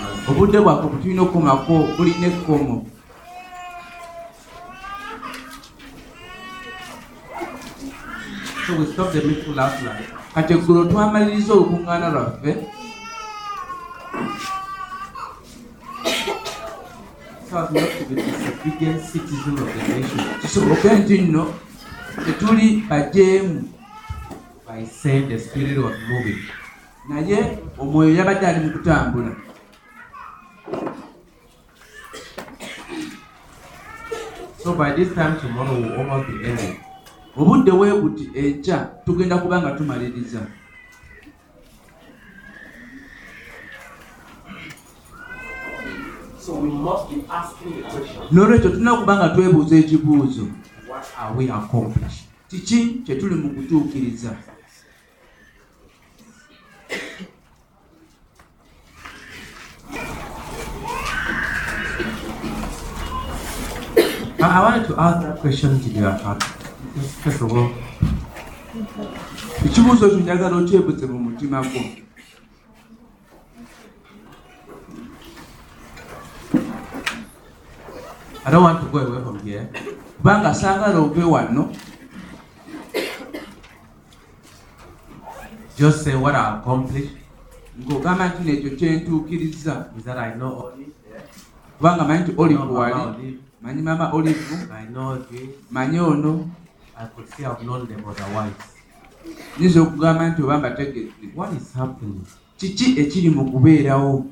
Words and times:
night. 0.00 0.28
obudde 0.28 0.58
bwaffe 0.60 0.86
butulina 0.88 1.22
okukomako 1.22 1.74
bulina 1.96 2.26
ekkomo 2.26 2.86
So 8.66 8.76
we 8.76 8.84
stopped 8.92 9.14
the 9.14 9.22
meeting 9.22 9.54
last 9.54 9.82
night. 9.82 10.08
kati 10.34 10.52
eggulo 10.52 10.84
twamaliriza 10.84 11.52
olukuŋŋaana 11.52 12.08
lwaffe. 12.14 12.52
So 17.50 17.56
as 17.56 17.70
not 17.72 17.88
to 17.98 18.04
be 18.04 18.14
disobedient 18.14 19.00
citizens 19.02 19.60
of 19.60 19.68
the 19.72 19.82
nation. 19.88 20.20
Kisoboke 20.40 20.88
nti 20.92 21.18
nno 21.18 21.54
tetuli 22.24 22.84
bajeemu 22.88 23.77
by 24.78 24.84
saying 24.84 25.28
the 25.28 25.38
spirit 25.38 25.76
was 25.78 25.96
moving. 26.08 26.38
naye 27.08 27.58
omwoyo 27.78 28.14
yabadde 28.14 28.46
ali 28.46 28.66
mu 28.66 28.72
kutambula. 28.72 29.36
So 34.62 34.74
by 34.74 34.92
this 34.92 35.14
time 35.14 35.40
tomorrow 35.40 35.74
will 35.74 35.92
almost 35.92 36.28
be 36.28 36.48
ending. 36.48 36.76
obudde 37.36 37.70
bwe 37.70 38.00
buti 38.00 38.30
enkya 38.34 38.78
tugenda 39.04 39.38
kuba 39.38 39.60
nga 39.60 39.70
tumaliriza. 39.70 40.40
N'olwekyo 48.32 48.70
tulina 48.70 48.92
okuba 48.92 49.16
nga 49.16 49.28
twebuuza 49.28 49.76
ekibuuzo. 49.76 50.46
Kiki 52.48 53.02
kye 53.04 53.14
tuli 53.14 53.34
mu 53.34 53.48
kutuukiriza 53.50 54.36
I, 64.40 64.60
wanted 64.60 64.86
to 64.88 65.00
ask 65.00 65.26
that 65.26 65.38
question 65.40 65.80
to 65.80 65.88
your 65.90 66.10
heart. 66.10 66.42
Uh, 66.42 66.46
first 67.22 67.40
of 67.42 67.52
all, 67.52 67.70
ekibuuzo 69.66 70.06
ekyo 70.06 70.18
njagala 70.20 70.56
okyebuze 70.56 71.06
mu 71.06 71.18
mutima 71.18 71.62
gwo 71.62 71.80
I 78.44 78.50
don't 78.50 78.62
want 78.62 78.80
to 78.80 78.86
go 78.88 78.98
away 78.98 79.22
from 79.22 79.38
here. 79.44 79.68
Kubanga 80.16 80.54
saagala 80.54 80.98
ove 80.98 81.22
wano 81.24 81.72
just 85.78 86.02
say 86.04 86.14
what 86.16 86.34
I 86.34 86.58
accomplished. 86.58 87.14
Ng'ogamba 87.78 88.28
nti 88.28 88.70
kyentuukiriza 88.70 89.86
I 90.06 90.34
know 90.34 90.72
Olive, 90.74 90.92
kubanga 91.78 92.04
manyi 92.04 92.22
nti 92.22 92.32
olive 92.36 92.62
wali. 92.62 93.38
manyi 93.62 93.82
mama 93.82 94.12
olive 94.12 94.40
manyi 95.70 96.00
ono? 96.00 96.50
Nyinza 99.60 99.82
okugamba 99.82 100.28
nti 100.28 100.42
oba 100.42 100.58
mbategedde 100.58 101.12
kiki 102.56 103.00
ekiri 103.00 103.30
mu 103.30 103.44
kubeerawo 103.50 104.26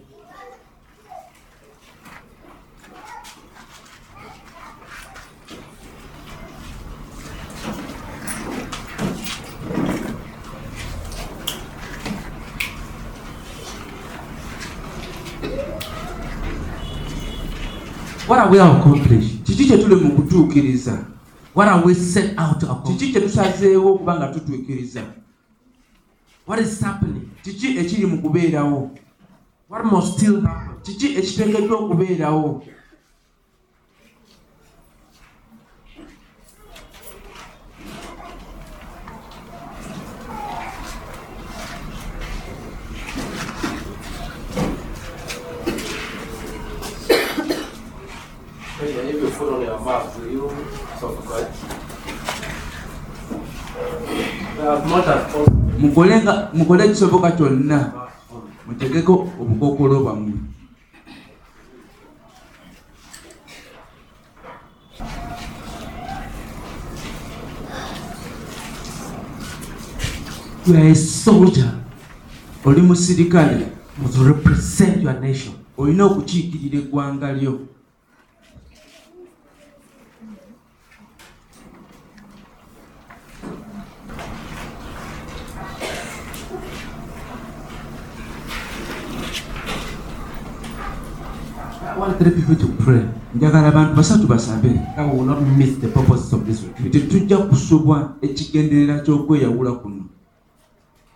What 18.27 18.39
are 18.41 18.51
we 18.51 18.59
accomplished? 18.59 19.45
kiki 19.45 19.65
kye 19.69 19.79
tuli 19.79 19.95
mu 19.95 20.11
kutuukiriza 20.17 20.95
What 21.55 21.69
are 21.69 21.83
we 21.87 21.95
set 21.95 22.39
out 22.39 22.61
to 22.61 22.67
accomplish? 22.67 22.99
kiki 22.99 23.13
kye 23.13 23.21
tusazeewo 23.21 23.89
okuba 23.95 24.13
nga 24.17 24.27
tutuukiriza 24.35 25.03
What 26.47 26.61
is 26.61 26.81
happening? 26.81 27.29
kiki 27.45 27.69
ekiri 27.81 28.07
mu 28.07 28.17
kubeerawo 28.23 28.91
What 29.71 29.85
must 29.93 30.11
still 30.19 30.41
happen? 30.41 30.83
kiki 30.83 31.07
ekiteekeddwa 31.19 31.77
okubeerawo 31.79 32.63
If 48.79 48.89
you 48.89 48.91
put 48.91 48.91
on 48.91 48.91
your 48.91 48.91
mask, 48.91 48.91
will 48.91 49.11
you 49.11 49.21
suffocate? 49.21 49.36
As 54.59 54.83
much 54.91 55.07
as 55.07 55.23
possible. 55.33 56.47
mukole 56.59 56.85
ekisoboka 56.85 57.31
kyonna 57.37 57.79
mutegeko 58.67 59.13
obukookolo 59.41 59.95
bwammwe 60.05 60.35
You 70.67 70.75
are 70.77 70.91
a 70.91 70.95
soldier. 70.95 71.73
oli 72.65 72.83
musirikale 72.83 73.69
Must 74.03 74.19
represent 74.19 75.03
your 75.03 75.21
nation. 75.21 75.55
olina 75.79 76.05
okukiikirira 76.05 76.79
eggwanga 76.79 77.33
lyo 77.33 77.59
I 91.97 91.99
want 91.99 92.19
three 92.19 92.31
people 92.31 92.57
to 92.57 92.69
pray? 92.85 93.09
Njagala 93.35 93.69
abantu 93.69 93.95
basatu 93.95 94.27
basabe. 94.27 94.69
That 94.97 95.15
will 95.15 95.25
not 95.25 95.41
miss 95.41 95.79
the 95.79 95.89
purposes 95.89 96.33
of 96.33 96.47
this 96.47 96.63
retreat. 96.63 96.93
tetujja 96.93 97.39
kusubwa 97.39 98.17
ekigenderera 98.23 99.01
ky'okweyawula 99.01 99.73
kuno. 99.73 100.05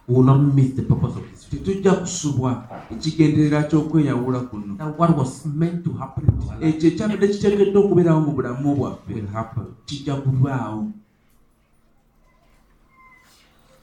We 0.09 0.15
will 0.15 0.25
not 0.25 0.41
miss 0.55 0.75
the 0.75 0.83
purpose 0.83 1.19
of 1.19 1.31
this 1.31 1.49
tetujja 1.51 1.93
kusubwa 1.93 2.65
ekigenderera 2.91 3.63
ky'okweyawula 3.63 4.41
kuno. 4.41 4.77
That 4.79 4.99
what 4.99 5.17
was 5.17 5.45
meant 5.47 5.85
to 5.85 5.93
happen 5.93 6.25
in 6.25 6.49
our 6.49 6.57
life 6.61 6.77
ekyo 6.77 6.89
ekyabadde 6.89 7.29
kiteekeddwa 7.29 7.83
okubeerawo 7.83 8.21
mu 8.21 8.33
bulamu 8.33 8.75
bwaffe. 8.75 9.15
kijja 9.87 10.15
kulwawo. 10.17 10.93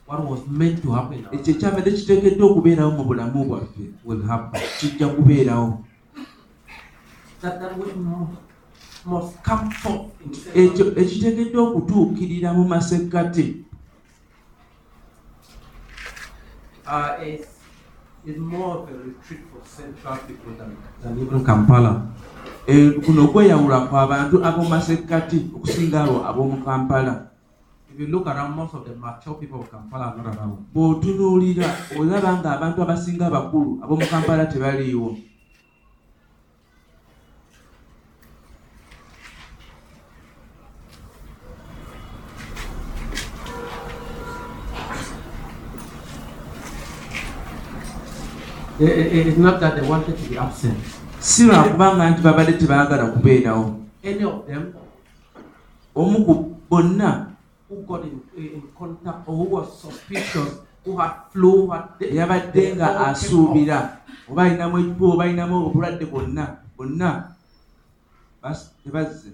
What 0.08 0.30
was 0.30 0.40
meant 0.50 0.82
to 0.82 0.90
happen 0.90 1.18
in 1.18 1.24
our 1.24 1.32
life 1.32 1.42
ekyo 1.42 1.54
ekyabadde 1.54 1.90
kiteekeddwa 1.90 2.50
okubeerawo 2.50 2.90
mu 2.90 3.04
bulamu 3.04 3.44
bwaffe. 3.44 4.62
kijja 4.80 5.08
kubeerawo 5.08 5.84
ekyo 10.54 10.84
ekiteekeddwa 10.98 11.62
okutuukirira 11.70 12.50
mu 12.52 12.64
masekkati. 12.66 13.64
Uh, 16.88 17.14
Kampala. 21.46 21.92
Eh, 22.66 23.00
kuno 23.04 23.24
okweyawula 23.24 23.86
kw'abantu 23.88 24.36
ab'omu 24.44 24.68
masekkati 24.68 25.38
okusinga 25.56 26.04
abo 26.04 26.16
ab'omu 26.26 26.56
kampala. 26.66 27.30
Bw'otunuulira 30.74 31.68
olaba 31.98 32.30
ng'abantu 32.38 32.78
abasinga 32.82 33.24
abakulu 33.30 33.78
ab'omu 33.82 34.06
kampala 34.10 34.46
tebaliiwo 34.50 35.27
Eh, 48.80 49.26
It's 49.28 49.38
not 49.38 49.58
that 49.60 49.74
they 49.76 49.82
wanted 49.88 50.14
to 50.16 50.24
be 50.30 50.38
absent. 50.38 50.78
si 51.20 51.44
lwakubanga 51.46 52.10
nti 52.10 52.22
babadde 52.22 52.52
tebaagala 52.52 53.06
kubeerawo. 53.10 53.74
Any 54.04 54.22
of 54.24 54.46
them 54.46 54.72
omu 55.94 56.24
ku 56.24 56.34
bonna 56.70 57.34
who 57.68 57.82
got 57.82 58.04
in, 58.06 58.20
in 58.38 58.62
contact 58.78 59.26
or 59.26 59.34
who 59.34 59.44
was 59.56 59.66
suspicious, 59.82 60.62
who 60.84 60.96
had 60.96 61.10
flu, 61.32 61.66
who 61.66 61.70
had 61.74 61.98
yabadde 62.00 62.76
nga 62.78 63.10
asuubira. 63.10 63.98
oba 64.30 64.42
alinamu 64.44 64.78
ekibo 64.78 65.12
oba 65.12 65.24
alinamu 65.24 65.66
obulwadde 65.66 66.04
bwonna 66.06 66.56
bonna 66.78 67.34
tebazze 68.84 69.32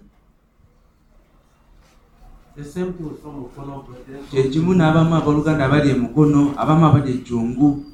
kyekimu 4.31 4.75
n'abamu 4.75 5.15
abooluganda 5.17 5.65
abali 5.67 5.91
emukono 5.91 6.55
abamu 6.57 6.87
abali 6.87 7.11
ejjungu 7.13 7.85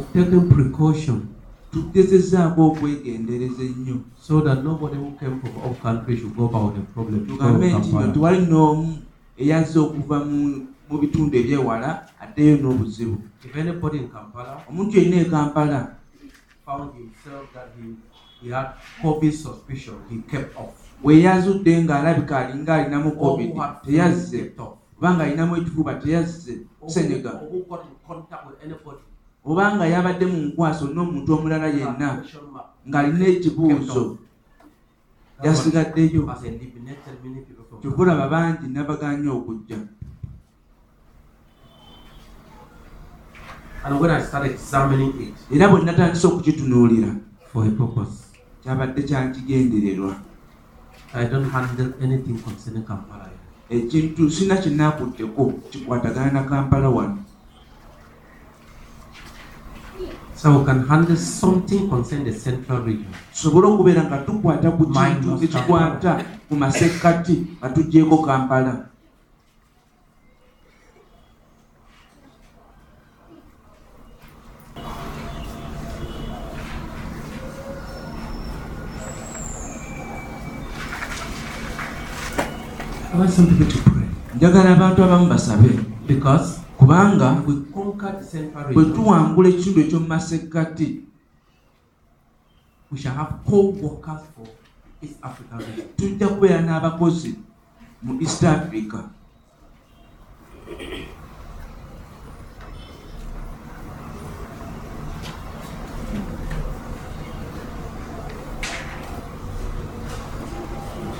taken 0.00 0.48
precaution. 0.48 1.28
Tugezezaako 1.72 2.66
okwegendereza 2.66 3.62
ennyo 3.62 3.96
so 4.20 4.40
that 4.40 4.64
nobody 4.64 4.96
who 4.96 5.10
came 5.20 5.40
from 5.40 5.52
all 5.64 5.74
countries 5.74 6.20
should 6.20 6.36
go 6.36 6.44
about 6.44 6.74
the 6.74 6.80
problem. 6.80 7.26
tugambe 7.26 7.72
nti 7.72 7.90
Kampala. 7.90 8.12
tewali 8.12 8.46
n'omu 8.46 8.98
eyazze 9.36 9.78
okuva 9.78 10.24
mu 10.88 10.98
bitundu 11.00 11.36
ebyewala 11.38 12.08
addeyo 12.20 12.56
n'obuzibu. 12.56 13.16
If 13.44 13.56
anybody 13.56 13.98
in 13.98 14.08
Kampala 14.08 14.60
omuntu 14.68 14.98
yenna 14.98 15.16
e 15.16 15.24
kampala 15.24 15.96
found 16.66 16.92
himself 16.94 17.52
that 17.54 17.68
he, 17.76 17.96
he 18.40 18.52
had 18.52 18.68
COVID 19.02 19.32
suspicion, 19.32 19.94
he 20.10 20.16
kept 20.30 20.56
off. 20.56 20.76
bwe 21.02 21.20
yazudde 21.20 21.82
ng'alabika 21.84 22.38
alinga 22.38 22.74
alinamu 22.74 23.10
covid 23.16 23.52
teyazze. 23.84 24.52
kubanga 24.96 25.24
alinamu 25.24 25.56
ekifuba 25.56 25.94
teyazze. 25.94 26.58
Or 26.80 26.88
anybody. 29.44 29.50
obanga 29.50 29.86
yabadde 29.86 30.26
mu 30.26 30.38
nkwaso 30.46 30.84
n'omuntu 30.94 31.34
omulala 31.34 31.66
yenna 31.66 32.22
ng'alina 32.86 33.26
ekibuuzo 33.26 34.18
yasigaddeyo. 35.42 36.22
Kyovulaba 37.80 38.28
bangi 38.28 38.66
nabaganye 38.68 39.28
okujja. 39.28 39.78
Era 45.50 45.68
bwe 45.68 45.82
natandise 45.84 46.26
okukitunuulira 46.26 47.10
kyabadde 48.62 49.02
kyankigendererwa. 49.02 50.14
Ekintu 53.72 54.30
sina 54.30 54.56
kinaakutteko 54.56 55.52
kikwatagana 55.70 56.30
na 56.32 56.42
kampala 56.44 56.88
wano 56.88 57.18
So 60.42 60.58
we 60.58 60.64
can 60.66 60.84
handle 60.88 61.14
something 61.14 61.88
concerning 61.88 62.26
the 62.26 62.34
central 62.34 62.82
region. 62.82 63.06
tusobole 63.30 63.66
okubeera 63.66 64.02
nga 64.10 64.18
tukwata 64.26 64.74
ku 64.74 64.90
kintu 64.90 64.98
Minus 64.98 65.42
ekikwata 65.46 66.18
ku 66.50 66.54
masekkati 66.58 67.62
nga 67.62 67.70
tuggyeko 67.70 68.26
kampala 68.26 68.90
I 83.14 83.14
want 83.14 83.30
some 83.30 83.46
people 83.46 83.70
to 83.70 83.78
pray 83.86 84.10
njagala 84.34 84.74
abantu 84.74 85.06
abamu 85.06 85.30
basabe 85.30 85.70
because 86.10 86.61
kubanga 86.82 87.26
bwe 88.74 88.84
tuwangula 88.94 89.46
ekitundu 89.48 89.80
eky'omu 89.84 90.08
masekkati 90.12 90.88
East 95.02 95.18
African 95.22 95.58
region. 95.58 95.86
tujja 95.96 96.26
kubeera 96.28 96.60
n'abakozi 96.62 97.30
mu 98.02 98.12
east 98.22 98.42
africa 98.44 98.98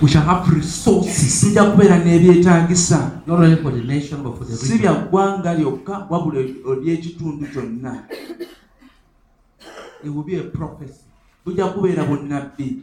We 0.03 0.09
shall 0.09 0.23
have 0.23 0.51
resources 0.51 1.41
tujja 1.41 1.65
kubeera 1.65 1.99
n'ebyetaagisa 1.99 3.11
si 4.57 4.79
bya 4.79 4.95
ggwanga 4.95 5.55
lyokka 5.55 6.07
wabula 6.11 6.41
eby'ekitundu 6.41 7.47
kyonna 7.53 8.09
It 10.05 10.11
will 10.11 10.25
be 10.25 10.37
a 10.37 10.43
prophecy. 10.43 11.07
bujja 11.45 11.67
kubeera 11.67 12.05
bunnabbi 12.05 12.83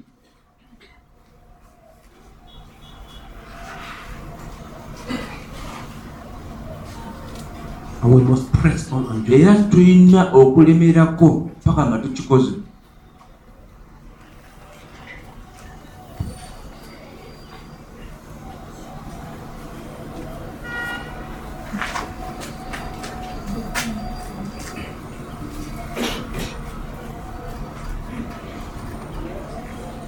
era 9.32 9.56
tulina 9.56 10.32
okulemerako 10.34 11.50
paka 11.64 11.86
nga 11.86 11.98
tukikoze 11.98 12.69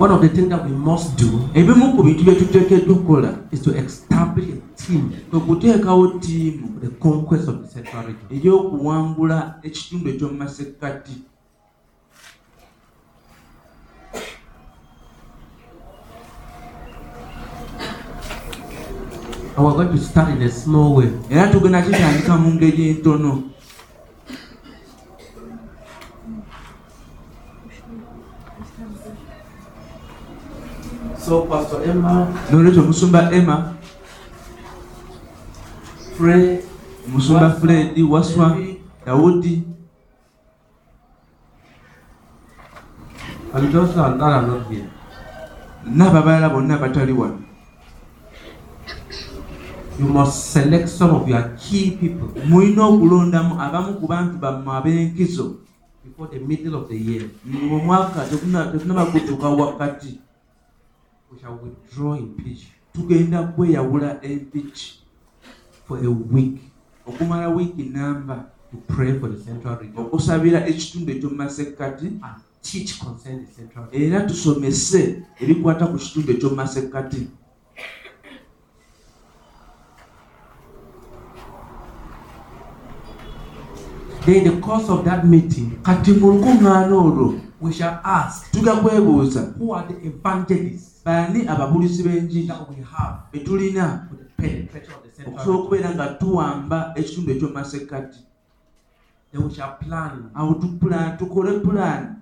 One 0.02 0.10
of 0.10 0.22
the 0.22 0.30
things 0.30 0.50
that 0.50 0.66
we 0.66 0.72
must 0.72 1.16
do 1.16 1.30
ebimu 1.54 1.94
ku 1.96 2.04
bintu 2.04 2.24
bye 2.24 2.36
tuteekeddwa 2.36 2.96
okukola 2.96 3.38
is 3.52 3.62
to 3.62 3.72
establish 3.76 4.50
a 4.50 4.58
team 4.76 5.12
kwe 5.30 5.40
kuteekawo 5.40 6.08
ttiimu 6.08 6.68
for 6.74 6.82
the 6.82 6.96
conquest 6.98 7.48
of 7.48 7.62
the 7.62 7.68
central 7.68 8.04
region. 8.08 8.28
ey'okuwangula 8.32 9.60
ekitundu 9.64 10.10
eky'omu 10.10 10.38
masekkati 10.38 11.12
we're 19.58 19.76
going 19.76 19.92
to 19.92 19.98
start 19.98 20.30
in 20.30 20.42
a 20.42 20.50
small 20.50 20.96
way. 20.96 21.10
era 21.30 21.48
tugenda 21.48 21.82
kitandika 21.82 22.38
mu 22.38 22.54
ngeri 22.54 22.90
entono 22.90 23.44
So, 31.32 31.48
Pastor 31.48 31.80
Emma, 31.88 32.28
n'olwekyo 32.52 32.84
omusumba 32.84 33.32
emma 33.32 33.72
pray. 36.20 36.60
omusumba 37.08 37.56
fred 37.56 37.96
waswa 38.04 38.58
dawudi 39.08 39.64
And 43.54 43.72
those 43.72 43.96
that 43.96 44.20
are 44.20 44.44
not 44.44 44.68
here. 44.68 44.90
n'ababalala 45.88 46.52
bonna 46.52 46.76
abatali 46.76 47.16
wano 47.16 47.40
You 50.00 50.08
must 50.12 50.52
select 50.52 50.90
some 50.92 51.16
of 51.16 51.24
your 51.32 51.56
key 51.56 51.96
people 51.96 52.28
mulina 52.44 52.92
okulondamu 52.92 53.56
abamu 53.56 53.94
ku 54.04 54.08
bantu 54.08 54.36
bammwe 54.36 54.76
ab'enkizo 54.84 55.64
before 56.04 56.28
the 56.28 56.40
middle 56.44 56.76
of 56.76 56.90
the 56.92 56.98
year. 57.00 57.24
mu 57.48 57.80
mwaka 57.80 58.28
tekuna- 58.28 58.68
tetunaba 58.68 59.06
kutuuka 59.16 59.48
wakati 59.48 60.20
We 61.32 61.40
shall 61.40 61.56
withdraw 61.56 62.14
in 62.14 62.36
peace. 62.36 62.66
Tugenda 62.94 63.44
kweyawula 63.44 64.22
empiki 64.22 64.94
for 65.88 65.98
a 65.98 66.10
week. 66.10 66.60
Okumala 67.08 67.50
wiiki 67.50 67.84
namba 67.84 68.46
to 68.72 68.78
pray 68.88 69.18
for 69.20 69.30
the 69.30 69.44
central 69.44 69.78
region. 69.78 69.96
okusabira 69.98 70.68
ekitundu 70.68 71.12
ekyomu 71.12 71.36
masekkati. 71.36 72.06
And 72.06 72.42
teach 72.62 73.00
concerning 73.00 73.46
the 73.46 73.54
central 73.54 73.88
era 73.92 74.22
tusomese 74.28 75.24
ebikwata 75.40 75.88
ku 75.88 75.98
kitundu 75.98 76.32
ekyomu 76.32 76.56
masekkati. 76.56 77.28
Then, 84.26 84.44
the 84.44 84.62
course 84.62 84.88
of 84.88 85.04
that 85.06 85.26
meeting, 85.26 85.80
kati 85.82 86.12
mu 86.14 86.32
lukuŋŋaana 86.32 86.96
olwo 86.96 87.42
we 87.62 87.72
shall 87.72 88.00
ask 88.04 88.52
tujja 88.52 88.76
kwebuuza. 88.76 89.54
who 89.58 89.74
are 89.74 89.88
the 89.88 90.08
evangelists 90.08 90.91
baani 91.06 91.48
ababulizi 91.48 92.04
b'enjiri 92.04 92.48
that 92.48 92.70
we 92.70 92.76
have 92.84 93.16
be 93.32 93.40
tulina 93.40 94.08
for 94.10 94.18
the 94.18 94.28
penetration 94.38 94.94
of 94.94 95.04
the 95.04 95.12
central 95.12 95.36
okusobola 95.36 95.60
okubeera 95.60 95.90
nga 95.96 96.08
tuwamba 96.08 96.94
ekitundu 96.96 97.32
ekyomu 97.32 97.54
masekkati 97.54 98.20
Then 99.32 99.48
we 99.48 99.54
shall 99.54 99.78
plan. 99.80 100.30
Awo 100.36 100.54
tukole 101.18 101.60
pulaani 101.64 102.22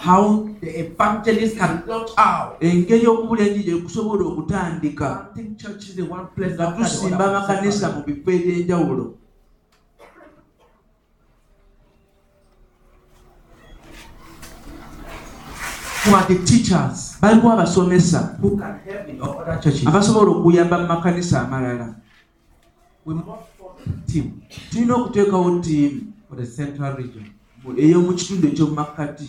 how 0.00 0.48
the 0.60 0.80
evangelist 0.80 1.58
can 1.58 1.82
launch 1.86 2.10
out. 2.16 2.56
engeri 2.60 3.06
okubula 3.06 3.42
enjiri 3.44 3.70
ekusobola 3.78 4.24
okutandika 4.24 5.28
nga 6.56 6.66
tusimba 6.72 7.24
amakanisa 7.28 7.92
mu 7.94 8.02
bifo 8.02 8.30
eby'enjawulo 8.30 9.14
Baliwo 17.20 17.52
abasomesa 17.52 18.38
abasobola 19.86 20.30
okuyamba 20.30 20.78
mu 20.78 20.86
makanisa 20.86 21.42
amalala. 21.42 21.94
Tulina 24.70 24.94
okuteekawo 24.94 25.60
ttiimu 25.60 26.00
ey'omu 27.76 28.12
kitundu 28.16 28.48
ekyomu 28.48 28.74
makkati 28.74 29.28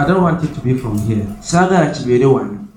I 0.00 0.04
don't 0.06 0.22
want 0.22 0.44
it 0.44 0.54
to 0.54 0.60
be 0.60 0.74
from 0.74 0.98
here. 0.98 1.26
saagala 1.40 1.90
kibeere 1.90 2.26
wano. 2.26 2.68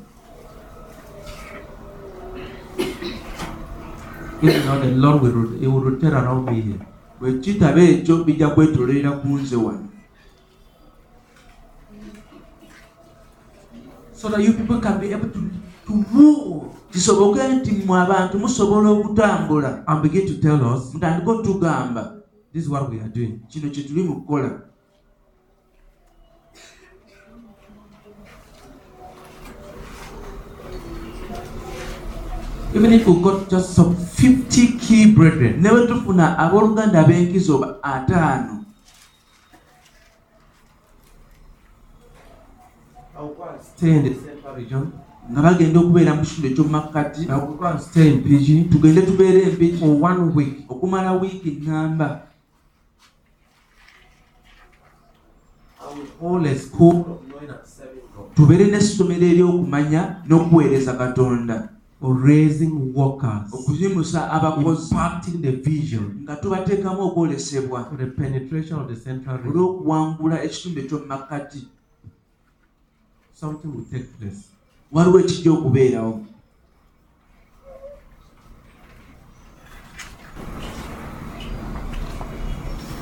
If 4.42 4.66
know 4.66 4.80
the 4.80 4.88
Lord 4.88 5.22
will, 5.22 5.60
He 5.60 5.68
will 5.68 5.82
rotate 5.82 6.14
around 6.14 6.46
me 6.46 6.62
here. 6.62 6.91
Bwe 7.22 7.34
kitaba 7.40 7.82
ekyo 7.82 8.24
bijja 8.24 8.50
kwetolera 8.50 9.12
ku 9.12 9.28
nze 9.28 9.56
wano. 9.56 9.88
So 14.14 14.30
that 14.30 14.42
you 14.42 14.54
people 14.54 14.80
can 14.80 15.00
be 15.00 15.14
able 15.14 15.30
to, 15.30 15.40
to 15.88 15.94
move. 16.12 16.66
Kisoboke 16.92 17.48
nti 17.48 17.72
mmwe 17.72 18.00
abantu 18.00 18.40
musobola 18.40 18.90
okutambula. 18.90 19.84
And 19.88 20.02
begin 20.02 20.28
to 20.28 20.34
tell 20.42 20.62
us 20.66 20.94
mutandike 20.94 21.30
otugamba 21.30 22.22
this 22.54 22.64
is 22.64 22.70
what 22.70 22.90
we 22.90 23.00
are 23.00 23.10
doing. 23.10 23.40
kino 23.48 23.70
kye 23.70 23.84
tuli 23.84 24.04
mu 24.04 24.16
kukola 24.16 24.62
Even 32.74 32.94
if 32.94 33.06
we 33.08 33.22
got 33.22 33.50
just 33.50 33.74
some 33.76 33.96
50 33.96 34.78
key 34.80 35.12
brethren, 35.12 35.62
ne 35.62 35.70
bwe 35.70 35.88
tufuna 35.88 36.26
abooluganda 36.44 36.98
ab'enkizo 37.04 37.58
ba- 37.62 37.78
ataano 37.84 38.54
nga 45.32 45.42
bagenda 45.42 45.80
okubeera 45.80 46.12
mu 46.18 46.24
kitundu 46.26 46.48
ekyomu 46.50 46.70
makkati. 46.76 47.22
I 47.30 47.36
will 47.38 47.56
go 47.56 47.66
and 47.66 47.80
stay 47.80 48.08
in 48.12 48.24
PG 48.24 48.70
tugende 48.72 49.02
tubeere 49.02 49.56
week. 50.36 50.66
okumala 50.70 51.12
wiiki 51.14 51.52
nnamba 51.62 52.28
I 55.80 55.94
will 55.96 56.08
hold 56.20 56.46
a 56.46 56.56
school 56.56 56.96
of 57.12 57.20
knowing 57.30 57.50
and 57.50 57.66
serving 57.66 58.04
God. 58.16 58.36
tubeere 58.36 58.66
n'essomero 58.72 59.26
ery'okumanya 59.26 60.24
n'okuweereza 60.28 60.94
katonda 60.94 61.70
raising 62.02 62.94
workers, 62.94 63.52
abakozi. 64.32 64.92
Imparting 64.92 65.42
the 65.42 65.52
vision. 65.52 66.24
Nga 66.24 66.36
tubateekamu 66.36 67.02
okwolesebwa. 67.02 67.92
The 67.98 68.06
penetration 68.06 68.80
of 68.80 68.88
the 68.88 68.96
central 68.96 69.38
region. 69.38 69.54
olw'okuwangula 69.54 70.44
ekitundu 70.44 70.82
ekyomu 70.82 71.06
makkati. 71.06 71.68
Something 73.34 73.68
will 73.68 73.86
take 73.92 74.08
place. 74.20 74.52
waliwo 74.92 75.20
ekijja 75.20 75.52
okubeerawo. 75.52 76.26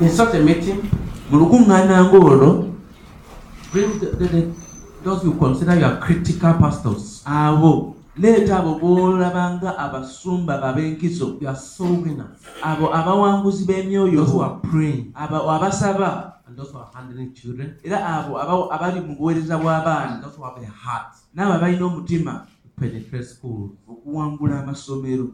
In 0.02 0.10
such 0.10 0.34
a 0.34 0.40
meeting, 0.40 0.80
mu 1.32 1.40
lukuŋŋaana 1.40 2.04
ng'olwo 2.04 2.70
the, 3.74 4.28
the, 4.28 4.52
those 5.04 5.24
you 5.24 5.34
consider 5.34 5.76
your 5.76 6.00
critical 6.00 6.54
pastors, 6.54 7.22
abo 7.26 7.99
leeta 8.20 8.60
abo 8.60 8.76
b'olaba 8.80 9.56
nga 9.58 9.78
abasumba 9.78 10.60
ab'enkizo 10.62 11.42
your 11.42 11.56
soul 11.56 12.04
winners, 12.04 12.40
abo 12.64 12.92
abawanguzi 12.94 13.66
b'emyoyo. 13.66 14.26
Who 14.26 14.42
are 14.42 14.60
praying, 14.62 15.12
abo 15.16 15.48
abasaba. 15.50 16.36
Are 16.50 16.56
era 17.84 17.98
abo 18.06 18.36
aba- 18.38 18.70
abali 18.76 19.00
mu 19.02 19.16
buweereza 19.16 19.56
bw'abaana 19.58 20.20
n'abo 21.36 21.54
abalina 21.54 21.86
omutima. 21.86 22.46
Okuwangula 23.88 24.64
amasomero. 24.64 25.32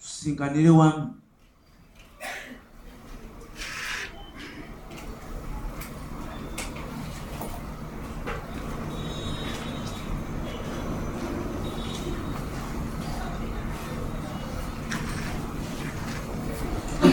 Tusinkanire 0.00 0.70
wamu 0.70 1.14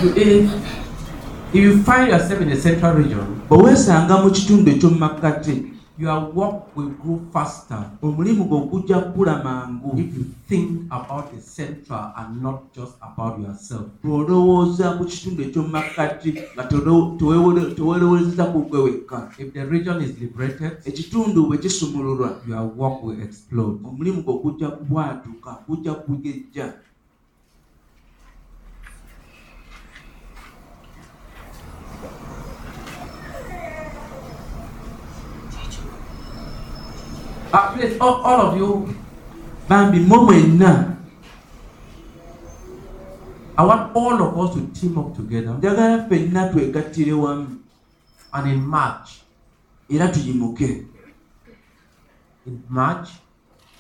you, 0.04 0.10
if, 0.16 0.52
if 1.54 1.62
you 1.64 1.84
find 1.84 2.10
yourself 2.12 2.42
in 2.42 2.50
the 2.50 2.56
central 2.62 2.94
region, 2.96 3.26
bwe 3.50 3.58
weesanga 3.64 4.18
mu 4.18 4.30
kitundu 4.32 4.72
ekyomu 4.72 4.98
makkati 5.00 5.64
your 6.00 6.32
work 6.36 6.78
will 6.78 6.90
grow 7.04 7.20
faster 7.34 7.90
omulimu 8.02 8.44
gwe 8.46 8.60
gujja 8.60 9.00
kukula 9.00 9.44
mangu 9.44 10.00
if 10.00 10.18
you 10.18 10.26
think 10.50 10.70
about 10.90 11.32
the 11.36 11.42
central 11.42 12.12
and 12.16 12.42
not 12.44 12.60
just 12.76 12.94
about 13.02 13.40
yourself. 13.40 13.82
bw'olowooza 14.04 14.92
ku 14.92 15.06
kitundu 15.06 15.44
ekyomu 15.44 15.68
makkati 15.70 16.34
nga 16.54 16.64
teweerowoozeza 16.64 18.46
ku 18.46 18.60
gwe 18.62 18.80
wekka 18.80 19.32
If 19.38 19.54
the 19.54 19.66
region 19.66 20.02
is 20.02 20.20
liberated, 20.22 20.72
ekitundu 20.86 21.46
bwe 21.48 21.58
kisumululwa 21.58 22.30
your 22.48 22.70
work 22.78 23.04
will 23.04 23.22
explode. 23.22 23.80
omulimu 23.84 24.22
gwe 24.22 24.34
gujja 24.34 24.68
kubwatuka 24.70 25.56
gujja 25.68 25.94
kugejja 25.94 26.74
Uh, 37.54 37.74
please, 37.74 37.98
all, 38.00 38.22
all 38.24 38.42
of 38.48 38.58
you, 38.58 38.96
bambi 39.70 40.00
mmwe 40.00 40.58
now. 40.58 40.98
I 43.58 43.64
want 43.66 43.96
all 43.96 44.22
of 44.22 44.38
us 44.38 44.56
to 44.56 44.68
team 44.80 44.98
up 44.98 45.16
together. 45.16 45.54
Njagala 45.54 46.04
ffenna 46.08 46.50
twegattire 46.50 47.14
wamu 47.14 47.60
and 48.34 48.52
in 48.52 48.60
March, 48.68 49.22
era 49.90 50.08
tuyimuke 50.08 50.86
in 52.46 52.64
March, 52.70 53.10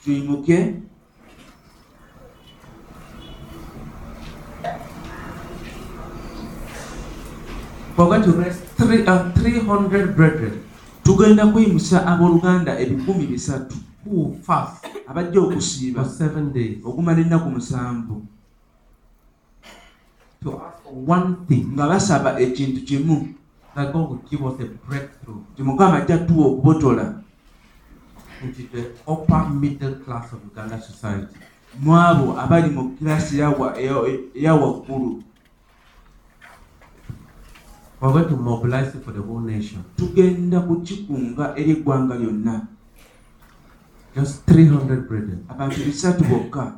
tuyimuke 0.04 0.82
we're 7.98 8.06
going 8.06 8.22
to 8.24 8.32
raise 8.32 8.60
three, 8.78 9.06
uh, 9.08 9.32
300 9.32 10.16
brethren 10.16 10.67
tugenda 11.08 11.48
kuyimusa 11.48 12.06
abooluganda 12.08 12.80
ebikumi 12.80 13.26
bisatu 13.32 13.76
abajja 15.08 15.40
okusiiba 15.42 16.02
okumala 16.84 17.20
ennaku 17.24 17.50
musanvu. 17.50 18.16
Nga 21.74 21.88
basaba 21.88 22.40
ekintu 22.40 22.82
kimu. 22.82 23.34
Nti 25.54 25.64
mukama 25.64 25.98
ajja 25.98 26.18
tuwa 26.18 26.46
okubotola. 26.48 27.14
Into 28.44 28.64
the 28.72 28.84
upper 29.08 29.50
middle 29.50 29.96
class 30.04 30.34
of 30.34 30.40
Uganda 30.52 30.82
society. 30.82 31.36
mu 31.80 31.96
abo 31.96 32.40
abali 32.40 32.70
mu 32.70 32.90
kirasi 32.98 33.38
eyawa- 33.38 33.78
eya- 33.78 34.20
eya 34.36 34.54
waggulu 34.56 35.24
We're 38.00 38.12
going 38.13 38.27
to 38.30 38.36
mobilize 38.38 38.94
it 38.96 39.04
for 39.04 39.12
the 39.12 39.22
whole 39.22 39.39
nation. 39.39 39.84
tugenda 39.98 40.60
kukikunga 40.60 41.54
eri 41.58 41.72
eggwanga 41.72 42.16
lyonna 42.16 42.68
Just 44.16 44.46
300 44.46 45.08
brethren. 45.08 45.39
abantu 45.50 45.84
bisatu 45.86 46.24
bokka 46.24 46.74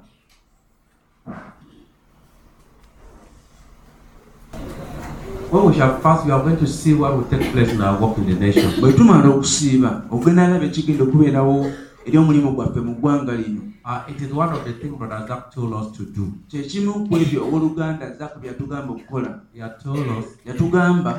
When 5.52 5.66
we 5.66 5.74
shall 5.74 6.00
fast, 6.00 6.26
we 6.26 6.32
are 6.32 6.44
going 6.44 6.58
to 6.58 6.68
see 6.68 6.94
what 6.94 7.16
will 7.16 7.24
take 7.24 7.52
place 7.52 7.72
in 7.72 7.82
our 7.82 8.00
work 8.00 8.18
in 8.20 8.26
the 8.28 8.36
nation. 8.36 8.72
bwe 8.82 8.94
tumala 8.94 9.30
okusiiba 9.30 10.04
ogenda 10.12 10.46
alaba 10.48 10.66
ekigenda 10.66 11.04
okubeerawo 11.04 11.72
eri 12.06 12.18
omulimu 12.18 12.52
gwaffe 12.52 12.80
mu 12.82 12.96
ggwanga 12.96 13.34
lino 13.36 13.62
Uh, 13.90 14.04
it 14.08 14.22
is 14.22 14.32
one 14.32 14.54
of 14.54 14.64
the 14.66 14.74
things 14.74 14.96
Brother 14.96 15.26
Zach 15.28 15.52
told 15.52 15.74
us 15.74 15.98
to 15.98 16.04
do. 16.06 16.26
kyekimu 16.50 16.94
ku 17.10 17.14
ebyo 17.18 17.40
owooluganda 17.46 18.06
zaku 18.20 18.40
byatugamba 18.40 18.90
okukola 18.94 19.30
He 19.54 19.60
had 19.62 19.76
told 19.84 20.08
us 20.18 20.26
yatugamba 20.46 21.12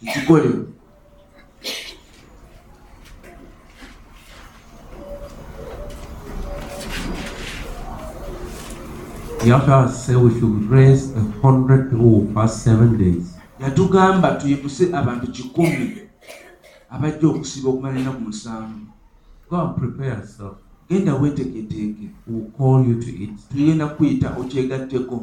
tukikole 0.00 0.50
He 9.42 9.52
also 9.52 9.86
said 9.88 10.16
we 10.16 10.30
should 10.40 10.68
raise 10.70 11.14
a 11.14 11.20
hundred 11.42 11.90
people 11.90 11.98
who 12.24 12.32
fast 12.34 12.64
seven 12.64 12.96
days. 12.98 13.34
yatugamba 13.60 14.30
tuyimuse 14.34 14.84
abantu 14.96 15.26
kikumi 15.32 15.98
abajja 16.90 17.28
okusiba 17.28 17.68
okumala 17.70 17.98
ennaku 17.98 18.20
musanvu 18.20 18.86
Go 19.50 19.56
and 19.56 19.76
prepare 19.76 20.08
yourself. 20.18 20.56
Genda 20.90 21.14
weeteeketeeke 21.14 22.06
We'll 22.26 22.50
call 22.58 22.78
you 22.88 22.94
to 23.02 23.10
it. 23.24 23.30
tugenda 23.50 23.86
kuyita 23.88 24.28
okyegatteko 24.40 25.16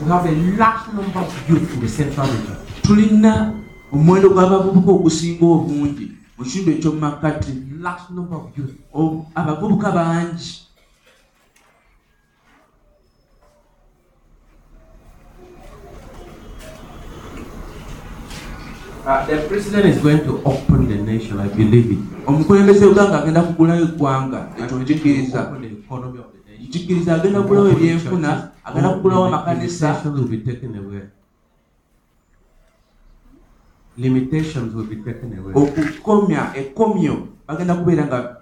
We 0.00 0.06
have 0.06 0.26
a 0.26 0.32
large 0.56 0.92
number 0.94 1.18
of 1.18 1.48
youth 1.50 1.74
in 1.74 1.80
the 1.80 1.88
central 1.88 2.26
region. 2.26 2.56
tulina 2.82 3.52
omuwendo 3.92 4.28
gw'abavubuka 4.30 4.90
ogusinga 4.92 5.44
obungi 5.46 6.06
mu 6.38 6.44
kitundu 6.44 6.70
ekyomumakkati 6.72 7.52
Large 7.80 8.02
number 8.14 8.36
of 8.38 8.58
youth. 8.58 8.74
Abavubuka 9.34 9.90
bangi 9.92 10.67
Uh, 19.08 19.24
the 19.24 19.40
president 19.48 19.86
is 19.86 20.02
going 20.02 20.20
to 20.20 20.36
open 20.44 20.86
the 20.86 20.96
nation, 20.96 21.40
I 21.40 21.48
believe 21.48 21.92
it. 21.92 21.98
omukulembeze 22.26 22.86
uganga 22.86 23.22
agenda 23.22 23.42
kugulayo 23.42 23.82
eggwanga. 23.82 24.46
Ekyo 24.58 24.78
nation. 24.78 25.50
nkikiriza 26.60 27.14
agenda 27.14 27.42
kugulawo 27.42 27.68
ebyenfuna 27.68 28.50
agenda 28.64 28.88
kugulawo 28.88 29.26
amakanisa. 29.26 30.02
Okukomya 35.54 36.56
ekkomyo 36.56 37.28
bagenda 37.46 37.74
kubeera 37.74 38.06
nga 38.06 38.36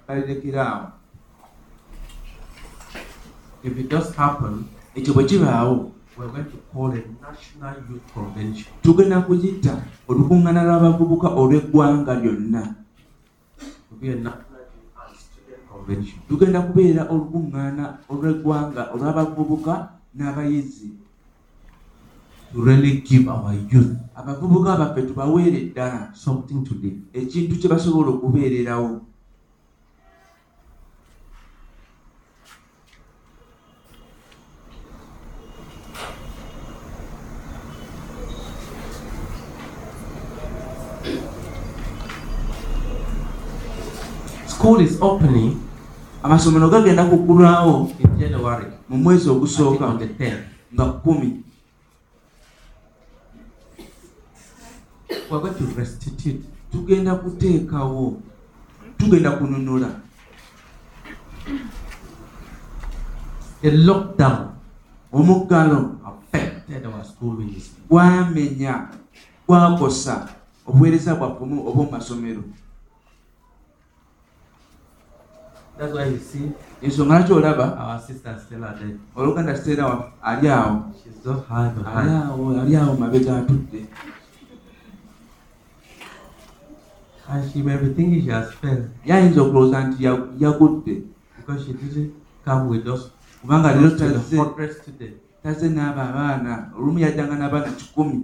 happen, 4.16 4.64
ekyo 4.94 5.14
bwe 5.14 5.24
kibaawo 5.24 5.95
we're 6.16 6.28
going 6.28 6.50
to 6.50 6.56
call 6.72 6.90
a 6.90 7.02
national 7.20 7.74
youth 7.88 8.06
convention. 8.14 8.72
tugenda 8.82 9.20
kuyita 9.20 9.72
olukuŋŋaana 10.08 10.62
lw'abavubuka 10.64 11.28
olw'eggwanga 11.40 12.14
lyonna. 12.22 12.62
Tugenda 16.28 16.60
kubeera 16.66 17.02
olukuŋŋaana 17.12 17.84
olw'eggwanga 18.08 18.82
olw'abavubuka 18.94 19.74
n'abayizi. 20.16 20.88
To 22.52 22.64
really 22.64 23.04
give 23.04 23.28
our 23.28 23.52
youth 23.52 23.92
abavubuka 24.16 24.76
baffe 24.76 25.02
tubaweere 25.02 25.60
ddala. 25.70 26.10
something 26.14 26.64
to 26.64 26.74
do. 26.74 26.90
ekintu 27.12 27.60
kye 27.60 27.68
basobola 27.68 28.16
okubeererawo 28.16 29.00
School 44.56 44.80
is 44.80 44.96
opening. 45.02 45.60
Amasomero 46.22 46.70
gagenda 46.70 47.04
kuggulwawo 47.04 47.92
in 48.00 48.18
January 48.18 48.66
mu 48.88 48.96
mwezi 48.98 49.28
ogusooka 49.30 49.86
on 49.86 49.98
the 49.98 50.06
10th. 50.06 50.42
nga 50.74 50.84
We're 55.30 55.40
going 55.40 55.54
to 55.54 55.64
restitute. 55.76 56.40
Tugenda 56.72 57.14
kuteekawo. 57.14 58.16
Tugenda 58.98 59.30
kununula. 59.30 59.88
A 63.62 63.70
lockdown. 63.70 64.48
Omuggalo 65.12 65.98
affected 66.06 66.86
our 66.86 67.04
school 67.04 67.36
gwamenya 67.88 68.88
gwakosa. 69.48 70.28
Obuweereza 70.66 71.14
bwaffe 71.14 71.44
omu- 71.44 71.68
obw'omu 71.68 71.90
masomero 71.90 72.42
That's 75.78 75.92
why 75.92 76.04
you 76.10 76.18
see 76.18 76.50
ensonga 76.82 77.18
lwaki 77.18 77.32
olaba 77.32 77.64
our 77.78 78.00
sister 78.00 78.38
Stella 78.46 78.74
there. 78.78 78.96
oluganda 79.16 79.52
wa- 79.86 80.10
ali 80.22 80.48
awo 80.48 80.82
She's 81.04 81.22
so 81.24 81.32
high 81.48 81.70
ali 81.96 82.10
awo 82.10 82.60
ali 82.60 82.76
awo 82.76 82.96
mabega 82.96 83.36
atudde 83.36 83.86
And 87.28 87.50
she 87.52 87.60
may 87.62 87.76
be 87.76 87.92
thinking 87.92 88.22
she 88.22 88.30
has 88.30 88.52
failed. 88.54 88.88
Yayinza 89.04 89.42
okulowooza 89.42 89.84
nti 89.84 90.04
ya- 90.04 90.26
yagudde 90.38 91.02
because 91.36 91.64
she 91.66 91.72
didn't 91.72 92.12
come 92.44 92.68
with 92.68 92.86
us. 92.86 93.10
Kubanga 93.42 93.72
leero 93.74 93.90
to 93.90 93.96
the 93.96 94.14
tazze 94.14 94.36
hundred 94.36 94.72
students. 94.72 95.20
tazze 95.42 95.68
n'abo 95.68 96.00
abaana 96.00 96.70
olumu 96.78 96.98
yajjanga 96.98 97.34
n'abaana 97.36 97.72
kikumi 97.72 98.22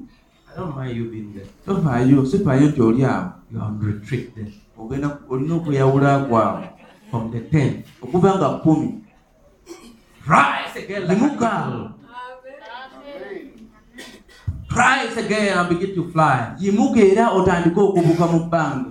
I 0.53 0.57
don't 0.59 0.77
mind 0.77 0.97
you 0.97 1.11
being 1.11 1.33
there. 1.35 1.47
tofaayo 1.67 2.27
sifaayo 2.27 2.69
nti 2.69 2.81
oli 2.83 3.05
awo 3.05 3.15
ah. 3.15 3.33
You 3.51 3.59
are 3.61 3.67
on 3.67 3.81
retreat 3.83 4.35
there. 4.35 4.53
ogenda 4.79 5.19
olina 5.31 5.55
okweyawula 5.55 6.19
kwawe 6.19 6.71
From 7.13 7.29
the 7.31 7.41
10th. 7.53 7.85
okuva 8.03 8.35
nga 8.41 8.49
kkumi 8.65 9.05
Rise 10.25 10.77
again 10.81 11.03
like 11.09 11.19
a 11.19 11.21
Yimuka. 11.21 11.53
eagle. 11.69 11.91
Rise 14.73 15.17
again 15.21 15.59
and 15.59 15.69
begin 15.69 15.95
to 15.95 16.09
fly. 16.11 16.57
yimuka 16.59 17.01
era 17.01 17.31
otandike 17.31 17.81
okubuuka 17.81 18.27
mu 18.33 18.41
bbanga 18.49 18.91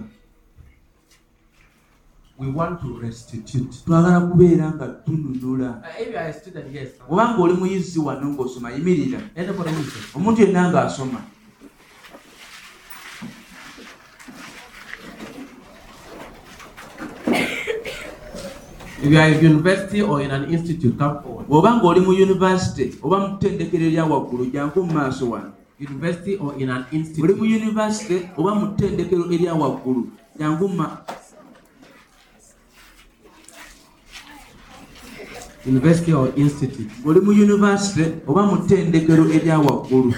We 2.37 2.47
want 2.49 2.81
to 2.81 2.97
restitute. 3.01 3.73
twagala 3.85 4.21
kubeera 4.29 4.73
nga 4.73 4.87
tununula 5.05 5.81
Uh, 5.81 6.01
if 6.01 6.09
you 6.09 6.17
are 6.17 6.29
a 6.29 6.33
student, 6.33 6.65
yes. 6.73 6.89
obanga 7.09 7.41
oli 7.41 7.53
muyizi 7.53 7.99
wano 7.99 8.29
ng'osoma 8.29 8.71
yimirira 8.71 9.19
omuntu 10.15 10.41
yenna 10.41 10.69
ng'asoma 10.71 11.21
If 19.01 19.09
you 19.09 19.17
are 19.17 19.25
a 19.33 19.41
university 19.41 20.01
or 20.01 20.21
in 20.21 20.29
an 20.31 20.53
institute, 20.53 20.97
come 20.97 21.21
forward. 21.23 21.47
bw'oba 21.49 21.81
ng'oli 21.81 21.99
mu 22.05 22.13
yunivasite 22.13 23.01
oba 23.01 23.17
mu 23.17 23.27
ttendekero 23.37 23.83
erya 23.89 24.05
waggulu 24.05 24.45
jangu 24.53 24.85
mu 24.85 24.93
maaso 24.93 25.25
wano 25.33 25.51
University 25.81 26.37
or 26.37 26.53
in 26.61 26.69
an 26.69 26.85
oli 26.85 26.93
mu 26.93 26.97
institute. 27.01 27.33
yunivasite 27.41 28.29
oba 28.37 28.51
mu 28.55 28.65
ttendekero 28.77 29.25
erya 29.33 29.53
waggulu 29.57 30.05
jangu 30.37 30.67
ma- 30.69 31.01
University 35.65 36.13
or 36.13 36.29
institute. 36.37 36.89
ng'oli 37.01 37.19
mu 37.25 37.31
yunivasite 37.33 38.21
oba 38.29 38.41
mu 38.45 38.55
ttendekero 38.69 39.25
erya 39.33 39.57
waggulu 39.57 40.13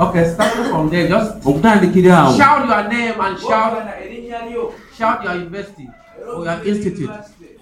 Okay, 0.00 0.32
starting 0.32 0.64
from 0.70 0.88
there, 0.88 1.08
just 1.08 1.30
okutandikira 1.44 2.16
awo 2.18 2.36
shout 2.36 2.68
your 2.68 2.88
name 2.88 3.20
and 3.20 3.36
shout 3.38 3.72
Shout 3.76 4.00
erinnya 4.02 4.38
lyo 4.48 4.62
shout 4.96 5.18
your 5.24 5.34
university 5.34 5.86
or 6.36 6.44
your 6.44 6.58
institute. 6.64 7.10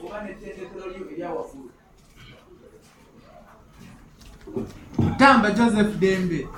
oba 0.04 0.16
n'ettendekero 0.24 0.86
lyo 0.94 1.04
erya 1.12 1.28
waggulu 1.36 1.68
Tamba 5.18 5.50
Joseph 5.50 5.98
Dembe. 6.00 6.48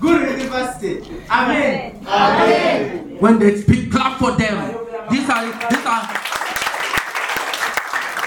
Good 0.00 0.20
University. 0.38 1.02
Amen. 1.30 2.00
Amen. 2.06 3.16
When 3.18 3.38
they 3.38 3.56
speak, 3.60 3.90
clap 3.90 4.18
for 4.18 4.32
them. 4.32 4.56
These 5.10 5.28
are 5.28 5.44
these 5.68 5.86
are. 5.86 6.06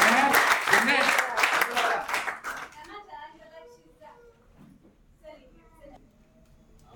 Next, 0.02 0.40
the 0.72 0.86
next. 0.86 1.16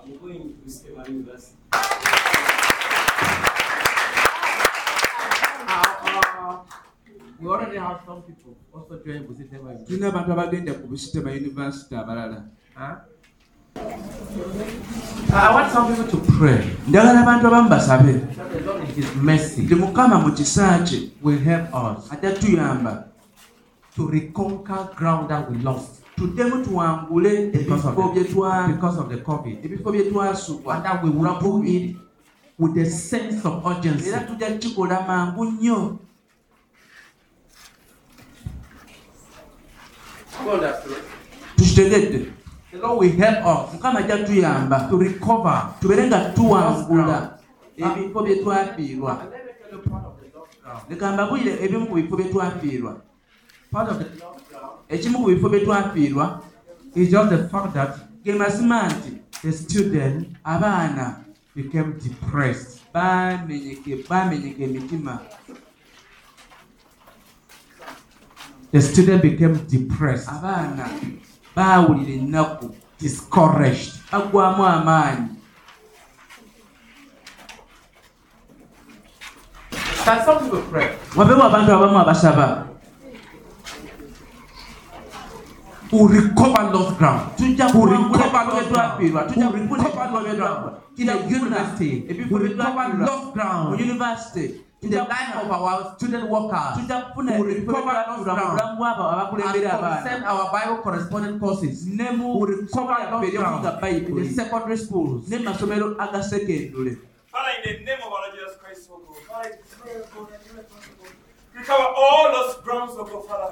I'm 0.04 0.18
going 0.18 0.54
to 1.06 1.12
Stema 1.12 1.16
University. 1.16 1.56
Uh, 5.68 6.58
we 7.40 7.48
already 7.50 7.78
have 7.78 8.00
some 8.06 8.22
people 8.24 8.56
also 8.74 9.00
join 9.06 9.24
Busitema 9.28 9.70
University. 9.70 9.86
tulina 9.94 10.08
abantu 10.10 10.32
abagenda 10.32 10.74
ku 10.74 10.88
busitema 10.88 11.32
yunivasite 11.32 11.98
abalala 11.98 12.44
Huh? 12.76 12.96
Ah, 15.34 15.50
I 15.50 15.54
want 15.54 15.72
some 15.72 15.88
people 15.96 16.12
to 16.12 16.18
pray 16.38 16.64
njagala 16.88 17.22
abantu 17.22 17.48
abamu 17.48 17.70
basabe 17.70 18.14
that 18.36 18.52
the 18.54 18.60
Lord 18.66 18.82
in 18.84 18.96
His 18.96 19.16
mercy 19.16 19.62
nti 19.62 19.76
mukama 19.76 20.20
mu 20.20 20.32
kisa 20.32 20.80
kye 20.80 21.10
will 21.24 21.40
help 21.40 21.74
us 21.74 22.12
ajja 22.12 22.32
tuyamba 22.32 23.08
to 23.96 24.08
reconquer 24.08 24.90
ground 24.96 25.30
that 25.30 25.50
we 25.52 25.58
lost 25.58 26.02
tuddemu 26.16 26.64
tuwangule 26.66 27.46
Because 27.52 27.88
of 27.88 27.94
ebifo 27.98 28.14
the- 28.14 28.20
bye 28.20 28.24
twa- 28.34 28.68
because 28.68 29.00
of 29.00 29.10
the 29.10 29.18
COVID. 29.18 29.66
ebifo 29.66 29.92
bye 29.92 30.04
twasukwa 30.04 30.76
And 30.76 30.84
that 30.86 31.04
we 31.04 31.10
will 31.10 31.40
do 31.40 31.64
it 31.64 31.96
with 32.60 32.78
a 32.78 32.86
sense 32.86 33.46
of 33.48 33.66
urgency. 33.66 34.10
era 34.10 34.20
tujja 34.20 34.52
kikola 34.58 35.02
mangu 35.08 35.46
nnyo 35.46 35.98
tukitegedde 41.56 42.32
The 42.72 42.78
Lord 42.82 43.00
will 43.00 43.12
help 43.18 43.46
us 43.46 43.74
mukama 43.74 44.00
ajja 44.00 44.18
tuyamba 44.26 44.80
to 44.90 44.98
recover. 44.98 45.74
tubeere 45.80 46.08
nga 46.08 46.20
tuwangula 46.36 47.38
Ah. 47.84 47.92
ebifo 47.98 48.24
bye 48.24 48.36
twafiirwa 48.36 49.12
And 49.22 49.32
let 49.32 49.46
me 49.46 49.52
tell 49.70 49.72
you 49.78 49.90
part 49.90 50.06
of 50.06 50.14
the 50.22 50.38
lost 50.40 50.62
ground. 50.64 50.82
leka 50.90 51.12
mbabulire 51.12 51.64
ebimu 51.64 51.88
ku 51.88 51.96
bifo 51.96 52.16
bye 52.18 52.26
twafiirwa 52.30 52.98
Part 53.72 53.90
of 53.92 53.98
the 53.98 54.04
lost 54.04 54.20
ground 54.20 54.35
ekimu 54.90 55.20
ku 55.20 55.26
bifo 55.30 55.50
bye 55.50 55.60
twafiirwa 55.60 56.42
is 56.96 57.10
just 57.10 57.30
the 57.30 57.38
fact 57.38 57.74
that 57.74 57.98
ge 58.24 58.34
mazima 58.34 58.88
nti 58.88 59.12
the 59.42 59.52
student 59.52 60.28
abaana 60.44 61.26
became 61.56 61.94
depressed. 62.00 62.82
bamenyeka 62.94 64.64
emitima. 64.64 65.20
The 68.72 68.82
student 68.82 69.22
became 69.22 69.56
depressed, 69.68 70.28
abaana 70.30 70.90
baawulira 71.56 72.12
ennaku 72.12 72.76
discouraged. 73.00 73.94
baggwamu 74.12 74.66
amaanyi. 74.66 75.30
Wabeewo 81.16 81.44
abantu 81.44 81.72
abamu 81.72 82.00
abasaba 82.00 82.68
Who 85.92 86.08
recover 86.08 86.64
lost 86.74 86.98
ground? 86.98 87.38
tujja 87.38 87.66
Who 87.70 87.80
kuwangula 87.80 88.24
recover 88.24 88.26
ebifo 88.26 88.32
bye 88.32 88.46
lost 88.46 88.70
ground? 88.70 88.92
twafiirwa 88.92 89.24
tujja 89.24 89.46
Who 89.46 89.52
kufuna 89.52 89.84
recover 89.84 90.06
ebifo 90.06 90.22
bye 90.22 90.34
lost 90.34 90.38
twafiirwa 90.38 90.48
ground? 90.50 90.76
In 90.98 91.06
tujja 91.06 91.14
the 91.14 91.20
kufuna 91.24 91.42
university, 91.42 92.04
ebifo 92.10 92.30
who 92.30 92.40
bye 92.40 92.48
recover 92.48 92.74
twafiirwa 92.74 93.06
lost 93.08 93.26
mu 93.26 93.32
ground? 93.34 93.80
yunivasite 93.80 94.62
In 94.82 94.92
the 94.92 94.98
life 94.98 95.34
of 95.42 95.50
our 95.52 95.96
student 95.96 96.30
workers, 96.30 96.76
tujja 96.78 97.02
kufuna 97.02 97.32
who 97.38 97.44
ebifo 97.46 97.72
bye 97.72 97.82
recover 97.82 97.94
lost 97.94 98.08
twafiirwa 98.08 98.18
mu 98.18 98.24
ground? 98.24 98.52
bulamu 98.52 98.78
bw'abo 98.78 99.04
abakulembera 99.12 99.70
and 99.72 99.80
abaana 99.80 99.96
concern 100.02 100.24
our 100.24 100.46
Bible 100.52 100.78
correspondent 100.84 101.40
courses, 101.40 101.86
ne 101.88 102.12
mu 102.12 102.34
who 102.34 102.46
recover 102.46 102.68
ssomero 102.68 103.12
lost 103.12 103.28
eryokuyiga 103.28 103.40
ground. 103.42 103.66
in 103.66 103.82
bayibuli 103.82 104.28
the 104.28 104.34
secondary 104.34 104.78
schools. 104.78 105.30
ne 105.30 105.38
mu 105.38 105.44
masomero 105.44 105.96
agasekendule 106.00 106.98
Father, 107.32 107.52
in 107.58 107.78
the 107.78 107.86
name 107.86 108.00
of 108.00 108.12
our 108.14 108.22
Lord 108.24 108.32
Jesus 108.36 108.56
Christ, 108.64 108.90
oh 108.92 109.00
God, 109.04 109.18
Father, 109.28 109.50
I 109.50 109.58
pray, 109.82 109.94
oh 110.00 110.08
God, 110.16 110.30
that 110.32 110.40
you 110.48 110.56
help 110.56 110.72
us, 110.72 110.88
oh 110.88 111.04
God. 111.04 111.12
Recover 111.56 111.88
all 112.00 112.26
those 112.32 112.56
grounds, 112.64 112.94
oh 112.96 113.04
God, 113.04 113.28
Father, 113.28 113.52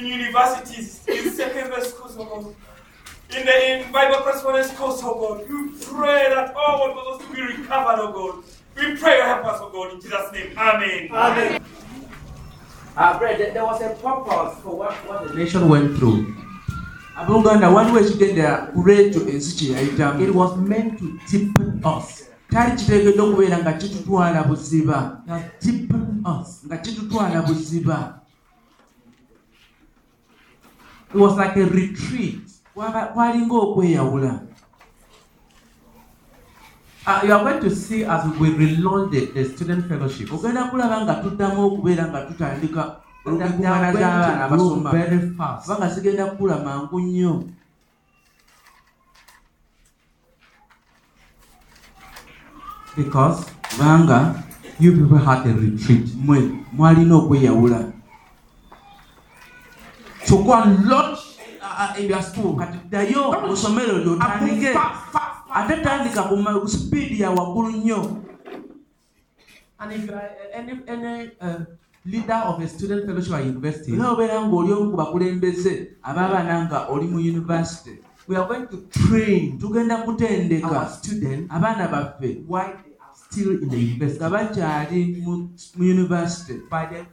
in 0.00 0.06
universities, 0.06 1.00
in 1.08 1.30
secondary 1.30 1.82
schools, 1.84 2.16
oh 2.18 2.24
God, 2.24 2.54
in 3.38 3.46
the 3.46 3.86
in 3.86 3.92
Bible 3.92 4.16
correspondence 4.24 4.72
course, 4.72 5.00
oh 5.04 5.14
God. 5.14 5.48
We 5.48 5.70
pray 5.84 6.28
that 6.34 6.54
all 6.54 6.80
what 6.80 6.94
was 6.96 7.26
to 7.26 7.32
be 7.34 7.42
recovered, 7.42 8.00
oh 8.00 8.12
God. 8.12 8.44
We 8.76 8.96
pray 8.96 9.16
you 9.18 9.22
help 9.24 9.44
us, 9.46 9.58
oh 9.62 9.70
God, 9.70 9.92
in 9.94 10.00
Jesus' 10.00 10.32
name. 10.32 10.56
Amen. 10.58 11.08
Amen. 11.12 11.64
Uh, 12.96 13.18
Brad, 13.18 13.38
there 13.38 13.52
there 13.52 13.64
was 13.64 13.80
a 13.82 13.90
purpose 13.90 14.58
for 14.62 14.76
what, 14.76 14.92
what 15.08 15.28
the 15.28 15.34
nation 15.34 15.68
went 15.68 15.96
through. 15.96 16.34
abooluganda 17.16 17.68
waliwo 17.70 17.98
ekigendera 18.00 18.56
ku 18.56 18.82
lwekyo 18.82 19.28
ensi 19.28 19.56
kye 19.56 19.72
yayitamu 19.72 20.22
It 20.24 20.34
was 20.34 20.56
meant 20.56 20.98
to 20.98 21.04
deepen 21.30 21.82
us. 21.98 22.24
kyali 22.50 22.76
kiteekeddwa 22.76 23.26
okubeera 23.26 23.58
nga 23.58 23.72
kitutwala 23.72 24.42
buziba 24.42 25.20
It 25.26 25.30
has 25.30 26.40
us. 26.40 26.62
nga 26.66 26.76
kitutwala 26.76 27.42
buziba 27.42 28.19
It 31.14 31.18
was 31.18 31.36
like 31.36 31.56
a 31.56 31.66
retreat. 31.66 32.40
Kwalinga 33.14 33.54
okweyawula 33.54 34.40
Uh, 37.06 37.20
you 37.24 37.32
are 37.32 37.42
going 37.42 37.60
to 37.62 37.70
see 37.74 38.04
as 38.04 38.22
we 38.38 38.50
relaunch 38.50 39.10
the, 39.10 39.20
the 39.32 39.44
student 39.56 39.88
fellowship. 39.88 40.28
ogenda 40.32 40.64
kulaba 40.70 41.00
nga 41.04 41.14
tuddamu 41.22 41.62
okubeera 41.66 42.04
nga 42.08 42.20
tutandika 42.28 43.00
going 43.24 43.92
z'abaana 43.92 44.44
abasoma 44.44 44.90
kubanga 45.62 45.88
zigenda 45.94 46.26
kukula 46.26 46.58
mangu 46.64 47.00
nnyo 47.00 47.44
Because 52.96 53.44
kubanga 53.62 54.42
you 54.78 54.92
people 54.96 55.18
had 55.18 55.46
a 55.46 55.52
retreat. 55.54 56.08
mwe 56.24 56.50
mwalina 56.72 57.14
okweyawula 57.16 57.92
move 64.04 64.20
otandike 64.20 64.72
fast, 64.72 65.12
fast, 65.12 65.36
fast. 65.46 65.70
ate 65.70 65.82
tandika 65.82 66.22
ku 66.28 66.36
ma- 66.36 66.66
sipiidi 66.68 67.20
ya 67.20 67.30
waggulu 67.30 67.70
nnyo 67.70 68.00
And 69.80 69.92
if 69.92 70.04
you 70.04 70.12
are 70.12 70.18
uh, 70.20 70.58
any, 70.58 70.72
any 70.86 71.30
uh, 71.40 71.60
leader 72.04 72.34
of 72.44 72.60
a 72.60 72.68
student 72.68 73.06
fellowship 73.06 73.32
at 73.32 73.44
university, 73.46 73.94
era 73.96 74.10
obeera 74.12 74.40
ng'oli 74.44 74.72
omu 74.72 74.90
ku 74.92 74.96
bakulembeze 74.96 75.96
ab'abaana 76.04 76.68
nga 76.68 76.88
oli 76.92 77.06
mu 77.08 77.18
yunivasite 77.20 77.96
we 78.28 78.36
are 78.36 78.46
going 78.46 78.66
to 78.68 78.76
train 78.92 79.58
tugenda 79.58 79.96
our 79.98 80.04
kutendeka 80.04 80.86
students 80.88 81.48
abaana 81.48 81.88
baffe. 81.88 82.44
while 82.46 82.76
they 82.84 82.92
are 83.00 83.14
still 83.16 83.50
in 83.62 83.68
the 83.72 83.76
university. 83.80 84.20
nga 84.20 84.28
bakyali 84.30 85.00
mu 85.24 85.48
mu 85.76 85.82
yunivasite 85.84 86.68
By 86.70 86.84
them 86.92 87.06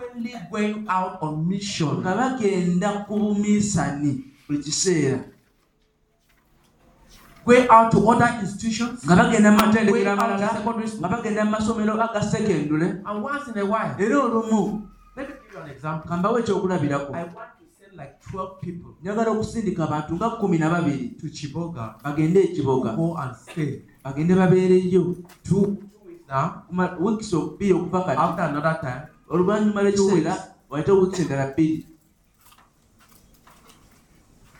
frequently 0.00 0.32
going 0.50 0.86
out 0.88 1.20
on 1.22 1.44
mission. 1.48 2.00
nga 2.00 2.14
bagenda 2.16 3.04
ku 3.04 3.16
bumiisani 3.18 4.24
buli 4.48 4.58
kiseera 4.64 5.20
Going 7.44 7.66
out 7.72 7.90
to 7.92 7.98
other 8.08 8.28
institutions. 8.44 9.00
nga 9.04 9.16
bagenda 9.16 9.50
mu 9.52 9.58
Going 9.58 9.68
matendekero 9.72 10.10
out 10.12 10.16
to 10.16 10.22
amalala 10.24 10.48
secondary 10.52 10.84
nga 10.84 10.92
school. 10.92 11.08
bagenda 11.08 11.40
mu 11.44 11.50
masomero 11.56 11.92
agasekendule 12.00 12.88
And 13.04 13.16
once 13.24 13.48
in 13.48 13.56
a 13.58 13.64
while, 13.66 13.94
era 13.98 14.16
olumu. 14.24 14.62
Let 15.16 15.28
me 15.28 15.34
give 15.34 15.52
you 15.52 15.60
an 15.64 15.68
example. 15.70 16.06
kambawo 16.10 16.38
ekyokulabirako 16.40 17.12
I 17.16 17.24
want 17.24 17.52
to 17.58 17.64
send 17.76 17.96
like 17.96 18.20
12 18.28 18.60
people. 18.60 18.92
Njagala 19.02 19.30
okusindika 19.32 19.84
abantu 19.84 20.14
nga 20.16 20.30
kumi 20.36 20.58
na 20.58 20.68
babiri. 20.70 21.16
To 21.20 21.26
Chiboga. 21.32 21.96
Bagende 22.04 22.40
ekiboga 22.44 22.92
go 22.96 23.16
and 23.16 23.34
stay. 23.36 23.82
Bagende 24.04 24.34
babeereyo 24.36 25.16
two 25.42 25.80
weeks 26.06 26.28
now. 26.28 26.62
Wiikisi 27.00 27.36
bbiri 27.56 27.72
okuva 27.72 28.04
kati. 28.04 28.20
After 28.20 28.44
another 28.44 28.76
time, 28.84 29.02
oluvannyuma 29.30 29.82
lw'ekiseera 29.82 30.34
wayite 30.70 30.92
wiikisi 30.92 31.22
endala 31.22 31.46
bbiri. 31.52 31.86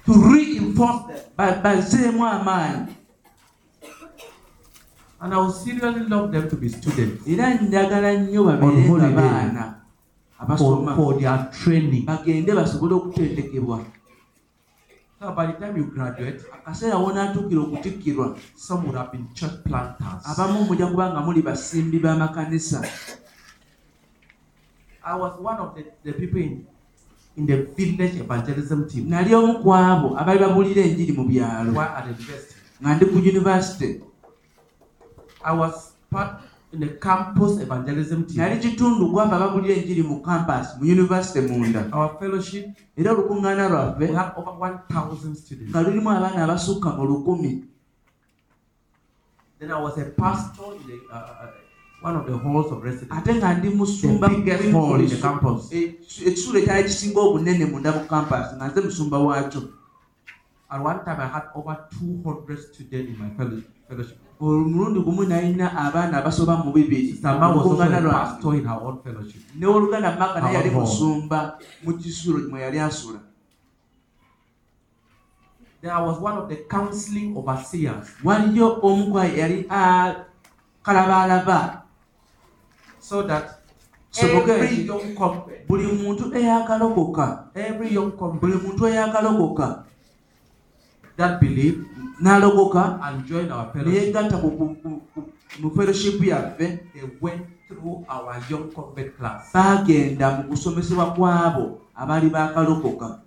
To 0.07 0.13
reinforce 0.13 1.15
bazzeemu 1.37 2.25
amaanyi. 2.27 2.93
And 5.23 5.35
I 5.35 5.37
would 5.37 5.55
seriously 5.55 6.09
love 6.09 6.33
them 6.33 6.49
to 6.49 6.57
be 6.57 6.69
students. 6.69 7.29
Era 7.29 7.55
njagala 7.55 8.13
nnyo 8.13 8.45
babeere 8.45 8.89
nga 8.89 9.09
baana 9.11 9.65
for, 10.39 10.45
abasoma. 10.45 10.97
for 10.97 11.19
their 11.21 11.51
training. 11.53 12.05
bagende 12.07 12.53
basobole 12.55 12.95
okutendekebwa 12.95 13.85
So 15.21 15.33
by 15.37 15.47
the 15.47 15.53
time 15.53 15.77
you 15.77 15.85
graduate, 15.85 16.41
akaseera 16.53 16.97
wonaatuukira 16.97 17.61
okutikkirwa 17.61 18.37
some 18.57 18.85
would 18.87 18.97
have 18.97 19.13
been 19.13 19.27
church 19.35 19.63
planters. 19.65 20.25
abamu 20.25 20.65
mujja 20.65 20.87
kuba 20.87 21.11
nga 21.13 21.21
muli 21.21 21.43
basimbi 21.43 21.99
b'amakanisa 21.99 22.81
I 25.05 25.17
was 25.17 25.33
one 25.41 25.57
of 25.57 25.75
the, 25.75 25.85
the 26.05 26.13
people 26.13 26.41
in, 26.41 26.67
in 27.37 27.47
the 27.47 27.57
village 27.77 28.17
evangelism 28.21 28.89
team 28.89 29.09
nali 29.11 29.35
omu 29.35 29.63
ku 29.63 29.69
abo 29.75 30.17
abaali 30.19 30.39
babuulira 30.39 30.83
enjiri 30.83 31.13
mu 31.17 31.25
byalo 31.25 31.73
while 31.73 31.89
at 31.97 32.05
the 32.05 32.13
university. 32.15 32.55
nga 32.83 32.95
ndi 32.95 33.05
ku 33.07 33.17
yunivasite 33.19 34.03
I 35.45 35.53
was 35.57 35.93
part 36.11 36.43
in 36.73 36.81
the 36.81 36.89
campus 37.01 37.59
evangelism 37.61 38.25
nali 38.37 38.61
team. 38.61 38.71
kitundu 38.77 39.09
gwava 39.11 39.37
ababuulira 39.37 39.75
enjiri 39.81 40.03
mu 40.03 40.21
campus 40.21 40.77
mu 40.79 40.85
yunivasite 40.85 41.41
munda 41.49 41.89
Our 41.93 42.19
fellowship, 42.21 42.67
era 42.97 43.13
olukuŋŋaana 43.13 43.69
lwaffe 43.73 43.99
we 44.01 44.07
had 44.15 44.33
over 44.37 44.53
1,000 44.53 45.35
students. 45.35 45.71
nga 45.73 45.81
lulimu 45.83 46.11
abaana 46.11 46.45
abasukka 46.45 46.89
mu 46.97 47.05
lukumi 47.07 47.65
Then 49.61 49.71
I 49.73 49.79
was 49.83 49.99
a 49.99 50.07
pastor 50.17 50.73
in 50.73 50.87
the, 50.89 50.97
uh, 51.13 51.17
uh, 51.17 51.47
one 52.03 52.17
of 52.17 52.27
the 52.27 52.37
halls 52.37 52.73
of 52.73 52.83
residence. 52.83 53.13
ate 53.19 53.35
nga 53.37 53.55
ndi 53.55 53.69
musumba 53.69 54.29
The 54.29 54.37
biggest 54.37 54.71
hall 54.73 55.01
in 55.01 55.07
the 55.09 55.17
campus. 55.17 55.73
Ekisulo 55.73 56.59
ekyali 56.59 56.85
kisinga 56.85 57.21
obunene 57.21 57.65
munda 57.67 57.93
mu 57.93 58.01
campus 58.09 58.47
nga 58.57 58.69
nze 58.69 58.81
musumba 58.81 59.19
waakyo 59.19 59.63
At 60.73 60.81
one 60.83 61.03
time, 61.05 61.19
I 61.21 61.27
had 61.27 61.43
over 61.55 61.75
200 61.99 62.57
students 62.59 63.11
in 63.11 63.19
my 63.19 63.31
fellowship. 63.37 63.69
omulundi 64.41 65.01
gumu 65.05 65.25
nalina 65.29 65.67
abaana 65.77 66.19
abasoba 66.23 66.57
mu 66.65 66.73
bibiri 66.73 67.11
Sister 67.13 67.39
Ma 67.39 67.49
was 67.53 67.57
also 67.67 67.69
Olukuŋŋaana 67.77 67.97
a 67.97 68.01
lwange. 68.01 68.13
pastor 68.15 68.55
in 68.55 68.65
her 68.65 68.79
own 68.81 68.97
fellowship. 69.05 69.43
ne 69.59 69.67
oluganda 69.67 70.17
maka 70.19 70.41
naye 70.41 70.55
yali 70.55 70.71
musumba 70.71 71.59
mu 71.85 71.93
kisulo 71.99 72.49
mwe 72.49 72.61
yali 72.61 72.79
asula 72.81 73.19
Then 75.83 75.91
I 75.91 76.01
was 76.03 76.19
one 76.21 76.37
of 76.39 76.49
the 76.49 76.57
counseling 76.71 77.37
overseers. 77.37 78.09
waliyo 78.25 78.79
omu 78.83 79.19
yali 79.19 79.67
akalabalaba 80.83 81.80
So 83.11 83.23
that 83.27 83.59
every 84.23 84.87
young 84.87 85.15
convert, 85.19 85.67
buli 85.67 85.87
muntu 85.87 86.31
eyakalokoka 86.35 87.51
every 87.55 87.91
young 87.95 88.13
convert 88.13 88.41
buli 88.41 88.55
muntu 88.55 88.87
eyakalokoka 88.87 89.85
that 91.17 91.41
believe 91.41 91.85
n'alokoka 92.23 93.01
and 93.03 93.27
join 93.27 93.51
our 93.51 93.67
fellowship, 93.73 94.15
neyegatta 94.15 94.39
ku- 94.41 94.51
ku- 94.83 95.31
mu 95.61 95.71
fellowship 95.75 96.21
yaffe 96.23 96.79
they 96.95 97.03
went 97.21 97.43
through 97.69 98.05
our 98.09 98.39
young 98.51 98.71
convert 98.73 99.17
class. 99.19 99.51
baagenda 99.53 100.31
mu 100.39 100.43
kusomesebwa 100.55 101.15
kw'abo 101.15 101.81
abaali 101.95 102.31
bakalokoka 102.31 103.21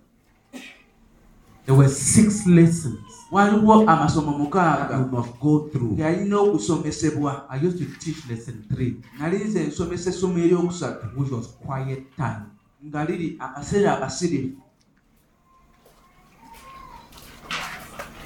There 1.66 1.76
were 1.76 1.88
six 1.88 2.46
lessons 2.46 3.00
waliwo 3.34 3.90
amasomo 3.90 4.38
mukaaga 4.38 4.98
must 4.98 5.38
go 5.40 5.68
through. 5.72 5.98
yalina 5.98 6.38
okusomesebwa 6.38 7.46
I 7.50 7.66
used 7.66 7.78
to 7.78 7.98
teach 7.98 8.30
lesson 8.30 8.62
three, 8.74 8.96
nali 9.18 9.44
nze 9.44 9.64
nsomesa 9.64 10.10
essomo 10.10 10.38
eryokusatu 10.38 11.06
which 11.16 11.32
was 11.32 11.46
quiet 11.66 12.16
time. 12.16 12.46
nga 12.86 13.04
liri 13.04 13.36
akaseera 13.38 13.96
akasirifu 13.96 14.56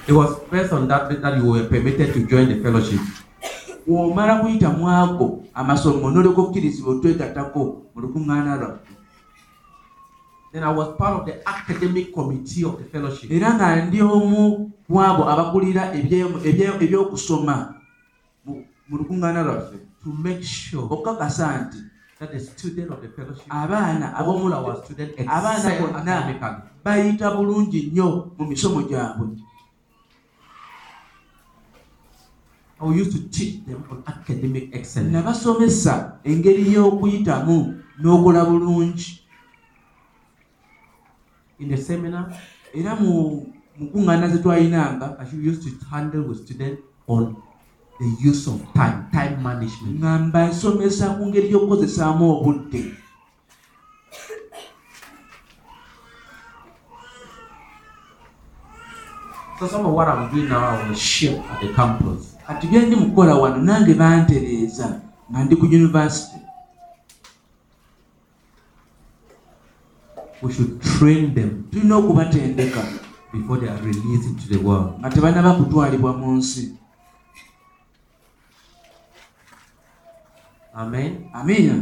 It 0.07 0.13
was 0.15 0.29
based 0.51 0.73
on 0.73 0.87
that 0.87 1.21
that 1.21 1.37
you 1.37 1.51
were 1.51 1.63
permitted 1.69 2.13
to 2.13 2.19
join 2.25 2.47
the 2.49 2.61
fellowship. 2.63 2.99
kuyita 4.41 4.69
mu 4.69 4.89
ago 4.89 5.43
amasomo 5.53 6.11
n'oleka 6.11 6.41
okkirizibwa 6.41 6.93
otwegattako 6.93 7.59
mu 7.95 8.01
lukuŋŋaana 8.01 8.55
lwaffe 8.55 8.93
Then 10.53 10.63
I 10.63 10.71
was 10.73 10.97
part 10.97 11.13
of 11.19 11.25
the 11.25 11.47
academic 11.49 12.13
committee 12.13 12.63
of 12.65 12.77
the 12.77 12.83
fellowship. 12.83 13.31
era 13.31 13.53
nga 13.53 13.85
ndi 13.85 14.01
omu 14.01 14.71
ku 14.89 14.97
abo 14.99 15.23
ebye- 16.43 16.81
ebyokusoma 16.81 17.75
mu- 18.45 18.65
mu 18.89 18.97
lukuŋŋaana 18.97 19.43
lwaffe. 19.45 19.77
Okukakasa 20.77 21.45
nti 21.69 21.77
abaana 23.49 24.15
abaana 24.17 25.69
bonna 25.79 26.01
bayita 26.83 27.31
bulungi 27.35 27.91
nnyo 27.91 28.33
mu 28.37 28.45
misomo 28.49 28.81
gyabwe. 28.81 29.37
We 32.81 32.95
used 33.01 33.11
to 33.11 33.19
teach 33.29 33.65
them 33.65 33.83
on 33.91 34.01
academic 34.07 34.73
excellence. 34.73 35.11
nabasomesa 35.11 36.19
engeri 36.23 36.63
y'okuyitamu 36.73 37.75
n'okola 38.01 38.45
bulungi. 38.45 39.19
In 41.59 41.67
the 41.69 41.77
seminar, 41.77 42.31
era 42.73 42.95
mu 42.95 43.45
mukuŋŋaana 43.79 44.27
ze 44.31 44.37
twalinanga 44.43 45.15
as 45.21 45.33
you 45.33 45.39
used 45.51 45.63
to 45.63 45.71
handle 45.91 46.21
with 46.27 46.39
students 46.45 46.81
on 47.07 47.35
the 47.99 48.29
use 48.29 48.47
of 48.47 48.59
time, 48.73 49.07
time 49.11 49.35
management. 49.43 49.99
nga 49.99 50.11
mbasomesa 50.19 51.05
ku 51.17 51.23
ngeri 51.27 51.47
y'okukozesaamu 51.53 52.23
obudde 52.35 52.81
So 59.59 59.67
some 59.67 59.85
of 59.85 59.93
what 59.93 60.07
I'm 60.07 60.33
doing 60.33 60.47
now, 60.47 60.63
I 60.69 60.87
will 60.87 60.95
share 60.95 61.37
at 61.51 61.59
the 61.59 61.73
campus. 61.73 62.35
kati 62.47 62.67
byendi 62.67 62.95
mu 62.95 63.05
kukola 63.05 63.35
wano 63.35 63.57
nange 63.57 63.93
bantereeza 63.93 65.01
nga 65.31 65.43
ndi 65.43 65.55
ku 65.55 65.65
yunivasite 65.65 66.39
We 70.41 70.53
should 70.53 70.81
train 70.81 71.33
them 71.35 71.63
tulina 71.71 71.95
okubatendeka 71.95 72.81
before 73.33 73.57
they 73.61 73.69
are 73.69 73.81
released 73.81 74.25
into 74.31 74.45
the 74.49 74.57
world. 74.59 74.97
nga 74.99 75.09
tebanaba 75.09 75.53
kutwalibwa 75.59 76.11
mu 76.19 76.37
nsi 76.37 76.63
Amen. 80.73 81.11
amiina 81.33 81.75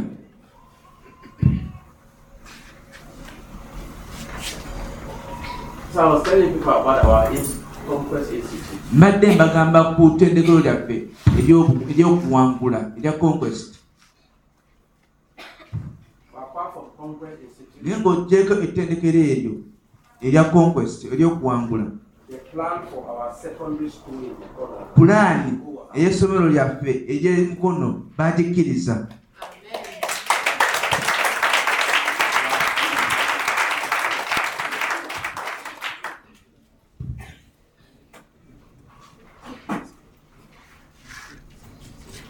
So 5.92 6.00
I 6.00 6.06
was 6.12 6.22
telling 6.24 6.52
people 6.54 6.70
about 6.72 7.04
our 7.04 7.32
in- 7.34 7.56
Conquest 7.88 8.32
Institute. 8.32 8.78
mbadde 8.92 9.34
mbagamba 9.34 9.94
ku 9.96 10.10
ttendekero 10.10 10.60
lyaffe 10.60 11.08
ery'okuwangula 11.38 12.92
erya 12.98 13.12
conquest 13.12 13.74
Apart 16.36 16.72
from 16.74 16.84
Conquest 17.00 17.38
Institute, 17.42 17.80
naye 17.82 17.96
ng'oggyeko 18.00 18.54
ettendekero 18.64 19.18
eryo 19.32 19.52
erya 20.22 20.44
conquest 20.44 21.04
ery'okuwangula 21.04 21.86
the 22.28 22.38
pulaani 24.94 25.52
ey'essomero 25.96 26.48
lyaffe 26.48 26.92
ery'emikono 27.12 27.88
baagikkiriza 28.16 28.94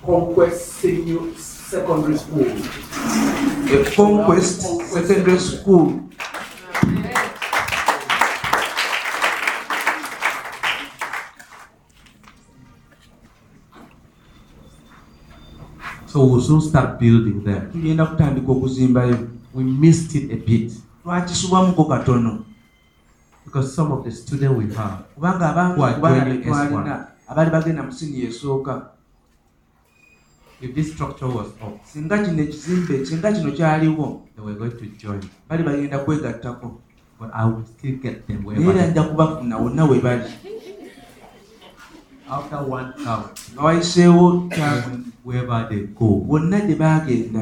Conquest 0.06 0.80
Secondary 1.70 2.16
School. 2.18 2.46
e 3.70 3.84
conquest 3.94 4.62
secondary 4.92 5.38
school 5.38 6.07
So 16.18 16.24
we'll 16.24 16.40
soon 16.40 16.60
start 16.60 16.98
building 16.98 17.44
there. 17.44 17.60
tugenda 17.72 18.06
kutandika 18.06 18.52
okuzimbayo 18.52 19.18
We 19.54 19.64
missed 19.64 20.14
it 20.14 20.32
a 20.32 20.36
bit 20.36 20.72
twakisubwamuko 21.04 21.84
katono 21.84 22.44
because 23.44 23.74
some 23.74 23.92
of 23.92 24.04
the 24.04 24.10
students 24.10 24.58
we 24.58 24.74
have 24.74 24.98
kubanga 25.14 25.48
abangi 25.50 25.74
Who 25.76 25.84
are 25.84 25.94
ku 25.94 26.00
baana 26.00 26.20
joining 26.24 26.38
be 26.42 26.50
twalina 26.50 26.96
S1. 26.96 27.06
abaali 27.28 27.50
bagenda 27.50 27.82
mu 27.82 27.92
siniya 27.92 28.28
esooka 28.28 28.82
if 30.60 30.74
this 30.74 30.92
structure 30.92 31.28
was 31.28 31.46
up, 31.62 31.78
singa 31.86 32.18
kino 32.18 32.42
ekizimbe 32.42 33.06
singa 33.06 33.32
kino 33.32 33.52
kyaliwo 33.52 34.22
they 34.36 34.44
were 34.44 34.54
going 34.58 34.70
to 34.70 34.86
join. 34.98 35.20
bali 35.48 35.62
bagenda 35.62 35.98
kwegattako 35.98 36.80
But 37.20 37.30
I 37.34 37.44
will 37.46 37.64
still 37.66 37.96
get 38.02 38.26
them 38.26 38.44
wherever 38.46 38.74
era 38.78 38.86
nja 38.90 39.02
kubafuna 39.02 39.56
wonna 39.58 39.84
we 39.84 40.00
bali 40.00 40.22
After 42.30 42.60
one 42.76 42.92
hour, 43.08 43.24
nga 43.52 43.62
wayiseewo 43.66 44.26
kyabwe 44.52 44.92
wherever 45.26 45.58
they 45.70 45.82
go, 45.98 46.08
bonna 46.28 46.58
gye 46.66 46.74
baagenda 46.82 47.40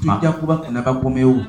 tujja 0.00 0.28
back. 0.30 0.36
kubafuna 0.38 0.80
bakomewo 0.86 1.42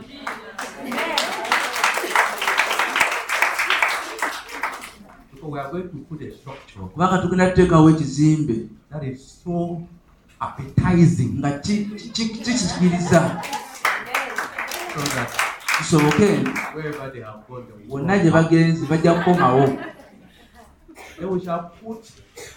Because 5.34 5.52
we 5.52 5.60
are 5.60 5.72
going 5.72 5.89
to 5.89 5.98
put 6.10 6.22
a 6.22 6.32
structure. 6.36 6.80
Kubanga 6.80 7.17
tugenda 7.22 7.50
tuteekawo 7.50 7.89
ekizimbe 7.89 8.56
nga 11.39 11.52
ki- 11.60 11.86
ki- 12.13 12.30
kisikiriza 12.30 13.41
so 14.93 15.02
that 15.15 15.30
kisoboke 15.78 16.43
come 17.89 18.17
gye 18.20 18.32
bagenzi 18.32 18.86
bajja 18.86 19.13
kukomawo 19.13 19.78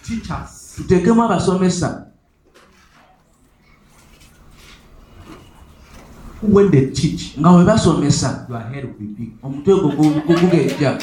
We 0.07 0.75
tuteekemu 0.77 1.23
abasomesa. 1.23 2.07
When 6.41 6.71
they 6.71 6.89
teach, 6.91 7.37
nga 7.39 7.49
bwe 7.51 7.65
basomesa 7.65 8.47
omutwe 9.43 9.73
gwo 9.79 9.89
gu- 9.89 10.21
gu- 10.25 10.39
gugejja 10.39 10.97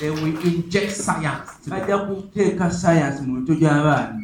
They 0.00 0.10
will 0.10 0.36
inject 0.44 0.90
science. 0.92 1.50
Bajja 1.66 1.98
kuteeka 1.98 2.70
sayansi 2.70 3.22
mu 3.22 3.32
mitwe 3.40 3.56
gy'abaana. 3.56 4.18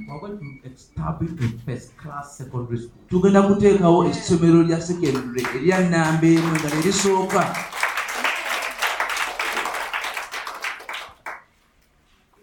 We 1.20 2.22
secondary 2.36 2.90
tugenda 3.08 3.42
kuteekawo 3.42 4.04
essomero 4.10 4.62
lya 4.62 4.80
sekendule 4.80 5.42
erya 5.56 5.80
nnamba 5.80 6.26
emu 6.26 6.48
nga 6.58 6.68
nerisooka 6.74 7.42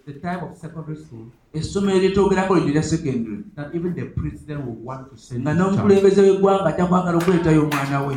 The 0.07 0.13
time 0.13 0.39
of 0.41 0.55
secondary 0.55 0.95
school 0.95 1.27
essomero 1.53 1.99
lyetwogerako 1.99 2.55
lino 2.55 2.67
erya 2.67 2.83
sekendule 2.83 3.43
that 3.55 3.75
even 3.75 3.93
the 3.93 4.05
president 4.05 4.65
will 4.65 4.79
want 4.79 5.09
to 5.11 5.17
send 5.17 5.41
nga 5.41 5.53
n'omukulembeze 5.53 6.21
w'eggwanga 6.21 6.65
ajja 6.65 6.85
kwagala 6.85 7.17
okuleetayo 7.17 7.63
omwana 7.63 8.07
we. 8.07 8.15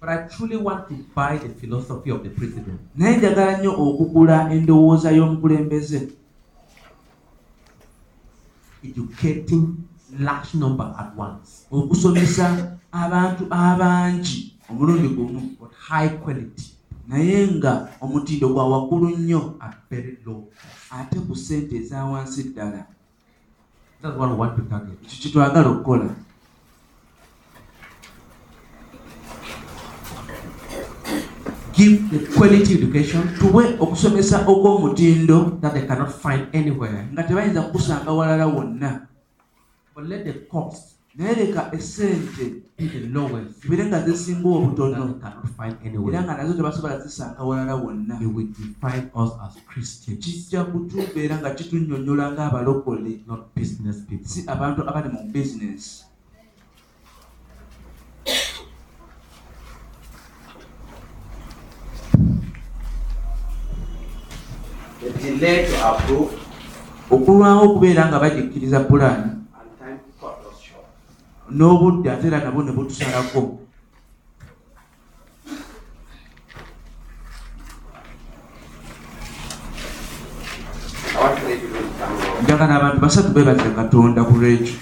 But 0.00 0.08
I 0.08 0.28
truly 0.28 0.56
want 0.56 0.88
to 0.88 0.94
buy 1.14 1.38
the 1.38 1.48
philosophy 1.48 2.10
of 2.10 2.22
the 2.22 2.30
president. 2.30 2.80
naye 2.96 3.16
njagala 3.16 3.58
nnyo 3.58 3.72
okugula 3.72 4.52
endowooza 4.54 5.10
y'omukulembeze. 5.10 6.08
Educating 8.84 9.74
large 10.18 10.54
number 10.54 10.94
at 10.98 11.18
once, 11.18 11.66
okusomesa 11.70 12.78
abantu 12.92 13.46
abangi 13.50 14.56
omulundi 14.70 15.08
gumu 15.08 15.40
but 15.58 15.72
high 15.74 16.08
quality. 16.08 16.72
naye 17.08 17.48
nga 17.48 17.88
omutindo 18.00 18.48
gwa 18.48 18.68
waggulu 18.68 19.16
nnyo 19.16 19.58
low. 20.26 20.48
ate 20.90 21.18
ku 21.20 21.34
ssente 21.34 21.76
eza 21.76 22.04
wansi 22.04 22.42
ddala 22.42 22.86
ekyo 24.02 25.18
kye 25.20 25.30
twagala 25.30 25.68
okukola? 25.70 26.08
Give 31.72 32.10
the 32.10 32.18
quality 32.36 32.74
education. 32.74 33.22
Tuwe 33.38 33.78
okusomesa 33.80 34.44
okw'omutindo 34.44 35.58
that 35.60 35.72
they 35.72 35.86
cannot 35.86 36.12
find 36.12 36.48
anywhere, 36.52 37.08
nga 37.12 37.22
tebayinza 37.22 37.62
kukusanga 37.62 38.12
walala 38.12 38.46
wonna. 38.46 39.08
But 39.94 40.04
let 40.04 40.24
the 40.24 40.32
cost 40.50 40.91
naye 41.14 41.34
leka 41.34 41.68
essente 41.76 42.62
zibeere 43.60 43.84
nga 43.86 44.00
zisinga 44.06 44.48
obutono 44.48 45.06
they 45.06 45.20
cannot 45.20 45.48
find 45.56 45.76
era 45.84 46.24
nga 46.24 46.36
nazo 46.36 46.54
tebasobola 46.54 47.04
zisanga 47.04 47.42
walala 47.44 47.76
wonna. 47.76 48.16
It 48.20 48.26
will 48.26 48.48
define 48.48 49.10
us 49.14 49.30
as 49.44 49.54
Christians, 49.68 50.24
kijja 50.24 50.64
kutubeera 50.64 51.36
nga 51.38 51.54
kitunnyonnyola 51.54 52.32
ng'abalokole. 52.32 53.22
Not 53.26 53.52
business 53.54 54.00
people. 54.08 54.26
si 54.26 54.40
abantu 54.48 54.82
abali 54.88 55.08
mu 55.12 55.20
bizinesi 55.32 56.04
okulwawo 67.12 67.60
okubeera 67.68 68.08
nga 68.08 68.22
bagikkiriza 68.22 68.88
pulaani 68.88 69.30
and 69.58 69.70
time 69.78 69.98
cut 70.20 70.40
us 70.48 70.58
short. 70.64 70.86
N'obudde 71.56 72.08
ate 72.10 72.24
era 72.28 72.38
nabwo 72.44 72.60
ne 72.62 72.72
butusalako 72.76 73.42
njagala 82.42 82.74
abantu 82.76 82.98
basatu 83.04 83.28
beebazire 83.34 83.70
katonda 83.80 84.20
ku 84.28 84.32
lwekyo 84.40 84.76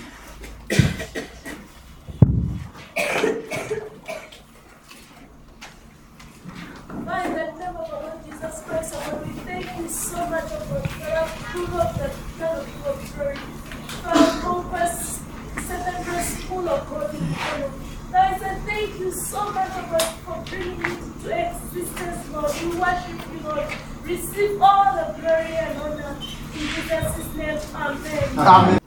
you 19.00 19.12
so 19.12 19.50
much 19.52 19.70
oh 19.72 19.88
God, 19.90 20.02
for 20.24 20.44
bringing 20.50 20.80
it 20.80 21.22
to 21.22 21.28
existence, 21.50 22.28
Lord. 22.32 22.52
We 22.62 22.78
worship 22.78 23.20
you, 23.32 23.40
Lord. 23.48 23.66
Receive 24.04 24.60
all 24.60 24.94
the 24.94 25.20
glory 25.20 25.56
and 25.56 25.78
honor. 25.78 26.16
In 26.54 26.66
Jesus' 26.74 27.34
name, 27.34 27.58
amen. 27.74 28.80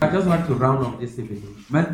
I 0.00 0.08
just 0.10 0.26
want 0.26 0.46
to 0.46 0.54
round 0.54 0.86
up 0.86 1.00
this 1.00 1.18
evening 1.18 1.42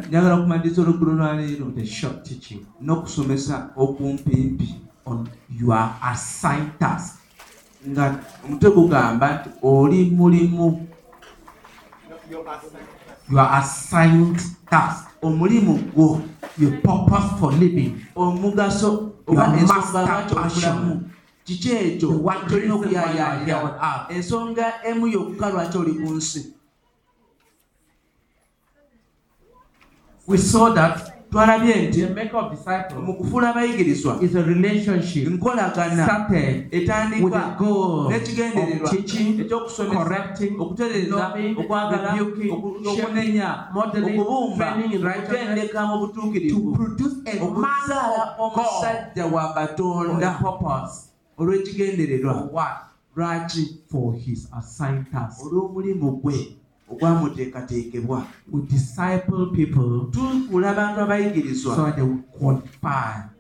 njagala 0.08 0.36
kumaliriza 0.36 0.82
oluggulo 0.82 1.12
lwaleero 1.12 1.66
with 1.66 1.78
a 1.78 1.86
short 1.86 2.22
teaching 2.22 2.66
n'okusomesa 2.80 3.70
okumpimpi 3.76 4.74
on 5.06 5.28
your 5.60 5.94
assigned 6.02 6.78
task. 6.78 7.18
nga 7.88 8.20
omutwe 8.44 8.70
gugamba 8.70 9.34
nti 9.34 9.50
oli 9.62 10.10
mulimu 10.10 10.86
Your 13.30 13.48
assigned 13.58 14.40
task. 14.70 15.08
omulimu 15.22 15.74
gwo 15.94 16.20
Your 16.58 16.72
purpose 16.82 17.38
for 17.40 17.52
living. 17.52 17.96
omugaso 18.16 19.12
oba 19.26 19.42
Your 19.46 19.58
ensonga 19.58 19.74
master 19.74 20.02
lwaki 20.06 20.34
passion. 20.34 20.72
obulamu 20.76 21.10
kiki 21.44 21.70
ekyo 21.70 22.08
The 22.08 22.16
one 22.16 22.38
tolina 22.48 22.74
reason 22.76 22.80
why 22.80 22.90
you 22.90 22.98
are 22.98 23.44
here 23.44 23.54
on 23.54 23.64
okuyayaaya 23.64 23.82
earth. 23.82 24.16
ensonga 24.16 24.72
emu 24.84 25.06
yokka 25.06 25.50
lwaki 25.50 25.78
oli 25.78 25.94
ku 25.94 26.12
nsi 26.14 26.54
We 30.26 30.38
saw 30.38 30.72
that 30.74 31.13
mu 33.06 33.14
kufuula 33.14 33.50
abayigirizwa 33.50 34.18
nkolagana. 35.30 36.04
Etandikwa. 36.70 37.56
n'ekigendererwa. 38.10 38.90
ekyokusomesa. 39.42 40.26
okutereza 40.58 41.34
okwagala 41.58 42.08
okunenya 42.90 43.48
okubumba 43.74 44.66
okutendeka 45.18 45.86
mu 45.86 45.96
butuukirivu. 45.98 46.70
Okuzaala 47.42 48.22
omusajja 48.38 49.26
wa 49.26 49.54
katonda. 49.54 50.38
Olw'ekigendererwa. 51.38 52.34
Lwaki 53.16 53.80
olw'omulimu 55.44 56.10
gwe. 56.22 56.63
Ogwamuteekateekebwa 56.90 58.18
tufuula 60.12 60.70
abantu 60.70 61.00
abayigirizwa 61.00 61.72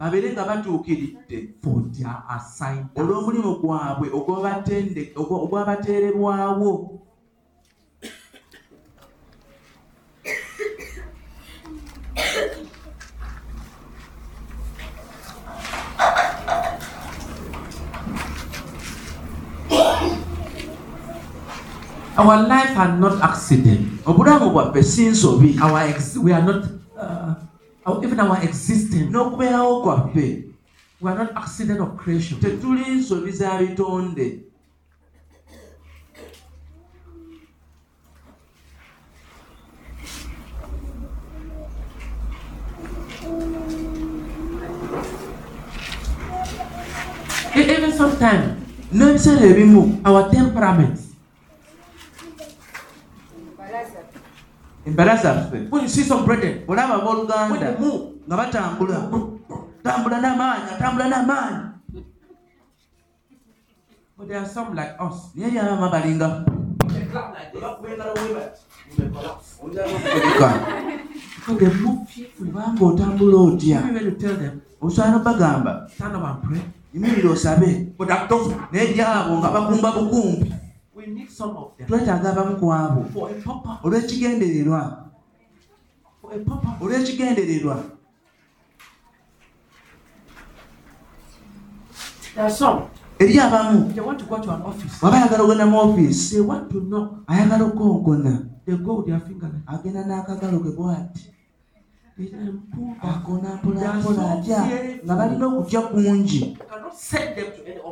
babeere 0.00 0.32
nga 0.32 0.44
batuukiridde. 0.44 1.38
Olw'omulimu 2.96 3.52
gwabwe 3.60 4.06
ogwabatende- 4.18 5.12
ogwa- 5.20 5.40
ogwabateerebwawo 5.44 6.70
Our 22.16 22.46
life 22.46 22.76
are 22.78 22.96
not 22.96 23.20
accident. 23.22 23.88
obulamu 24.06 24.50
bwaffe 24.50 24.82
si 24.82 25.06
nsobi 25.06 25.58
Our 25.62 25.80
ex- 25.88 26.16
we 26.16 26.32
are 26.32 26.42
not 26.42 26.64
uh, 26.96 27.34
our- 27.86 28.04
even 28.04 28.20
our 28.20 28.38
existence. 28.42 29.10
kwaffe 29.82 30.44
We 31.00 31.10
are 31.10 31.18
not 31.18 31.30
accident 31.36 31.80
of 31.80 31.96
creation. 31.96 32.38
tetuli 32.40 32.84
nsobi 32.94 33.30
za 33.32 33.58
bitonde 33.58 34.40
Even 47.54 47.92
sometimes 47.92 48.58
ebimu 49.50 50.00
our 50.04 50.30
temperaments. 50.30 51.03
Embala 54.86 55.16
zaffe 55.16 55.68
When 55.70 55.82
you 55.82 55.88
see 55.88 56.02
some 56.02 56.24
brethren, 56.24 56.64
olaba 56.68 56.98
when 56.98 57.00
abooluganda 57.00 57.58
they 57.60 57.78
move, 57.80 58.02
nga 58.28 58.36
batambula 58.36 58.98
tambula 59.82 60.16
n'amaanyi 60.20 60.68
atambula 60.74 61.08
n'amaanyi 61.08 61.64
but 64.16 64.28
there 64.28 64.38
are 64.38 64.46
some 64.48 64.74
like 64.74 64.94
us. 65.00 65.34
naye 65.34 65.50
yabama 65.54 65.90
balinga. 65.90 66.44
Because 71.36 71.58
they 71.58 71.68
move 71.82 72.08
fearfully. 72.08 72.50
kubanga 72.50 72.84
otambula 72.84 73.36
otya. 73.52 73.78
Even 73.80 73.94
when 73.94 74.04
you 74.04 74.10
tell 74.12 74.36
them, 74.36 74.62
osaana 74.80 75.18
bagamba. 75.18 75.90
Stand 75.90 76.16
up 76.16 76.22
and 76.24 76.42
pray. 76.42 76.62
yimirira 76.94 77.30
osabe 77.30 77.96
But 77.98 78.08
that 78.08 78.28
those 78.28 78.54
naye 78.72 78.94
lyabo 78.94 79.38
nga 79.38 79.50
bakumba 79.50 79.92
bukumbi 79.92 80.52
twetaaga 81.86 82.30
abamu 82.30 82.54
ku 82.56 82.70
abo. 82.72 83.02
Olw'ekigendererwa. 83.82 85.10
Olw'ekigendererwa. 86.80 87.76
Eri 93.18 93.38
abamu. 93.38 93.90
Waba 95.02 95.16
ayagala 95.18 95.42
okugenda 95.42 95.66
mu 95.66 95.76
ofiisi 95.82 96.38
ayagala 97.26 97.64
like 98.66 99.46
agenda 99.66 100.00
n'akagalo 100.06 100.58
ke 100.62 100.70
bw'ati. 100.78 101.22
Akona 103.02 103.58
mpolampola 103.58 104.38
atya? 104.38 104.62
nga 105.04 105.14
balina 105.18 105.46
okutya 105.46 105.80
kungi. 105.90 106.56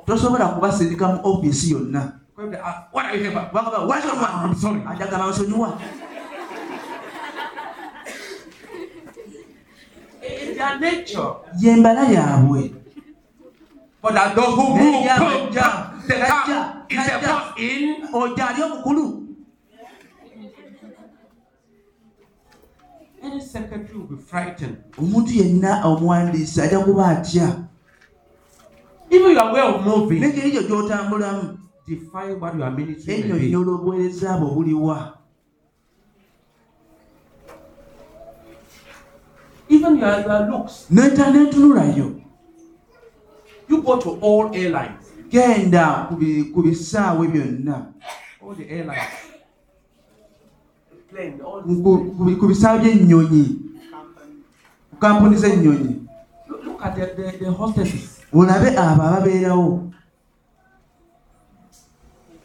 Tosobola 0.07 0.55
kubasirika 0.55 1.07
mu 1.13 1.19
ofiisi 1.27 1.75
yonna 1.75 2.22
Ask, 2.51 2.93
what 2.93 3.05
are 3.07 3.17
you 3.17 3.23
here 3.23 3.33
for? 3.33 3.51
bagamba 3.53 4.45
I'm 4.45 4.55
sorry. 4.55 4.81
ajagamba 4.89 5.27
nsonyiwa 5.31 5.79
In 10.23 10.55
their 10.57 10.79
nature. 10.81 11.35
yembala 11.61 12.05
yaabwe 12.09 12.75
But 14.03 14.15
there 14.15 14.23
are 14.23 14.35
those 14.35 14.55
who 14.57 14.75
naye 14.75 14.93
move. 14.93 15.07
yaabwe 15.07 15.33
Come, 15.39 15.51
jja 15.51 15.63
come. 15.63 16.03
The 16.09 16.15
tajja 16.15 16.45
car 16.47 16.87
is 16.91 17.05
the 17.07 17.11
tajja 17.11 17.29
boss 17.29 17.59
in. 17.59 18.09
ojja 18.13 18.49
ali 18.49 18.63
omukulu 18.63 19.05
omuntu 24.99 25.33
yenna 25.35 25.85
omuwandiisi 25.85 26.61
ajja 26.63 26.79
kuba 26.81 27.07
atya 27.09 27.57
Even 29.11 29.33
your 29.33 29.53
way 29.53 29.61
of 29.61 29.85
moving, 29.85 30.21
n'engeri 30.21 30.49
ekyo 30.49 30.63
gy'otambulamu 30.63 31.59
define 31.87 32.39
what 32.41 32.55
your 32.57 32.71
ministry 32.71 33.17
may 33.17 33.23
be. 33.23 33.29
ennyonnyola 33.29 33.73
obuweereza 33.73 34.37
bwe 34.39 34.51
buliwa 34.55 35.19
Even 39.69 39.97
your, 39.97 40.21
your 40.21 40.51
looks. 40.51 40.87
n'entunulayo. 40.91 42.21
You 43.69 43.83
go 43.83 43.97
to 43.99 44.19
all 44.21 44.51
airlines, 44.55 45.07
genda 45.31 46.07
ku 46.09 46.17
bi- 46.17 46.51
ku 46.53 46.63
bisaawe 46.63 47.27
byonna. 47.29 47.87
All 48.43 48.55
the 48.55 48.69
airlines. 48.69 49.01
Ku- 51.83 52.13
ku 52.17 52.25
bi- 52.25 52.37
ku 52.37 52.47
bisaawe 52.49 52.79
by'ennyonyi. 52.85 53.45
Ku 54.91 54.97
kampuni 55.01 55.37
z'ennyonyi. 55.37 56.01
Olabe 58.33 58.77
abo 58.77 59.03
ababeerawo 59.03 59.92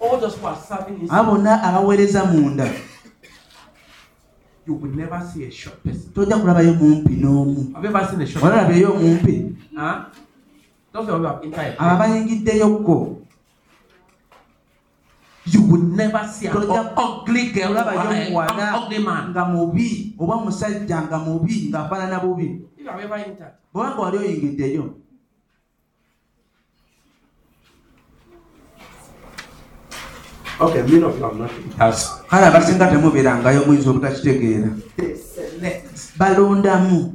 All 0.07 0.17
those 0.19 0.35
who 0.39 0.47
are 0.47 0.55
serving 0.55 1.01
in 1.01 1.07
abo 1.09 1.31
bonna 1.35 1.59
abaweereza 1.63 2.25
munda 2.25 2.67
you 4.67 4.73
will 4.75 4.91
never 4.95 5.19
see 5.23 5.43
a 5.47 5.51
short 5.51 5.83
person. 5.83 6.11
tojja 6.13 6.37
kulabayo 6.37 6.73
mumpi 6.73 7.13
n'omu 7.15 7.71
Have 7.75 7.83
you 7.83 7.89
ever 7.95 8.03
seen 8.09 8.21
a 8.21 8.25
short 8.27 8.43
person? 8.43 8.57
olalabeyo 8.59 8.91
omumpi 8.93 9.35
Huh? 9.75 10.05
Those 10.93 11.07
who 11.11 11.23
have 11.23 11.43
entered. 11.43 11.75
abo 11.77 11.91
abayingiddeyokko 11.95 12.97
You 15.47 15.61
will 15.63 15.83
never 15.95 16.27
see 16.27 16.47
an 16.47 16.53
Toja- 16.59 16.91
ugly 16.97 17.51
girl 17.55 17.71
or 17.71 17.83
olabayo 17.83 17.99
an 18.11 18.31
muwala 18.31 18.65
ugly 18.83 18.99
man. 18.99 19.31
nga 19.31 19.43
mubi 19.47 20.15
oba 20.19 20.35
musajja 20.43 21.01
nga 21.07 21.17
mubi 21.19 21.71
ng'afaanana 21.71 22.19
bubi 22.19 22.47
If 22.75 22.83
you 22.83 22.89
have 22.91 22.99
ever 23.03 23.15
entered. 23.15 23.53
bwebanga 23.73 24.01
wali 24.01 24.17
oyingiddeyo 24.17 24.83
Okay, 28.07 28.25
many 28.27 28.43
of 28.43 28.55
you 28.57 28.63
have 28.67 29.21
not 29.23 29.31
entered. 29.39 30.46
Kale 32.29 32.45
abasinga 32.45 32.87
temubeerangayo 32.87 33.65
muyinza 33.65 33.89
obutakitegeera 33.89 34.69
balondamu. 36.17 37.13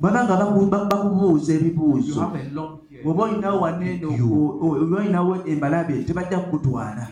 Baba 0.00 0.24
nga 0.24 0.36
baku- 0.36 0.66
ba- 0.70 0.84
bakubuuza 0.86 1.52
you 1.52 1.58
ebibuuzo. 1.60 2.20
have 2.20 2.36
a 2.38 2.54
long 2.54 2.78
hair. 2.90 3.02
bw'oba 3.02 3.22
olinawo 3.24 3.60
waneeno 3.60 4.08
oba 4.62 4.96
olinawo 5.00 5.36
embalabe 5.46 6.04
tebajja 6.06 6.38
kukutwala. 6.38 7.08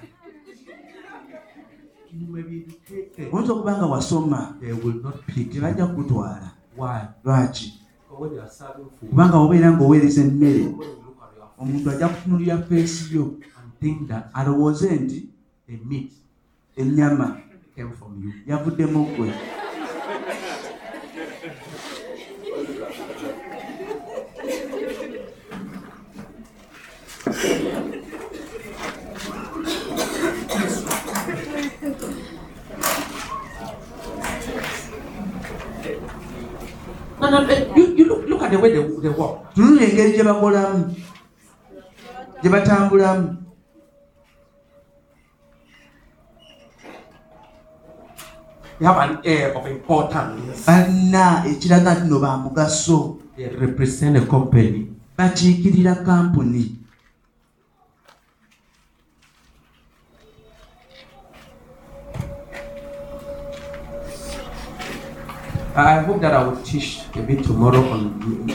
Oyinza 3.33 3.53
okuba 3.53 3.77
nga 3.77 3.87
wasoma 3.87 4.55
They 4.61 4.73
will 4.73 5.03
not 5.03 5.17
pick 5.27 5.47
you. 5.47 5.53
tebajja 5.61 5.87
kukutwala. 5.87 6.51
Why? 6.77 7.01
lwaki? 7.25 7.75
Kubanga 9.11 9.37
obeera 9.39 9.71
ng'oweereza 9.73 10.21
emmere 10.23 10.75
omuntu 11.59 11.91
ajja 11.91 12.09
kutunulira 12.09 12.59
feesi 12.63 13.17
yo 13.17 13.35
that 14.09 14.31
alowooze 14.35 14.91
nti 14.97 15.29
meat 15.89 16.13
ennyama 16.77 17.41
came 17.77 17.93
from 17.99 18.13
you. 18.25 18.33
yavuddemu 18.47 19.01
ggwe 19.07 19.29
No, 37.21 37.31
no, 37.31 37.39
eh, 37.51 37.67
you, 37.77 37.85
you 37.99 38.05
look, 38.07 38.29
look 38.29 38.43
at 38.43 38.51
the 38.53 38.59
way 38.59 38.71
they, 38.73 38.83
they 39.03 39.09
walk. 39.11 39.53
tunulira 39.55 39.87
engeri 39.87 40.13
gye 40.13 40.23
bakolamu 40.23 40.95
gye 42.43 42.51
batambulamu 42.51 43.37
They 48.79 48.87
have 48.87 48.97
an 49.11 49.19
air 49.25 49.55
of 49.59 49.67
importance. 49.67 50.67
balina 50.67 51.45
ekiraga 51.51 51.91
nti 51.95 52.09
no 52.11 52.19
ba 52.21 52.31
mugaso 52.45 53.19
They 53.37 53.49
represent 53.49 54.17
a 54.17 54.21
company. 54.35 54.87
bakiikirira 55.19 55.95
kampuni 56.07 56.65
I 65.77 66.01
hope 66.01 66.21
that 66.23 66.33
I 66.35 66.43
will 66.45 66.57
teach 66.63 67.01
a 67.15 67.23
bit 67.23 67.45
tomorrow 67.45 67.83
on 67.91 68.51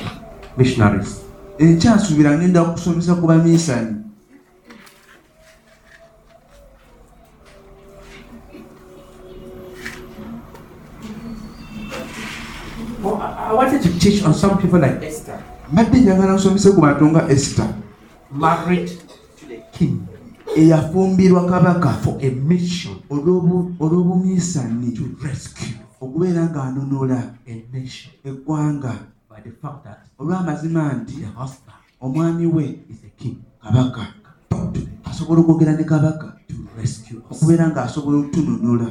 missionaries. 0.57 1.19
ekyasuubira 1.59 2.37
ngenda 2.37 2.63
kusomesa 2.65 3.15
ku 3.15 3.27
baminsani 3.27 4.02
Oh, 13.05 13.15
I, 13.19 13.49
I 13.49 13.53
wanted 13.53 13.81
to 13.83 13.99
teach 13.99 14.23
on 14.23 14.33
some 14.33 14.57
people 14.57 14.79
like 14.79 15.03
Esther, 15.03 15.39
mbadde 15.71 15.99
njagala 15.99 16.33
nsomese 16.33 16.71
ku 16.71 16.81
bantu 16.81 17.05
nga 17.05 17.29
esita 17.29 17.67
married 18.31 18.87
to 19.39 19.45
the 19.47 19.59
king. 19.71 19.99
Eyafumbirwa 20.55 21.45
kabaka 21.49 21.89
for 21.89 22.17
a 22.21 22.29
mission. 22.29 22.95
Olw'obu- 23.09 23.73
olw'obuminsani 23.79 24.91
to 24.95 25.03
rescue. 25.23 25.75
Okubeera 26.01 26.45
ng'anonola 26.49 27.33
a 27.47 27.63
nation. 27.73 28.13
Eggwanga. 28.25 28.93
Olw'amazima 30.19 30.93
nti 30.93 31.25
omwami 32.01 32.45
we 32.45 32.79
kabaka. 33.63 34.07
Asobola 35.05 35.41
okwogera 35.41 35.73
ne 35.73 35.83
kabaka 35.83 36.33
okubeera 37.31 37.67
ng'asobola 37.67 38.17
okutunonola 38.17 38.87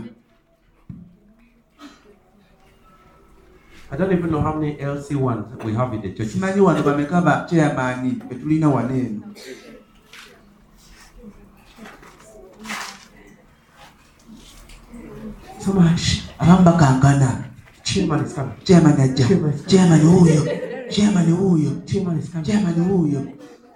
I 3.93 3.97
don't 3.97 4.11
even 4.13 4.31
know 4.31 4.41
how 4.41 4.55
many 4.55 4.77
LC 4.77 5.17
ones 5.17 5.47
we 5.65 5.75
have 5.75 5.93
in 5.95 6.01
the 6.01 6.13
church. 6.15 6.29
simanyi 6.29 6.61
wano 6.61 6.83
bameka 6.83 7.21
ba 7.25 7.47
chairmani 7.51 8.11
betulina 8.29 8.69
wano 8.69 8.95
eno 8.95 9.21
So 15.61 15.73
much. 15.73 16.23
abamu 16.39 16.65
bakankana 16.65 17.45
Chairman 17.85 18.25
is 18.25 18.33
coming. 18.35 18.55
chairman 18.65 18.97
ajja 19.01 19.27
chairman 19.67 20.01
wuuyo 20.01 20.43
chairman 20.91 21.27
wuuyo 21.33 21.71
Chairman 21.87 22.19
is 22.19 22.29
coming. 22.29 22.45
chairman 22.47 22.75
wuuyo 22.75 23.21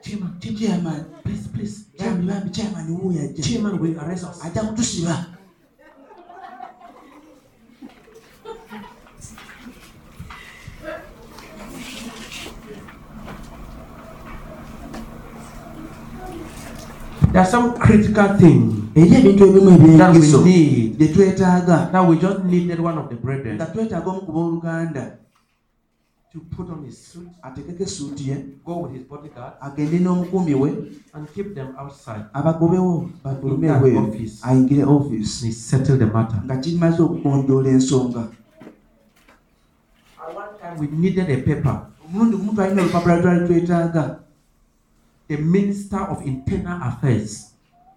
Chairman, 0.03 0.39
chairman, 0.41 0.59
chairman 0.61 1.05
please, 1.25 1.49
please. 1.49 1.85
Chairman, 1.99 2.53
chairman 2.53 2.87
wuuyo 2.91 3.23
ajja 3.23 3.43
Chairman 3.43 3.79
will 3.81 3.99
arrest 4.01 4.25
us. 4.25 4.45
ajja 4.45 4.63
kutusiba 4.63 5.27
There 17.37 17.45
are 17.45 17.51
some 17.51 17.77
critical 17.77 18.29
things 18.41 18.73
eri 18.97 19.13
ebintu 19.17 19.45
ebimu 19.45 19.99
that 20.01 20.15
we 20.17 20.21
need. 20.45 20.99
bye 20.99 21.09
twetaaga 21.09 21.93
Now 21.93 22.09
we 22.09 22.17
just 22.17 22.41
needed 22.45 22.81
one 22.81 22.97
of 22.97 23.11
the 23.13 23.17
brethren 23.17 23.57
nga 23.61 23.67
twetaaga 23.67 24.09
omu 24.11 24.21
ku 24.25 24.33
booluganda 24.33 25.05
to 26.33 26.41
put 26.57 26.71
on 26.73 26.81
his 26.85 26.97
suit, 26.97 27.29
ategeke 27.43 27.83
esuuti 27.85 28.29
ye 28.29 28.37
go 28.65 28.79
with 28.89 28.93
his 28.97 29.05
bodyguard, 29.05 29.53
agende 29.61 29.99
n'omukuumi 30.01 30.55
we 30.55 30.69
and 31.15 31.29
keep 31.35 31.55
them 31.55 31.77
outside. 31.79 32.25
abagobewo 32.33 33.11
bafulume 33.25 33.69
That 33.69 33.85
office. 33.85 34.41
ayingire 34.43 34.87
he 35.45 35.53
settled 35.53 35.99
the 36.01 36.07
matter. 36.07 36.41
nga 36.45 36.57
kimaze 36.57 37.03
okugonjoola 37.03 37.69
ensonga 37.69 38.29
At 40.25 40.35
one 40.35 40.57
time 40.61 40.79
we 40.81 40.87
needed 40.89 41.29
a 41.31 41.37
paper. 41.45 41.87
omulundi 42.09 42.37
gumu 42.37 42.53
twalina 42.55 42.83
olupapula 42.83 43.21
twali 43.23 43.47
twetaaga 43.47 44.25
The 45.29 45.37
Minister 45.37 45.99
of 45.99 46.23
Internal 46.27 46.83
Affairs. 46.83 47.57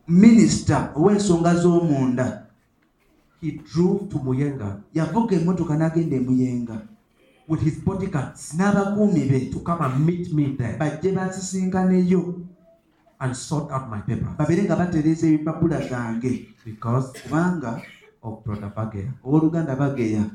minisita 0.09 0.91
ow'ensonga 0.95 1.53
z'omunda. 1.55 2.47
He 3.41 3.51
drove 3.61 4.09
to 4.09 4.17
Muyenga. 4.19 4.82
Yavuga 4.93 5.36
emmotoka 5.36 5.77
n'agenda 5.77 6.15
emuyenga 6.17 6.82
with 7.47 7.61
his 7.61 7.77
bodyguards. 7.80 8.53
N'abakuumi 8.57 9.30
be. 9.30 9.49
To 9.51 9.59
come 9.59 9.82
and 9.82 10.05
meet 10.05 10.34
me 10.34 10.55
there. 10.57 10.77
Bajje 10.77 11.13
bansisinkaneyo 11.13 12.45
and 13.21 13.36
sort 13.36 13.71
out 13.71 13.89
my 13.89 14.01
papers. 14.01 14.36
Babeere 14.38 14.63
nga 14.63 14.75
batereeza 14.75 15.27
ebipapula 15.27 15.88
zange 15.88 16.47
because 16.65 17.13
kubanga 17.13 17.82
of 18.23 18.43
Brother 18.43 18.71
Bagea. 18.75 19.13
owooluganda 19.23 19.75
bageya 19.75 20.25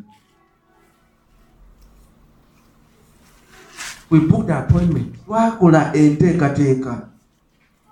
We 4.15 4.21
booked 4.21 4.51
appointment. 4.51 5.17
twakola 5.27 5.93
enteekateeka. 5.93 7.09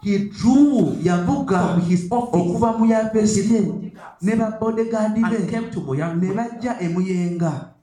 He 0.02 0.18
drove 0.18 1.02
yavuga 1.02 1.80
okuva 2.10 2.78
mu 2.78 2.86
yafeesi 2.86 3.54
ye 3.54 3.60
ne 4.22 4.36
babodegaadi 4.36 5.20
be. 5.20 5.38
ne 6.20 6.34
bajja 6.34 6.80
emuyenga 6.80 7.74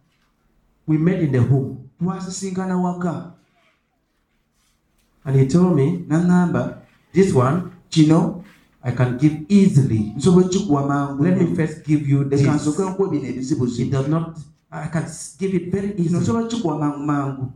We 0.87 0.97
met 0.97 1.19
in 1.19 1.33
the 1.33 1.39
home. 1.39 1.89
twasisinkana 2.01 2.77
waka. 2.81 3.33
And 5.25 5.35
he 5.35 5.45
told 5.45 5.75
me, 5.75 6.05
naŋŋamba 6.07 6.77
This 7.11 7.33
one 7.33 7.71
kino 7.89 8.45
I 8.81 8.91
can 8.91 9.17
give 9.17 9.35
easily. 9.49 10.13
Let 10.15 11.37
me 11.37 11.55
first 11.55 11.83
give 11.83 12.07
you 12.07 12.23
this. 12.23 12.39
It 13.79 13.91
does 13.91 14.07
not, 14.07 14.39
I 14.71 14.87
can 14.87 15.05
give 15.37 15.53
it 15.53 15.71
very 15.71 15.93
easily. 15.97 16.19
nsobola 16.21 16.47
kikuwa 16.47 16.79
mangu 16.79 16.99
mangu 16.99 17.51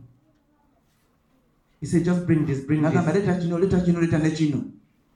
He 1.84 1.90
said, 1.90 2.02
Just 2.02 2.24
bring 2.24 2.46
this, 2.46 2.64
bring 2.64 2.80
this. 2.80 2.92
leeta 2.94 3.34
kino 3.40 3.58
leeta 3.58 3.80
kino 3.84 4.00
leeta 4.00 4.18
ne 4.18 4.30
kino 4.30 4.58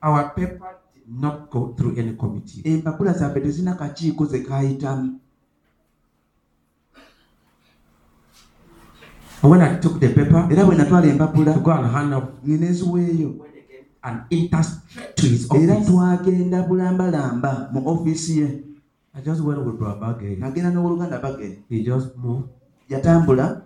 Our 0.03 0.29
paper 0.35 0.75
did 0.93 1.03
not 1.19 1.49
go 1.49 1.73
through 1.75 1.97
any 1.97 2.13
committee. 2.13 2.61
empapula 2.63 3.13
zaffe 3.13 3.39
tezina 3.41 3.73
kakiiko 3.73 4.25
ze 4.25 4.39
kaayitamu 4.39 5.19
when 9.41 9.61
I 9.61 9.79
took 9.79 9.99
the 9.99 10.09
paper 10.09 10.47
era 10.51 10.65
bwe 10.65 10.75
natwala 10.75 11.07
empapula. 11.07 11.53
to 11.53 11.59
go 11.61 11.71
and 11.71 11.87
hand 11.91 12.13
up, 12.13 12.45
ngene 12.47 12.69
nziweeyo 12.69 13.35
and 14.03 14.21
enter 14.31 14.63
straight 14.63 15.15
to 15.15 15.25
his 15.27 15.49
era 15.51 15.73
office, 15.73 15.87
twagenda 15.91 16.63
bulambalamba 16.67 17.69
mu 17.73 17.81
ofiisi 17.89 18.37
ye. 18.39 18.63
I 19.15 19.21
just 19.21 19.41
went 19.41 19.65
with 19.65 19.79
Brabage. 19.79 20.37
nagenda 20.39 20.69
n'owooluganda 20.71 21.19
bage 21.21 21.57
He 21.69 21.83
just 21.83 22.15
moved. 22.17 22.49
yatambula 22.89 23.61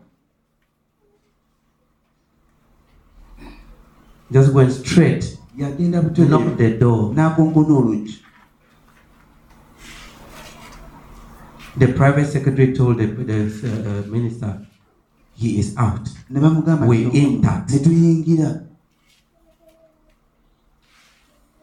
Just 4.34 4.54
went 4.54 4.72
straight, 4.72 5.38
yagenda 5.58 6.02
knocked 6.02 6.16
butereevu 6.18 6.58
the 6.58 6.70
door. 6.78 7.14
n'akonkona 7.14 7.74
oluggi 7.78 8.20
The 11.78 11.88
private 11.88 12.26
secretary 12.28 12.74
told 12.74 12.98
the, 13.00 13.06
the 13.08 13.40
uh, 13.46 13.90
uh, 14.06 14.12
minister, 14.12 14.60
he 15.36 15.58
is 15.60 15.76
out. 15.78 16.10
ne 16.30 16.40
bamugamba 16.40 16.86
We 16.88 17.06
nti, 17.06 17.18
entered. 17.26 17.70
ne 17.72 17.80
tuyingira 17.80 18.60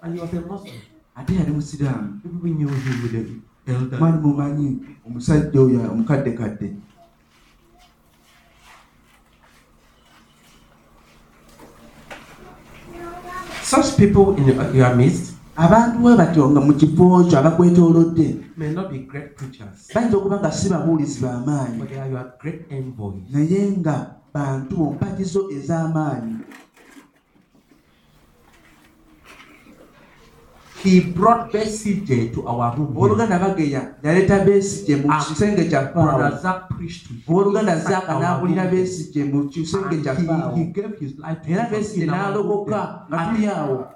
And 0.03 0.15
he 0.15 0.21
was 0.21 0.33
a 0.33 0.41
Muslim. 0.41 0.75
ate 1.17 1.35
yali 1.35 1.51
musiraamu 1.53 2.21
People 2.23 2.51
knew 2.51 2.69
him 2.69 3.03
with 3.03 3.13
the 3.13 3.73
elder. 3.73 3.99
mwali 3.99 4.19
mumanyi 4.19 4.79
omusajja 5.07 5.61
oyo 5.61 5.93
omukadde 5.93 6.31
Such 13.71 13.97
people 13.97 14.35
in 14.35 14.51
your, 14.51 14.75
your 14.75 14.95
midst 14.99 15.39
abantu 15.55 15.99
bwe 16.03 16.17
batyo 16.17 16.51
nga 16.51 16.61
mu 16.61 16.73
kifo 16.75 17.25
kyo 17.29 17.39
abakwetoolodde. 17.39 18.29
may 18.57 18.73
not 18.73 18.91
be 18.91 18.99
great 19.07 19.37
preachers, 19.37 19.87
bayinza 19.95 20.17
okuba 20.17 20.41
nga 20.41 20.53
si 20.53 20.67
babuulizi 20.69 21.21
b'amaanyi 21.23 21.79
but 21.79 21.89
they 21.89 22.01
are 22.01 22.11
your 22.11 22.27
great 22.41 22.67
envoys. 22.71 23.23
naye 23.31 23.61
nga 23.79 24.17
bantu 24.35 24.77
bompakizo 24.77 25.47
ez'amaanyi 25.55 26.35
He 30.83 31.01
brought 31.01 31.53
Besije 31.53 32.33
to 32.33 32.47
our 32.49 32.75
room. 32.77 32.97
Ooluganda 32.97 33.39
bageya 33.39 33.95
yaleeta 34.03 34.45
Besije 34.45 34.97
mu 34.97 35.09
kisenge 35.29 35.65
kya 35.69 35.93
Ooluganda 37.29 37.77
Zaaka 37.81 38.13
n'abulira 38.21 38.65
and 38.71 39.25
mu 39.25 39.49
kisenge 39.49 40.01
kya 40.03 40.15
Era 41.49 41.69
Besije 41.71 42.07
n'aloboka 42.07 43.05
nga 43.09 43.19
tuli 43.29 43.47
awo 43.47 43.87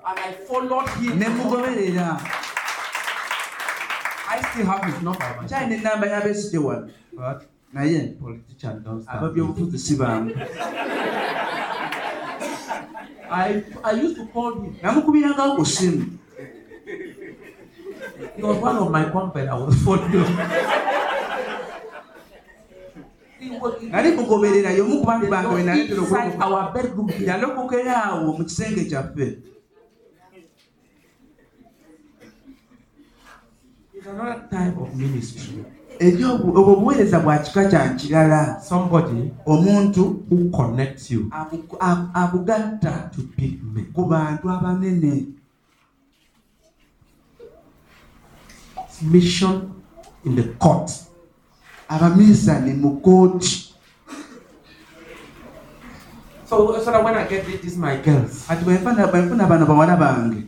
ne 1.19 1.27
mugoberera. 1.29 2.21
kyalina 5.49 5.97
to 6.01 6.07
ya 6.07 6.21
Besije 6.21 6.59
wano 6.59 6.89
naye 7.73 8.15
ababyobufuzi 9.09 9.79
si 9.79 9.95
He 18.37 18.43
was 18.43 18.59
one 18.59 18.77
of 18.77 18.91
my 18.91 19.05
company. 19.11 19.49
I 19.49 19.55
was 19.55 19.75
following. 19.83 20.27
Nali 23.91 24.11
mugoberera 24.17 24.71
y'omu 24.73 25.01
ku 25.01 25.07
bantu 25.07 25.27
bange 25.29 25.49
yalokokera 27.27 28.05
awo 28.05 28.33
mu 28.39 28.45
kisenge 28.45 28.85
kyaffe. 28.89 29.39
Obwo 36.55 36.73
obuweereza 36.73 37.21
bwa 37.21 37.39
kika 37.39 37.65
kya 37.71 37.89
kirala. 37.97 38.61
Omuntu 39.47 40.25
akugatta 42.15 43.11
ku 43.95 44.03
bantu 44.09 44.51
abanene 44.51 45.27
Mission 49.05 49.71
in 50.25 50.37
the 50.37 50.43
court. 50.59 50.91
abaminsani 51.89 52.73
mu 52.81 53.01
kooti 53.01 53.71
So, 56.47 56.79
so 56.79 56.91
that 56.93 57.03
when 57.03 57.15
I 57.15 57.27
get 57.27 57.45
this, 57.63 57.77
my 57.77 57.97
girls 57.97 58.45
kati 58.49 58.65
bwenfuna 58.65 59.07
bwenfuna 59.11 59.49
bano 59.49 59.67
bawala 59.67 59.97
bange 59.99 60.43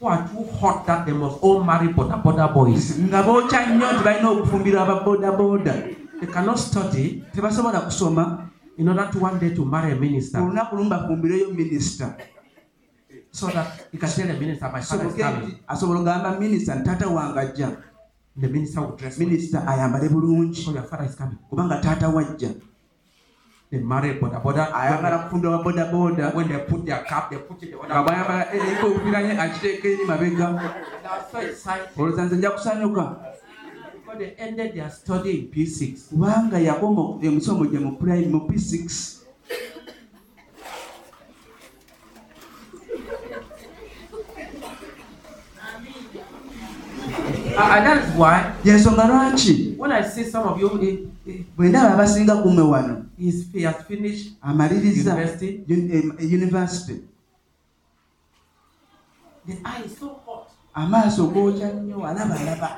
who 0.00 0.06
are 0.08 0.28
too 0.28 0.44
hot 0.60 0.86
that 0.86 1.06
they 1.06 1.12
must 1.12 1.38
all 1.42 1.64
marry 1.64 1.88
border 1.88 2.16
border 2.16 2.48
boys. 2.48 2.98
nga 2.98 3.22
bookya 3.22 3.66
nnyo 3.66 3.92
nti 3.92 4.04
balina 4.04 4.30
okufumbirwa 4.30 4.82
ababoodaboda 4.82 5.74
They 6.20 6.26
cannot 6.32 6.58
study 6.58 7.22
tebasobola 7.34 7.80
kusoma 7.80 8.48
in 8.78 8.88
order 8.88 9.08
to 9.12 9.18
one 9.20 9.38
day 9.38 9.50
to 9.54 9.64
marry 9.64 9.92
a 9.92 9.96
minister. 9.96 10.40
olunaku 10.40 10.76
lumu 10.76 10.90
bafumbireyo 10.90 11.48
minisita 11.50 12.16
So 13.36 13.46
that 13.52 13.88
you 13.92 13.98
can 14.00 14.08
tell 14.08 14.26
the 14.26 14.32
minister, 14.40 14.70
my 14.72 14.80
father 14.80 15.06
is 15.08 15.12
Asoboke 15.12 15.20
coming. 15.20 15.58
asobola 15.68 16.00
ogamba 16.00 16.40
minisita 16.40 16.74
nti 16.74 16.84
taata 16.84 17.08
wange 17.08 17.40
ajja 17.40 17.68
The 18.40 18.48
minister 18.48 18.80
will 18.80 18.96
dress 18.96 19.18
minisita 19.18 19.66
ayambale 19.66 20.08
bulungi 20.08 20.62
So 20.64 20.72
your 20.72 20.84
father 20.84 21.04
is 21.04 21.14
coming. 21.16 21.38
kubanga 21.50 21.76
taata 21.82 22.08
wajja 22.08 22.50
They 23.70 23.80
marry 23.80 24.14
border 24.20 24.40
border. 24.40 24.68
ayagala 24.74 25.18
kufumbirwa 25.18 25.58
baboodaboda 25.58 26.32
When 26.34 26.48
they 26.48 26.58
put 26.58 26.86
their 26.86 27.04
cap, 27.04 27.30
they 27.30 27.38
put 27.38 27.62
it 27.62 27.70
the 27.72 27.76
nga 27.76 27.84
other 27.84 28.00
way. 28.00 28.04
bayambala 28.08 28.54
ekofiranye 28.54 29.32
akiteeka 29.40 29.88
eri 29.88 30.04
mabega 30.04 30.46
They 30.46 31.08
are 31.08 31.24
so 31.32 31.38
excited 31.40 31.88
olowooza 31.96 32.24
nze 32.24 32.36
nja 32.36 32.50
kusanyuka 32.50 33.16
they 34.18 34.32
ended 34.38 34.72
their 34.74 34.90
study 34.90 35.30
in 35.30 35.44
P6. 35.52 36.08
kubanga 36.08 36.58
yakoma 36.58 37.18
emisomo 37.22 37.66
gye 37.66 37.78
mu 37.78 37.96
prime 37.98 38.26
mu 38.32 38.38
p6 38.48 39.15
and 47.58 47.86
that 47.86 48.04
is 48.04 48.14
why 48.18 48.52
yensonga 48.64 49.04
lwaki 49.06 49.74
when 49.78 49.92
I 49.92 50.02
see 50.02 50.24
some 50.24 50.44
of 50.48 50.60
you, 50.60 50.68
eh, 50.82 50.98
eh, 51.28 51.40
bwe 51.56 51.68
ndaba 51.68 51.94
abasinga 51.94 52.36
kumwe 52.36 52.62
wano 52.64 53.04
he's, 53.18 53.52
he 53.52 53.62
has 53.62 53.76
finished 53.88 54.32
amaliriza 54.42 55.12
University. 55.14 55.60
uni- 55.68 55.92
em- 55.92 56.16
university. 56.20 57.00
The 59.46 59.52
eye 59.64 59.82
is 59.86 59.98
so 59.98 60.08
hot. 60.26 60.48
amaaso 60.74 61.26
gookya 61.26 61.72
nnyo 61.72 62.06
alaba 62.06 62.40
alaba 62.40 62.76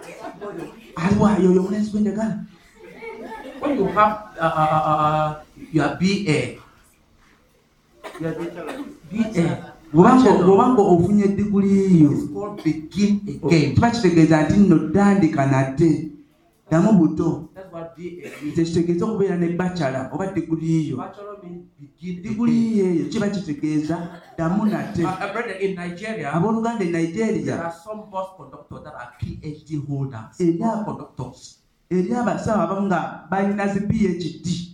aliwayo 0.97 1.51
oyo 1.51 1.61
omulenzi 1.61 1.91
gwe 1.91 2.01
njagala 2.01 2.39
When 3.61 3.77
you 3.79 3.87
have 3.87 4.17
uh, 4.39 4.45
uh, 4.45 4.89
uh, 4.89 5.35
your 5.73 5.99
BA, 5.99 6.59
your 8.21 8.35
BA, 9.11 9.73
bw'obanga 9.93 10.83
ofunye 10.83 11.29
diguli 11.29 12.03
yo 12.03 12.13
it's 12.13 12.33
called 12.33 12.63
begin 12.65 13.21
again. 13.45 13.75
kiba 13.75 13.91
kitegeeza 13.91 14.43
nti 14.43 14.57
nno 14.61 14.79
tandika 14.79 15.47
nate 15.47 16.11
ddamu 16.69 16.93
buto 16.93 17.49
nze 18.47 18.65
kitegeeza 18.65 19.05
okubeera 19.07 19.37
ne 19.37 19.49
bakyala 19.49 20.11
oba 20.13 20.27
diguli 20.27 20.91
yo 20.91 20.97
begin 21.81 22.23
diguli 22.23 22.81
again. 22.81 22.97
eyo 22.97 23.05
kiba 23.09 23.29
kitegeeza 23.29 23.97
ddamu 24.35 24.67
nate 24.67 25.07
abooluganda 26.33 26.85
e 26.85 26.93
there 26.93 27.07
nigeria 27.07 27.65
are 27.65 27.75
some 27.85 28.03
bus 28.11 28.29
conductors 28.37 28.83
that 28.85 28.95
are 28.95 29.11
PhD 29.19 29.87
holders. 29.89 30.41
Yeah. 30.41 30.59
Bus 30.59 30.85
conductors. 30.85 31.59
eri 31.91 32.15
abasawo 32.15 32.63
abamu 32.63 32.87
nga 32.87 33.29
balina 33.31 33.67
zi 33.67 33.81
phd. 33.81 34.68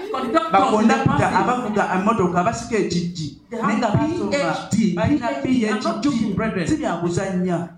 in 0.02 0.88
the 0.88 1.06
buses. 1.06 1.36
abavuga 1.36 1.84
emotoka 1.96 2.40
abasika 2.42 2.78
ekijji 2.78 3.42
They 3.50 3.62
naye 3.62 3.78
nga 3.78 3.88
have 3.88 4.12
basoma 4.12 4.32
PhD. 4.32 4.96
balina 4.96 5.28
PhD. 5.28 5.70
I'm 5.70 5.80
not 5.84 6.04
joking, 6.04 6.34
brethren. 6.36 6.68
si 6.68 6.76
byakuzannya 6.78 7.70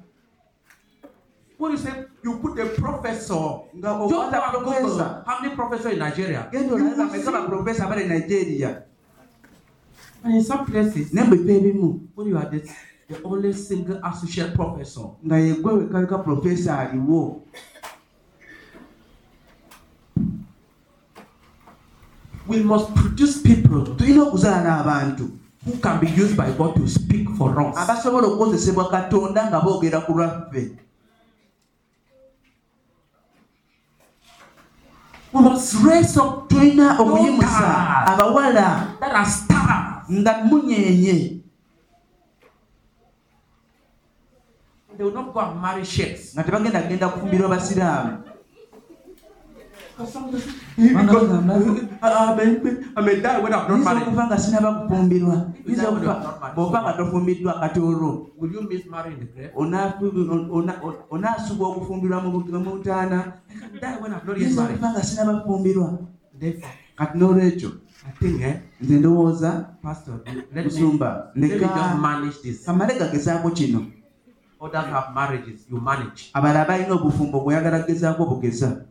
What 1.60 1.72
you 1.72 1.78
say? 1.78 1.92
You 2.24 2.40
put 2.40 2.58
a 2.60 2.66
professor. 2.68 3.68
nga 3.76 3.90
Just 4.08 4.14
okwaza 4.14 4.32
go 4.32 4.40
and 4.40 4.54
Google 4.54 4.72
profesa 4.72 5.24
how 5.28 5.42
many 5.42 5.56
professors 5.56 5.94
in 5.94 6.00
Nigeria? 6.00 6.48
genda 6.52 6.74
olabe 6.74 6.96
bameka 6.98 7.32
baprofesa 7.32 7.88
bali 7.90 8.08
nigeria 8.08 8.84
And 10.24 10.36
in 10.36 10.44
some 10.44 10.66
places, 10.66 11.14
naye 11.14 11.28
mu 11.28 11.36
bifo 11.36 11.52
ebimu 11.52 12.00
when 12.16 12.28
you 12.28 12.38
are 12.38 12.50
this, 12.50 12.72
the 13.08 13.22
only 13.24 13.54
single 13.54 14.00
associate 14.04 14.54
professor. 14.56 15.16
nga 15.26 15.36
yegwe 15.40 15.74
wekaleka 15.74 16.18
profesa 16.24 16.80
aliwo 16.80 17.42
We 22.50 22.66
must 22.66 22.90
produce 22.98 23.46
people. 23.46 23.94
Tulina 23.94 24.26
okuzaala 24.26 24.82
abantu 24.82 25.30
who 25.62 25.78
can 25.78 26.02
be 26.02 26.10
used 26.10 26.34
by 26.34 26.50
God 26.58 26.74
to 26.82 26.88
speak 26.90 27.30
for 27.38 27.54
us. 27.62 27.78
abasobola 27.78 28.26
okukozesebwa 28.28 28.90
katonda 28.90 29.46
nga 29.54 29.62
boogera 29.62 30.02
ku 30.02 30.18
lwaffe. 30.18 30.74
We 35.30 35.40
must 35.46 35.78
raise 35.86 36.18
up 36.18 36.50
tulina 36.50 36.98
okuyimusa 36.98 37.70
abawala 38.18 38.98
nga 40.10 40.34
munyenye. 40.50 41.46
Nga 46.34 46.44
tebagenda 46.44 46.82
genda 46.90 47.14
kufumbirwa 47.14 47.54
basiraamu 47.54 48.12
I 48.20 48.26
may 48.26 48.28
die 48.28 48.38
when 49.54 49.70
I'm 49.70 49.86
not 49.86 49.89
yinza 53.76 53.92
okufa 54.08 54.26
nga 54.28 54.38
sinaba 54.38 54.70
kufumbirwa 54.74 55.36
yinza 55.68 55.84
not 55.92 56.18
bw'ofa 56.56 56.80
nga 56.84 56.94
tofumbiddwa 56.94 57.54
kati 57.60 57.80
olwo 57.80 58.12
Will 58.40 58.54
you 58.54 58.62
miss 58.70 58.86
marrying 58.90 59.20
the 59.20 59.26
grave? 59.26 59.52
onaafu- 59.56 60.32
ona- 60.32 60.50
ona- 60.54 60.80
onaasubwa 61.12 61.68
okufumbirwa 61.68 62.22
mu 62.24 62.30
bu- 62.32 62.60
mu 62.60 62.72
butaana 62.72 63.34
yinza 64.48 64.62
okufa 64.74 64.90
nga 64.92 65.04
sinaba 65.04 65.34
kufumbirwa 65.40 65.88
kati 66.98 67.18
n'olwekyo 67.18 67.70
nze 68.82 68.96
ndowooza 69.00 69.66
musumba 70.66 71.32
kamale 72.66 72.94
gagezaako 73.00 73.50
kino. 73.52 73.80
Abalala 76.34 76.66
balina 76.66 76.94
obufumbo 76.96 77.40
bweyagala 77.44 77.80
kugezaako 77.84 78.26
bugeza 78.26 78.86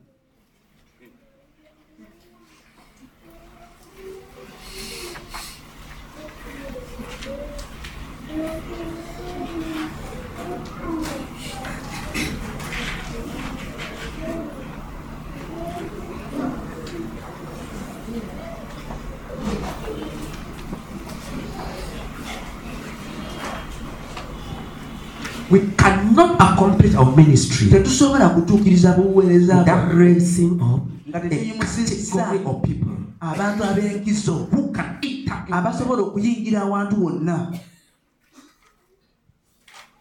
cannot 26.18 26.40
accomplish 26.40 26.94
our 26.94 27.16
ministry 27.16 27.70
tetusobola 27.70 28.28
kutuukiriza 28.28 28.92
buweereza 28.92 29.64
raising 29.94 30.52
up 30.52 30.82
nga 31.08 31.18
a 31.18 31.28
tetuyimusizza 31.28 32.30
of 32.44 32.62
people 32.62 32.98
abantu 33.20 33.64
ab'enkizo 33.64 34.34
who 34.52 34.72
can 34.72 34.98
enter 35.02 35.44
in. 35.46 35.54
abasobola 35.54 36.02
okuyingira 36.02 36.62
awantu 36.62 37.04
wonna. 37.04 37.52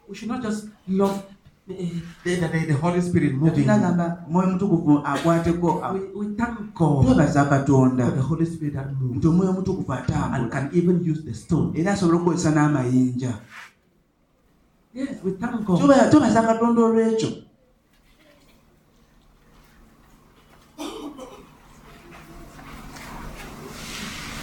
We 0.09 0.15
should 0.15 0.32
not 0.32 0.41
just 0.41 0.70
love 0.88 1.20
the, 1.68 1.76
the, 2.24 2.36
the, 2.47 2.59
the 2.65 2.74
Holy 2.74 3.01
Spirit 3.01 3.34
moving. 3.34 3.70
omwoyo 3.70 4.51
mutukuvu 4.51 5.01
akwateko 5.03 5.84
We, 5.93 5.99
we 6.15 6.36
thank 6.36 6.74
God 6.74 7.05
for 7.05 7.15
the 7.15 8.22
Holy 8.22 8.45
Spirit 8.45 8.74
that 8.74 8.88
moves. 9.01 9.18
Nti 9.18 9.28
omwoyo 9.28 9.53
mutukuvu 9.53 9.93
and 9.93 10.01
atambula 10.01 10.49
can 10.49 10.70
even 10.74 11.11
use 11.11 11.22
the 11.24 11.34
stone. 11.34 11.80
era 11.80 11.91
asobola 11.91 12.18
okukozesa 12.18 12.51
n'amayinja 12.51 13.34
Yes, 14.98 15.14
we 15.24 15.32
thank 15.41 15.58
God. 15.66 15.78
Twebaza 16.12 16.41
katonda 16.50 16.80
olw'ekyo 16.88 17.30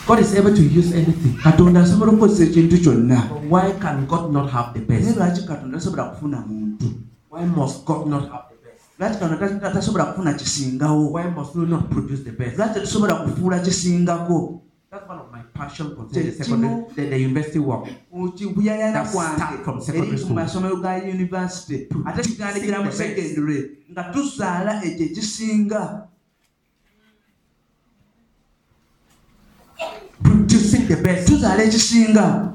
God 0.07 0.19
is 0.21 0.35
able 0.37 0.53
to 0.55 0.63
use 0.63 0.93
anything. 0.93 1.33
katonda 1.43 1.81
asobola 1.83 2.13
okukozesa 2.13 2.45
ekintu 2.51 2.77
kyonna 2.85 3.19
why 3.51 3.73
can 3.81 4.07
God 4.07 4.33
not 4.33 4.51
have 4.51 4.75
the 4.75 4.81
best? 4.81 5.17
lwaki 5.17 5.43
katonda 5.47 5.79
tasobola 5.79 6.05
kufuna 6.05 6.41
muntu 6.47 6.87
Why 7.31 7.45
must 7.47 7.85
God 7.85 8.07
not 8.07 8.23
have 8.31 8.45
the 8.53 8.59
best? 8.69 8.85
lwaki 8.99 9.17
katonda 9.19 9.61
ta- 9.61 9.71
tasobola 9.73 10.05
kufuna 10.05 10.33
kisingawo 10.35 11.13
Why 11.13 11.25
must 11.37 11.55
we 11.55 11.67
not 11.67 11.89
produce 11.91 12.23
the 12.25 12.33
best? 12.33 12.59
lwaki 12.59 12.75
tetusobola 12.75 13.15
kufuula 13.15 13.59
kisingako 13.59 14.61
That's 14.95 15.09
one 15.09 15.19
of 15.19 15.33
my 15.33 15.43
passion 15.53 15.97
concerning 15.97 16.31
the 16.31 16.45
secondary, 16.45 16.85
the, 16.95 17.07
the 17.11 17.19
university 17.19 17.59
work. 17.59 17.87
That 17.87 19.07
start 19.11 19.65
from 19.65 19.81
secondary 19.83 20.17
school. 20.19 20.37
masomero 20.37 20.79
ga 20.81 21.03
yunivasite 21.03 21.91
ate 22.07 22.23
kitandikira 22.23 22.79
mu 22.79 22.85
the 22.85 22.95
best. 22.95 22.99
secondary 23.03 23.59
nga 23.91 24.03
tuzaala 24.15 24.73
ekyo 24.87 25.07
ekisinga 25.11 25.83
Producing 30.23 30.87
the 30.87 30.97
best. 31.03 31.27
tuzaala 31.27 31.63
ekisinga 31.67 32.55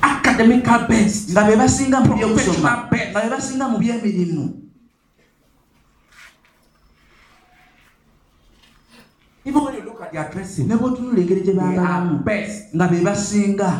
Academical 0.00 0.88
best. 0.88 1.30
nga 1.36 1.44
be 1.44 1.56
basinga 1.60 2.00
mu 2.00 2.16
byokusoma 2.16 2.88
nga 2.88 3.20
be 3.20 3.28
basinga 3.28 3.68
mu 3.68 3.76
byemirimu 3.76 4.65
Even 9.46 9.62
when 9.64 9.74
you 9.74 9.82
look 9.82 10.00
at 10.02 10.12
their 10.12 10.28
dressing, 10.30 10.66
ne 10.68 10.74
bwotunula 10.76 11.18
engeri 11.22 11.40
gye 11.46 11.52
they 11.52 11.60
are 11.62 11.76
bambalamu 11.76 12.24
best. 12.24 12.74
nga 12.74 12.88
be 12.88 12.96
basinga 13.00 13.70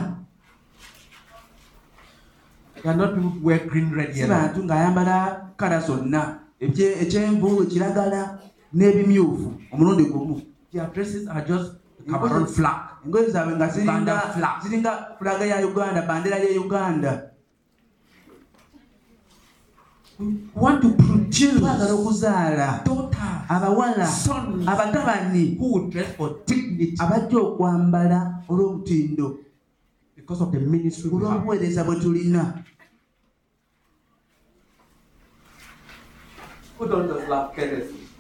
They 2.82 2.90
are 2.90 2.96
not 2.96 3.14
people 3.14 3.30
who 3.30 3.40
wear 3.42 3.58
green, 3.66 3.90
red, 3.90 4.14
si 4.14 4.26
bantu 4.26 4.62
ng'ayambala 4.62 5.16
kala 5.56 5.80
zonna. 5.80 6.38
Ekye- 6.60 7.02
ekyenvu 7.02 7.62
ekiragala 7.64 8.38
n'ebimyufu. 8.74 9.52
Omulundi 9.72 10.04
gumu. 10.12 10.40
Their 10.72 10.86
dresses 10.94 11.26
are 11.28 11.42
just 11.42 11.72
Cameroon 12.08 12.46
flag. 12.46 12.80
engoye 13.04 13.30
zaabwe 13.30 13.56
nga 13.56 13.68
ziringa 13.68 14.14
flag. 14.34 14.62
fulaga 15.18 15.44
ya 15.46 15.66
uganda 15.66 16.02
bandera 16.06 16.36
ya 16.38 16.60
uganda 16.60 17.30
want 20.54 20.82
to 20.82 20.90
produce. 20.96 21.60
Twagala 21.60 21.92
okuzaala 21.92 22.68
abawala 23.48 24.08
abatabani. 24.66 25.58
abajja 26.98 27.38
okwambala 27.38 28.42
olw'omutindo. 28.48 29.38
Olw'obuweereza 30.26 31.84
bwe 31.84 31.96
tulina. 32.00 32.42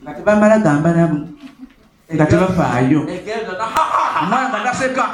Nga 0.02 0.12
tebamala 0.14 0.58
gambala 0.58 1.04
nga 2.12 2.26
tebafaayo. 2.26 3.00
Omwana 4.22 4.48
nga 4.48 4.64
taseka 4.64 5.04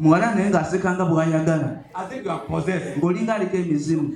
muwala 0.00 0.32
naye 0.34 0.48
ng'aseka 0.48 0.96
nga 0.96 1.04
bw'ayagala. 1.04 1.68
Ng'olinga 2.96 3.34
aliko 3.34 3.56
emizimu 3.56 4.08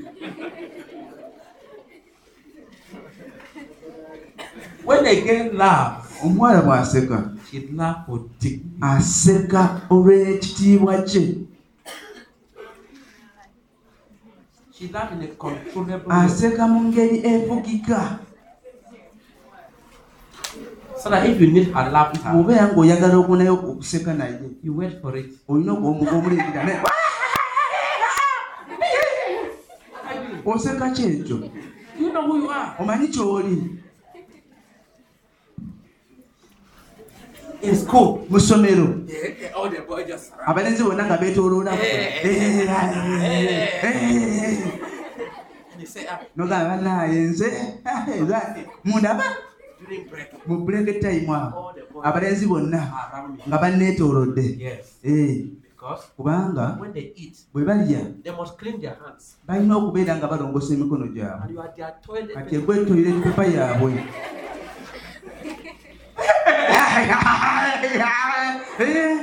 When 4.85 5.07
a 5.07 5.15
girl 5.25 5.55
laughs, 5.57 6.09
omuwala 6.25 6.61
bw'aseka 6.63 7.19
she 7.51 7.69
laughs 7.73 8.07
for 8.07 8.19
dignity. 8.41 8.79
aseka 8.81 9.81
olw'ekitiibwa 9.91 11.03
kye 11.09 11.25
She 14.73 14.89
laughs 14.93 15.13
in 15.13 15.23
a 15.23 15.29
controllable 15.41 16.09
way. 16.11 16.17
aseka 16.27 16.67
mu 16.69 16.81
ngeri 16.93 17.19
evugika 17.25 18.19
So 21.01 21.11
that 21.11 21.27
if 21.29 21.39
you 21.41 21.49
need 21.53 21.69
her 21.73 21.91
laughter, 21.93 22.33
obeera 22.33 22.73
ng'oyagala 22.73 23.17
okunayo 23.21 23.55
okuseka 23.55 24.15
naye 24.15 24.39
you 24.63 24.73
wait 24.77 25.01
for 25.01 25.17
it. 25.17 25.33
olina 25.49 25.73
omulingira 25.73 26.65
naye 26.65 26.81
oseka 30.47 30.91
kyekyo 30.91 31.49
You 32.01 32.11
know 32.11 32.27
who 32.27 32.37
you 32.43 32.51
are. 32.51 32.75
omanyi 32.79 33.09
ky'oli 33.09 33.81
In 37.63 37.75
school, 37.77 38.27
mu 38.29 38.39
ssomero 38.41 38.87
just 40.07 40.31
surround. 40.31 40.49
abalenzi 40.49 40.83
bonna 40.83 41.05
nga 41.07 41.17
beetooloola 41.21 41.71
And 41.73 41.81
they 45.81 45.87
say, 45.87 46.07
ah, 46.07 46.21
nogamba 46.37 46.69
bannaaye 46.77 47.19
nze 47.35 47.49
mundaba 48.85 49.25
during 49.81 50.09
break, 50.09 50.31
mu 50.47 50.65
break 50.65 51.01
time 51.01 51.27
awo 51.29 51.75
abalenzi 52.03 52.47
bonna 52.47 52.81
nga 53.49 53.59
banneetoolodde. 53.59 54.45
Eh, 55.05 55.47
kubanga 56.17 56.79
bwe 57.53 57.65
balya 57.65 58.01
balina 59.47 59.77
okubeera 59.77 60.17
nga 60.17 60.31
balongosa 60.31 60.75
emikono 60.75 61.07
gyabwe. 61.13 61.53
Kati 62.35 62.55
egwetoire 62.57 63.11
epepa 63.11 63.45
yaabwe 63.45 63.93
Eh, 67.95 69.19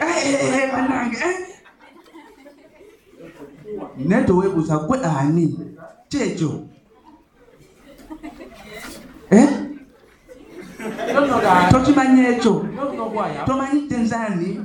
eh, 0.00 0.72
bannange 0.72 1.16
eh. 1.16 1.36
naye 3.98 4.24
toweebuuza 4.24 4.78
gwe 4.78 4.98
ani 5.04 5.58
kyekyo 6.08 6.66
Eh? 9.30 9.48
You 10.78 11.14
don't 11.14 11.28
know 11.28 11.40
that. 11.40 11.70
tokimanyi 11.72 12.20
ekyo 12.26 12.52
You 12.52 12.76
don't 12.76 12.94
know 12.96 13.08
who 13.08 13.18
I 13.20 13.38
am. 13.38 13.46
tomanyi 13.46 13.88
te 13.88 13.96
nzaani 13.96 14.60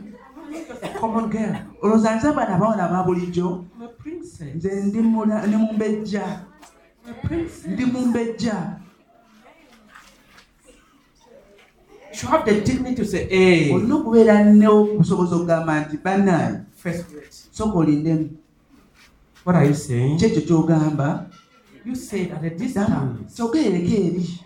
Just 0.68 0.84
a 0.84 0.88
common 1.00 1.30
girl. 1.30 1.56
olowooza 1.82 2.16
nze 2.16 2.32
bana 2.32 2.56
abawala 2.56 2.84
aba 2.89 3.04
bulijjo 3.04 3.66
I'm 3.76 3.84
a 3.84 3.88
princess. 3.88 4.56
nze 4.56 4.76
ndi 4.84 5.00
mula- 5.00 5.47
ne 5.47 5.58
mumbejja 5.58 6.22
I'm 6.22 7.12
a 7.12 7.28
princess. 7.28 7.66
ndi 7.68 7.86
mumbejja 7.86 8.56
You 12.22 12.28
have 12.28 12.45
the 12.45 12.61
dignity 12.61 12.95
to 12.95 13.05
say, 13.05 13.28
hey, 13.30 13.72
olina 13.72 13.95
okubeera 13.95 14.43
neobusobozi 14.43 15.34
okugamba 15.36 15.80
nti 15.80 15.97
bannaayi 15.97 16.55
first 16.76 17.05
rate. 17.15 17.38
soka 17.51 17.78
olindemu 17.80 18.30
What 19.45 19.55
are 19.55 19.65
you 19.67 19.74
saying? 19.74 20.17
kyekyo 20.20 20.41
kyogamba 20.41 21.26
You 21.86 21.95
said 21.95 22.32
at 22.32 22.43
a 22.43 22.49
distance. 22.49 23.36
kyogerereko 23.36 23.93
eri 23.93 24.39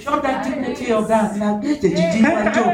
Show 0.00 0.20
that 0.20 0.44
dignity 0.44 0.92
of 0.92 1.08
that. 1.08 1.36
nage 1.36 1.68
ekyo 1.72 1.88
ekitiibwa 1.90 2.42
kyo 2.54 2.64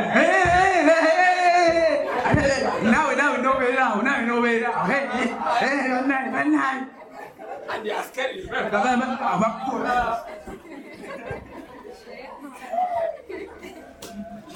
naawe 2.90 3.12
naawe 3.16 3.36
nobeeraawo 3.42 4.02
naawe 4.02 4.22
nobeeraawo 4.26 4.88
bannaayi 4.88 6.30
bannaayi 6.32 6.82
And 7.68 7.84
they 7.84 7.90
are 7.90 8.04
scared. 8.04 8.46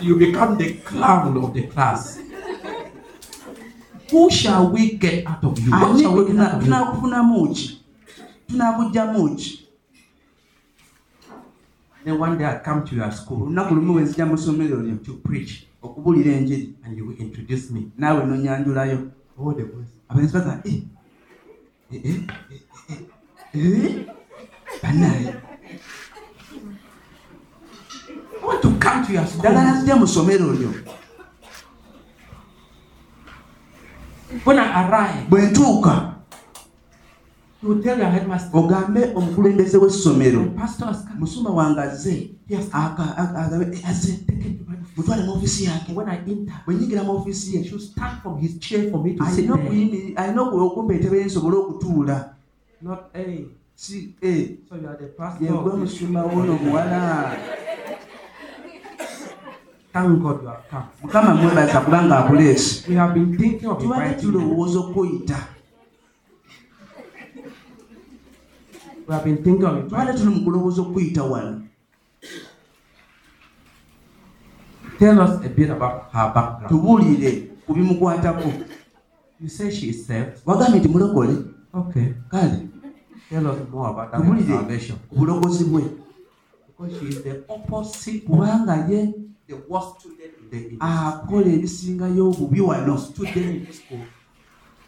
You 0.01 0.17
become 0.17 0.57
the 0.57 0.75
clown 0.75 1.37
of 1.37 1.53
the 1.53 1.63
class. 1.67 2.19
Who 4.11 4.31
shall 4.31 4.71
we 4.73 4.97
get 4.97 5.27
out 5.27 5.45
of 5.45 5.59
you? 5.59 5.71
What 5.71 6.01
shall 6.01 6.15
we 6.17 6.25
get 6.33 6.39
out 6.41 6.55
of 6.55 6.63
you? 6.63 6.73
tunaakufunamu 6.73 7.55
ki 9.37 9.67
Then 12.05 12.19
one 12.19 12.39
day 12.39 12.47
I 12.47 12.59
come 12.65 12.85
to 12.87 12.95
your 12.97 13.13
school. 13.13 13.43
Olunaku 13.43 13.75
lumu 13.75 13.93
bwe 13.93 14.03
nzija 14.03 14.27
mu 14.27 14.37
ssomero 14.39 14.83
lyo 14.83 14.97
to 15.05 15.13
preach, 15.15 15.67
okubuulira 15.83 16.33
enjiri 16.33 16.75
and 16.85 16.97
you 16.99 17.13
introduce 17.19 17.71
me. 17.71 17.91
naawe 17.99 18.25
nonyanjulayo. 18.27 19.11
Abalenzi 20.09 20.33
bagamba 20.35 20.63
"Eh, 20.65 20.83
eh, 21.93 22.01
eh, 22.05 22.21
eh, 22.51 22.99
eh, 23.55 23.85
eh, 23.85 24.07
bannaaye 24.83 25.35
I 28.40 28.40
want 28.51 28.63
to 28.63 28.71
come 28.89 29.07
to 29.07 29.13
your 29.13 29.27
school. 29.27 29.41
ddagala 29.41 29.75
nzija 29.75 29.97
mu 29.97 30.07
ssomero 30.07 30.53
lyo 30.53 30.71
When 34.45 34.59
I 34.59 34.67
arrive, 34.85 35.27
bwe 35.29 35.47
ntuuka 35.51 36.15
ogambe 38.53 39.13
omukulembeze 39.15 39.79
w'essomero. 39.79 40.41
Musumba 41.19 41.51
wange 41.51 41.81
azze. 41.81 42.31
Yes. 42.49 42.67
aka- 42.73 43.17
aka- 43.17 43.39
agambe 43.39 43.77
"Eh, 43.77 43.89
azze 43.89 44.19
mutwale 44.97 45.23
mu 45.25 45.33
ofiisi 45.33 45.65
yake. 45.65 45.93
Bwe 46.67 46.75
nyingira 46.75 47.03
mu 47.03 47.13
ofiisi 47.13 47.57
ye. 47.57 47.65
alina 50.17 50.43
okumpa 50.43 50.95
entebe 50.95 51.19
yensobole 51.19 51.57
okutuula. 51.57 52.35
Si 53.75 54.15
pastor. 55.17 55.47
yegwe 55.47 55.73
musumba 55.77 56.23
wuno 56.25 56.53
muwala 56.65 57.33
Thank 59.93 60.23
God 60.23 60.43
you 60.43 60.49
have 60.49 60.63
come. 60.71 60.85
mukama 61.03 61.35
mwebaza 61.35 61.81
kubanga 61.81 62.19
akuleese 62.19 62.85
We 62.91 62.95
have 62.97 63.15
been 63.15 63.37
thinking 63.39 63.67
of 63.71 63.79
tubadde 63.83 64.15
you. 64.27 64.33
tulowooza 64.33 64.79
okuyita 64.79 65.37
We 69.09 69.15
have 69.15 69.25
been 69.25 69.43
thinking 69.45 69.65
of 69.65 69.85
tubadde 69.89 70.13
tuli 70.19 70.31
mu 70.35 70.45
kulowooza 70.45 70.83
okuyita 70.83 71.23
wano 71.25 71.63
Tell 74.99 75.19
us 75.21 75.31
a 75.45 75.49
bit 75.49 75.71
about 75.71 76.13
her 76.13 76.33
background. 76.35 76.69
tubuulire 76.69 77.33
ku 77.67 77.75
bimukwatako 77.75 78.53
You 79.41 79.49
say 79.49 79.71
she 79.71 79.87
is 79.89 80.07
saved. 80.07 80.39
wagambye 80.47 80.81
nti 80.81 80.89
mulokole 80.89 81.37
Okay. 81.75 82.07
kale 82.31 82.69
Tell 83.31 83.47
us 83.47 83.59
more 83.73 83.91
about 83.91 84.11
that 84.13 84.47
salvation. 84.49 84.99
ku 85.09 85.17
bulogozi 85.17 85.65
bwe 85.65 85.83
Because 86.67 86.99
she 87.01 87.07
is 87.09 87.23
the 87.23 87.43
opposite 87.49 88.23
of 88.23 88.31
kubanga 88.31 88.87
ye 88.91 89.15
the 89.51 89.57
worst 89.69 90.01
student 90.01 90.33
in 90.39 90.51
the, 90.51 90.57
in 90.57 90.79
the 90.79 90.85
akola 90.85 91.47
ebisingayo 91.47 92.31
obubi 92.31 92.61
wano 92.61 92.99
student 92.99 93.37
in 93.37 93.67
this 93.67 93.79
school 93.79 94.01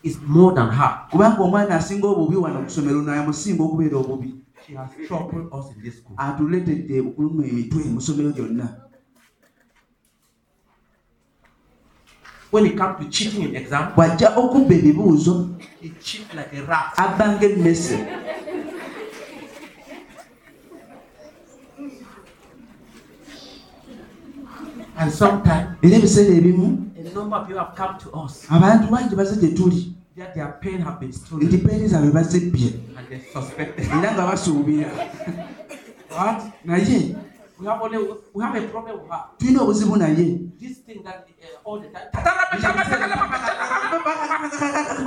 is 0.03 0.19
more 0.27 0.55
than 0.55 0.69
her. 0.71 1.07
kubanga 1.11 1.43
omwana 1.43 1.75
asinga 1.77 2.07
obubi 2.09 2.37
wano 2.37 2.63
ku 2.63 2.71
ssomero 2.71 3.03
nayamusinga 3.03 3.63
okubeera 3.63 3.97
obubi 3.99 4.35
She 4.67 4.75
has 4.75 4.91
troubled 5.09 5.49
us 5.53 5.67
in 5.77 5.83
this 5.83 5.99
school. 5.99 6.15
atuleetedde 6.17 7.01
okuluma 7.01 7.47
emitwe 7.47 7.85
mu 7.85 8.01
ssomero 8.01 8.31
lyonna 8.31 8.69
When 12.53 12.67
it 12.67 12.77
comes 12.77 12.99
to 13.01 13.09
cheating 13.11 13.43
in 13.49 13.57
exam, 13.57 13.93
bw'ajja 13.97 14.37
okubba 14.37 14.75
ebibuuzo 14.75 15.49
he 15.81 15.89
cheats 16.01 16.35
like 16.35 16.53
a 16.59 16.63
rat. 16.67 16.95
abba 16.97 17.25
ng'emmese 17.39 17.97
And 24.99 25.11
sometimes 25.13 25.77
era 25.83 25.97
ebiseera 25.97 26.35
ebimu 26.35 26.93
a 27.13 27.15
number 27.15 27.37
of 27.37 27.47
people 27.47 27.63
have 27.65 27.75
come 27.77 27.99
to 27.99 28.11
us. 28.25 28.47
Abantu 28.51 28.91
bangi 28.91 29.17
baze 29.17 29.37
gye 29.41 29.55
tuli. 29.55 29.95
That 30.17 30.35
their 30.35 30.53
pen 30.61 30.83
have 30.83 31.01
been 31.01 31.09
nti 31.11 31.19
stolen 31.19 31.49
peeni 31.49 31.89
zaabwe 31.89 32.13
bazibbye 32.13 32.73
and 32.97 33.09
they 33.09 33.21
suspected. 33.33 33.87
era 33.87 34.13
nga 34.13 34.27
basuubira. 34.27 34.91
But 36.11 36.43
naye 36.65 37.17
we 37.63 37.69
have 37.69 37.81
only 37.83 37.99
we 38.35 38.43
have 38.45 38.57
a 38.57 38.69
problem 38.69 38.99
with 39.01 39.09
her. 39.11 39.25
tulina 39.39 39.63
obuzibu 39.63 39.97
naye 39.97 40.39
This 40.61 40.79
thing 40.87 41.03
that 41.05 41.27
uh, 41.43 41.69
all 41.69 41.81
the 41.81 41.89
time. 41.89 42.09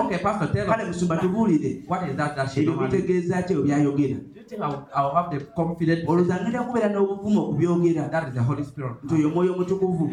Okay, 0.05 0.17
Pastor, 0.19 0.47
tell 0.53 0.65
kale 0.67 0.81
us 0.83 0.87
musumba 0.87 1.17
tubuulire. 1.17 1.83
What 1.87 2.09
is 2.09 2.15
that 2.15 2.35
that 2.35 2.51
she 2.51 2.65
normally 2.65 2.91
bitegeeza 2.91 3.43
ki 3.47 3.53
byayogera 3.55 4.15
Do 4.33 4.39
you 4.39 4.43
think 4.47 4.61
I'll, 4.61 4.87
I'll 4.95 5.15
have 5.15 5.31
the 5.39 5.45
confidence 5.45 6.03
olowooza 6.07 6.39
ngenda 6.41 6.63
kubeera 6.63 6.89
n'obuvumu 6.89 7.39
okubyogera. 7.41 8.09
That 8.11 8.27
is 8.27 8.33
the 8.33 8.43
Holy 8.43 8.63
Spirit? 8.63 9.03
nti 9.03 9.15
oyo 9.15 9.29
mwoyo 9.29 9.53
omutukuvu 9.53 10.11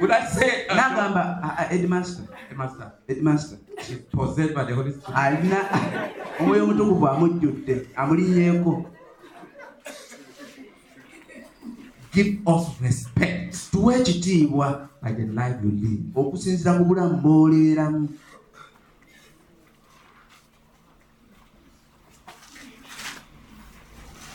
Would 0.00 0.10
I 0.10 0.26
say 0.26 0.66
uh, 0.66 0.74
n'agamba 0.76 1.38
"Ah, 1.42 1.56
ah, 1.58 1.74
edmaster 1.74 2.24
the 2.48 2.54
master 3.22 3.58
possessed 4.12 4.54
by 4.54 4.64
the 4.64 4.74
Holy 4.74 4.90
Spirit? 4.92 5.16
alina 5.18 5.56
omwoyo 6.40 6.64
omutukuvu 6.64 7.08
amujjudde 7.08 7.86
amulinyeeko 7.96 8.84
Give 12.14 12.30
us 12.54 12.64
respect. 12.80 13.56
Tuwe 13.70 13.92
ekitiibwa 14.00 14.66
by 15.02 15.12
the 15.18 15.26
life 15.38 15.56
you 15.64 15.70
live. 15.82 16.02
okusinziira 16.20 16.72
ku 16.78 16.82
bulamu 16.88 17.14
bw'oleeramu. 17.22 18.02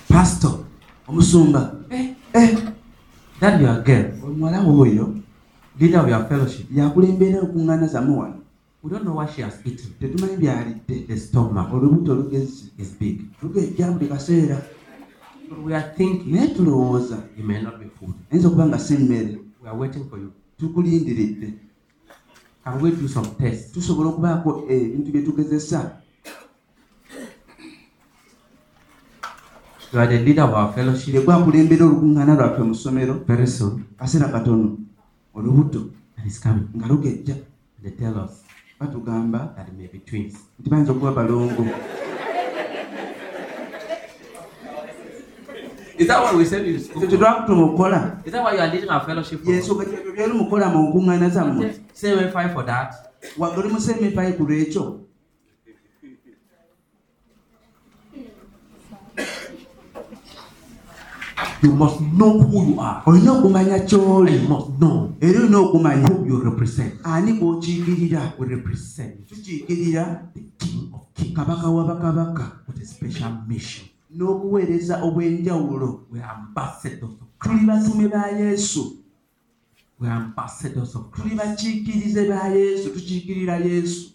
Pasito 0.08 0.66
omusumba 1.08 1.76
Eh, 1.90 2.14
eh, 2.34 2.58
that 3.40 3.62
your 3.62 3.82
girl, 3.84 4.06
omuwala 4.24 4.62
w'oyo 4.62 5.16
leader 5.80 6.00
of 6.00 6.10
your 6.10 6.26
fellowship, 6.28 6.66
yakulembera 6.72 7.40
okuŋŋaana 7.42 7.88
zamu 7.88 8.20
wano 8.20 8.36
we 8.82 8.90
don't 8.90 9.04
know 9.04 9.16
what 9.16 9.30
she 9.36 9.42
has 9.42 9.56
eaten. 9.66 9.92
tetumanyi 10.00 10.38
byalidde 10.38 11.08
The 11.08 11.18
stomach. 11.18 11.74
Olubuto 11.74 12.16
lugezi 12.16 12.72
is 12.78 12.90
big. 13.00 13.22
lugejja 13.44 13.92
buli 13.92 14.08
kaseera 14.08 14.56
But 14.56 14.79
we 15.66 15.74
are 15.76 15.93
thinking 15.97 16.34
naye 16.36 16.47
tulowooza 16.47 17.18
it 17.38 17.45
may 17.45 17.62
not 17.62 17.78
be 17.80 17.86
food. 18.00 18.14
ayinza 18.32 18.47
okuba 18.47 18.66
nga 18.66 18.80
si 18.80 18.97
mmere 18.97 19.38
We 19.64 19.70
are 19.70 19.78
waiting 19.78 20.10
for 20.10 20.20
you. 20.20 20.32
tukulindiridde 20.58 21.54
Can 22.64 22.82
we 22.82 22.91
do 22.91 23.08
some 23.08 23.28
tests? 23.39 23.72
tusobola 23.72 24.10
okubaako 24.10 24.64
eh, 24.70 24.82
ebintu 24.82 25.12
bye 25.12 25.22
tugezesa 25.22 25.95
You 29.93 30.00
are 30.00 30.08
the 30.08 30.20
leader 30.24 30.43
of 30.43 30.54
our 30.54 30.74
fellowship. 30.74 31.14
yegwe 31.16 31.34
akulembera 31.34 31.86
olukuŋŋaana 31.86 32.36
lwaffe 32.36 32.62
mu 32.64 32.76
ssomero 32.76 33.14
Very 33.28 33.47
soon, 33.47 33.84
kaseera 33.97 34.28
katono 34.30 34.78
olubuto 35.34 35.80
and 36.18 36.26
it's 36.28 36.39
coming. 36.39 36.68
nga 36.76 36.88
lugejja 36.88 37.36
They 37.82 37.91
tell 37.91 38.18
us 38.20 38.43
batugamba 38.80 39.54
that 39.56 39.68
it 39.68 39.74
may 39.78 39.88
be 39.88 40.00
twins. 40.00 40.36
nti 40.60 40.70
bayinza 40.70 40.91
okuba 40.91 41.12
balongo 41.12 41.66
Is 46.00 46.08
that 46.08 46.22
what 46.24 46.36
we 46.36 46.45
said 46.45 46.66
in 46.66 46.76
ekyo 46.76 46.84
school? 46.86 47.02
tetwakutuma 47.08 47.62
okukola 47.66 48.00
Is 48.26 48.32
that 48.32 48.43
why 48.43 48.54
you 48.56 48.62
are 48.62 48.72
leading 48.74 48.89
our 48.89 49.04
fellowship? 49.06 49.43
For? 49.43 49.52
yensooka 49.54 49.84
kyebyo 49.86 50.12
byoli 50.16 50.34
mukola 50.34 50.66
mu 50.74 50.80
nkuŋŋaana 50.89 51.28
zammwe 51.30 51.68
Say 51.93 52.16
we 52.16 52.32
fight 52.32 52.52
for 52.56 52.64
that. 52.66 52.89
wagga 53.38 53.60
oli 53.60 53.70
musemefayi 53.74 54.32
ku 54.38 54.43
lwekyo 54.47 54.84
You 61.62 61.72
must 61.76 62.00
know 62.16 62.39
who 62.39 62.72
you 62.72 62.80
are. 62.80 63.04
olina 63.06 63.32
okumanya 63.36 63.80
ky'oli 63.84 64.32
you 64.43 64.47
must 64.47 64.80
know 64.80 65.12
era 65.20 65.39
olina 65.43 65.58
okumanya 65.60 66.08
who 66.08 66.24
you 66.26 66.39
represent. 66.43 66.93
ani 67.04 67.34
gw'okiikirira 67.39 68.34
We 68.39 68.47
represent 68.47 69.28
tukiikirira 69.28 70.32
the 70.34 70.43
King 70.58 70.91
of 70.95 71.12
Kings 71.14 71.36
kabaka 71.36 71.68
wa 71.68 71.84
bakabaka 71.84 72.64
with 72.68 72.80
a 72.82 72.86
special 72.88 73.32
mission. 73.47 73.89
N'obuweereza 74.10 75.03
obw'enjawulo 75.03 75.89
We 76.12 76.20
are 76.20 76.32
ambassadors 76.32 77.12
tuli 77.41 77.66
batume 77.66 78.07
ba 78.07 78.28
yesu. 78.28 78.97
We 79.99 80.07
are 80.07 80.16
ambassadors 80.16 80.93
tuli 81.16 81.36
bakiikirize 81.36 82.28
ba 82.28 82.47
yesu 82.47 82.89
tukiikirira 82.89 83.57
yesu. 83.57 84.12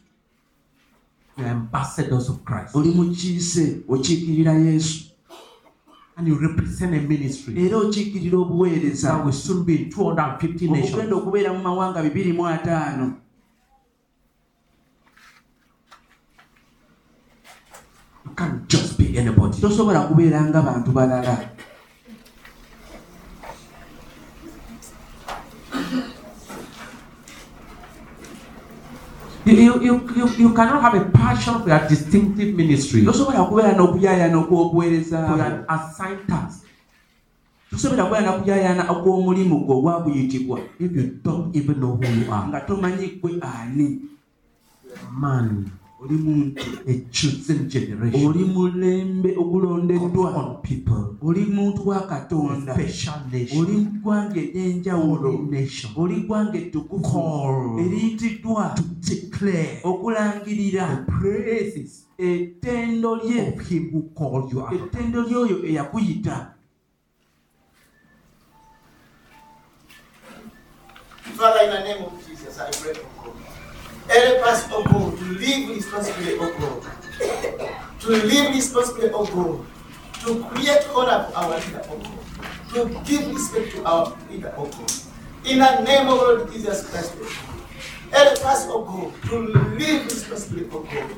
We 1.36 1.44
are 1.44 1.50
ambassadors 1.50 2.28
of 2.28 2.44
Christ. 2.44 2.74
oli 2.74 2.90
mukiise 2.90 3.82
okiikirira 3.88 4.52
yesu. 4.52 5.04
And 6.16 6.28
you 6.28 6.38
represent 6.38 6.94
a 6.94 7.00
ministry. 7.00 7.66
Era 7.66 7.78
okiikirira 7.78 8.38
obuweereza. 8.38 9.24
Will 9.24 9.32
soon 9.32 9.64
be 9.64 9.74
in 9.74 9.90
250 9.90 10.68
obugenda 10.68 10.80
nations. 10.80 11.12
okubeera 11.12 11.52
mu 11.52 11.62
mawanga 11.62 12.02
bibiri 12.02 12.32
mu 12.32 12.46
ataano. 12.46 13.16
You 18.24 18.30
can't 18.36 18.68
just 18.68 18.83
be 18.83 18.83
anybody. 19.18 19.60
tosobola 19.60 20.00
kubeera 20.08 20.40
nga 20.44 20.62
bantu 20.62 20.90
balala. 20.92 21.50
You, 29.44 29.52
you, 29.52 29.74
you, 29.84 29.94
you, 30.16 30.26
you 30.40 30.50
cannot 30.56 30.80
have 30.80 30.94
a 30.96 31.04
passion 31.12 31.60
for 31.60 31.68
your 31.68 31.84
distinctive 31.84 32.56
ministry, 32.56 33.04
for 33.04 33.12
tosobola 33.12 33.44
kubeera 33.44 33.76
n'okuyaayana 33.76 34.36
okw'obuweereza 34.40 35.18
your 35.36 35.64
assigned 35.68 36.24
task, 36.26 36.64
tosobola 37.70 38.08
kubeera 38.08 38.24
n'okuyaayana 38.24 38.88
okw'omulimu 38.88 39.68
gwe 39.68 39.74
ogwakuyitibwa 39.76 40.58
if 40.80 40.90
you 40.96 41.20
don't 41.22 41.52
even 41.56 41.76
know 41.76 41.92
who 41.96 42.08
you 42.08 42.32
are. 42.32 42.48
nga 42.48 42.60
tomanyi 42.64 43.20
gwe 43.20 43.36
ani. 43.42 44.00
Man, 45.12 45.68
oli 46.00 46.14
muntu 46.14 46.64
a 46.86 46.92
chosen 47.10 47.68
generation, 47.68 48.26
oli 48.26 48.44
mulembe 48.44 49.34
ogulondeddwa 49.36 50.60
oli 51.22 51.44
muntu 51.46 51.88
wa 51.88 52.00
katonda. 52.06 52.74
Special 52.74 53.20
nation, 53.32 53.60
oli 53.64 53.84
ggwanga 53.84 54.40
ery'enjawulo 54.40 55.48
oli 55.96 56.20
ggwanga 56.20 56.58
ettukuvu 56.58 57.02
Call. 57.02 57.78
eriyitiddwa 57.80 58.74
to 58.76 58.82
declare 59.00 59.80
okulangirira. 59.84 61.06
ettendo 62.18 63.16
lye. 63.16 63.48
of 63.48 63.68
him 63.68 63.90
who 63.92 64.02
called 64.14 64.52
you 64.52 64.60
out. 64.60 64.72
of 64.72 64.80
ettendo 64.82 65.22
lyoyo 65.22 65.64
eyakuyita. 65.66 66.54
Father, 71.36 71.64
in 71.64 71.70
the 71.70 71.80
name 71.80 72.04
of 72.04 72.12
Jesus, 72.28 72.58
I 72.58 72.70
pray 72.70 72.94
for 72.94 73.13
Help 74.08 74.46
us, 74.46 74.68
oh 74.70 74.84
God, 74.84 75.18
to 75.18 75.24
live 75.24 75.68
responsibly, 75.76 76.36
oh 76.38 76.52
God. 76.58 78.00
To 78.00 78.08
live 78.10 78.54
responsibly, 78.54 79.10
oh 79.10 79.26
God. 79.26 79.66
To 80.24 80.44
create 80.50 80.86
honor 80.94 81.24
for 81.30 81.36
our 81.38 81.56
leader, 81.60 81.82
oh 81.90 81.98
God. 81.98 82.18
To 82.74 83.00
give 83.04 83.34
respect 83.34 83.72
to 83.76 83.84
our 83.84 84.16
leader, 84.30 84.52
oh 84.56 84.66
God. 84.66 84.92
In 85.44 85.58
the 85.58 85.80
name 85.82 86.08
of 86.08 86.16
Lord 86.18 86.52
Jesus 86.52 86.88
Christ, 86.90 87.14
oh 87.16 87.24
God. 87.24 87.60
Help 88.12 88.46
us, 88.46 88.66
oh 88.68 88.84
God, 88.84 89.30
to 89.30 89.38
live 89.78 90.04
responsibly, 90.04 90.68
oh 90.72 90.80
God. 90.82 91.10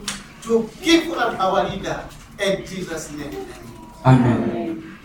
To 0.42 0.70
give 0.82 1.12
honor 1.12 1.36
to 1.36 1.42
our 1.42 1.68
leader. 1.68 2.04
In 2.38 2.64
Jesus' 2.66 3.10
name. 3.12 3.46
amen 4.04 4.96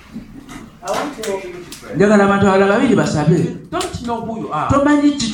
njagala 1.96 2.24
abantu 2.24 2.48
abalala 2.48 2.74
babiri 2.74 2.96
basabe 2.96 3.38
Don't 3.72 4.02
know 4.06 4.22
who 4.26 4.42
you 4.42 4.50
are. 4.54 4.70
tomanyi 4.70 5.12
ki 5.18 5.28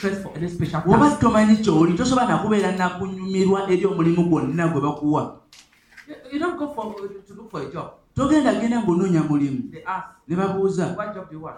Task. 0.00 1.20
tomanyi 1.20 1.56
ky'oli 1.62 1.94
tosobola 1.96 2.28
nakubeera 2.28 2.72
nakunyumirwa 2.76 3.70
eri 3.70 3.86
omulimu 3.86 4.28
gwonna 4.28 4.68
gwe 4.68 4.80
bakuwa 4.80 5.40
job. 7.72 7.88
togenda 8.14 8.54
genda 8.60 8.82
ng'onoonya 8.82 9.22
mulimu 9.22 9.70
ne 10.28 10.36
babuuza 10.36 10.96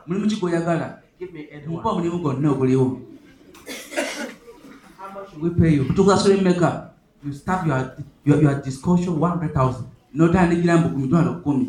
mulimu 0.07 0.27
ki 0.29 0.37
gw'oyagala 0.37 1.01
anyone. 1.21 1.81
omulimu 1.85 2.19
gwonna 2.19 2.51
oguliwo 2.51 3.01
tukusasula 5.95 6.35
emmeka 6.37 6.93
You 7.25 7.33
start 7.33 7.67
your 7.67 7.97
your, 8.25 8.43
your 8.43 8.63
discussion 8.63 9.19
100,000. 9.19 9.83
n'otandikira 10.15 10.77
mbu 10.77 10.89
ku 10.89 10.99
mitwalo 10.99 11.35
kkumi 11.35 11.67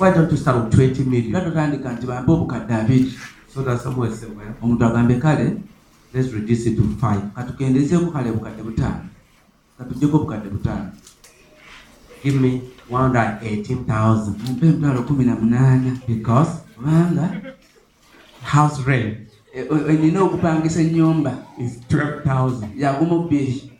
Why 0.00 0.10
don't 0.14 0.30
you 0.30 0.36
start 0.38 0.64
with 0.64 0.74
20 0.74 1.00
era 1.02 1.10
million? 1.10 1.32
totandika 1.44 1.92
nti 1.92 2.06
bampe 2.06 2.32
obukadde 2.32 2.74
abiri 2.74 3.12
So 3.54 3.62
that 3.62 3.80
say, 3.80 3.90
well, 4.28 4.54
omuntu 4.62 4.84
agambe 4.84 5.20
kale 5.20 5.56
let's 6.14 6.32
reduce 6.32 6.66
it 6.66 6.76
to 6.76 6.82
5 6.82 7.20
katukendezeeko 7.34 8.06
kale 8.12 8.32
bukadde 8.32 8.62
butaano. 8.62 9.04
Katuggyeko 9.78 10.16
obukadde 10.16 10.48
butaano. 10.48 10.90
Give 12.22 12.40
me 12.40 12.62
118,000 12.90 14.34
mumpe 14.46 14.66
emitwalo 14.66 15.02
kumi 15.02 15.24
na 15.24 15.34
munaana. 15.36 15.98
Because? 16.08 16.50
Kubanga 16.76 17.42
house 18.42 18.82
rent 18.86 19.18
e- 19.54 19.66
e- 19.88 19.92
nina 19.92 20.22
okupangisa 20.22 20.80
ennyumba. 20.80 21.32
is 21.58 21.78
12,000. 21.88 22.68
yagumu 22.76 23.22
bbiri 23.22 23.70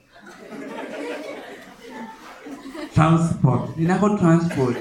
Transport. 2.94 3.76
Ninako 3.76 4.18
transport 4.18 4.76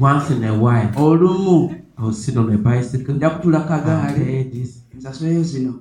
once 0.00 0.30
in 0.34 0.44
a 0.44 0.52
while. 0.52 0.90
olumu 0.96 1.74
I 1.98 2.02
will 2.02 2.12
sit 2.12 2.36
on 2.36 2.52
a 2.52 2.58
bicycle. 2.58 3.14
nja 3.14 3.30
kutula 3.30 3.58
and 3.58 3.68
kagaali 3.68 4.68
nsasoleyo 4.94 5.42
zino 5.42 5.80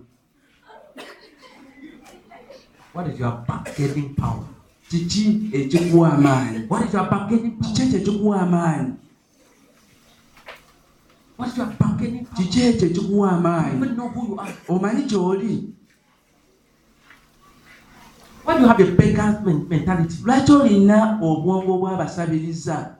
What 2.94 3.08
is 3.14 3.20
your 3.20 3.44
bargaining 3.48 4.16
power? 4.16 4.44
kiki 4.90 5.50
ekikuwa 5.54 6.14
amaanyi 6.14 6.60
What 6.70 6.86
is 6.88 6.94
your 6.94 7.10
bargaining 7.10 7.52
power? 7.60 7.74
kiki 7.74 7.82
ekyo 7.88 7.98
ekikuwa 8.00 8.42
amaanyi 8.42 8.94
What 11.38 11.52
is 11.52 11.58
your 11.58 11.68
bargaining 11.80 12.26
power? 12.26 12.38
kiki 12.48 12.62
ekyo 12.62 12.88
ekikuwa 12.88 13.32
amaanyi 13.32 13.76
even 13.78 13.96
know 13.96 14.08
who 14.10 14.28
you 14.28 14.42
are. 14.42 14.54
omanyi 14.68 15.04
ky'oli 15.04 15.70
Why 18.46 18.54
do 18.54 18.62
you 18.62 18.68
have 18.68 18.84
a 18.84 18.92
beggar's 18.92 19.42
men- 19.46 19.66
mentality? 19.70 20.18
lwaki 20.24 20.52
olina 20.52 21.20
obwongo 21.22 21.78
bw'abasabiriza 21.78 22.96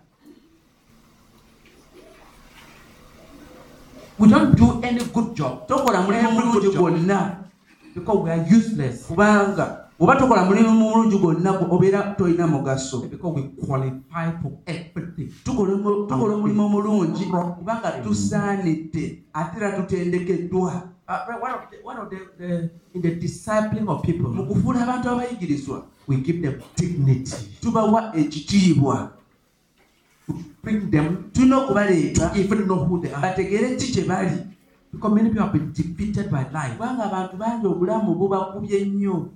We 4.18 4.30
don't 4.30 4.56
do 4.56 4.80
any 4.84 5.04
good 5.06 5.36
job. 5.36 5.68
Tokola 5.68 6.02
mulimu 6.02 6.32
mulungi 6.32 6.70
gwonna 6.78 7.38
because 7.96 8.24
we 8.24 8.32
are 8.32 8.46
useless. 8.58 9.06
kubanga 9.08 9.78
oba 10.00 10.16
tokola 10.16 10.46
mulimu 10.46 10.70
mulungi 10.72 11.18
gwonna 11.18 11.52
obeera 11.72 12.16
tolina 12.18 12.48
mugaso. 12.48 13.02
Because 13.10 13.36
we 13.36 13.66
qualify 13.66 14.32
for 14.42 14.52
everything. 14.66 15.32
tukola 15.44 15.74
omu- 15.74 16.08
tukola 16.08 16.36
omulimu 16.36 16.66
omulungi 16.66 17.26
kubanga 17.26 17.92
tusaanidde. 18.04 19.24
Ate 19.34 19.58
era 19.58 19.72
tutendekeddwa 19.72 20.90
Uh, 21.08 21.14
one 21.40 21.52
of 21.54 21.70
the, 21.70 21.78
one 21.84 21.98
of 21.98 22.10
the, 22.10 22.18
the 22.40 22.70
in 22.96 23.02
the 23.04 23.12
discipling 23.12 23.88
of 23.88 24.02
people, 24.02 24.28
mu 24.30 24.44
kufuula 24.46 24.82
abantu 24.84 25.10
abayigirizwa. 25.10 25.84
We 26.08 26.16
give 26.18 26.42
them 26.42 26.60
dignity. 26.76 27.36
tubawa 27.62 28.16
ekitiibwa 28.18 29.12
Bring 30.66 30.90
them 30.90 31.30
to 31.34 31.42
even 32.36 32.68
know 32.68 32.84
who 32.86 32.98
they 33.02 33.12
are. 33.14 33.22
bategeere 33.22 33.78
ki 33.80 33.88
kye 33.94 34.04
bali 34.10 34.38
Because 34.92 35.14
many 35.14 35.30
people 35.30 35.44
have 35.44 35.54
been 35.54 35.72
defeated 35.72 36.32
by 36.32 36.44
life. 36.52 36.74
kubanga 36.78 37.04
abantu 37.06 37.38
bangi 37.38 37.66
obulamu 37.68 38.16
bubakubye 38.20 38.86
nnyo 38.86 39.30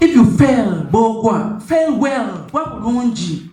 If 0.00 0.14
you 0.14 0.24
fail, 0.36 0.84
bw'ogwa 0.90 1.60
fail 1.60 1.98
well. 1.98 2.46
gwa 2.52 2.66
bulungi 2.66 3.50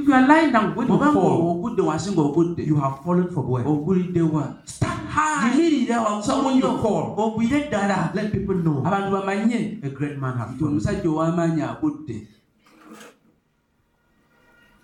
If 0.00 0.08
you 0.08 0.14
are 0.14 0.26
lying 0.26 0.50
down, 0.52 0.74
when 0.74 0.88
you 0.88 0.94
oba 0.94 1.12
fall, 1.12 1.60
ng'ogudde 1.60 1.82
wansi 1.84 2.10
ng'ogudde 2.16 2.64
you 2.66 2.76
have 2.80 3.04
fallen 3.04 3.28
from 3.28 3.50
where? 3.52 3.64
oguliddewa 3.68 4.56
Stand 4.64 5.04
high. 5.12 5.52
yimirira 5.52 6.22
Someone 6.24 6.56
you 6.56 6.64
waggulu 6.64 6.80
call. 6.80 7.04
ogwire 7.20 7.68
ddala 7.68 8.08
Let 8.14 8.32
people 8.32 8.54
know. 8.64 8.80
Abantu 8.80 9.10
bamanye 9.12 9.84
a 9.84 9.90
great 9.90 10.16
man 10.16 10.38
has 10.40 10.48
nti 10.50 10.58
fallen. 10.58 10.72
omusajja 10.80 11.08
ow'amaanyi 11.10 11.62
agudde 11.62 12.16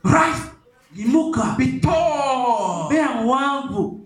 Rise, 0.05 0.45
yimuka 0.97 1.57
be 1.57 1.81
tall. 1.81 2.89
beera 2.93 3.23
muwanvu 3.25 4.01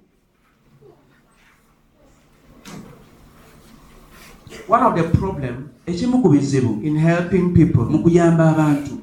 One 4.69 4.83
of 4.87 4.95
the 4.95 5.03
problems 5.19 5.67
ekimu 5.87 6.23
ku 6.23 6.29
bizibu 6.31 6.79
in 6.87 6.95
helping 6.97 7.51
people. 7.55 7.85
Mu 7.91 7.99
kuyamba 7.99 8.51
abantu 8.55 9.03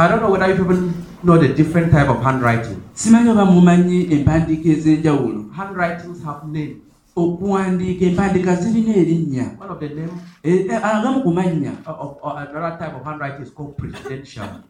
I 0.00 0.06
don't 0.06 0.20
know 0.22 0.30
whether 0.30 0.46
you 0.46 0.54
people 0.54 0.92
know 1.24 1.38
the 1.38 1.48
different 1.48 1.90
type 1.90 2.08
of 2.08 2.22
handwriting. 2.22 2.80
simanyi 2.94 3.30
oba 3.30 3.44
mumanyi 3.44 4.12
empandiika 4.14 4.68
ez'enjawulo 4.68 5.50
Handwritings 5.56 6.22
have 6.24 6.40
names. 6.52 6.87
Okuwandiika 7.18 8.04
empandiika 8.06 8.54
zirina 8.56 8.94
erinnya. 8.96 9.46
E- 10.42 10.66
e- 10.70 10.80
agamu 10.82 11.22
ku 11.22 11.30
mannya. 11.32 11.72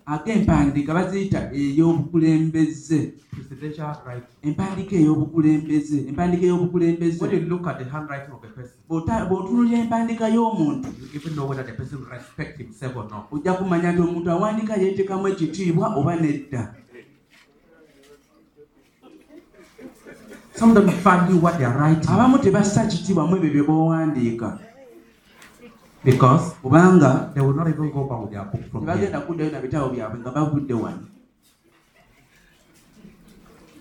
ag'empandiika 0.06 0.94
baziyita 0.94 1.50
ey'obukulembeze. 1.52 3.12
Empandiika 4.42 4.96
ey'obukulembeze 4.96 5.98
empandiika 6.08 6.46
ey'obukulembeze. 6.46 7.18
You 7.36 7.48
look 7.48 7.66
at 7.66 7.78
the 7.78 7.84
handwriting 7.84 8.32
of 8.32 8.44
a 8.44 8.48
person, 8.48 8.76
Bw'ota- 8.88 9.24
bw'otunulira 9.28 9.78
empandiika 9.78 10.28
y'omuntu 10.28 10.88
ojja 13.32 13.52
kumanya 13.52 13.92
nti 13.92 14.00
omuntu 14.02 14.30
awandiika 14.30 14.74
yeetekamu 14.76 15.28
ekitiibwa 15.28 15.96
oba 15.96 16.16
nedda 16.16 16.74
Some 20.58 20.74
don't 20.74 20.90
value 20.90 21.36
what 21.36 21.56
they 21.56 21.64
are 21.64 21.78
writing. 21.78 22.10
Abamu 22.10 22.38
tebassa 22.38 22.86
kitiibwa 22.86 23.26
mu 23.26 23.36
ebyo 23.36 23.50
bye 23.50 23.62
bawandiika 23.62 24.58
because 26.04 26.54
kubanga 26.62 27.32
they 27.32 27.40
will 27.40 27.54
not 27.54 27.68
even 27.68 27.90
go 27.90 28.04
back 28.04 28.20
with 28.22 28.32
their 28.32 28.44
book 28.44 28.70
from 28.70 28.82
tebagenda 28.82 29.20
kuddayo 29.20 29.52
na 29.52 29.60
bitabo 29.60 29.88
byabwe 29.94 30.18
nga 30.18 30.30
bavudde 30.30 30.74
wano. 30.74 31.06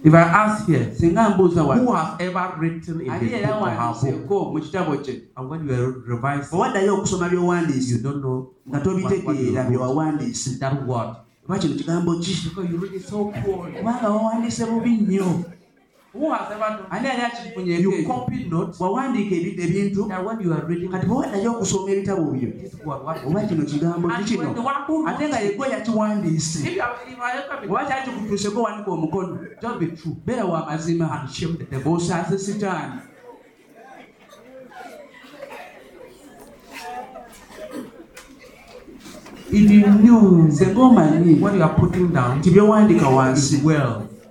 If 0.04 0.14
I 0.14 0.22
ask 0.22 0.68
here, 0.68 0.94
singa 0.94 1.30
mbuuza 1.30 1.62
who 1.62 1.70
wano 1.70 1.92
has 1.96 2.22
ever 2.22 2.54
written 2.60 3.02
in 3.02 3.12
his 3.12 3.42
book 3.42 3.62
or 3.62 3.70
her 3.70 4.18
book, 4.28 4.54
mu 4.54 4.60
kitabo 4.62 4.98
kye. 5.04 5.22
And 5.36 5.50
when 5.50 5.68
you 5.68 5.74
are 5.74 5.92
revising, 6.06 6.60
owaddayo 6.60 7.02
okusoma 7.02 7.32
you 7.32 7.40
byowandiise 7.40 8.04
don't 8.04 8.22
know 8.22 8.54
nga 8.70 8.78
you 8.78 8.84
tobitegeera 8.84 9.64
bye 9.64 9.76
wrote. 9.76 9.96
wawandiise. 9.96 10.60
That 10.60 10.86
word. 10.86 11.16
oba 11.50 11.58
kino 11.60 11.74
kigambo 11.74 12.22
ki? 12.22 12.52
You 12.70 13.02
kubanga 13.10 14.10
wawandiise 14.10 14.66
bubi 14.66 14.90
nnyo 14.90 15.57
You 16.20 16.34
ani 16.90 17.08
ani 17.08 17.22
akikipunyeeko 17.22 18.30
wawandiika 18.80 19.36
ebintu. 19.36 20.06
Kati 20.92 21.06
bwe 21.06 21.16
wanayo 21.16 21.52
okusoma 21.52 21.92
ebitabo 21.92 22.32
byo. 22.32 22.50
Oba 23.26 23.42
kino 23.46 23.64
kigambo 23.66 24.10
kikino 24.10 24.56
ate 25.08 25.28
nga 25.28 25.40
yegwe 25.40 25.70
yakiwandiise. 25.70 26.80
Oba 27.70 27.86
kyakikutuuseko 27.86 28.62
wanika 28.62 28.92
omukono? 28.92 29.40
Beera 30.26 30.46
wamazima 30.46 31.28
osaase 31.86 32.38
sitaani. 32.38 33.02
If 39.50 39.72
you 39.72 39.82
to 39.82 40.38
nze 40.48 40.66
ng'omanyi 40.74 41.40
nti 42.40 42.50
byowandika 42.52 43.10
wansi. 43.10 43.62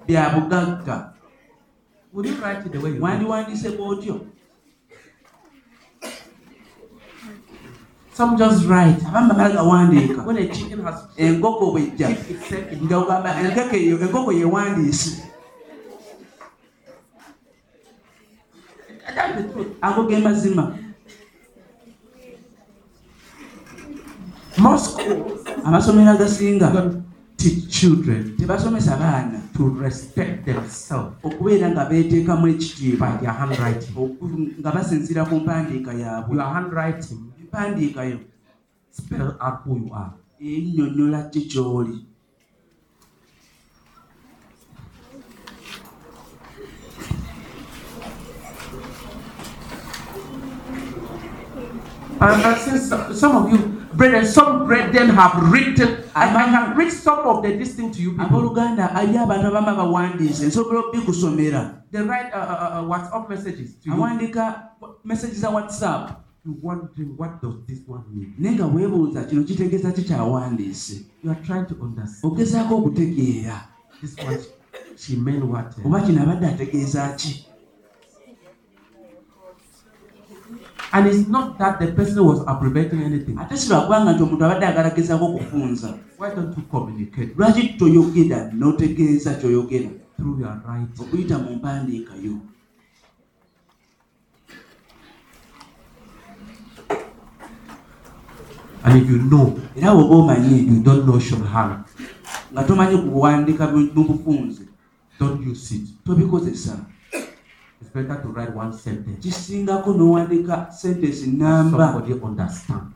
byabugagga 0.06 1.15
would 2.16 2.24
you 2.26 2.34
write 2.40 2.64
it 2.64 2.72
the 2.72 2.80
way 2.80 2.90
you 2.90 2.96
do? 2.96 3.02
wandiwandiise 3.02 3.68
bw'otyo 3.76 4.20
Some 8.16 8.38
just 8.38 8.64
write. 8.64 8.96
abamu 9.06 9.28
bamala 9.28 9.50
gawandiika 9.54 10.24
When 10.24 10.38
a 10.38 10.48
chicken 10.48 10.80
has 10.84 11.04
enkoko 11.18 11.72
bwejja 11.72 12.10
if 12.10 12.30
it 12.30 12.40
said 12.48 12.72
in 12.72 12.84
nga 12.88 12.96
ogamba 12.98 13.30
enkoko 13.40 13.76
eyo 13.76 13.98
enkoko 14.00 14.32
yewandiise 14.32 15.22
that's 19.14 19.36
the 19.36 19.48
truth. 19.52 19.68
ago 19.82 20.02
ge 20.08 20.16
mazima. 20.18 20.78
Most 24.58 24.92
schools 24.92 25.44
amasomero 25.64 26.10
agasinga. 26.16 26.72
don't 26.72 27.04
teach 27.36 27.68
children. 27.68 28.36
Tebasomesa 28.38 28.96
baana 28.96 29.40
to 29.56 29.76
respect 29.80 30.44
themselves 30.44 31.14
okubeera 31.22 31.70
nga 31.70 31.84
beeteekamu 31.84 32.48
ekitiibwa 32.48 33.08
their 33.20 33.32
handwriting. 33.32 33.94
nga 34.60 34.70
basinziira 34.72 35.24
ku 35.24 35.34
mpandiika 35.36 35.92
yaabwe 35.92 36.36
Your 36.36 36.52
handwriting 36.54 37.20
empandiika 37.40 38.04
yo 38.04 38.18
spell 38.90 39.34
out 39.40 39.58
who 39.64 39.76
you 39.76 39.90
are. 39.94 40.12
ennyonnyola 40.40 41.22
ki 41.32 41.40
ky'oli 41.50 42.06
And, 52.20 52.42
and 52.42 52.56
since 52.60 52.88
some, 53.20 53.36
of 53.36 53.52
you, 53.52 53.58
brethren, 53.94 54.24
some 54.26 54.66
brethren 54.66 55.08
have 55.10 55.52
written, 55.52 56.04
I, 56.14 56.28
I 56.28 56.44
can 56.46 56.76
read 56.76 56.90
some 56.90 57.18
of 57.26 57.42
the 57.42 57.56
this 57.56 57.74
thing 57.74 57.92
to 57.92 58.00
you 58.02 58.12
people. 58.12 58.26
abooluganda 58.26 58.94
ali 58.94 59.18
abantu 59.18 59.46
abamu 59.46 59.68
abawandiise 59.70 60.46
nsobola 60.46 60.80
obikusomera 60.80 61.82
They 61.92 62.02
write 62.02 62.32
uh, 62.34 62.38
uh, 62.38 62.82
uh, 62.82 62.88
WhatsApp 62.90 63.28
messages 63.28 63.74
to 63.80 63.90
you. 63.90 63.94
awandiika 63.94 64.68
message 65.04 65.34
za 65.34 65.50
whatsapp 65.50 66.10
You're 66.44 66.58
wondering 66.62 67.14
what 67.18 67.42
does 67.42 67.54
this 67.66 67.78
one 67.88 68.02
mean? 68.14 68.34
naye 68.38 68.54
nga 68.54 68.66
weebuuza 68.66 69.24
kino 69.24 69.42
kitegeeza 69.42 69.92
ki 69.92 70.02
kyawandiise 70.02 71.00
You 71.24 71.30
are 71.30 71.40
trying 71.46 71.66
to 71.66 71.74
understand 71.80 72.32
ogezaako 72.32 72.76
okutegeera 72.76 73.60
this 74.00 74.16
one. 74.18 74.38
She 74.96 75.16
meant 75.16 75.44
what? 75.44 75.78
uh, 75.78 75.86
oba 75.86 76.00
kino 76.00 76.22
abadde 76.22 76.46
ategeeza 76.46 77.08
ki 77.16 77.46
And 80.96 81.06
it's 81.08 81.28
not 81.28 81.58
that 81.58 81.78
the 81.78 81.92
person 81.92 82.24
was 82.24 82.40
abbreviating 82.48 83.02
anything. 83.02 83.36
ate 83.38 83.56
si 83.56 83.68
lwakubanga 83.70 84.12
nti 84.12 84.22
omuntu 84.22 84.44
abadde 84.44 84.66
agalagezaako 84.66 85.24
okufunza 85.26 85.88
Why 86.18 86.30
don't 86.36 86.56
you 86.56 86.62
communicate 86.74 87.30
lwaki 87.38 87.62
toyogera 87.78 88.38
n'otegeeza 88.58 89.30
kyoyogera 89.40 89.90
through 90.16 90.40
your 90.40 90.56
writing? 90.64 91.00
okuyita 91.02 91.38
mu 91.42 91.50
mpandiika 91.56 92.12
yo 92.24 92.34
And 98.84 99.02
if 99.02 99.10
you 99.10 99.18
know, 99.18 99.58
era 99.76 99.92
bw'oba 99.92 100.14
omanyi 100.14 100.58
you 100.68 100.80
don't 100.82 101.04
know 101.06 101.18
shorthand, 101.18 101.84
nga 102.52 102.62
tomanyi 102.64 102.96
kuwandiika 102.98 103.66
mu 103.72 104.04
bufunze 104.08 104.62
don't 105.20 105.44
use 105.46 105.74
it. 105.74 105.86
tobikozesa 106.04 106.78
better 107.96 108.16
to 108.22 108.28
write 108.28 108.52
one 108.54 108.72
sentence. 108.72 109.20
kisingako 109.24 109.94
n'owandiika 109.96 110.68
sentensi 110.80 111.26
namba 111.40 111.92
Somebody 111.92 112.12
understand 112.28 112.86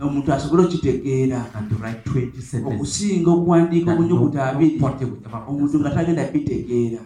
omuntu 0.00 0.32
asobole 0.32 0.62
okitegeera 0.64 1.38
than 1.52 1.68
to 1.68 1.74
write 1.82 2.00
20 2.04 2.40
sentences. 2.40 2.64
okusinga 2.76 3.30
okuwandiika 3.30 3.92
obunyukuta 3.92 4.40
abiri 4.50 4.80
omuntu 5.48 5.74
nga 5.80 5.90
tagenda 5.90 6.24
bitegeera 6.32 7.00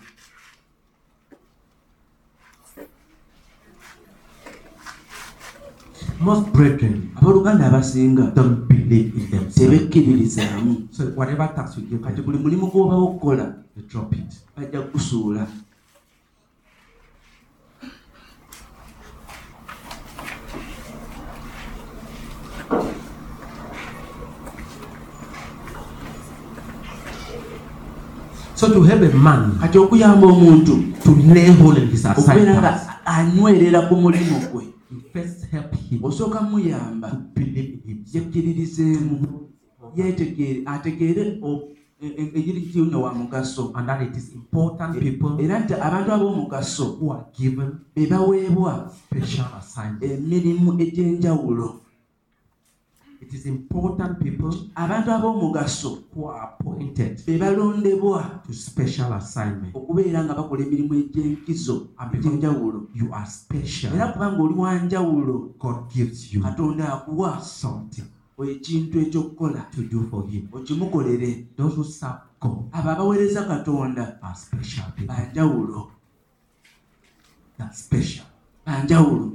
Most 6.21 6.53
brethren 6.53 7.09
abooluganda 7.17 7.67
abasinga 7.67 8.25
don't 8.37 8.69
believe 8.69 9.09
in 9.19 9.25
themselves. 9.31 9.55
tebekkiririzaamu 9.57 10.73
So 10.91 11.05
whatever 11.19 11.49
task 11.57 11.79
you 11.79 11.85
give 11.91 12.03
kati 12.05 12.17
them, 12.17 12.25
buli 12.25 12.39
mulimu 12.39 12.67
gw'obawo 12.71 13.05
okukola 13.09 13.45
they 13.75 13.85
drop 13.89 14.13
it. 14.13 14.31
bajja 14.57 14.81
kugusuula 14.83 15.47
So 28.61 28.69
to 28.75 28.83
help 28.83 29.01
a 29.03 29.17
man 29.17 29.53
kati 29.61 29.79
okuyamba 29.79 30.27
omuntu 30.27 30.73
in 31.07 31.89
his 31.91 32.05
okubeera 32.05 32.61
nga 32.61 33.07
anywerera 33.07 33.89
ku 33.89 33.97
mulimu 33.97 34.37
gwe 34.53 34.65
osooka 36.03 36.41
muyamba 36.43 37.09
yekkiririzeemu 38.13 39.17
yeetegeere 39.97 40.63
ategeere 40.67 41.39
o- 41.43 41.63
e- 42.03 42.71
kino 42.73 43.03
wa 43.03 43.15
mugaso. 43.15 43.73
Era 45.39 45.59
nti 45.61 45.75
abantu 45.75 46.13
ab'omugaso 46.13 46.99
be 47.97 48.07
baweebwa 48.07 48.91
emirimu 50.03 50.77
egy'enjawulo 50.81 51.81
It 53.31 53.35
is 53.37 53.47
important 53.47 54.19
people 54.19 54.51
abantu 54.75 55.11
ab'omugaso 55.11 56.03
who 56.13 56.27
are 56.27 56.43
appointed 56.51 57.23
be 57.27 57.39
balondebwa 57.39 58.43
to 58.47 58.53
special 58.53 59.13
assignment. 59.13 59.71
okubeera 59.77 60.25
nga 60.25 60.35
bakola 60.35 60.65
emirimu 60.67 60.95
egy'enkizo 60.95 61.89
egy'enjawulo 62.15 62.91
You 62.95 63.15
are 63.15 63.27
special. 63.31 63.95
era 63.95 64.09
kubanga 64.13 64.43
oli 64.43 64.55
wa 64.55 64.79
njawulo 64.79 65.55
God 65.59 65.93
gives 65.95 66.35
you 66.35 66.43
katonda 66.43 66.93
akuwa 66.93 67.41
something 67.41 68.05
ekintu 68.51 68.99
ekyokukola 69.01 69.61
to 69.71 69.83
do 69.83 70.03
for 70.11 70.27
Him. 70.27 70.49
okimukolere 70.53 71.47
Those 71.57 71.77
who 71.77 71.85
serve 71.85 72.19
God 72.41 72.67
abo 72.73 72.91
abaweereza 72.91 73.45
katonda 73.47 74.19
are 74.23 74.35
special 74.35 74.87
banjawulo 75.07 75.91
are 77.61 77.73
special. 77.73 78.27
banjawulo 78.67 79.33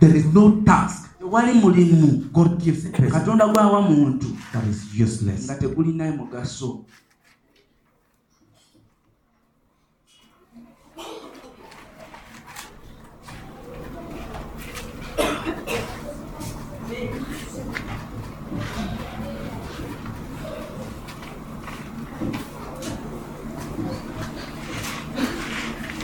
There 0.00 0.14
is 0.16 0.26
no 0.34 0.62
task 0.64 1.07
tewali 1.28 1.52
mulimu 1.52 2.24
God 2.32 2.58
gives 2.64 2.86
a 2.86 2.88
person 2.90 3.10
katonda 3.10 3.48
gwawa 3.48 3.82
muntu. 3.82 4.26
That 4.52 4.64
is 4.64 5.00
useless. 5.00 5.44
nga 5.44 5.54
tegulina 5.54 6.12
mugaso. 6.12 6.84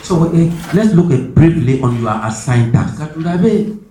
So 0.03 0.29
eh, 0.37 0.51
let's 0.73 0.93
look 0.93 1.09
at 1.11 1.33
briefly 1.33 1.81
on 1.81 1.99
your 1.99 2.13
assigned 2.23 2.73
task. 2.73 3.01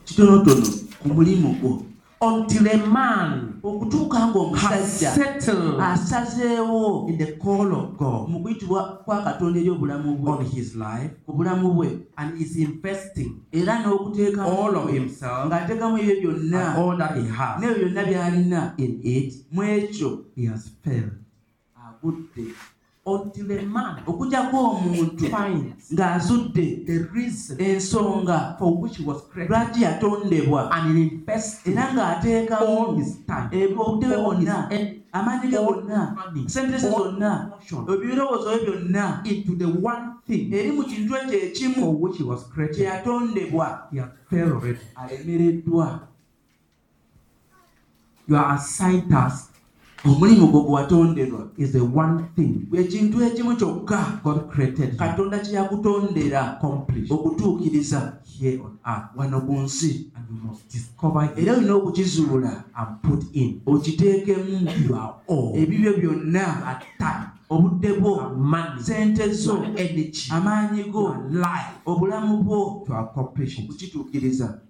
kitonotono 0.05 0.84
ku 1.05 1.13
mulimu 1.13 1.61
gwo. 1.61 1.83
Until 2.21 2.67
a 2.69 2.77
man 2.87 3.61
okutuuka 3.63 4.19
has 4.19 4.33
ng'omusajja 4.33 5.11
settled 5.13 5.81
asazeewo 5.81 7.09
in 7.11 7.19
the 7.19 7.37
call 7.37 7.69
of 7.75 7.97
God 7.99 8.29
mu 8.29 8.41
kuyitibwa 8.41 9.05
kwa 9.05 9.23
katonda 9.23 9.61
eri 9.61 9.71
obulamu 9.71 10.11
on 10.11 10.17
bwe 10.17 10.45
his 10.45 10.75
life. 10.75 11.11
Ku 11.27 11.33
bulamu 11.33 11.75
bwe. 11.75 11.89
And 12.17 12.41
is 12.41 12.57
investing 12.57 13.45
era 13.53 13.85
n'okuteekamu 13.85 14.49
all 14.49 14.77
of 14.77 14.91
himself 14.91 15.53
ng'ateekamu 15.53 15.99
ebyo 15.99 16.31
byonna. 16.33 16.69
and 16.69 16.79
all 16.79 16.97
that 16.97 17.17
he 17.17 17.29
has. 17.29 17.61
N'ebyo 17.61 17.77
byonna 17.85 18.05
by'alina. 18.05 18.75
In 18.79 19.01
it, 19.05 19.35
mu 19.53 19.63
ekyo 19.63 20.25
he 20.35 20.47
has 20.47 20.71
failed. 20.83 21.21
agudde 21.77 22.55
Until 23.07 23.51
a 23.53 23.63
man 23.63 23.97
okugyako 24.07 24.57
omuntu 24.71 25.25
ng'azudde 25.93 26.67
ensonga 27.59 28.57
lwaki 29.49 29.83
yatondebwa 29.83 30.71
era 31.67 31.93
ng'ateekamu 31.93 32.97
his 32.97 33.19
bwonna 33.75 34.69
amaanyi 35.13 35.49
ge 35.51 35.57
all 35.57 35.75
gonna 35.75 36.17
money, 36.17 36.49
sente 36.49 36.79
ze 36.79 36.89
all 36.89 37.13
zonna 37.13 37.51
ebirowoozo 37.63 38.51
bye 38.51 38.65
byonna 38.65 39.21
eri 40.53 40.73
mu 40.73 40.83
kintu 40.85 41.17
ekyo 41.17 41.39
ekimu 41.41 42.01
which 42.03 42.19
he 42.19 42.25
was 42.25 42.41
kye 42.45 42.53
created. 42.55 42.85
yatondebwa 42.87 43.89
He 43.93 43.99
has 44.01 44.09
failed 44.31 44.53
already. 44.53 44.79
alemereddwa 44.97 46.09
Your 48.29 48.53
assigned 48.55 49.11
task 49.11 49.54
omulimu 50.05 50.47
gwo 50.47 50.61
gwe 50.61 50.73
watonderwa 50.73 51.49
is 51.57 51.73
the 51.73 51.81
one 51.81 52.25
thing. 52.37 52.67
Ekintu 52.73 53.23
ekimu 53.23 53.57
kyokka 53.57 54.21
God 54.25 54.51
created 54.51 54.93
you. 54.93 54.99
Katonda 54.99 55.39
kye 55.39 55.55
yakutondera 55.55 56.41
to 56.41 56.67
accomplish. 56.67 57.11
okutuukiriza 57.11 58.19
here 58.39 58.59
on 58.59 58.79
earth. 58.87 59.17
wano 59.17 59.41
ku 59.41 59.53
nsi. 59.53 60.11
And 60.17 60.25
you 60.31 60.49
must 60.49 60.73
discover 60.73 61.25
it. 61.25 61.39
Era 61.39 61.57
olina 61.57 61.75
okukizuula 61.75 62.65
and 62.77 63.03
put 63.03 63.25
in. 63.33 63.61
Okiteekemu 63.67 64.87
your 64.89 65.15
all. 65.29 65.53
Ebibyo 65.55 65.93
byonna 65.93 66.81
time, 66.99 67.27
obudde 67.51 67.93
bwo 68.01 68.11
your 68.11 68.37
money, 68.37 68.83
sente 68.83 69.33
zo. 69.33 69.55
Your 69.55 69.79
energy, 69.79 70.31
amaanyi 70.31 70.93
go. 70.93 71.03
Your 71.03 71.31
life. 71.31 71.81
Obulamu 71.87 72.43
bwo. 72.43 72.85
To 72.87 72.95
accomplish 72.95 73.59
it. 73.59 73.65
okukituukiriza 73.65 74.61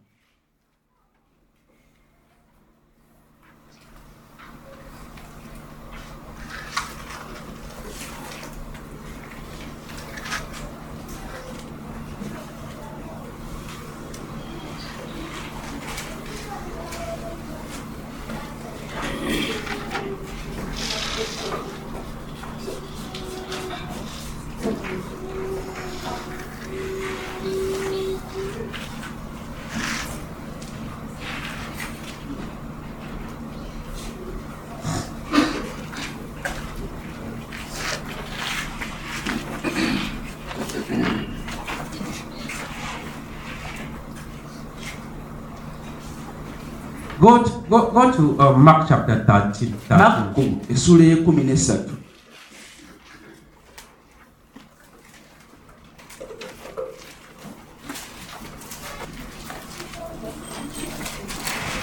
Go 47.24 47.42
to, 47.42 47.50
go, 47.70 47.90
go 47.90 48.12
to 48.12 48.38
uh, 48.38 48.52
Mark 48.52 48.86
chapter 48.86 49.24
13. 49.24 49.72
13. 49.88 49.98
makku 49.98 50.42
essuula 50.68 51.04
ey'ekkumi 51.04 51.44
n'essatu 51.44 51.96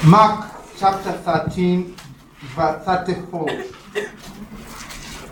Mark 0.04 0.46
chapter 0.78 1.12
13, 1.12 1.96
verse 2.56 2.86
34. 2.86 3.50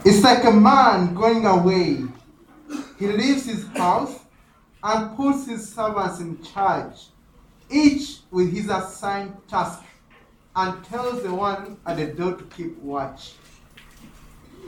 It's 0.05 0.23
like 0.23 0.43
a 0.45 0.51
man 0.51 1.13
going 1.13 1.45
away. 1.45 2.05
He 2.97 3.07
leaves 3.07 3.45
his 3.45 3.67
house 3.77 4.19
and 4.81 5.15
puts 5.15 5.45
his 5.45 5.71
servants 5.71 6.19
in 6.19 6.41
charge, 6.41 7.09
each 7.69 8.21
with 8.31 8.51
his 8.51 8.69
assigned 8.69 9.33
task, 9.47 9.83
and 10.55 10.83
tells 10.85 11.23
the 11.23 11.33
one 11.33 11.77
at 11.85 11.97
the 11.97 12.07
door 12.07 12.33
to 12.33 12.43
keep 12.45 12.77
watch. 12.79 13.33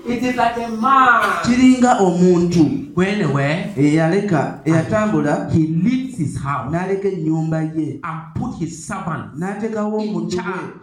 It 0.06 0.24
is 0.24 0.36
like 0.36 0.58
a 0.58 0.68
man. 0.68 1.22
Kiringa 1.44 2.00
omuntu. 2.00 2.96
Went 2.96 3.22
away, 3.22 3.72
eyaleka 3.78 4.62
eyatambula. 4.66 5.52
He 5.52 5.68
leaves 5.68 6.18
his 6.18 6.38
house 6.42 6.72
n'aleka 6.72 7.06
ennyumba 7.12 7.76
ye. 7.76 8.00
and 8.04 8.36
put 8.36 8.58
his 8.58 8.86
servants 8.86 9.38
n'ateekawo 9.38 10.02
in 10.02 10.10
omuntu 10.10 10.26
we 10.26 10.38
charge, 10.38 10.74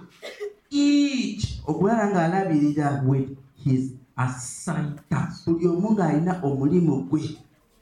each 0.71 1.61
okulala 1.67 2.13
ng'alabirira. 2.13 3.05
with 3.05 3.37
his 3.65 3.93
assigned 4.17 5.01
task. 5.11 5.45
buli 5.47 5.67
omu 5.67 5.97
ng'alina 5.97 6.41
omulimu 6.43 7.09
gwe. 7.11 7.39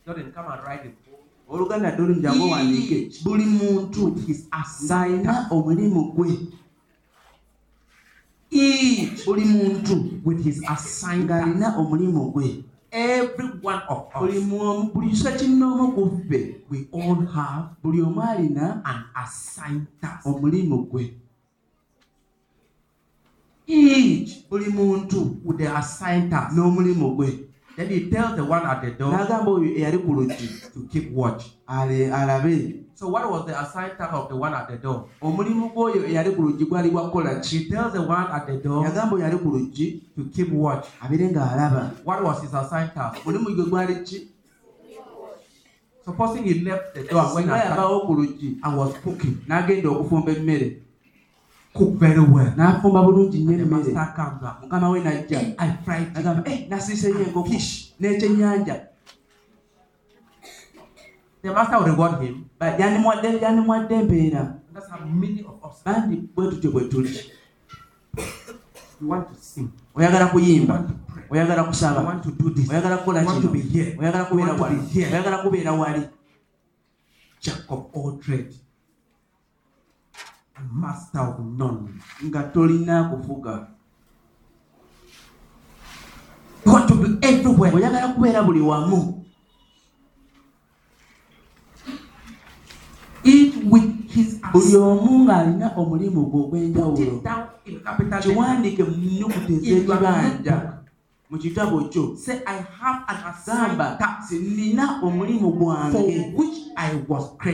Jordan, 0.07 0.33
come 0.33 0.47
and 0.49 0.63
write 0.65 0.87
it. 0.87 0.95
oluganda 1.49 1.91
ddoli 1.91 2.15
njangu 2.15 2.45
owandiike 2.45 3.13
buli 3.25 3.45
muntu 3.45 4.15
his 4.27 4.49
assigned 4.53 5.25
task. 5.25 5.53
omulimu 5.53 6.13
gwe. 6.13 6.29
Each 6.29 6.66
buli 8.51 9.45
muntu 9.45 10.21
with 10.25 10.45
his 10.45 10.63
assigned 10.69 11.29
task. 11.29 11.47
ng'alina 11.47 11.77
omulimu 11.79 12.31
gwe 12.33 12.65
Every 12.93 13.51
one 13.63 13.83
of 13.89 14.07
buli 14.19 14.39
us, 14.39 14.45
mu- 14.45 14.91
buli 14.95 15.11
kisa 15.11 15.33
kinnoomu 15.33 15.93
ku 15.95 16.11
ffe 16.17 16.61
we 16.71 16.87
all 16.93 17.27
have 17.27 17.65
buli 17.83 18.01
omu 18.03 18.21
alina 18.23 18.81
an 18.85 19.05
assigned 19.15 19.87
task. 20.01 20.27
omulimu 20.27 20.87
gwe 20.91 21.13
each 23.67 24.47
buli 24.51 24.71
muntu 24.71 25.37
With 25.45 25.59
the 25.59 25.67
assigned 25.77 26.31
task. 26.31 26.55
n'omulimu 26.57 27.17
gwe 27.17 27.39
Then 27.77 27.89
he 27.91 28.09
tells 28.09 28.37
the 28.37 28.45
one 28.45 28.65
at 28.65 28.81
the 28.81 28.91
door 28.93 29.13
n'agamba 29.13 29.51
oyo 29.51 29.69
eyali 29.77 29.99
ku 29.99 30.13
luggi 30.15 30.49
to 30.73 30.81
keep 30.89 31.13
watch. 31.13 31.45
alabe 31.67 32.86
So 32.97 33.09
what 33.09 33.31
was 33.31 33.45
the 33.45 33.53
assigned 33.61 33.99
task 33.99 34.15
of 34.15 34.29
the 34.31 34.37
one 34.37 34.55
at 34.55 34.69
the 34.69 34.77
door? 34.79 35.05
omulimu 35.21 35.69
gw'oyo 35.75 36.07
eyali 36.09 36.31
ku 36.35 36.43
luggi 36.43 36.65
gwali 36.65 36.91
gwa 36.91 37.03
kukola 37.11 37.41
ki 37.41 37.59
He 37.59 37.69
tells 37.71 37.93
the 37.93 38.01
one 38.01 38.27
at 38.33 38.47
the 38.47 38.57
door 38.57 38.85
yagamba 38.85 39.17
oyo 39.17 39.27
ali 39.27 39.37
ku 39.39 39.51
luggi 39.53 40.01
to 40.17 40.25
keep 40.35 40.49
watch. 40.53 40.87
abeere 41.03 41.29
ng'alaba 41.31 41.93
What 42.05 42.25
was 42.25 42.41
his 42.43 42.55
assigned 42.55 42.95
task? 42.95 43.21
mulimu 43.25 43.53
gwe 43.55 43.65
gwali 43.69 43.95
ki 44.05 44.29
Supposing 46.07 46.45
he 46.45 46.61
left 46.65 46.95
the 46.95 47.03
door 47.03 47.21
and 47.21 47.35
went 47.35 47.47
singa 47.47 47.55
outside 47.57 47.71
yavaawo 47.77 48.07
ku 48.07 48.13
luggi 48.15 48.59
and 48.63 48.77
was 48.79 48.95
cooking, 49.05 49.37
n'agenda 49.49 49.89
okufumba 49.91 50.33
emmere 50.33 50.81
cook 51.75 51.99
very 52.01 52.21
well. 52.21 52.53
n'afumba 52.57 53.03
bulungi 53.05 53.39
nnyo 53.45 53.57
The 53.57 53.63
emmere 53.63 53.93
master 53.93 54.13
comes 54.17 54.41
back. 54.41 54.57
mukama 54.63 54.89
we 54.91 55.01
najja 55.05 55.55
I 55.59 55.69
fried 55.85 56.15
agamba 56.17 56.43
chicken. 56.49 56.63
eh 56.63 56.69
nasiiseyo 56.71 57.19
enkoko 57.21 57.45
Fish. 57.51 57.93
n'ekyennyanja 58.01 58.81
The 61.47 61.53
master 61.55 61.79
will 61.79 61.87
reward 61.87 62.21
him. 62.23 62.51
Ba- 62.59 62.77
yandimuwadde 62.79 63.39
yandimuwadde 63.39 63.95
empeera 63.95 64.59
That's 64.75 64.91
how 64.91 64.99
many 65.07 65.45
of 65.47 65.63
us 65.63 65.85
bandi 65.85 66.17
bwe 66.35 66.51
tutyo 66.51 66.71
bwe 66.71 66.85
tuli 66.89 67.11
we 69.01 69.07
want 69.07 69.29
to 69.29 69.35
sing, 69.41 69.71
oyagala 69.95 70.27
kuyimba 70.27 70.91
oyagala 71.31 71.65
kusaba. 71.65 72.01
Want 72.03 72.23
to 72.25 72.31
do 72.33 72.51
this, 72.51 72.69
oyagala 72.69 72.97
kukola 72.97 73.21
kino 73.21 73.53
oyagala 74.01 74.25
kubeera 74.25 74.53
wali. 74.53 74.77
oyagala 74.97 75.39
kubeera 75.39 75.73
wali. 75.73 76.03
Jack 77.41 77.63
of 77.69 77.87
all 77.95 78.19
trades, 78.19 78.57
master 80.73 81.21
of 81.21 81.39
none. 81.39 82.01
nga 82.25 82.43
tolina 82.43 83.05
kufuga. 83.05 83.69
You 86.65 86.73
want 86.73 86.89
to 86.89 86.95
be 86.95 87.27
everywhere. 87.29 87.73
oyagala 87.73 88.09
kubeera 88.15 88.43
buli 88.43 88.61
wamu 88.61 89.17
Each 91.77 91.83
with 91.83 91.95
his 93.13 93.16
buli 94.53 94.77
omu 94.77 95.25
ng'alina 95.25 95.73
omulimu 95.77 96.21
gwe 96.31 96.41
ogw'enjawulo 96.43 97.23
kiwandiike 98.23 98.83
mu 98.85 98.95
nnyukuta 98.97 99.53
ez'ekibanja. 99.53 100.57
mu 101.31 101.37
kitabo 101.39 101.91
kyo 101.91 102.15
gamba 103.47 103.99
nina 104.31 105.01
omulimu 105.03 105.51
gwange. 105.59 106.35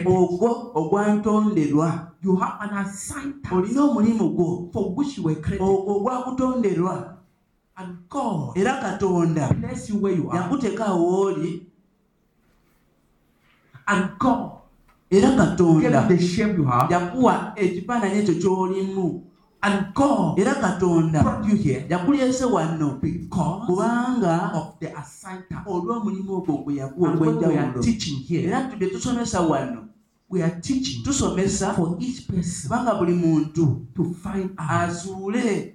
ogwo 0.07 0.73
ogwantonderwa 0.75 1.89
olina 3.53 3.81
omulimu 3.85 4.29
gwo 4.37 4.71
ogwo 4.75 5.03
ogwakutonderwa 5.93 6.95
era 8.55 8.73
katonda 8.77 9.49
bless 9.55 9.89
you 9.91 9.97
where 10.03 10.17
you 10.17 10.31
are. 10.31 10.39
yakuteeka 10.39 10.87
awooli. 10.87 11.67
And 13.89 14.19
God 14.19 14.62
era 15.13 15.31
katonda 15.37 16.09
you 16.09 16.17
the 16.17 16.27
shape 16.27 16.57
you 16.57 16.65
have. 16.65 16.93
yakuwa 16.95 17.53
ekifaananyi 17.57 18.19
ekyo 18.19 18.35
ky'olimu 18.35 19.23
And 19.65 19.95
God 19.95 20.41
era 20.41 20.55
katonda 20.55 21.23
brought 21.23 21.49
you 21.49 21.57
here. 21.57 21.87
Yakulyese 21.89 22.45
wano 22.45 23.01
kubanga 23.67 24.51
of 24.55 24.81
the 24.81 24.89
assigned 24.97 25.49
task. 25.49 25.69
olw'omulimu 25.69 26.33
oh, 26.33 26.39
ogwo 26.39 26.65
gwe 26.65 26.75
yakuwa 26.77 27.11
And 27.11 27.21
when 27.21 27.39
we 27.39 27.45
are 27.57 27.69
ogw'enjawulo 27.69 28.45
era 28.45 28.69
tudde 28.71 28.87
tusomesa 28.87 29.41
wano 29.41 29.89
we 30.29 30.43
are 30.43 30.61
teaching. 30.61 31.05
Tusomesa 31.05 31.75
for 31.75 31.97
each 32.01 32.27
person. 32.27 32.71
Kubanga 32.71 32.95
buli 32.95 33.15
muntu 33.15 33.87
to 33.95 34.05
find 34.05 34.51
azuule 34.57 35.75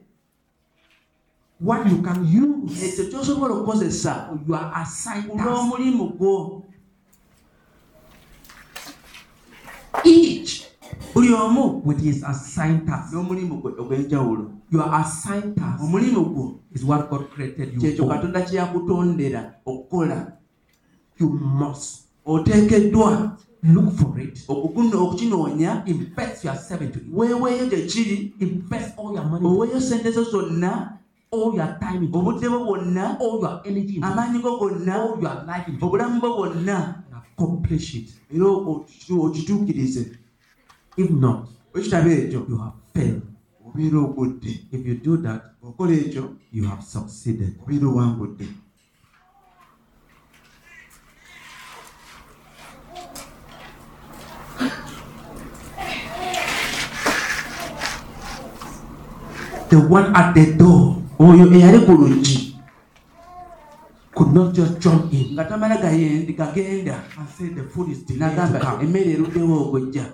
what 1.59 1.87
you 1.87 2.01
can 2.01 2.25
use. 2.25 2.85
Ekyo 2.85 3.05
ky'osobola 3.05 3.53
okukozesa 3.53 4.29
your 4.47 4.71
assigned 4.75 5.31
task. 5.31 5.47
olw'omulimu 5.47 6.09
gwo 6.17 6.63
Each 10.03 10.63
buli 11.13 11.33
omu 11.33 11.81
with 11.85 12.01
his 12.03 12.23
assigned 12.23 12.85
task. 12.87 13.13
n'omulimu 13.13 13.61
gwe 13.61 13.71
ogw'enjawulo. 13.77 14.51
Your 14.71 14.93
assigned 14.95 15.55
task. 15.55 15.83
Omulimu 15.83 16.25
gwo 16.25 16.59
is 16.75 16.83
what 16.83 17.09
God 17.09 17.29
created 17.29 17.73
you 17.73 17.79
kyekyo 17.81 18.07
katonda 18.07 18.41
kye 18.41 18.57
yakutondera 18.57 19.53
okukola. 19.65 20.31
You 21.19 21.29
must 21.29 22.03
oteekeddwa. 22.25 23.37
Look 23.63 23.91
for 23.97 24.19
it. 24.19 24.45
okukuna- 24.47 24.95
okukinoonya. 24.97 25.83
Invest 25.87 26.45
yourself 26.45 26.81
into 26.81 26.99
it. 26.99 27.05
weeweeyo 27.13 27.65
gye 27.69 27.81
kiri. 27.87 28.33
Invest 28.39 28.93
all 28.99 29.13
your 29.15 29.25
money, 29.25 29.45
oweeyo 29.45 29.79
sente 29.81 30.11
zo 30.11 30.23
zonna. 30.23 30.93
All 31.31 31.53
your 31.55 31.77
time 31.79 32.07
obudde 32.13 32.47
bwo 32.49 32.65
bwonna. 32.65 33.17
All 33.19 33.39
your 33.41 33.61
energy 33.65 33.99
amaanyi 34.01 34.39
go 34.41 34.57
gonna. 34.59 34.95
All 34.95 35.19
your 35.21 35.43
life 35.47 35.71
obulamu 35.81 36.21
bwo 36.21 36.35
bwonna 36.37 37.03
accomplish 37.37 37.95
it. 37.95 38.09
era 38.33 38.45
okitu- 38.45 39.21
okituukirize 39.25 40.11
If 40.97 41.09
not, 41.11 41.47
bwe 41.73 41.81
kitaba 41.83 42.09
ekyo 42.11 42.39
you 42.49 42.57
have 42.57 42.75
failed. 42.93 43.21
obeera 43.65 43.99
ogudde 43.99 44.49
If 44.71 44.85
you 44.87 44.95
do 44.95 45.17
that, 45.17 45.41
okola 45.63 45.93
ekyo 45.93 46.23
you 46.51 46.63
have 46.69 46.81
succeeded. 46.81 47.51
obeera 47.63 47.87
owangudde 47.87 48.47
The 59.69 59.79
one 59.79 60.15
at 60.15 60.33
the 60.33 60.53
door 60.55 60.95
oyo 61.19 61.45
eyali 61.53 61.79
ku 61.85 61.91
luggi 61.91 62.46
could 64.17 64.33
not 64.33 64.49
just 64.53 64.79
jump 64.81 65.13
in. 65.13 65.37
Nga 65.37 65.45
tamala 65.45 65.77
gayendi 65.77 66.33
gagenda 66.33 66.97
and 67.17 67.29
say 67.29 67.47
the 67.53 67.63
food 67.69 67.89
is 67.93 68.01
delayed 68.09 68.33
to 68.35 68.59
come. 68.59 68.81
emmere 68.81 69.13
eruddewo 69.13 69.55
okujja 69.69 70.05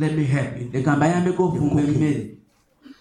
Let 0.00 0.16
me 0.16 0.24
help 0.24 0.56
you. 0.58 0.66
leka 0.72 0.96
mbayambeko 0.96 1.42
ofumba 1.48 1.82
emmere. 1.84 2.22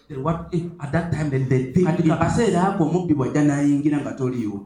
Then 0.08 0.20
what 0.24 0.50
if 0.52 0.64
at 0.84 0.92
that 0.92 1.08
time 1.14 1.30
then 1.32 1.48
the 1.48 1.72
thing 1.72 1.86
kati 1.88 2.04
kakaseera 2.04 2.76
ako 2.76 2.84
omubbi 2.92 3.14
bwajja 3.16 3.42
n'ayingira 3.48 3.98
nga 4.04 4.12
toliiwo. 4.20 4.60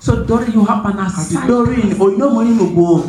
So 0.00 0.24
Dorin, 0.24 0.54
you 0.54 0.64
have 0.64 0.84
an 0.86 0.98
assignment. 1.00 1.48
dorin 1.50 1.90
olina 2.00 2.26
omulimu 2.26 2.64
gwo 2.74 3.04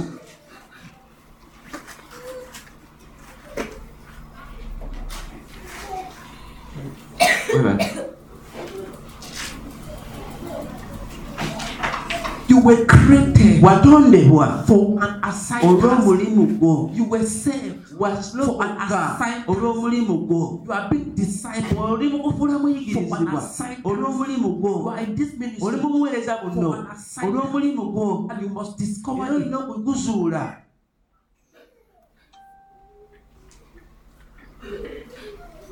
were 12.69 12.85
created 12.85 13.63
watondebwa 13.63 14.63
for 14.67 15.03
an 15.03 15.19
assignment. 15.23 15.83
olw'omulimu 15.83 16.45
gwo 16.59 16.91
You 16.93 17.05
were 17.09 17.25
saved. 17.25 17.75
For 17.97 18.07
an 18.07 18.77
assignment. 18.77 19.47
olw'omulimu 19.49 20.17
gwo 20.27 20.61
You 20.65 20.73
are 20.73 20.87
being 20.89 21.15
discipled. 21.15 21.77
oli 21.77 22.07
mu 22.09 22.19
kufuula 22.23 22.53
For 22.53 22.55
an 22.55 22.61
muyigirizibwa 22.61 23.43
olw'omulimu 23.83 24.47
You 24.47 24.55
gwo 24.61 24.89
are 24.91 25.03
in 25.03 25.15
this 25.15 25.31
ministry 25.39 25.77
mu 25.81 25.89
buweereza 25.89 26.37
buno 26.43 26.85
olw'omulimu 27.25 27.83
gwo 27.91 28.27
and 28.29 28.41
you 28.41 28.49
must 28.49 28.77
discover 28.77 29.25
era 29.25 29.35
olina 29.35 29.57
it. 29.57 29.63
okuguzuula 29.69 30.43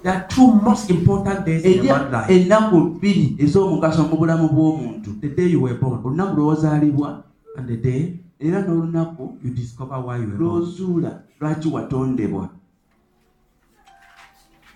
There 0.04 0.14
are 0.14 0.28
two 0.30 0.54
most 0.54 0.90
important 0.90 1.46
days 1.46 1.64
in 1.66 1.86
man's 1.86 2.12
life. 2.14 2.30
ennaku 2.30 2.78
bbiri 3.00 3.36
ez'omugaso 3.40 4.04
mu 4.10 4.16
bulamu 4.18 4.48
bw'omuntu 4.50 5.20
The 5.22 5.30
day 5.30 5.48
you 5.52 5.62
were 5.62 5.74
born 5.74 6.00
olunaku 6.04 6.36
lw'ozaalibwa 6.38 7.24
and 7.58 7.68
the 7.68 7.78
day 7.78 8.20
era 8.40 8.62
n'olunaku 8.62 9.38
you 9.44 9.50
discover 9.54 9.98
why 10.06 10.18
you 10.18 10.28
were 10.30 10.38
born. 10.38 10.62
lw'ozuula 10.62 11.12
lwaki 11.42 11.68
watondebwa 11.68 12.50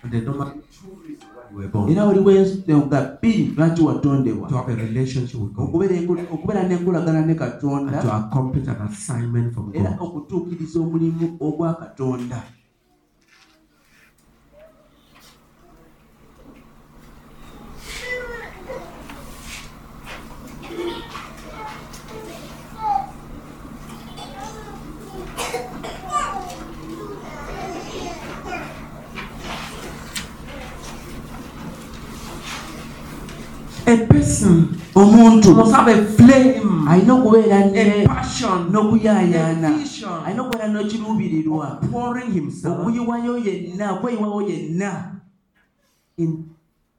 And 0.02 0.10
the 0.12 0.20
number 0.20 0.46
two 0.74 0.98
reasons 1.06 1.30
why 1.30 1.44
you 1.52 1.56
were 1.58 1.68
born. 1.68 1.90
era 1.92 2.04
waliwo 2.04 2.30
ensonga 2.30 3.18
bbiri 3.22 3.54
lwaki 3.56 3.82
watondebwa 3.82 4.48
To 4.48 4.56
have 4.56 4.72
a 4.72 4.76
relationship 4.76 5.40
with 5.40 5.52
God. 5.52 5.68
okubeera 5.68 5.96
enko- 5.96 6.26
okubeera 6.34 6.62
n'enkolagana 6.68 7.20
ne 7.26 7.32
And 7.32 7.38
to 7.38 7.44
katonda 7.44 8.14
accomplish 8.14 8.68
an 8.68 8.80
assignment 8.90 9.54
from 9.54 9.70
era 9.74 9.90
God. 9.90 10.06
okutuukiriza 10.08 10.80
omulimu 10.80 11.36
ogwa 11.40 11.74
katonda 11.74 12.42
A 33.84 33.96
person 34.06 34.68
omuntu 34.94 35.50
alina 36.88 37.14
okubeera 37.14 37.58
n'okuyaayaana 38.70 39.68
alina 40.26 40.42
okubeera 40.42 40.66
n'ekiruubirirwa 40.68 41.66
okuyiwayo 41.82 43.38
yenna 43.38 43.92
okweyiwayo 43.94 44.40
yenna 44.48 44.90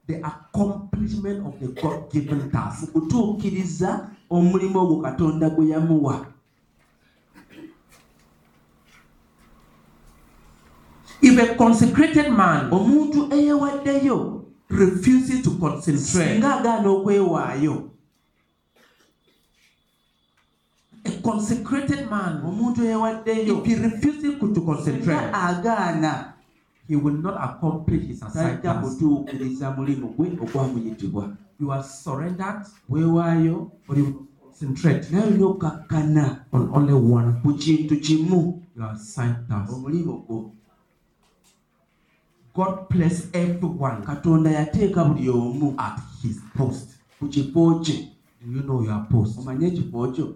the 0.06 0.16
accomplishment 0.20 1.46
of 1.46 1.58
the 1.60 1.68
God-given 1.80 2.38
mu 2.38 2.50
task. 2.50 2.92
kutuukiriza 2.92 4.10
omulimu 4.30 4.78
ogwo 4.78 4.96
katonda 5.00 5.50
gwe 5.50 5.68
yamuwa. 5.68 6.26
If 11.22 11.38
a 11.38 11.54
consecrated 11.54 12.28
man 12.28 12.70
omuntu 12.70 13.32
eyewaddeyo 13.32 14.43
refuses 14.74 15.42
to 15.42 15.50
concentrate, 15.50 16.34
singa 16.34 16.56
agaana 16.56 16.88
okwewaayo 16.88 17.90
a 21.04 21.10
consecrated 21.22 22.08
man, 22.10 22.42
omuntu 22.44 22.82
eyewaddeyo 22.84 23.58
if 23.60 23.66
he 23.66 23.74
refuses 23.76 24.38
to 24.54 24.60
concentrate, 24.60 25.30
agaana. 25.32 26.32
he 26.88 26.96
will 26.96 27.16
not 27.16 27.36
accomplish 27.36 28.06
his 28.06 28.22
assigned 28.22 28.62
tajja 28.62 28.74
task. 28.74 28.88
kutuukiriza 28.88 29.70
mulimu 29.70 30.08
gwe 30.08 30.28
ogwamuyitibwa. 30.42 31.36
You 31.60 31.72
are 31.72 31.82
surrendered, 31.82 32.66
weewaayo 32.88 33.70
but 33.88 33.98
you 33.98 34.26
concentrate 34.42 35.10
naye 35.10 35.24
olina 35.26 35.46
okkakkana 35.46 36.44
on 36.52 36.70
only 36.72 36.92
one. 36.92 37.32
ku 37.42 37.52
kintu 37.54 37.96
kimu. 38.00 38.62
Your 38.76 38.90
assigned 38.90 39.48
task. 39.48 39.72
omulimu 39.72 40.18
gwo 40.26 40.52
God 42.54 42.88
placed 42.88 43.34
everyone. 43.36 44.02
Katonda 44.04 44.50
yateeka 44.50 45.04
buli 45.04 45.28
omu 45.28 45.74
at 45.78 45.98
his 46.22 46.40
post. 46.56 46.88
ku 47.18 47.26
kifo 47.28 47.80
kye 47.84 48.08
Do 48.40 48.50
you 48.50 48.62
know 48.62 48.82
your 48.82 49.06
post? 49.10 49.38
omanye 49.38 49.66
ekifo 49.66 50.12
kyo 50.14 50.34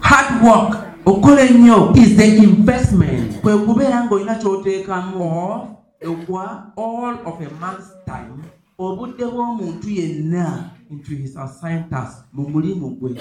Hard 0.00 0.42
work. 0.44 0.84
Okukola 1.04 1.42
ennyo 1.42 1.96
is 1.96 2.16
the 2.16 2.36
investment. 2.36 3.40
Kwe 3.42 3.58
kubeera 3.58 4.04
ng'olina 4.04 4.34
ky'oteekamu 4.34 5.22
of 5.24 5.68
okwa 6.00 6.72
all 6.76 7.14
of 7.26 7.40
a 7.40 7.50
man's 7.60 7.92
time 8.06 8.42
obudde 8.78 9.24
bw'omuntu 9.26 9.88
yenna 9.90 10.70
into 10.90 11.10
his 11.14 11.36
assigned 11.36 11.90
task. 11.90 12.24
mu 12.32 12.48
mulimu 12.48 12.90
gwe 12.98 13.18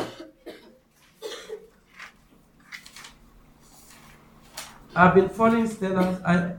I've 4.95 5.13
been 5.13 5.29
following 5.29 5.67
Stella's. 5.67 6.19
I, 6.25 6.53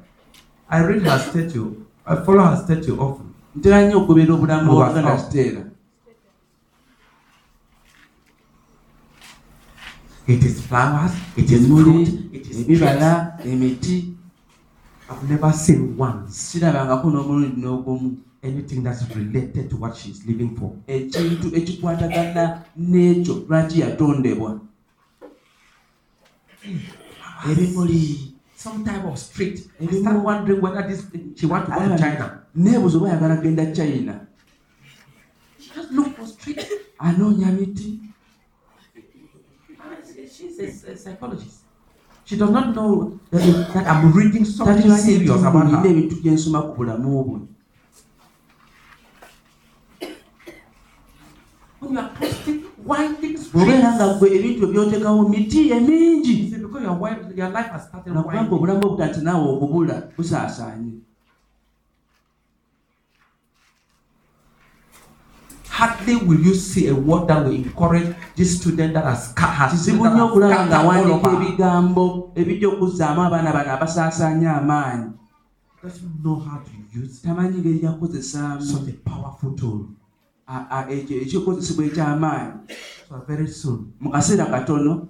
I 0.70 0.80
read 0.84 1.02
her 1.02 1.18
statue. 1.18 1.74
I 2.06 2.16
follow 2.24 2.44
her 2.44 2.56
statue 2.56 2.96
often. 2.98 3.26
ntera 3.56 3.82
nnyo 3.82 3.98
okubeera 3.98 4.34
obulamu 4.34 4.64
Mu 4.64 4.72
bwa 4.72 4.92
ganda 4.92 5.10
WhatsApp. 5.10 5.30
siteera 5.30 5.64
It 10.26 10.44
is 10.44 10.60
flowers, 10.60 11.12
it 11.36 11.50
is 11.50 11.66
fruit, 11.66 12.08
it 12.32 12.46
is 12.46 12.56
trees. 12.56 12.60
ebibala 12.60 13.38
emiti 13.44 14.14
I've 15.10 15.24
never 15.30 15.52
seen 15.52 15.96
once 15.98 16.30
sirabangako 16.36 17.10
n'omulundi 17.10 17.60
n'ogumu 17.60 18.16
anything 18.42 18.82
that's 18.82 19.02
related 19.16 19.70
to 19.70 19.76
what 19.76 19.96
she's 19.96 20.24
living 20.26 20.56
for. 20.56 20.72
ekintu 20.86 21.56
ekikwatagana 21.56 22.62
n'ekyo 22.78 23.34
lwaki 23.48 23.80
yatondebwa 23.80 24.60
ebimuli 27.50 28.34
Some 28.58 28.84
type 28.84 29.04
of 29.04 29.16
street. 29.16 29.70
I 29.80 29.86
start 29.86 30.24
wondering 30.24 30.60
whether 30.60 30.82
this 30.82 31.06
she 31.36 31.46
want 31.46 31.66
to 31.66 31.70
go 31.72 31.78
to 31.78 31.94
ah, 31.94 31.96
China. 31.96 32.42
neebuza 32.56 32.98
oba 32.98 33.06
ayagala 33.08 33.36
kgenda 33.36 33.66
china 33.72 34.26
She 35.60 35.70
just 35.74 35.92
look 35.92 36.16
for 36.16 36.26
street. 36.26 36.66
anoonya 36.98 37.52
miti 37.52 38.00
ah, 39.80 39.94
She's 40.36 40.58
a, 40.58 40.92
a 40.92 40.96
psychologist. 40.96 41.58
She 42.24 42.36
does 42.36 42.50
not 42.50 42.74
know 42.74 43.18
that, 43.30 43.40
that 43.74 43.86
I'm 43.86 44.12
reading 44.12 44.44
something 44.44 44.90
serious 44.96 45.40
about 45.42 45.70
her. 45.70 47.47
Your 56.88 56.94
wife, 56.94 57.18
your 57.36 57.50
life 57.50 57.70
has 57.70 57.84
started 57.88 58.12
nakubanga 58.12 58.50
winding. 58.50 58.58
obulamu 58.58 58.86
obutati 58.86 59.20
naawe 59.20 59.48
obubula 59.48 60.02
busaasaanye. 60.16 60.92
Hardly 65.68 66.16
will 66.16 66.40
you 66.40 66.54
see 66.54 66.88
a 66.88 66.94
word 66.94 67.28
that 67.28 67.44
will 67.44 67.54
encourage 67.54 68.14
this 68.34 68.58
student 68.58 68.94
that 68.94 69.04
has 69.04 69.34
kizibu 69.70 70.06
nnyo 70.06 70.26
okulaba 70.26 70.66
ng'awandiika 70.66 71.32
ebigambo 71.32 72.32
ebijja 72.34 72.68
okuzzaamu 72.68 73.22
abaana 73.22 73.52
bano 73.52 73.72
abasaasaanya 73.72 74.56
amaanyi. 74.56 75.10
Tamanyi 77.22 77.58
ngeri 77.58 77.84
yakozesaamu 77.84 78.60
ekyo 80.48 81.16
ekikozesebwa 81.22 81.84
eky'amaanyi 81.86 82.52
So 83.08 83.16
very 83.26 83.48
soon, 83.48 83.92
mu 84.00 84.10
kaseera 84.10 84.46
katono. 84.46 85.08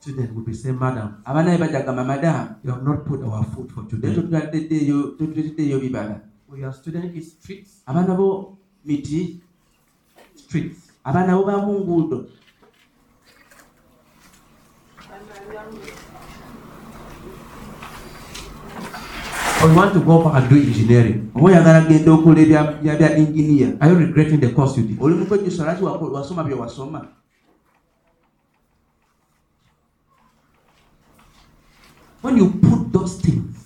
student 0.00 0.32
will 0.34 0.42
be 0.44 0.54
saying, 0.54 0.78
Madam, 0.78 1.20
abaana 1.26 1.50
be 1.58 1.58
bajagamba 1.66 2.04
madamu 2.04 2.56
you 2.64 2.70
have 2.72 2.82
not 2.82 3.04
put 3.04 3.22
our 3.22 3.44
food 3.44 3.70
for 3.72 3.84
today. 3.88 4.14
totuladdeyo 4.14 5.02
totuleteddeyo 5.18 5.80
bibala 5.80 6.20
Well, 6.48 6.58
your 6.60 6.72
student 6.72 7.14
is 7.16 7.32
streets, 7.32 7.82
abaana 7.86 8.16
bo 8.16 8.56
miti. 8.84 9.40
Abaana 11.04 11.36
bo 11.36 11.44
bamu 11.44 11.84
Or 19.62 19.68
you 19.68 19.74
want 19.76 19.92
to 19.92 20.00
go 20.00 20.24
and 20.32 20.48
do 20.48 20.56
engineering. 20.56 21.30
oyagala 21.34 21.80
genda 21.88 22.12
okola 22.12 22.40
ebya 22.40 22.80
bya- 22.82 22.96
bya 22.98 23.16
inginiya 23.16 23.76
Are 23.80 23.90
you 23.92 23.98
regretting 23.98 24.40
the 24.40 24.50
course 24.52 24.76
you 24.78 24.84
did? 24.88 24.96
oli 25.00 25.14
mukwejusa 25.14 25.64
lwaki 25.64 25.84
wasoma 25.84 26.44
bye 26.44 26.54
wasoma 26.54 27.06
When 32.22 32.36
you 32.36 32.50
put 32.60 32.92
those 32.92 33.20
things 33.20 33.56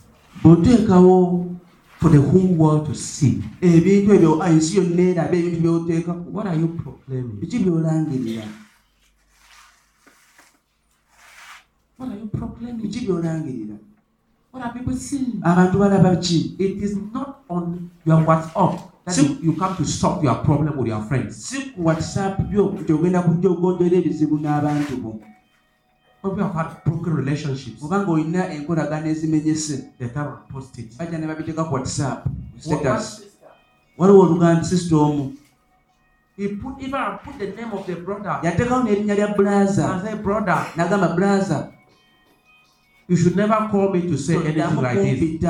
bw'oteekawo 0.42 1.50
for 1.98 2.10
the 2.10 2.20
whole 2.20 2.52
world 2.54 2.86
to 2.86 2.94
see, 2.94 3.42
ebintu 3.60 4.12
ebyo 4.14 4.42
ensi 4.46 4.76
yonna 4.76 5.02
eraba 5.02 5.36
ebintu 5.36 5.60
by'oteekaku 5.62 6.30
what 6.34 6.46
are 6.46 6.58
you 6.60 6.68
proclaiming? 6.68 7.40
biki 7.40 7.58
by'olangirira 7.64 8.44
What 11.96 12.08
are 12.12 12.18
you 12.18 12.26
proclaiming? 12.28 12.82
biki 12.82 13.06
by'olangirira 13.06 13.76
What 14.54 14.62
are 14.62 14.72
people 14.72 14.94
seeing? 14.94 15.42
abantu 15.42 15.78
balaba 15.82 16.14
ki 16.22 16.54
It 16.58 16.78
is 16.82 16.94
not 17.12 17.42
on 17.50 17.90
your 18.06 18.22
WhatsApp 18.22 18.78
that 19.04 19.14
Si- 19.14 19.26
you, 19.26 19.50
you 19.50 19.52
come 19.58 19.74
to 19.76 19.84
solve 19.84 20.22
your 20.22 20.36
problem 20.46 20.78
with 20.78 20.86
your 20.86 21.02
friends. 21.10 21.34
si 21.44 21.72
ku 21.74 21.82
whatsapp 21.82 22.38
byo 22.48 22.70
nti 22.78 22.92
kujja 22.94 23.50
ogonjera 23.50 23.96
ebizibu 23.98 24.38
n'abantu 24.38 24.96
bo 25.02 25.20
But 26.22 26.36
we 26.36 26.42
have 26.42 26.54
had 26.54 26.70
broken 26.86 27.12
relationships. 27.18 27.82
oba 27.82 27.98
ng'olina 28.06 28.48
enkolagana 28.54 29.10
ezimenyese 29.10 29.90
The 29.98 30.08
time 30.08 30.28
I 30.38 30.52
post 30.52 30.78
it. 30.78 30.94
bajja 30.96 31.18
ne 31.18 31.26
babiteeka 31.26 31.64
ku 31.66 31.74
whatsapp 31.74 32.22
What- 32.24 32.62
status 32.62 33.22
waliwo 33.98 34.20
oluganda 34.22 34.62
sisita 34.64 34.96
omu 34.96 35.32
He 36.36 36.48
put 36.48 36.78
even 36.82 37.18
put 37.26 37.38
the 37.38 37.46
name 37.58 37.72
of 37.74 37.86
the 37.86 37.94
brother 37.96 38.38
yateekawo 38.42 38.82
n'erinnya 38.86 39.14
lya 39.18 39.34
bulaza 39.34 39.84
and 39.98 40.02
say, 40.02 40.14
brother, 40.14 40.62
n'agamba 40.78 41.08
bulaza 41.14 41.73
you 43.08 43.16
should 43.16 43.36
never 43.36 43.68
call 43.70 43.92
me 43.92 44.02
to 44.02 44.16
say 44.16 44.36
anything 44.36 44.82
like 44.82 45.00
this. 45.00 45.40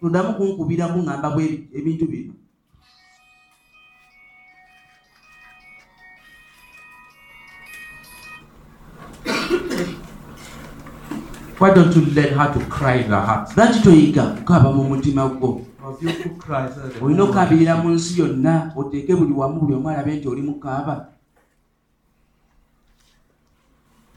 toddamu 0.00 0.34
kunkubira 0.36 0.86
kuŋŋamba 0.92 1.30
bwe 1.34 1.68
ebintu 1.72 2.06
bino 2.06 2.32
Why 11.58 11.70
don't 11.72 11.96
you 11.96 12.04
learn 12.12 12.34
how 12.34 12.52
to 12.52 12.60
cry 12.68 12.94
in 13.00 13.10
your 13.10 13.20
heart? 13.20 13.56
lwaki 13.56 13.80
toyiga 13.80 14.22
kukaaba 14.36 14.72
mu 14.72 14.84
mutima 14.84 15.28
gwo 15.28 15.64
the 16.00 16.30
olina 17.00 17.22
okukaabirira 17.24 17.74
will 17.74 17.82
mu 17.82 17.94
nsi 17.94 18.20
yonna 18.20 18.72
oteeke 18.76 19.16
buli 19.16 19.32
wamu 19.32 19.60
buli 19.60 19.74
omu 19.74 19.88
alabe 19.88 20.16
nti 20.16 20.28
oli 20.28 20.42
mukaaba 20.42 21.14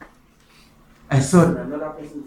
saw 0.00 0.06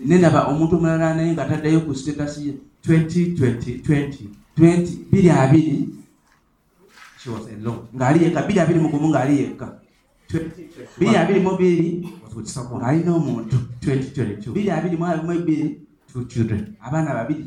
nenaba 0.06 0.48
omuntu 0.50 0.76
omulala 0.76 1.14
naye 1.16 1.34
nga 1.34 1.46
taddayo 1.46 1.82
ku 1.86 1.94
status 1.96 2.38
ye 2.38 2.54
20, 2.84 3.36
20, 3.38 3.82
20. 3.86 4.30
20 4.58 5.12
biri 5.12 5.30
abiri 5.30 5.90
She 7.22 7.30
was 7.30 7.46
alone. 7.48 7.86
ng'ali 7.94 8.24
yekka 8.26 8.42
biri 8.48 8.60
abiri 8.60 8.80
mugumu 8.82 9.08
ng'ali 9.14 9.34
yekka 9.42 9.68
20, 10.30 10.98
biri 11.00 11.16
abiri 11.16 11.40
mu 11.40 11.54
biri 11.58 11.90
was 12.26 12.34
with 12.36 12.48
someone. 12.50 12.82
ng'alina 12.82 13.12
omuntu 13.14 13.58
20, 13.82 14.50
22. 14.50 14.54
biri 14.54 14.70
abiri 14.72 14.98
mu 14.98 15.06
mu 15.24 15.32
ebiri 15.34 15.78
Two 16.12 16.26
children. 16.26 16.76
abaana 16.82 17.14
babiri 17.14 17.46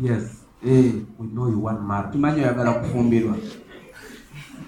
Yes. 0.00 0.44
Eh, 0.64 0.92
We 1.18 1.26
know 1.32 1.48
you 1.48 1.58
want 1.58 1.80
marriage. 1.82 2.12
tumanyi 2.12 2.40
oyagala 2.44 2.72
kufumbirwa 2.72 3.34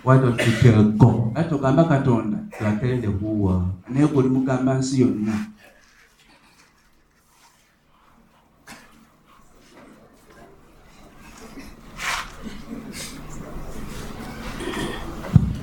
Why 0.05 0.17
don't 0.19 0.41
you 0.41 0.53
tell 0.63 0.83
God? 0.97 1.33
ate 1.39 1.55
ogamba 1.55 1.85
katonda 1.85 2.38
You 2.49 3.13
kuwa 3.13 3.65
naye 3.89 4.07
gwe 4.07 4.23
mugamba 4.23 4.75
nsi 4.75 5.01
yonna. 5.01 5.47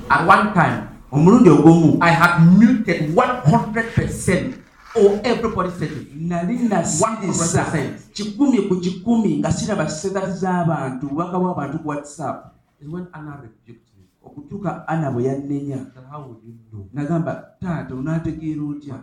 At 0.08 0.26
one 0.28 0.54
time, 0.54 0.88
omulundi 1.10 1.50
ogumu 1.50 1.98
I 2.00 2.10
had 2.10 2.40
muted 2.58 3.14
100% 3.14 4.54
or 4.94 5.20
everybody 5.24 5.70
said 5.70 5.90
nali 6.14 6.68
nasirisa. 6.68 7.66
Kikumi 8.12 8.68
ku 8.68 8.80
kikumi 8.80 9.38
nga 9.38 9.52
siraba 9.52 9.88
status 9.88 10.40
z'abantu 10.40 11.08
bubaka 11.10 11.38
bw'abantu 11.38 11.78
ku 11.82 11.88
whatsapp. 11.88 12.54
When 12.80 13.08
Anna 13.12 13.42
rebuked. 13.42 13.85
okutuuka 14.26 14.88
ana 14.88 15.10
bwe 15.10 15.24
yannenya. 15.24 15.86
Nagamba 16.92 17.32
taata 17.60 17.94
onaategeera 17.94 18.62
otya? 18.62 18.94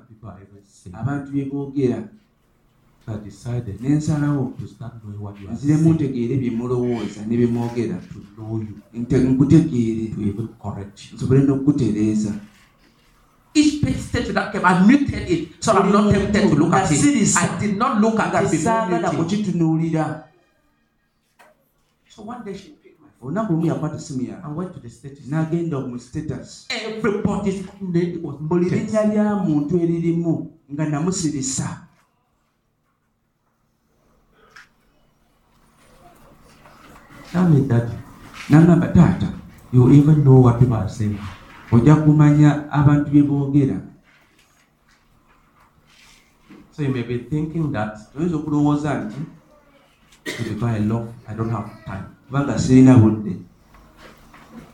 Abantu 0.93 1.31
bye 1.31 1.45
boogera. 1.45 2.03
Nensalawo 3.81 4.53
nziremu 5.51 5.93
ntegeere 5.93 6.37
bye 6.37 6.51
mulowooza 6.51 7.21
ne 7.27 7.37
bye 7.37 7.47
mwogera. 7.47 7.97
Nkutegeere. 9.31 10.05
Nsobole 11.13 11.41
n'okukutereeza 11.43 12.33
each 13.55 13.81
page 13.83 13.99
stage 13.99 14.33
that 14.33 14.51
came, 14.51 14.65
I 14.65 14.83
muted 14.85 15.29
it 15.29 15.63
so 15.63 15.73
I'm 15.73 15.91
not 15.91 16.11
tempted 16.11 16.49
to 16.49 16.55
look 16.55 16.73
at 16.73 16.91
it. 16.91 17.37
I 17.37 17.59
did 17.59 17.77
not 17.77 18.01
look 18.01 18.19
at 18.19 18.31
that 18.31 18.49
before 18.49 18.87
muting. 18.87 20.23
So 22.09 22.23
one 22.23 22.43
day 22.43 22.57
she 22.57 22.75
olunaku 23.23 23.53
lumu 23.53 23.65
yakwata 23.65 23.95
essimu 23.95 24.21
yange 25.31 25.75
mu 25.87 25.99
status. 25.99 26.67
Buli 28.39 28.69
linnya 28.69 29.03
lya 29.05 29.35
muntu 29.35 29.77
eririmu 29.79 30.51
nga 30.73 30.85
namusirisa. 30.85 31.87
Nagamba 38.49 38.87
taata 38.87 39.33
ojja 41.71 41.95
kumanya 41.95 42.69
abantu 42.71 43.11
bye 43.11 43.23
boogera. 43.23 43.81
So 46.71 46.81
you 46.81 46.89
may 46.89 47.03
be 47.03 47.17
thinking 47.29 47.71
that, 47.71 47.97
oyinza 48.17 48.35
okulowooza 48.35 49.05
nti, 49.05 49.21
to 50.25 50.43
be 50.43 50.55
by 50.59 50.77
law, 50.79 51.05
I 51.27 51.33
don't 51.33 51.49
have 51.49 51.69
time. 51.85 52.05
Kubanga 52.33 52.57
sirina 52.57 52.97
budde 52.97 53.37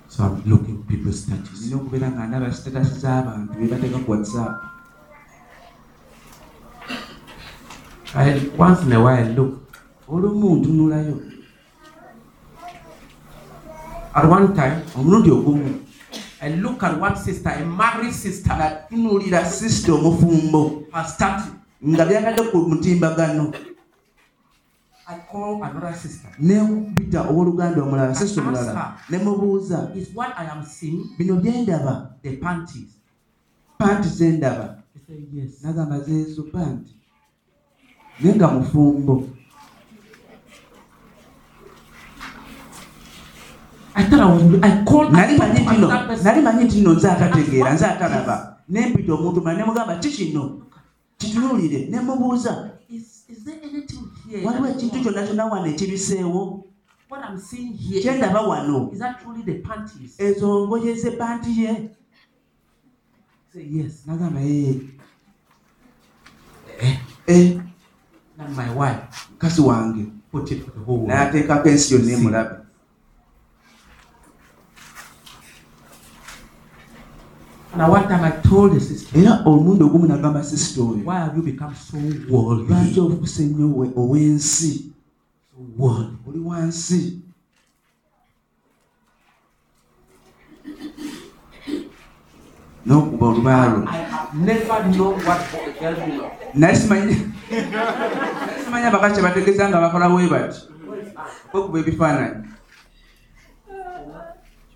So 0.08 0.24
I'm 0.24 0.42
looking 0.50 0.84
people's 0.88 1.20
status. 1.24 1.62
nina 1.62 1.76
okubeera 1.76 2.12
nga 2.12 2.28
ndaba 2.28 2.54
sitatasi 2.54 3.00
z'abantu 3.00 3.54
bye 3.60 3.68
bateeka 3.68 4.00
ku 4.00 4.12
whatsapp 4.12 4.56
I 8.16 8.40
once 8.58 8.82
in 8.88 8.94
a 8.94 9.00
while 9.04 9.28
look. 9.36 9.60
olumu 10.08 10.56
ntunulayo 10.56 11.20
At 14.16 14.26
one 14.26 14.56
time, 14.56 14.80
omulundi 14.96 15.32
ogumu 15.32 15.84
I 16.42 16.56
look 16.56 16.82
at 16.84 16.96
one 16.98 17.16
sister, 17.20 17.50
a 17.52 17.66
married 17.66 18.14
sister, 18.16 18.56
nga 18.56 18.88
tunuulira 18.90 19.44
sisita 19.46 19.94
omufumbo 19.94 20.84
her 20.96 21.04
status. 21.06 21.52
nga 21.84 22.06
byakadde 22.06 22.44
ku 22.52 22.58
mutimbagano 22.72 23.52
nempita 26.40 27.22
owooluganda 27.30 27.84
omulala 27.84 28.16
sesa 28.16 28.42
omulala 28.42 28.96
ne 29.10 29.18
mubuuza 29.18 29.90
bino 31.18 31.36
bye 31.36 31.62
ndaba? 31.62 32.14
Panti 33.78 34.10
ze 34.10 34.32
ndaba. 34.32 34.78
Nagamba 35.64 36.00
zeezo 36.00 36.44
panti. 36.44 36.94
Naye 38.20 38.36
nga 38.36 38.48
mufumbo. 38.48 39.28
Nali 46.24 46.42
manyi 46.42 46.64
nti 46.64 46.82
nno 46.82 46.94
nze 46.94 47.12
atategeera 47.12 47.74
nze 47.74 47.86
atalaba 47.86 48.58
nempita 48.70 49.14
omuntu 49.14 49.42
mala 49.42 49.58
nemugamba 49.58 49.96
kikino 49.96 50.62
kitunuulire 51.18 51.88
nemubuuza 51.90 52.70
mubuuza 54.30 54.38
Is, 54.38 54.38
is 54.38 54.38
there 54.38 54.38
anything 54.38 54.38
here? 54.38 54.48
waliwo 54.48 54.68
ekintu 54.68 55.02
kyonna 55.04 55.28
kyonna 55.28 55.46
wano 55.46 55.68
ekibiseewo 55.68 56.66
What 57.10 57.24
I'm 57.30 57.40
seeing 57.40 57.74
here, 57.74 58.02
kye 58.02 58.18
ndaba 58.18 58.40
that, 58.40 58.48
wano 58.50 58.90
is 58.94 59.00
that 59.00 59.20
truly 59.24 59.44
the 59.44 59.54
panties? 59.54 60.20
ezo 60.20 60.68
ngoye 60.68 60.96
ze 60.96 61.12
panti 61.12 61.62
ye. 61.64 61.90
Say 63.54 63.68
yes. 63.72 64.04
nagamba 64.08 64.40
ee 64.42 64.72
e 64.72 64.90
eh, 66.82 67.00
eh. 67.28 67.42
eh. 67.42 67.62
And 68.38 68.56
my 68.56 68.70
wife 68.76 69.30
mukasi 69.32 69.62
wange 69.62 70.06
put 70.32 70.52
it 70.52 70.64
for 70.64 70.72
the 70.72 70.80
whole 70.80 70.98
world. 70.98 71.10
n'ateekako 71.10 71.70
ensi 71.70 71.94
yonna 71.94 72.12
emulabe 72.12 72.56
era 79.16 79.42
omulundi 79.46 79.84
ogumu 79.84 80.08
nagamba 80.08 80.44
sisita 80.44 80.82
oyo 80.82 82.54
lwaki 82.56 83.00
ofuse 83.00 83.44
nnyo 83.46 83.68
ow'ensi? 83.96 84.92
Oli 86.28 86.40
wansi. 86.40 87.22
N'okuba 92.86 93.26
olubaalo 93.28 93.88
naye 96.54 96.76
simanyi 96.76 97.16
abakazi 98.88 99.16
kye 99.16 99.24
bategeeza 99.24 99.70
nga 99.70 99.82
bakola 99.82 100.10
bwe 100.10 100.28
bati 100.28 100.62
kwekuba 101.52 101.80
ebifaananyi. 101.80 102.48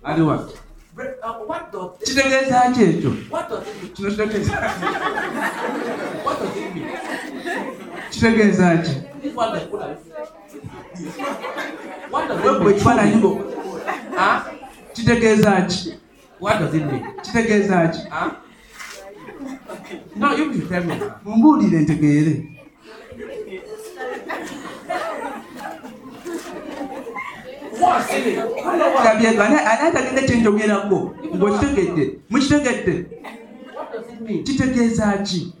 Aliwa 0.04 0.48
kitegeeza 2.04 2.72
ki 2.74 2.82
ekyo 2.82 3.10
kino 3.94 4.10
kitegeeza 4.10 4.56
kitegeeza 8.10 8.66
ki 8.84 8.92
ekifaananyi 12.70 13.16
kitegeeza 14.94 15.52
ki 15.62 15.94
kitegeeza 17.22 17.88
ki 17.88 18.00
mumbuulire 21.24 21.78
ntegeere 21.80 22.34
ani 29.44 29.56
atalina 29.86 30.22
kyenjogerako 30.26 31.14
ngaokitegedde 31.36 32.04
mukitegedde 32.30 32.94
kitegeeza 34.44 35.06
ki 35.26 35.52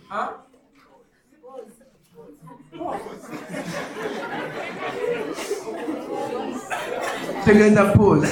tegeeza 7.44 7.84
pose 7.84 8.28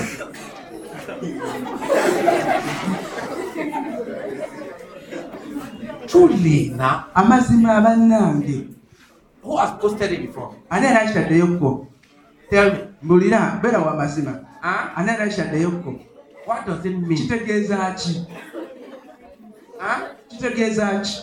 tulina 6.07 7.05
amazima 7.15 7.75
abannange 7.77 8.57
ani 10.71 10.87
anakitaddeyoko 10.87 11.92
Tell 12.53 12.71
me. 12.73 12.79
mbulira 13.03 13.59
beera 13.63 13.79
wa 13.79 13.95
mazima 13.97 14.33
Huh? 14.63 14.99
ani 14.99 15.11
era 15.11 15.25
akitaddeyokko 15.25 15.91
What 16.47 16.67
does 16.67 16.85
it 16.87 16.97
mean? 17.09 17.17
kitegeeza 17.23 17.77
ki 18.01 18.13
Huh? 19.81 20.01
kitegeeza 20.29 20.87
ki 21.05 21.15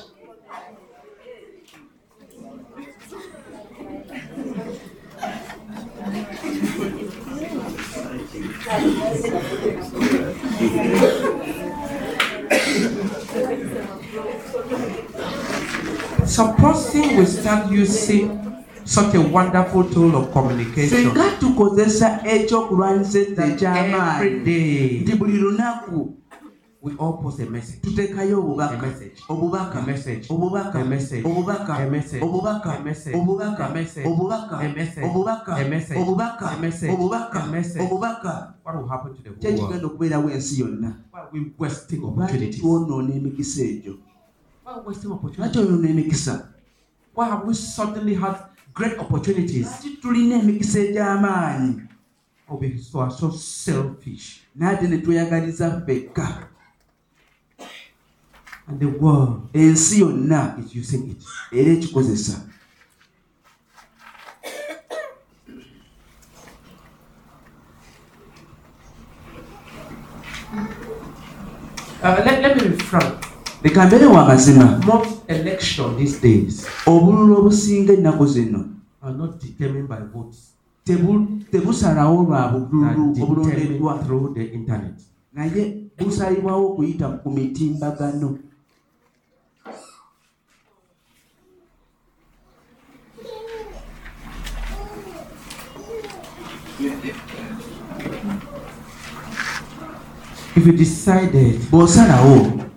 Supposing 16.26 17.18
we 17.18 17.26
start 17.26 17.72
using 17.72 18.59
such 18.90 19.16
a 19.16 19.22
wonderful 19.22 19.84
tool 19.94 20.16
of 20.16 20.32
communication 20.34 20.90
singa 21.04 21.24
tukozesa 21.40 22.20
ekyokulwanyisa 22.24 23.20
ekyo 23.20 23.36
that 23.36 23.40
every 23.46 23.54
ekyamaanyi 23.54 24.40
day 24.46 25.00
nti 25.00 25.16
buli 25.16 25.38
lunaku 25.38 26.16
we 26.82 26.94
all 27.00 27.14
post 27.22 27.40
a 27.40 27.46
message. 27.46 27.80
tuteekayo 27.82 28.38
A 28.38 28.40
obubaka 28.40 28.78
message. 28.88 29.24
obubaka 29.30 29.80
A 29.80 29.86
message. 29.86 30.28
obubaka 30.30 30.80
A 30.80 30.86
message. 30.86 31.24
obubaka 31.28 31.74
A 31.78 31.90
message. 31.90 32.24
obubaka 32.24 32.74
A 32.74 32.80
message. 32.84 33.16
obubaka 33.18 33.68
A 33.68 33.74
message. 33.74 34.06
obubaka 34.08 34.58
A 34.58 34.70
message. 34.70 35.06
obubaka 35.06 35.56
A 35.58 35.68
message. 35.70 35.98
obubaka 36.00 36.46
A 36.52 36.58
message. 36.60 36.92
obubaka 36.94 37.44
A 37.44 37.48
message. 37.52 37.82
obubaka 37.84 38.54
What 38.64 38.76
will 38.78 38.88
happen 38.88 39.14
to 39.16 39.22
the 39.24 39.30
ki 39.30 39.48
whole 39.48 39.58
world? 39.58 39.60
ekigenda 39.60 39.88
okubeerawo 39.88 40.30
ensi 40.32 40.62
yonna 40.62 40.94
Why 41.12 41.20
are 41.20 41.30
we 41.34 41.52
wasting 41.60 42.00
lwaki 42.02 42.22
opportunities? 42.22 42.62
twonoona 42.62 43.16
emikisa 43.16 43.62
egyo 43.64 43.94
Why 44.66 44.72
are 44.74 44.82
we 44.82 44.88
wasting 44.88 45.08
lwaki 45.10 45.26
opportunities? 45.26 45.62
onoona 45.62 45.90
emikisa 45.90 46.48
Why 47.16 47.26
have 47.30 47.48
we 47.48 47.54
suddenly 47.54 48.16
had 48.16 48.36
great 48.76 49.00
opportunities? 49.00 49.68
tulina 50.02 50.36
emikisa 50.36 50.80
egy'amaanyi 50.80 51.82
are 53.02 53.12
so 53.12 53.32
selfish. 53.32 54.42
naate 54.56 54.88
ne 54.88 54.98
tweyagaliza 54.98 55.82
ffekka 55.82 56.48
And 58.68 58.80
the 58.80 58.86
world 58.86 59.42
ensi 59.54 60.00
yonna 60.02 60.56
is 60.60 60.76
using 60.76 61.10
it. 61.12 61.24
era 61.52 61.72
ekikozesa 61.74 62.42
Uh, 72.02 72.22
let, 72.26 72.42
let 72.42 72.56
me 72.58 72.70
be 72.70 72.78
frank. 72.84 73.29
Leka 73.64 73.86
mbere 73.86 74.06
wa 74.06 74.26
mazima 74.28 74.80
obululu 76.86 77.38
obusinga 77.40 77.94
ennaku 77.94 78.26
zino. 78.26 78.66
Tebusalawo 81.52 82.24
lwa 82.24 82.48
bululu 82.48 83.14
obulondeddwa. 83.24 84.00
naye 85.34 85.64
busalibwawo 85.98 86.72
okuyita 86.72 87.08
ku 87.22 87.30
mitimbagano. 87.30 88.40
If 100.56 100.66
you 100.66 100.74
decided 100.74 101.60
bw'osalawo 101.72 102.69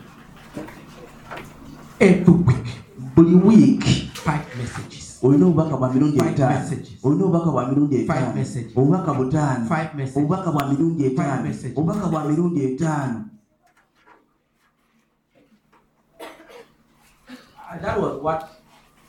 every 2.03 2.35
week. 2.47 2.66
Buli 3.15 3.35
wiiki 3.45 4.11
five 4.15 4.47
messages, 4.59 5.19
olina 5.23 5.47
obubaka 5.47 5.77
bwa 5.77 5.93
mirundi 5.93 6.19
etaano. 6.19 6.65
olina 7.03 7.24
obubaka 7.24 7.51
bwa 7.51 7.69
mirundi 7.69 7.97
etaano. 7.97 8.35
obubaka 8.77 9.15
butaano. 9.15 9.66
Obubaka 10.16 10.51
bwa 10.53 10.69
mirundi 10.69 11.05
etaano. 11.07 11.51
obubaka 11.77 12.07
bwa 12.09 12.24
mirundi 12.24 12.65
etaano. 12.65 13.24
Uh, 17.73 17.79
that 17.81 18.01
was 18.01 18.20
what 18.23 18.49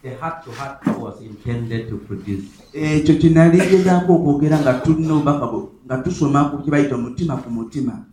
the 0.01 0.15
heart 0.15 0.43
to 0.45 0.51
heart 0.51 0.79
was 0.99 1.21
intended 1.21 1.89
to 1.89 1.97
produce. 1.97 2.43
ekyo 2.73 3.15
kye 3.15 3.29
nali 3.29 3.57
ngezaako 3.57 4.13
okwogera 4.15 4.59
nga 4.59 4.73
tulina 4.73 5.13
obubaka 5.13 5.45
bu- 5.47 5.69
nga 5.85 5.97
tusoma 5.97 6.45
ku 6.49 6.57
kye 6.63 6.71
bayita 6.71 6.95
omutima 6.95 7.37
ku 7.37 7.49
mutima 7.49 8.05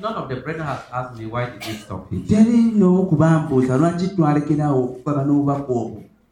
none 0.00 0.14
of 0.14 0.28
the 0.28 0.36
brethren 0.36 0.66
has 0.66 0.80
asked 0.92 1.18
me 1.18 1.26
why 1.26 1.50
did 1.50 1.64
you 1.66 1.74
stop 1.74 2.12
it. 2.12 2.26
teri 2.28 2.62
n'omu 2.78 3.06
kubambuuza 3.06 3.76
lwaki 3.76 4.08
twalekerawo 4.08 4.84
okugaba 4.84 5.24
n'obubaka 5.24 5.72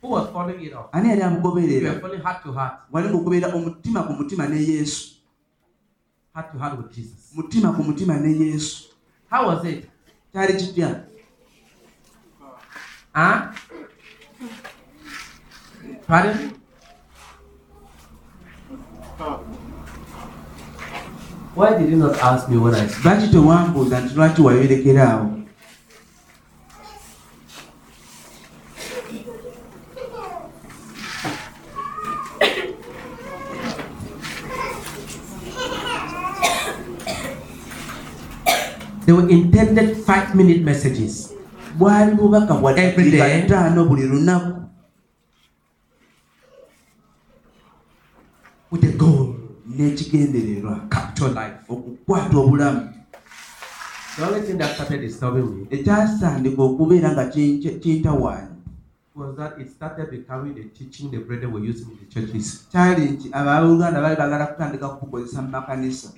Who 0.03 0.09
was 0.11 0.27
following 0.33 0.63
it 0.67 0.73
up? 0.75 0.89
ani 0.93 1.09
yali 1.09 1.21
If 1.21 1.27
you 1.27 1.31
amugoberera 1.31 1.91
were 1.93 2.01
following 2.01 2.23
heart 2.23 2.43
to 2.43 2.53
heart, 2.53 2.75
wali 2.93 3.09
ngaogoberera 3.09 3.55
omutima 3.55 4.03
ku 4.03 4.13
mutima 4.13 4.49
ne 4.49 4.57
yesu 4.63 5.15
heart 6.35 6.53
to 6.53 6.59
heart 6.59 6.79
with 6.79 6.91
Jesus. 6.95 7.31
mutima 7.35 7.73
ku 7.73 7.83
mutima 7.83 8.17
ne 8.19 8.31
yesu 8.47 8.89
How 9.31 9.47
was 9.49 9.65
it? 9.65 9.89
kyali 10.33 10.55
kitya 10.55 11.05
Huh? 13.15 13.53
Pardon? 16.09 16.51
Why 21.55 21.79
did 21.79 21.91
you 21.91 21.97
not 21.97 22.17
ask 22.19 22.49
me 22.49 22.57
when 22.57 22.75
I 22.75 22.87
spoke? 22.87 23.05
lwaki 23.05 23.27
tewambuuza 23.33 23.97
nti 24.01 24.15
lwaki 24.17 24.41
wayolekeraawo 24.47 25.27
They 39.07 39.13
were 39.13 39.29
intended 39.29 39.97
five 40.07 40.35
minute 40.35 40.63
messages. 40.63 41.33
bwali 41.79 42.15
bubaka 42.15 42.55
bwa 42.55 42.77
Every 42.79 43.05
dakiika 43.11 43.29
day. 43.29 43.43
ttaano 43.43 43.85
buli 43.85 44.03
lunaku 44.07 44.62
n'ekigendererwa 49.83 50.87
capture 50.89 51.31
life. 51.35 51.59
okukwata 51.69 52.39
obulamu 52.39 52.89
The 54.17 54.23
only 54.27 54.41
thing 54.43 54.59
that 54.59 54.75
started 54.75 55.01
disturbing 55.01 55.47
me 55.57 55.67
ekyasandika 55.71 56.63
okubeera 56.63 57.13
nga 57.13 57.25
kintawaanya 57.83 58.49
was 59.15 59.37
that 59.37 59.59
it 59.61 59.69
started 59.69 60.09
becoming 60.11 60.55
the 60.55 60.65
teaching 60.73 61.11
the 61.11 61.19
brethren 61.19 61.53
were 61.53 61.61
using 61.71 61.89
in 61.93 61.99
the 62.01 62.09
churches. 62.15 62.67
kyali 62.73 63.05
nti 63.11 63.29
abaluganda 63.33 64.01
baali 64.03 64.17
bagala 64.17 64.47
kutandika 64.47 64.89
kubukozesa 64.89 65.43
mu 65.43 65.49
makanisa 65.49 66.09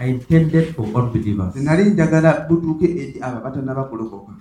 I 0.00 0.10
intended 0.10 0.74
for 0.74 0.86
unbelievers. 0.94 1.54
tenali 1.54 1.90
njagala 1.90 2.46
butuuke 2.48 2.86
eri 2.86 3.18
abo 3.22 3.36
abatanaba 3.38 3.84
kulokoka 3.84 4.32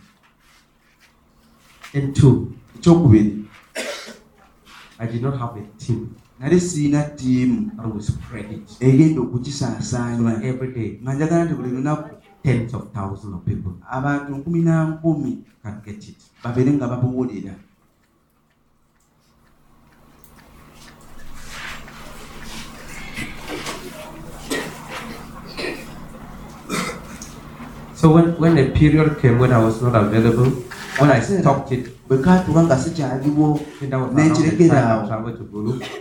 And 1.94 2.16
two, 2.16 2.54
ekyokubiri 2.78 3.46
I 5.00 5.06
did 5.08 5.22
not 5.22 5.38
have 5.40 5.58
a 5.58 5.64
team 5.86 6.16
nali 6.40 6.60
siina 6.60 7.04
ttiimu 7.04 7.72
that 7.78 7.86
would 7.86 8.04
spread 8.04 8.52
it. 8.52 8.70
egenda 8.80 9.22
So 9.22 9.24
okukisaasaanya 9.24 10.24
that 10.24 10.44
every 10.46 10.72
day, 10.74 11.00
nga 11.04 11.14
njagala 11.14 11.46
nti 11.46 11.54
buli 11.54 11.70
lunaku 11.70 12.10
tens 12.44 12.74
of 12.74 12.84
thousands 12.94 13.34
of 13.36 13.42
people. 13.46 13.72
Abantu 13.92 14.36
nkumi 14.36 14.62
na 14.62 14.86
nkumi 14.86 15.38
can 15.64 15.82
get 15.86 16.04
it. 16.10 16.18
babeere 16.44 16.74
nga 16.74 16.88
babuwulira 16.88 17.54
So 27.98 28.14
when, 28.14 28.38
when 28.40 28.58
a 28.60 28.70
period 28.70 29.20
came 29.20 29.40
when 29.40 29.52
I 29.52 29.58
was 29.58 29.82
not 29.82 29.96
available, 29.96 30.46
when 31.00 31.10
I 31.10 31.20
hmm. 31.20 31.42
stopped 31.42 31.72
it, 31.72 31.97
bwe 32.08 32.18
kaatuba 32.18 32.64
nga 32.64 32.78
sikyaliwo 32.78 33.60
I 33.82 33.92
awo. 33.92 35.04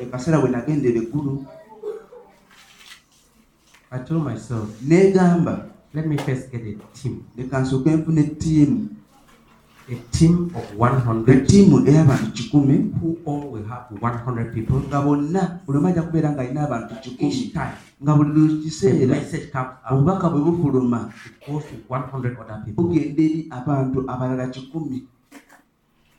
akaseera 0.05 0.41
bwe 0.41 0.51
nagendera 0.51 0.99
eggulu. 1.03 1.45
I 3.91 3.99
told 3.99 4.25
myself, 4.25 4.69
neegamba 4.83 5.67
let 5.95 6.07
me 6.07 6.17
first 6.19 6.51
get 6.51 6.63
a 6.63 6.75
team. 6.95 7.23
leka 7.37 7.61
nsooke 7.61 7.91
nfuna 7.91 8.21
ettiimu 8.21 8.89
A 9.89 9.95
team 10.11 10.51
of 10.55 10.65
100 10.79 11.31
ettiimu 11.31 11.87
ey'abantu 11.87 12.33
kikumi. 12.33 12.91
who 13.01 13.17
all 13.27 13.51
will 13.53 13.65
have 13.65 13.87
100 14.01 14.53
people. 14.55 14.83
nga 14.89 15.01
bonna 15.03 15.61
buli 15.67 15.79
omu 15.79 15.89
ajja 15.89 16.03
kubeera 16.03 16.31
ng'alina 16.33 16.67
abantu 16.67 16.95
kikumi. 17.03 17.53
Nga 18.03 18.13
buli 18.17 18.63
kiseera 18.63 19.17
obubaka 19.91 20.31
bwe 20.31 20.41
bufuluma. 20.43 21.11
It 21.27 21.47
goes 21.47 21.65
to 21.71 21.75
100 21.89 22.37
other 22.39 22.63
people. 22.65 22.85
bugenda 22.85 23.23
eri 23.23 23.47
abantu 23.51 24.05
abalala 24.11 24.47
kikumi 24.51 25.07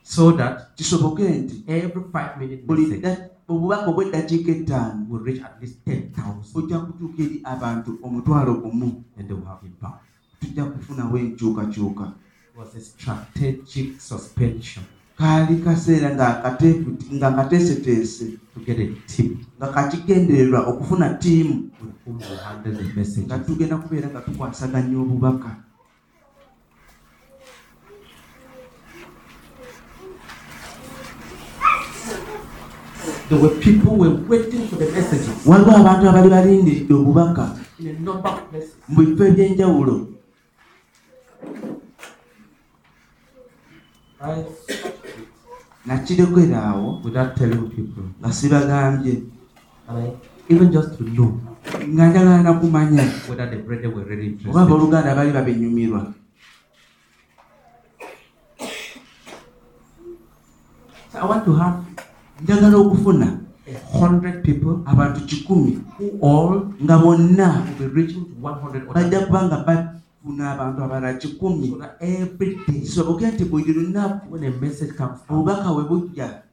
So 0.09 0.31
that 0.31 0.75
kisoboke 0.77 1.29
nti 1.29 1.63
every 1.67 2.03
five 2.13 2.39
minute 2.39 2.63
buli 2.65 3.01
obubaka 3.49 3.88
obw'eddakiika 3.91 4.51
ettaano 4.51 5.05
will 5.09 5.23
reach 5.23 5.41
at 5.43 5.59
least 5.61 5.77
10,000 5.85 6.53
bujja 6.53 6.79
kutuuka 6.79 7.23
eri 7.23 7.41
abantu 7.43 7.99
omutwalo 8.03 8.53
gumu 8.53 9.03
and 9.17 9.27
they 9.27 9.35
will 9.35 9.45
have 9.45 9.65
impact. 9.67 10.01
tujja 10.39 10.65
kufunawo 10.65 11.17
enkyukakyuka 11.17 12.11
was 12.57 12.75
a 12.75 12.79
strategic 12.81 14.01
suspension. 14.01 14.84
Kaali 15.17 15.55
kaseera 15.55 16.15
nga 16.15 17.31
kateeseteese 17.35 18.25
nga 19.57 19.67
kakigendererwa 19.67 20.67
okufuna 20.67 21.09
ttiimu 21.09 21.69
nga 23.25 23.39
tugenda 23.39 23.77
kubeera 23.77 24.09
nga 24.09 24.21
tukwasaganya 24.21 24.99
obubaka 24.99 25.66
There 33.27 33.39
were 33.39 33.59
people 33.59 33.91
who 33.91 34.07
were 34.07 34.15
waiting 34.23 34.63
for 34.71 34.79
the 34.79 34.87
messages. 34.87 35.43
Waliwo 35.43 35.75
abantu 35.75 36.07
abali 36.07 36.29
balindiridde 36.29 36.93
obubaka. 36.93 37.59
In 37.79 37.87
a 37.87 37.93
number 37.99 38.29
of 38.29 38.39
places. 38.49 38.75
mu 38.87 39.03
bifo 39.03 39.23
eby'enjawulo. 39.27 39.95
Awo 46.55 47.03
without 47.03 47.35
telling 47.35 47.67
people. 47.67 48.07
nga 48.23 48.31
sibagambye. 48.31 49.27
And 49.91 49.97
I, 49.99 50.15
even 50.47 50.71
just 50.71 50.95
to 50.95 51.03
know. 51.03 51.35
Nga 51.67 51.83
njagala 51.83 52.43
na 52.47 52.55
whether 53.27 53.47
the 53.51 53.59
brethren 53.59 53.91
were 53.91 54.07
really 54.07 54.39
oba 54.47 54.63
interested. 54.63 54.63
abooluganda 54.63 55.15
baali 55.15 55.35
babinyumirwa. 55.35 56.15
So 61.11 61.19
I 61.19 61.25
want 61.27 61.43
to 61.43 61.53
have 61.55 61.86
njagala 62.43 62.77
okufuna. 62.77 63.39
A 63.68 63.97
hundred 63.97 64.43
people 64.43 64.81
abantu 64.85 65.22
kikumi 65.26 65.80
all 66.22 66.72
nga 66.84 66.97
bonna. 66.97 67.64
100 67.80 68.93
bajja 68.93 69.19
kuba 69.26 69.43
nga 69.43 69.57
bafuna 69.68 70.51
abantu 70.51 70.84
abalala 70.84 71.14
kikumi. 71.14 71.68
So 71.69 71.77
that 71.77 71.97
every 71.99 72.55
day. 72.68 72.80
Kisoboke 72.81 73.27
nti 73.27 73.45
buli 73.45 73.73
lunaku 73.73 74.35
obubaka 75.30 75.73
bwe 75.73 75.84
bujja 75.84 76.43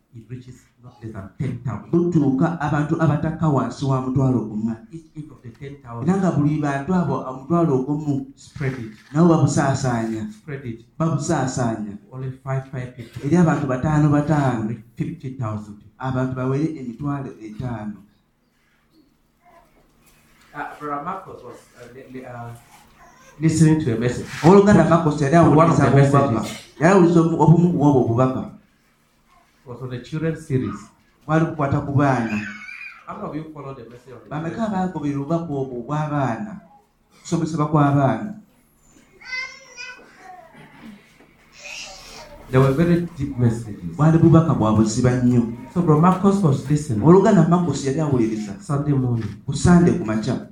it 0.85 1.02
reaches 1.02 1.15
not 1.15 1.31
less 1.39 1.39
than 1.39 1.61
10,000. 1.65 1.90
butuuka 1.90 2.61
abantu 2.61 2.94
abatakka 3.02 3.48
wansi 3.48 3.85
wa 3.85 4.01
mutwalo 4.01 4.40
gumu 4.44 4.77
Each, 4.93 5.05
each 5.16 5.31
of 5.31 5.43
the 5.43 5.48
10,000 5.48 6.02
era 6.09 6.16
nga 6.16 6.31
buli 6.36 6.59
bantu 6.61 6.94
abo 6.94 7.15
omutwalo 7.31 7.74
ogumu 7.81 8.27
nabo 9.12 9.28
babusaasaanya 9.28 10.23
babusaasaanya 10.98 11.93
eri 13.24 13.36
abantu 13.36 13.66
bataano 13.66 14.09
bataano 14.09 14.61
Only 14.61 14.77
50,000 14.97 15.81
people. 15.81 15.90
abantu 15.98 16.32
bawere 16.36 16.66
emitwalo 16.81 17.31
etaano 17.40 17.97
Uh, 20.55 20.61
uh, 20.61 21.02
uh, 22.31 22.51
listening 23.40 23.81
to 23.85 23.90
a 23.97 23.98
message. 23.98 24.27
owooluganda 24.44 24.85
makosi 24.86 25.24
yali 25.24 25.36
One 25.36 25.70
of 25.70 25.77
the 25.77 25.90
messages. 25.90 26.47
yali 26.81 26.93
awuliriza 26.94 27.20
obu- 27.20 27.40
obumu 27.43 27.73
ku 27.73 27.82
obwo 27.82 28.01
obubaka 28.05 28.53
was 29.66 29.82
on 29.82 29.91
the 29.91 29.99
children's 30.01 30.47
series. 30.47 30.81
bwali 31.27 31.47
kukwata 31.47 31.81
ku 31.81 31.93
baana 31.93 32.41
How 33.07 33.16
many 33.16 33.28
of 33.28 33.36
you 33.36 33.53
follow 33.55 33.74
the 33.74 33.85
message 33.85 34.12
of 34.16 34.23
the 34.24 34.28
bameka 34.31 34.57
children? 34.57 34.74
abaagoberera 34.74 35.19
obubaka 35.20 35.45
obwo 35.45 35.77
obw'abaana 35.81 36.53
kusomesebwa 37.23 37.66
kw'abaana 37.69 38.35
They 42.51 42.59
were 42.61 42.73
very 42.73 43.09
deep 43.19 43.39
messages. 43.39 43.97
bwali 43.97 44.19
bubaka 44.19 44.55
bwa 44.55 44.73
buziba 44.77 45.11
nnyo 45.11 45.43
So 45.74 45.82
Bro 45.82 46.01
Marcus 46.01 46.43
was 46.43 46.70
listening. 46.70 47.03
Owooluganda 47.03 47.49
makosi 47.49 47.86
yali 47.86 48.01
awuliriza 48.01 48.53
Sunday 48.62 48.95
morning. 48.95 49.27
Ku 49.47 49.53
sande 49.57 49.93
ku 49.93 50.05
makya 50.05 50.47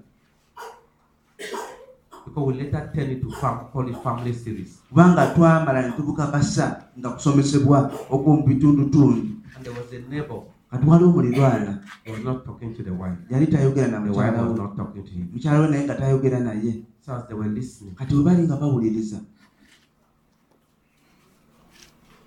because 2.33 2.47
we 2.49 2.55
later 2.65 2.91
turned 2.95 3.13
it 3.13 3.21
to 3.21 3.29
fam- 3.37 3.69
call 3.73 3.85
it 3.89 3.97
family 4.03 4.33
series. 4.33 4.81
kubanga 4.89 5.27
twamala 5.37 5.83
ne 5.83 5.93
tubukakasa 5.93 6.85
nga 6.99 7.11
kusomesebwa 7.11 7.93
okw'omu 8.11 8.43
bitundutundu 8.49 9.29
And 9.57 9.65
there 9.65 9.75
was 9.77 9.93
a 9.93 10.01
neighbor. 10.09 10.41
Kati 10.73 10.87
waliwo 10.89 11.13
mulirwana 11.13 11.85
who 12.07 12.13
was 12.13 12.25
not 12.25 12.45
talking 12.47 12.73
to 12.75 12.83
the 12.83 12.91
wife. 12.93 13.19
yali 13.31 13.47
tayogera 13.47 13.89
na 13.89 14.01
The 14.01 14.11
wife 14.11 14.33
mukyala 14.33 14.43
was 14.49 14.53
we. 14.53 14.59
not 14.65 14.77
talking 14.77 15.05
to 15.05 15.11
him. 15.13 15.29
mukyala 15.33 15.61
we 15.61 15.69
naye 15.69 15.85
nga 15.85 15.95
tayogera 15.95 16.41
naye. 16.41 16.83
So 17.05 17.13
as 17.13 17.27
they 17.29 17.35
were 17.35 17.49
listening, 17.53 17.95
kati 17.95 18.15
bwe 18.15 18.25
bali 18.25 18.43
nga 18.49 18.57
bawuliriza. 18.57 19.21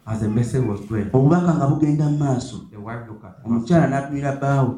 As 0.06 0.20
the 0.22 0.30
message 0.30 0.62
was 0.68 0.82
going, 0.86 1.10
obubaka 1.10 1.58
nga 1.58 1.66
bugenda 1.68 2.06
mu 2.10 2.18
maaso. 2.22 2.70
The 2.70 2.78
wife 2.78 3.08
looked 3.10 3.26
at 3.26 3.42
him. 3.42 3.46
omukyala 3.52 3.88
n'atunira 3.90 4.38
baawe 4.38 4.74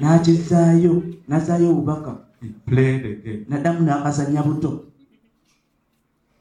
n'akizaayo 0.00 0.92
n'azzaayo 1.28 1.70
obubaka 1.72 2.12
He 2.40 2.48
played 2.66 3.04
again. 3.04 3.44
n'addamu 3.48 3.80
n'akazannya 3.84 4.42
buto. 4.42 4.70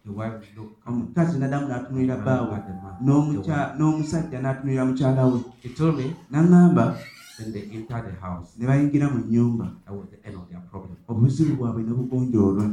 The 0.06 0.12
wife 0.12 0.44
looked 0.56 0.80
omukazi 0.88 1.36
n'addamu 1.40 1.68
n'atunulira 1.68 2.16
baawe 2.26 2.58
n'omukya- 3.04 3.76
n'omusajja 3.78 4.38
n'atunulira 4.42 4.84
mukyala 4.86 5.24
we. 5.32 5.40
He 5.64 5.70
told 5.70 5.96
me, 5.98 6.16
n'aŋŋamba 6.32 6.96
then 7.38 7.52
they 7.54 7.64
entered 7.72 8.06
the 8.08 8.16
house. 8.20 8.50
ne 8.58 8.66
bayingira 8.68 9.08
mu 9.14 9.20
nnyumba 9.24 9.66
That 9.86 9.94
was 9.96 10.08
the 10.12 10.20
end 10.28 10.36
of 10.36 10.48
their 10.50 10.62
problem. 10.72 10.96
obuzibu 11.08 11.56
bwabwe 11.56 11.84
ne 11.84 11.94
bugonjoolwa 11.94 12.66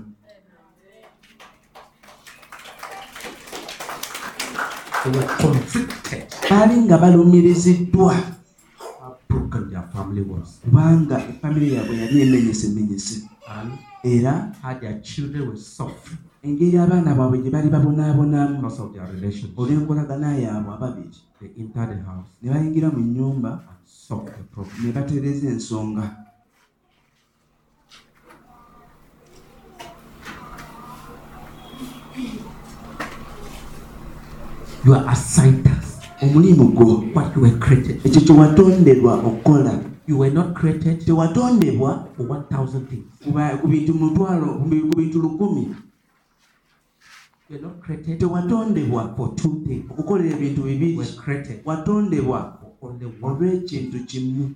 They 4.46 4.52
were 4.52 4.62
convicted 4.62 4.95
baali 6.50 6.76
nga 6.84 6.96
balumiriziddwa 6.98 8.14
kubanga 10.64 11.16
efamire 11.30 11.66
yaabwe 11.74 11.94
yali 12.02 12.16
emenyesemenyese 12.24 13.16
era 14.04 14.32
engeri 16.46 16.76
abaana 16.78 17.14
baabwe 17.18 17.42
gye 17.42 17.50
bali 17.50 17.68
babonaabonamu 17.74 18.56
olw'enkolagana 19.56 20.28
yaabwe 20.44 20.72
ababiri. 20.74 21.18
Ne 22.42 22.48
bayingira 22.52 22.88
mu 22.94 23.00
nnyumba 23.06 23.50
ne 24.82 24.90
batereeza 24.94 25.46
ensonga 25.54 26.04
You 34.86 34.94
are 34.94 35.04
assigned 35.10 35.64
task. 35.64 36.02
omulimu 36.22 36.64
gwo 36.68 37.04
What 37.14 37.36
you 37.36 37.42
were 37.42 37.58
created. 37.58 38.00
ekyo 38.06 38.20
kye 38.20 38.34
watonderwa 38.36 39.14
okukola 39.14 39.80
You 40.08 40.18
were 40.18 40.34
not 40.34 40.54
created 40.54 41.04
tewatondebwa 41.04 42.06
for 42.16 42.26
1,000 42.26 42.86
things. 42.88 43.04
ku 43.60 43.68
bintu 43.68 43.94
mutwalo 43.94 44.54
ku 44.58 44.64
bi- 44.68 44.80
ku 44.80 44.96
bintu 44.96 45.18
lukumi 45.22 45.60
You 47.50 47.56
were 47.56 47.62
not 47.62 47.80
created 47.80 48.18
tewatondebwa 48.20 49.14
for 49.16 49.34
two 49.34 49.62
things. 49.66 49.84
okukolera 49.90 50.36
ebintu 50.36 50.62
bibiri 50.62 50.98
watondebwa 51.64 52.58
olw'ekintu 53.22 53.98
kimu 54.06 54.50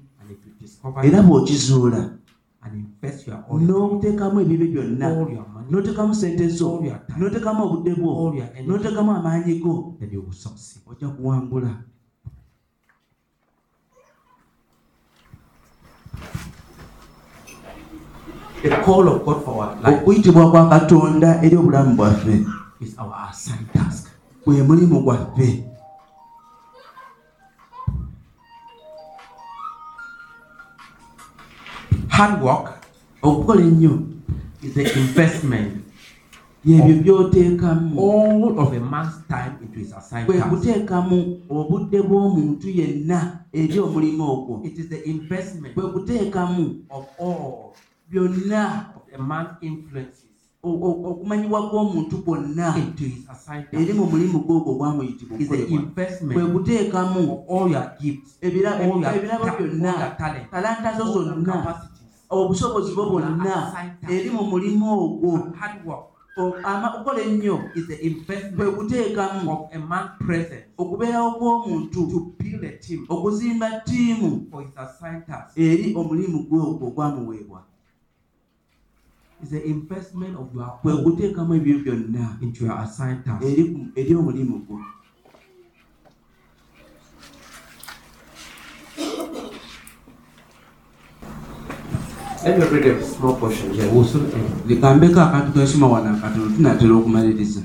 era 1.03 1.23
bw'okizuula 1.23 2.11
n'oteekamu 3.61 4.41
ebibyo 4.41 4.67
byonna 4.83 5.09
n'oteekamu 5.71 6.15
sente 6.15 6.49
zo 6.49 6.83
n'oteekamu 7.19 7.63
obudde 7.65 7.95
bwo 7.95 8.35
n'oteekamu 8.67 9.11
amaanyi 9.13 9.55
go. 9.63 9.95
Ojja 10.87 11.09
kuwangula. 11.09 11.71
Okuyitibwa 19.87 20.51
kwa 20.51 20.69
katonda 20.69 21.43
eri 21.43 21.57
obulamu 21.57 21.97
bwaffe. 21.97 22.47
gwe 24.45 24.63
mulimu 24.63 25.03
gwaffe. 25.03 25.65
Okukola 33.23 33.61
ennyo 33.61 34.20
is 34.63 34.75
the 34.75 34.99
investment. 34.99 35.85
Y'ebyo 36.65 37.03
by'oteekamu 37.03 37.99
all 37.99 38.59
of 38.61 38.73
a 38.75 38.81
man's 38.81 39.15
time 39.29 39.57
into 39.63 39.79
his 39.79 39.93
assigned 39.93 40.27
kwe 40.27 40.39
task. 40.39 40.51
kuteekamu 40.51 41.41
obudde 41.49 42.03
bw'omuntu 42.03 42.69
yenna 42.69 43.39
eri 43.53 43.79
omulimu 43.79 44.25
ogwo. 44.25 44.61
It 44.65 44.79
is 44.79 44.89
the 44.89 45.03
investment. 45.09 45.75
Kwe 45.75 45.83
kuteekamu 45.93 46.85
of 46.91 47.07
all. 47.19 47.73
Byonna. 48.11 48.87
Of 48.97 49.03
a 49.15 49.23
man's 49.23 49.57
influences. 49.63 50.25
Okumanyibwa 50.63 51.71
kw'omuntu 51.71 52.17
kwonna 52.25 52.75
into 52.77 53.05
his 53.05 53.25
assigned 53.31 53.67
eri 53.73 53.93
mu 53.93 54.07
mulimu 54.07 54.39
gwogwo 54.41 54.75
gwamuyitibwa 54.75 55.39
Is 55.39 55.49
the 55.49 55.57
kwe 55.57 55.67
investment 55.75 56.53
kuteekamu 56.53 57.33
of 57.33 57.41
all 57.51 57.71
your 57.71 57.91
gifts, 58.01 58.37
ebirabo 58.43 58.99
byonna. 59.01 60.17
talanta 60.51 60.93
zo 60.99 61.13
zonna. 61.13 61.53
capacities, 61.53 62.00
obusobozi 62.31 62.95
bwo 62.95 63.05
bwonna 63.11 63.55
eri 64.09 64.31
mu 64.31 64.43
mulimu 64.51 64.87
ogwo. 64.93 65.33
Okukola 66.37 67.21
ennyo 67.21 67.71
is 67.75 67.87
the 67.87 67.97
kwe 67.97 68.07
investment 68.07 68.75
kuteekamu 68.77 69.51
of 69.51 69.75
a 69.75 69.79
man's 69.79 70.11
presence. 70.19 70.67
okubeerawo 70.79 71.31
kw'omuntu 71.39 72.01
okuzimba 73.09 73.81
ttiimu 73.81 74.47
eri 75.57 75.95
omulimu 75.95 76.39
gwe 76.49 76.61
ogwo 76.61 76.89
ogwamuweebwa. 76.89 77.63
Is 79.43 79.51
the 79.51 79.65
investment 79.65 80.37
of 80.39 80.55
your 80.55 80.79
kwe 80.83 80.97
kuteekamu 81.03 81.55
ebyo 81.55 81.79
byonna 81.79 82.39
eri 83.97 84.15
omulimu 84.15 84.59
gwo 84.59 84.79
Let 92.45 92.59
me 92.59 92.65
read 92.67 92.87
a 92.87 93.03
small 93.05 93.37
portion 93.37 93.75
here. 93.75 93.89
We'll 93.91 94.05
soon 94.05 94.31
end. 94.33 94.51
likambeko 94.67 95.21
akantu 95.21 95.53
kensoma 95.53 95.87
wano 95.87 96.11
akatono 96.17 96.51
tunatera 96.57 96.95
okumaliriza 96.95 97.61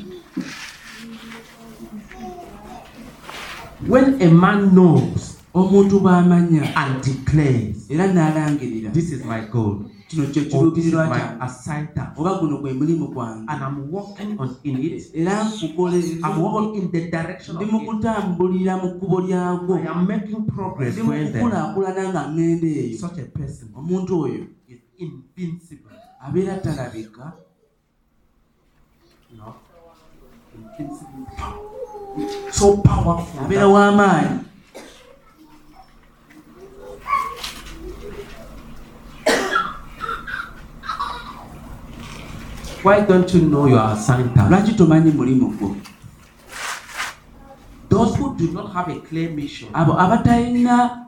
When 3.88 4.22
a 4.22 4.30
man 4.32 4.74
knows 4.76 5.38
omuntu 5.54 6.00
bw'amanya 6.00 6.74
and 6.76 7.04
declares, 7.04 7.90
era 7.90 8.08
n'alangirira. 8.08 8.92
This 8.94 9.12
is 9.12 9.24
my 9.24 9.42
goal, 9.52 9.86
kino 10.10 10.26
kye 10.28 10.42
or 10.54 10.72
this 10.72 10.86
is 10.86 10.94
kiruubirirwa 10.94 11.10
my 11.10 11.20
kyange 11.20 11.44
assigned 11.46 11.90
task, 11.96 12.20
oba 12.20 12.40
guno 12.40 12.58
gwe 12.62 12.74
mulimu 12.74 13.08
gwange. 13.14 13.46
And 13.48 13.64
I'm 13.64 13.92
walking 13.92 14.40
on 14.40 14.58
in 14.64 14.78
it, 14.84 15.12
era 15.14 15.44
nkukole- 15.44 16.20
I'm 16.24 16.42
walking 16.42 16.82
in 16.82 16.92
the 16.92 17.08
direction 17.12 17.56
of 17.56 17.62
ndi 17.62 17.72
mu 17.72 17.80
it. 17.82 17.88
kutambulira 17.88 18.78
mu 18.78 18.90
kkubo 19.00 19.22
lyagwo. 19.22 19.76
I 19.78 19.88
am 19.88 20.06
making 20.08 20.46
progress 20.48 20.94
ndi 20.94 21.02
mu 21.04 21.08
going 21.12 21.32
there. 21.32 21.44
kukulaakulana 21.44 22.10
nga 22.10 22.22
ŋŋenda 22.28 22.68
eyo. 22.68 22.98
Such 22.98 23.20
a 23.20 23.26
person. 23.40 23.70
Omuntu 23.76 24.20
oyo 24.22 24.44
invincible. 24.98 25.92
abeera 26.26 26.58
talabika 26.58 27.34
You 29.32 29.38
know, 29.42 29.56
invincible. 30.56 31.28
So 32.52 32.78
powerful. 32.78 33.40
abeera 33.46 33.68
w'amaanyi 33.68 34.40
Why 42.84 43.02
don't 43.02 43.32
you 43.34 43.42
know 43.42 43.66
your 43.66 43.82
assigned 43.82 44.34
task? 44.36 44.50
lwaki 44.52 44.74
tomanyi 44.74 45.12
mulimu 45.12 45.48
gwo 45.58 45.76
Those 47.90 48.16
who 48.18 48.36
do 48.38 48.52
not 48.52 48.74
have 48.74 48.90
a 48.92 49.00
clear 49.00 49.30
mission 49.32 49.70
abo 49.74 50.00
abatalina 50.00 51.05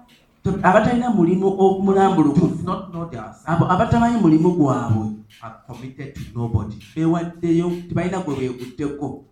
abatalina 0.63 1.09
mulimu 1.09 1.49
do 1.49 1.55
ogumulambulukufu 1.59 2.63
not 2.65 3.13
assigned 3.13 3.45
abo 3.45 3.65
abatamanyi 3.71 4.17
mulimu 4.21 4.51
gwabwe. 4.51 5.05
Are 5.41 5.55
committed 5.67 6.15
to 6.15 6.21
nobody. 6.35 6.75
beewaddeyo 6.95 7.71
tebalina 7.89 8.19
gwe 8.19 8.35
beekutteko. 8.35 9.23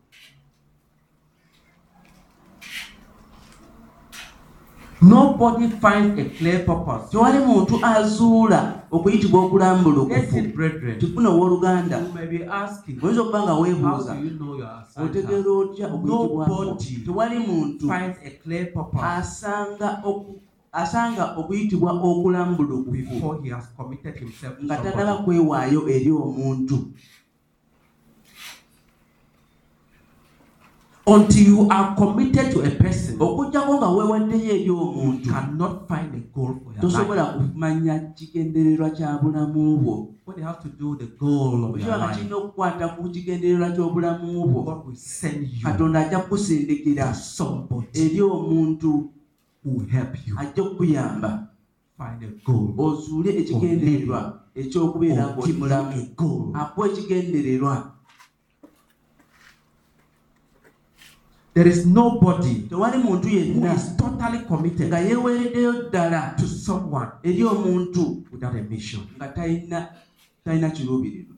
Nobody 5.02 5.70
finds 5.70 6.20
a 6.20 6.26
clear 6.38 6.66
purpose. 6.66 7.12
tewali 7.12 7.40
muntu 7.40 7.80
azuula 7.86 8.74
okuyitibwa 8.92 9.42
okulambulukufu 9.46 10.36
kifuna 11.00 11.30
owooluganda. 11.30 12.02
Oyinza 13.02 13.22
okuba 13.22 13.44
nga 13.44 13.54
weebuuza. 13.54 14.18
otegeera 15.04 15.52
otya 15.52 15.88
okuyitibwako 15.88 16.78
tewali 17.06 17.40
muntu 17.40 17.92
asanga 19.02 20.02
asanga 20.76 21.36
okuyitibwa 21.38 21.94
himself 24.20 24.60
to 24.60 24.64
nga 24.64 24.78
tanaba 24.78 25.18
kwewaayo 25.24 25.90
eri 25.90 26.12
omuntu. 26.12 26.92
Until 31.08 31.48
you 31.48 31.68
are 31.70 31.96
committed 31.96 32.52
to 32.52 32.66
a 32.66 32.70
person, 32.72 33.16
okugjako 33.20 33.78
nga 33.78 33.90
weewaddeyo 33.90 34.52
eri 34.52 34.66
you 34.66 34.76
omuntu 34.76 35.30
cannot 35.30 35.88
find 35.88 36.12
a 36.16 36.22
goal 36.34 36.60
for 36.60 36.74
tosobola 36.82 37.26
kumanya 37.26 38.00
kigendererwa 38.00 38.90
kya 38.90 39.20
bulamu 39.22 39.78
bwo. 39.78 40.12
When 40.26 40.40
it 40.40 40.44
has 40.44 40.58
to 40.64 40.70
do 40.70 40.98
the 40.98 41.06
goal 41.06 41.66
of 41.66 41.80
your 41.80 41.98
life, 41.98 42.18
kirina 42.18 42.36
okukwata 42.36 42.88
ku 42.98 43.10
kigendererwa 43.10 43.72
ky'obulamu 43.72 44.48
bwo 44.50 44.62
you 44.92 45.64
katonda 45.64 46.00
ajja 46.00 46.20
kukusindikira 46.20 47.16
eri 47.94 48.22
omuntu 48.22 49.15
will 49.66 49.88
help 49.88 50.28
you 50.28 50.40
ajja 50.40 50.64
kukuyamba 50.64 51.48
ozuule 52.78 53.38
ekigendererwa 53.40 54.42
ekyokubeera 54.56 55.26
Or 55.28 55.32
ng'oli 55.36 55.48
give 55.48 55.54
you 55.54 55.60
mulamu. 55.60 55.92
a 55.92 56.16
goal. 56.18 56.52
akuwa 56.54 56.88
ekigendererwa 56.88 57.92
There 61.54 61.70
is 61.70 61.86
nobody 61.86 62.56
tewali 62.70 62.98
muntu 62.98 63.28
who 63.28 63.36
yenna 63.36 63.74
is 63.76 63.96
totally 63.98 64.40
committed 64.40 64.88
nga 64.88 65.00
yeeweereddeyo 65.00 65.90
ddala 65.90 66.36
to 66.38 66.48
someone 66.48 67.08
eri 67.24 67.44
omuntu 67.44 68.24
without 68.32 68.56
a 68.56 68.62
mission. 68.64 69.02
nga 69.18 69.28
talina 70.44 70.70
kiruubirirwa 70.70 71.35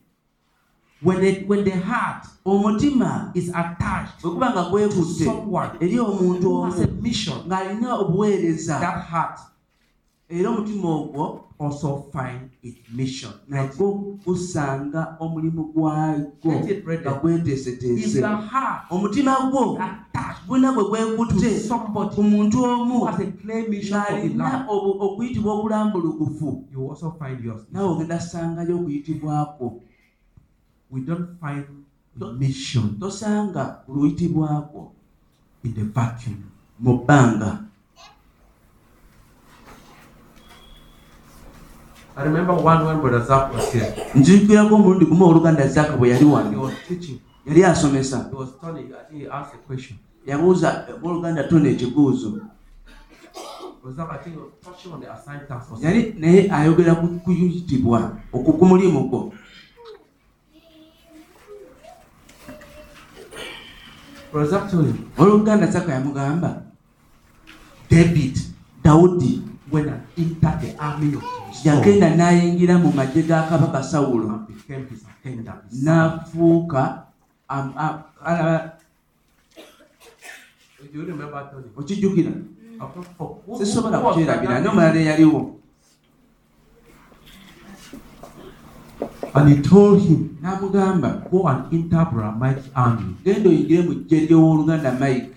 When, 1.00 1.22
it, 1.24 1.46
when 1.48 1.62
the 1.64 1.70
heart 1.78 2.26
omutima 2.44 3.30
is 3.36 3.48
attached 3.50 4.20
bwe 4.22 4.30
kuba 4.30 4.50
nga 4.50 4.64
to 4.64 4.70
gwekutte 4.70 5.24
someone 5.24 5.70
eri 5.80 5.98
omuntu 5.98 6.42
who 6.42 6.64
has 6.64 6.80
a 6.80 6.86
omu 6.86 7.02
mission, 7.02 7.38
ng'alina 7.48 7.94
obuweereza. 8.00 8.80
that 8.80 9.04
heart 9.06 9.38
era 10.28 10.50
omutima 10.50 10.88
ogwo 10.88 11.44
also 11.60 12.04
find 12.12 12.50
its 12.62 12.78
mission. 12.94 13.30
nagwo 13.48 14.18
gusanga 14.26 15.16
omulimu 15.20 15.64
gwagwo 15.72 16.52
Get 16.52 16.70
it, 16.70 16.84
nga 16.84 16.84
brethren. 16.84 17.14
If 17.14 17.22
gweteeseteese 17.22 18.20
the 18.20 18.26
heart 18.36 18.82
omutima 18.90 19.50
gwo 19.52 19.78
attached 19.78 20.46
gulina 20.48 20.72
gwe 20.72 20.82
to 20.82 20.88
gwekutte 20.90 21.60
somebody 21.60 22.14
ku 22.14 22.22
muntu 22.22 22.58
who 22.58 22.64
omu 22.66 23.04
has 23.06 23.20
a 23.20 23.26
clear 23.32 23.68
mission 23.68 24.02
for 24.02 24.16
his 24.16 24.32
ng'alina 24.32 24.52
life, 24.58 24.66
obu- 24.68 25.00
okuyitibwa 25.00 25.54
okulambulukufu 25.54 26.64
you 26.72 26.90
also 26.90 27.10
find 27.18 27.44
yours. 27.44 27.62
naawe 27.72 27.88
ogenda 27.88 28.20
sangayo 28.20 28.76
okuyitibwako 28.76 29.80
We 30.90 31.00
don't 31.00 31.38
find 31.40 31.64
mission 32.38 32.96
tosanga 33.00 33.76
oluyitibwako 33.88 34.92
in 35.64 35.74
the 35.74 35.82
vacuum. 35.84 36.42
mu 36.80 36.98
bbanga 36.98 37.64
I 42.16 42.24
remember 42.24 42.54
one 42.54 42.84
when 42.84 43.00
Brother 43.00 43.24
Zach 43.24 43.52
was 43.54 43.72
here. 43.72 43.94
nzijukirako 44.14 44.74
omulundi 44.74 45.04
gumu 45.06 45.24
oluganda 45.26 45.68
zaaka 45.68 45.96
bwe 45.96 46.08
yali 46.08 46.24
He 46.24 46.30
wano 46.32 46.62
was 46.62 46.74
teaching. 46.88 47.18
yali 47.46 47.64
asomesa 47.64 48.28
He 48.30 48.36
was 48.36 48.48
telling, 48.60 48.86
I 48.94 49.04
think 49.10 49.22
he 49.22 49.28
asked 49.28 49.54
a 49.54 49.58
question. 49.66 49.98
yabuuza 50.26 50.86
oluganda 51.02 51.44
tuna 51.44 51.68
ekibuuzo 51.68 52.30
Brother 53.82 53.96
Zach, 53.96 54.08
I 54.12 54.18
think 54.24 54.36
he 54.36 54.40
was 54.42 54.52
touching 54.64 54.92
on 54.92 55.00
the 55.00 55.12
assigned 55.12 55.48
task. 55.48 55.70
or 55.72 55.76
something. 55.78 55.84
yali 55.86 56.14
naye 56.18 56.50
ayogera 56.52 56.94
ku 56.94 57.06
kuyitibwa 57.08 58.16
okwo 58.32 58.52
ku 58.52 58.66
mulimu 58.66 59.08
gwo 59.08 59.32
Him, 64.32 64.98
oluganda 65.18 65.66
zaaka 65.66 65.92
yamugamba 65.92 66.62
David, 67.90 68.36
dawudi 68.84 69.42
when 69.70 69.88
I 69.88 69.96
entered 70.16 70.60
the 70.60 70.70
army 70.78 71.14
of 71.14 71.22
yagenda 71.64 72.16
n'ayingira 72.16 72.78
mu 72.78 72.92
magye 72.92 73.22
ga 73.22 73.48
kabaka 73.48 73.82
sawulo 73.82 74.44
n'afuuka 75.72 77.02
okijjukira? 81.76 82.30
Who- 83.18 83.58
sisobola 83.58 83.98
who 83.98 84.06
was 84.06 84.16
that? 84.16 84.38
kukyerabira 84.38 84.54
guy? 84.54 84.60
naye 84.62 84.68
omulala 84.68 85.00
eyaliwo 85.00 85.57
And 89.34 89.48
he 89.48 89.62
told 89.62 90.00
him, 90.02 90.38
n'amugamba 90.42 91.30
Go 91.30 91.46
and 91.46 91.72
enter 91.72 92.04
Brahmite 92.12 92.62
army, 92.74 93.14
genda 93.24 93.48
oyingire 93.50 93.82
mu 93.84 93.94
ggye 93.94 94.26
ly'owooluganda 94.28 94.98
mike 94.98 95.34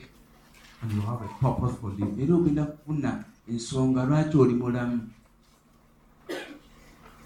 and 0.81 0.91
you 0.93 1.01
have 1.01 1.21
a 1.21 1.27
purpose 1.39 1.75
for 1.81 1.89
living. 1.91 2.17
era 2.21 2.35
ogenda 2.35 2.63
kufuna 2.65 3.23
ensonga 3.49 4.05
lwaki 4.05 4.37
oli 4.37 4.53
mulamu 4.53 4.99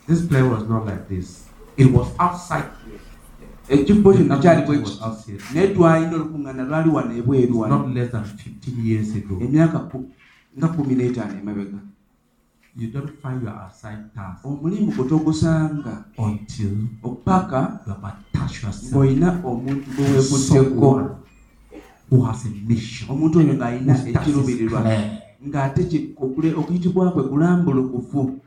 This 0.07 0.21
play 0.27 0.43
was 0.43 0.63
not 0.69 0.85
like 0.85 1.07
this. 1.09 1.45
It 1.77 1.91
was 1.91 2.07
outside. 2.19 2.69
ekifo 3.69 4.11
The 4.13 4.17
kino 4.17 4.37
kyali 4.39 4.61
activity 4.61 4.65
bwe 4.67 4.81
was 4.83 4.91
kiti 4.91 5.03
outside. 5.05 5.41
naye 5.53 5.67
twalina 5.67 6.15
olukuŋŋaana 6.15 6.63
lwali 6.63 6.89
wano 6.89 7.17
ebweru 7.17 7.59
wano 7.59 7.77
Not 7.77 7.95
less 7.95 8.11
than 8.11 8.23
15 8.23 8.85
years 8.85 9.15
ago. 9.15 9.37
emyaka 9.41 9.79
nga 10.57 10.67
kumi 10.67 10.95
n'etaano 10.95 11.39
emabega 11.39 11.77
You 12.77 12.87
don't 12.91 13.09
find 13.21 13.41
your 13.41 13.55
assigned 13.67 14.13
task 14.15 14.45
omulimu 14.45 14.91
gwe 14.91 15.05
togusanga 15.09 16.03
until 16.17 16.75
opaka 17.03 17.79
you 17.87 17.93
have 17.93 18.07
attached 18.07 18.63
yourself 18.63 18.91
ng'olina 18.91 19.41
omuntu 19.43 19.91
gwe 19.95 20.09
weekutteko 20.09 21.15
who 22.11 22.21
has 22.21 22.45
a 22.45 22.49
mission. 22.67 23.09
omuntu 23.09 23.39
oyo 23.39 23.53
ng'alina 23.53 23.93
ekiruubirirwa. 24.09 24.79
ng'ate 25.47 25.81
okuyitibwa 26.57 27.11
kwe 27.11 27.23
kulambulukufu 27.23 28.39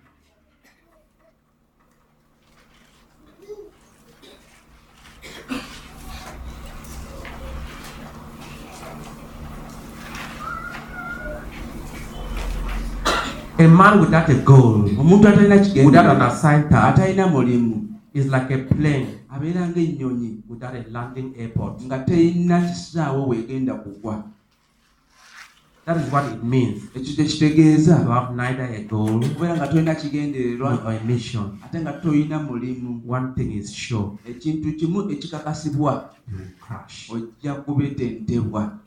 A 13.59 13.67
man 13.67 13.99
without 13.99 14.29
a 14.29 14.35
goal, 14.35 14.87
omuntu 14.87 15.27
atalina 15.27 15.59
without 15.85 16.15
an 16.15 16.23
assigned 16.23 16.71
task, 16.71 17.03
atalina 17.03 17.27
mulimu. 17.27 17.89
Is 18.15 18.29
like 18.29 18.51
a 18.53 18.59
plane. 18.59 19.27
Abeera 19.29 19.67
ng'ennyonyi 19.67 20.43
without 20.49 20.75
a 20.75 20.85
landing 20.91 21.35
airport. 21.37 21.83
nga 21.83 21.99
terina 22.07 22.61
kisaawe 22.63 23.27
weegenda 23.27 23.75
kugwa. 23.75 24.31
That 25.85 25.97
is 25.97 26.13
what 26.13 26.25
it 26.33 26.45
means. 26.45 26.85
Ekyo 26.95 28.07
have 28.07 28.37
neither 28.37 28.65
a 28.65 28.83
goal 28.85 29.25
okubeera 29.25 29.57
nga 29.57 29.67
tolina 29.67 29.95
kigendererwa. 29.95 30.85
or 30.87 30.93
a 30.93 31.05
mission. 31.05 31.59
ate 31.65 31.81
nga 31.83 31.99
tolina 31.99 32.39
mulimu. 32.39 33.03
One 33.07 33.35
thing 33.35 33.59
is 33.59 33.75
sure, 33.75 34.19
ekintu 34.25 34.79
kimu 34.79 35.11
ekikakasibwa. 35.11 36.15
Crash. 36.61 37.11
ojja 37.11 37.55
kubetentebwa 37.55 38.79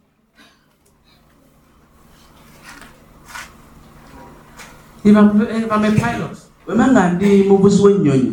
Evangelos. 5.06 6.40
Wemanga 6.68 7.02
ndi 7.14 7.30
muvuzi 7.50 7.80
w'ennyonyi. 7.82 8.32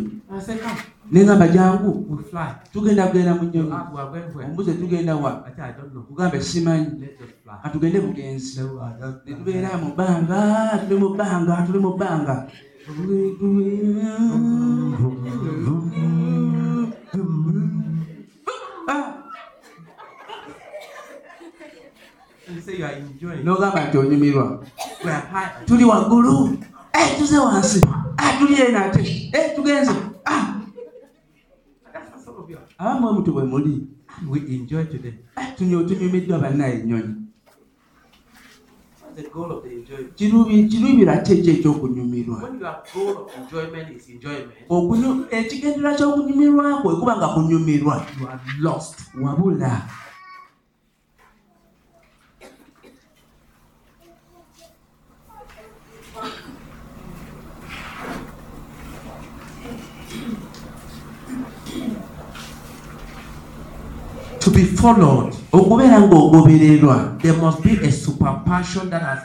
Nenga 1.11 1.35
bajangu. 1.41 1.91
Tugenda 2.73 3.07
kugenda 3.09 3.33
mu 3.35 3.43
nnyonyi. 3.49 3.73
Ombuze 4.45 4.73
tugenda 4.73 5.15
wa? 5.15 5.31
Kugambe 6.07 6.37
simanyi. 6.41 7.09
Katugende 7.63 7.99
bugenzi. 8.05 8.61
Ne 9.25 9.33
tubeera 9.35 9.77
mu 9.81 9.89
bbanga, 9.93 10.41
tuli 10.85 10.95
mu 11.01 11.09
bbanga, 11.13 11.65
tuli 11.65 11.79
mu 11.79 11.91
bbanga. 11.97 12.35
n'ogamba 23.43 23.79
nti 23.87 23.95
onyumirwa 23.97 24.45
tuli 25.65 25.83
waggulu 25.85 26.57
Eh, 26.93 27.17
tuze 27.19 27.37
wansi. 27.37 27.81
Ah, 28.17 28.33
tuli 28.39 28.55
eno 28.61 28.79
ate. 28.79 29.29
Eh, 29.33 29.55
tugenze. 29.55 29.91
Ah, 30.25 30.55
abamu 32.77 33.01
bwe 33.01 33.13
mutu 33.13 33.31
bwe 33.33 33.43
muli 33.43 33.87
We 34.29 34.39
enjoy 34.39 34.85
today. 34.85 35.13
Tunyo- 35.57 35.83
tunyumiddwa 35.87 36.39
bannaye 36.39 36.79
ennyonyi. 36.81 37.15
Kiruubira 40.15 41.17
ki 41.23 41.33
ekyo 41.33 41.53
ekyokunyumirwa. 41.53 42.37
Ekigendera 45.31 45.95
ky'okunyumirwa 45.95 46.81
kwe 46.81 46.95
kuba 46.95 47.17
nga 47.17 47.27
kunyumirwa 47.33 48.05
wabula 49.21 49.81
To 64.49 64.55
be 64.55 64.65
followed, 64.65 65.29
okubeera 65.53 65.99
ng'ogobererwa 66.09 67.21
there 67.21 67.37
must 67.37 67.61
be 67.61 67.77
a 67.85 67.91
super 67.91 68.41
passion 68.45 68.89
that 68.89 69.01
has 69.05 69.21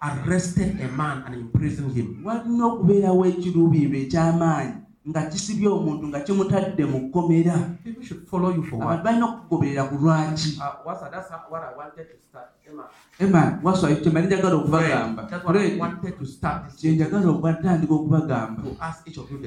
arrested 0.00 0.78
a 0.80 0.86
man 0.94 1.24
and 1.26 1.34
imprisoned 1.34 1.90
him. 1.98 2.22
walina 2.24 2.66
okubeerawo 2.70 3.26
ekiruubirirwa 3.26 3.98
eky'amaanyi 4.06 4.72
nga 5.10 5.20
kisibye 5.26 5.66
omuntu 5.68 6.04
nga 6.08 6.20
kimutadde 6.22 6.84
mu 6.86 6.98
kkomera 7.10 7.58
People 7.82 8.04
should 8.06 8.22
follow 8.30 8.54
you 8.54 8.62
for 8.62 8.78
abantu 8.78 8.94
what? 8.94 9.02
balina 9.04 9.26
okugoberera 9.26 9.82
ku 9.90 9.94
lwaki 9.98 10.50
Uh, 10.62 10.78
what's 10.86 11.00
that? 11.02 11.10
That's 11.10 11.30
how- 11.34 11.50
what 11.50 11.62
I 11.66 11.72
wanted 11.74 12.06
to 12.06 12.16
start. 12.22 12.48
Emma. 12.62 12.84
ema 13.18 13.58
waswa 13.66 13.90
kyemali 13.98 14.26
njagala 14.26 14.54
okubagamba 14.62 15.22
That's 15.26 15.42
what 15.44 15.56
I 15.56 15.74
Fred, 15.74 15.80
wanted 15.80 16.14
to 16.18 16.26
start 16.26 16.70
this 16.70 16.78
kye 16.80 16.92
njagala 16.94 17.26
okutandika 17.34 17.94
okubagamba 17.94 18.62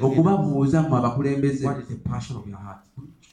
okubabuuza 0.01 0.81
mu 0.83 0.95
abakulembeze 0.99 1.63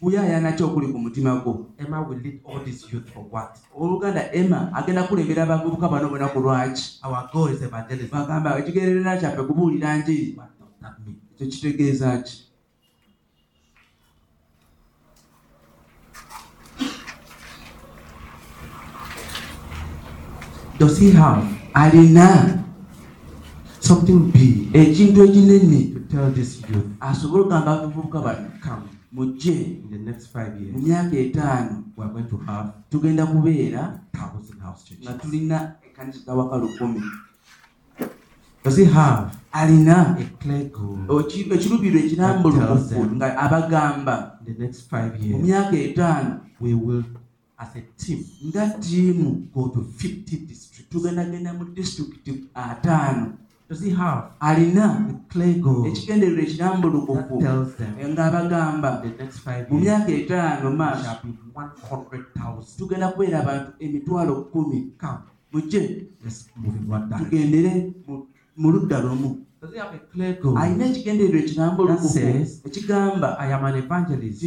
what 0.02 0.14
is 0.14 0.20
the 0.20 0.26
passion 0.26 0.34
of 0.34 0.42
your 0.42 0.42
heart? 0.42 0.58
kuyaayana 0.58 0.64
okuli 0.64 0.92
ku 0.92 0.98
mutima 0.98 1.36
gwo 1.42 1.66
Emma 1.78 2.00
will 2.02 2.18
lead 2.18 2.40
all 2.44 2.60
these 2.64 2.82
youth 2.92 3.08
for 3.14 3.24
what? 3.30 3.56
oluganda 3.74 4.32
emma 4.32 4.70
agenda 4.74 5.02
kulembera 5.08 5.42
abavubuka 5.42 5.88
bano 5.88 6.08
bonna 6.08 6.28
ku 6.28 6.40
lwaki 6.40 6.98
Our 7.04 7.28
goal 7.32 7.48
is 7.48 7.62
evangelism. 7.62 8.10
bagamba 8.10 8.58
ekigenderera 8.58 9.16
kyaffe 9.20 9.42
kubuulira 9.46 9.96
njiri 9.98 10.34
What 10.36 10.50
does 10.58 10.68
that 10.80 10.94
ekyo 11.40 11.46
kitegeeza 11.46 12.18
ki 12.22 12.42
Does 20.78 20.98
he 20.98 21.10
have 21.12 21.44
alina 21.74 22.64
something 23.80 24.30
big 24.34 24.72
ekintu 24.74 25.18
ekinene 25.26 25.80
to 25.94 26.00
tell 26.10 26.28
this 26.38 26.50
youth? 26.68 26.88
asobole 27.00 27.40
okugamba 27.42 27.70
abavubuka 27.72 28.18
bano 28.26 28.46
Come 28.64 28.86
mujje. 29.12 29.82
Mu 30.72 30.78
myaka 30.86 31.16
etaano. 31.16 31.84
Tugenda 32.90 33.26
kubeera 33.26 34.01
nga 35.02 35.12
tulina 35.20 35.74
ekanisa 35.86 36.20
z'awaka 36.26 36.56
lukumi. 36.56 37.01
Does 38.64 38.76
he 38.76 38.84
have 38.84 39.30
alina 39.52 40.16
ekirubiro 41.55 41.98
ekirambulukufu 41.98 43.01
nga 43.16 43.39
abagamba 43.39 44.39
mu 45.30 45.39
myaka 45.39 45.76
etaano 45.76 46.40
nga 48.48 48.64
ttiimu 48.68 49.30
go 49.55 49.68
to 49.68 49.80
50 49.80 50.47
districts. 50.47 50.89
tugendagenda 50.90 51.52
mu 51.55 51.64
disitulikiti 51.64 52.44
ataano 52.55 53.26
does 53.73 53.81
he 53.82 53.90
have? 53.90 54.23
Alina 54.40 55.09
ekigendererwa 55.86 56.43
ekirambo 56.43 56.89
lubugu 56.89 57.43
ng'abagamba 58.12 59.03
mu 59.70 59.78
myaka 59.81 60.11
etaano 60.12 60.70
maaso 60.77 61.16
tugenda 62.78 63.09
kubeera 63.12 63.40
abantu 63.40 63.70
emitwalo 63.81 64.35
kumi. 64.53 64.93
Mujje. 65.53 66.07
Tugendere 67.19 67.93
mu 68.57 68.70
ludda 68.73 69.01
lumu. 69.01 69.31
Alina 70.57 70.85
ekigendererwa 70.85 71.40
ekigambo 71.40 71.82
ekigamba 72.66 73.28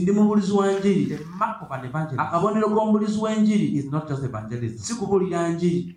ndi 0.01 0.11
mubulizi 0.11 0.51
wa 0.53 0.71
njiri. 0.73 1.17
Akabonero 2.17 2.67
k'omubulizi 2.69 3.17
w'enjiri. 3.23 3.67
si 4.77 4.93
kubuulira 4.95 5.49
njiri. 5.49 5.95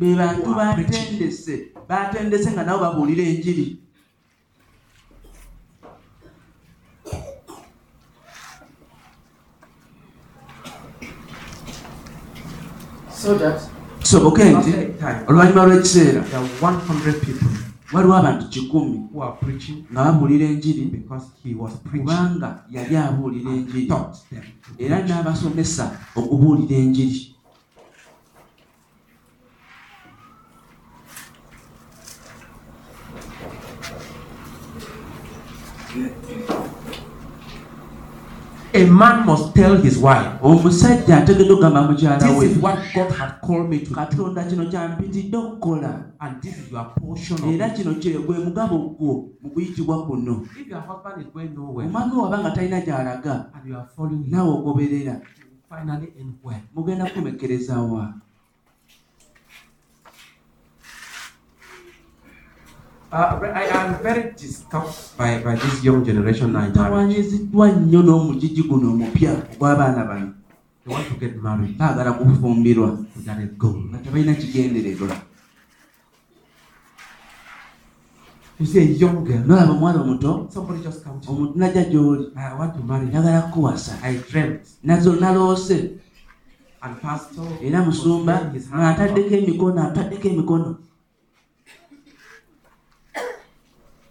Be 0.00 0.14
bantu 0.14 0.54
batendese. 0.54 1.72
Batendese 1.88 2.50
nga 2.50 2.64
nabo 2.64 2.80
babuulira 2.80 3.22
enjiri. 3.22 3.76
Kisoboke 14.00 14.44
nti 14.44 14.72
oluvannyuma 15.28 15.66
lw'ekiseera 15.66 16.20
there 16.22 16.38
are 16.38 16.48
100 16.60 17.20
people. 17.20 17.48
waliwo 17.92 18.16
abantu 18.16 18.48
kikumi 18.48 19.08
who 19.12 19.22
are 19.22 19.36
preaching. 19.40 19.84
nga 19.92 20.04
babuulira 20.04 20.46
enjiri. 20.46 20.84
Because 20.84 21.26
he 21.44 21.54
was 21.54 21.72
preaching. 21.72 22.06
kubanga 22.06 22.64
yali 22.70 22.96
abuulira 22.96 23.50
enjiri. 23.50 23.92
era 24.78 25.02
n'abasomesa 25.02 25.90
okubuulira 26.16 26.76
enjiri 26.76 27.36
A 38.72 38.86
man 38.86 39.26
must 39.26 39.52
tell 39.52 39.76
his 39.82 39.98
wife, 39.98 40.38
omusajja 40.42 41.16
ategedde 41.16 41.52
okugamba 41.52 41.82
mukyala 41.82 42.18
This 42.18 42.38
we 42.38 42.46
is 42.46 42.58
what 42.58 42.78
God 42.94 43.10
had 43.10 43.32
called 43.40 43.68
me 43.68 43.80
to 43.80 43.90
katonda 43.94 44.44
kino 44.44 44.64
kyampitidde 44.70 45.36
okukola 45.36 46.04
and 46.20 46.40
this 46.42 46.56
is 46.56 46.70
your 46.70 46.86
portion 46.94 47.36
of 47.42 47.50
era 47.54 47.70
kino 47.70 47.94
gwe 47.94 48.38
mugabo 48.38 48.78
gwo 48.78 49.28
mu 49.42 49.50
kuyitibwa 49.50 50.06
kuno 50.06 50.46
If 50.60 50.68
your 50.68 50.80
husband 50.80 51.26
is 51.26 51.32
going 51.32 51.50
nowhere 51.54 51.88
omwami 51.88 52.14
waba 52.14 52.38
nga 52.38 52.50
talina 52.50 52.80
gy'alaga 52.80 53.50
and 53.54 53.66
you 53.68 53.76
are 53.76 53.88
following 53.96 54.30
naawe 54.30 54.50
ogoberera 54.50 55.20
finally 55.68 56.12
end 56.20 56.34
well. 56.44 56.60
mugenda 56.74 57.04
kukomekereza 57.04 57.80
wa 57.80 58.14
Uh, 63.12 63.40
I 63.54 63.64
am 63.64 64.00
very 64.02 64.30
disturbed 64.36 65.16
by, 65.18 65.42
by 65.42 65.56
this 65.56 65.82
young 65.82 66.04
generation 66.04 66.52
now 66.52 66.64
in 66.64 66.72
marriage. 66.72 66.74
tawanyiziddwa 66.74 67.68
nnyo 67.68 68.02
n'omugigi 68.02 68.62
guno 68.62 68.90
omupya 68.90 69.32
ogw'abaana 69.32 70.04
bano 70.04 70.34
They 70.84 70.94
want 70.94 71.08
to 71.08 71.14
get 71.14 71.42
married. 71.42 71.76
Baagala 71.78 72.12
kufumbirwa. 72.12 72.98
Without 73.16 73.38
a 73.38 73.46
goal. 73.46 73.82
nga 73.90 73.98
tebalina 73.98 74.34
kigendererwa. 74.34 75.08
Nolaba 79.46 79.72
omuwala 79.72 80.00
omuto? 80.00 80.48
Najja 81.56 81.84
gy'oli. 81.84 82.30
Njagala 83.08 83.42
kukuwasa. 83.42 83.92
Naloose. 85.20 85.90
Era 87.62 87.82
musumba 87.82 88.52
ng'ataddeko 88.54 89.34
emikono 89.34 89.82
ataddeko 89.82 90.28
emikono 90.28 90.76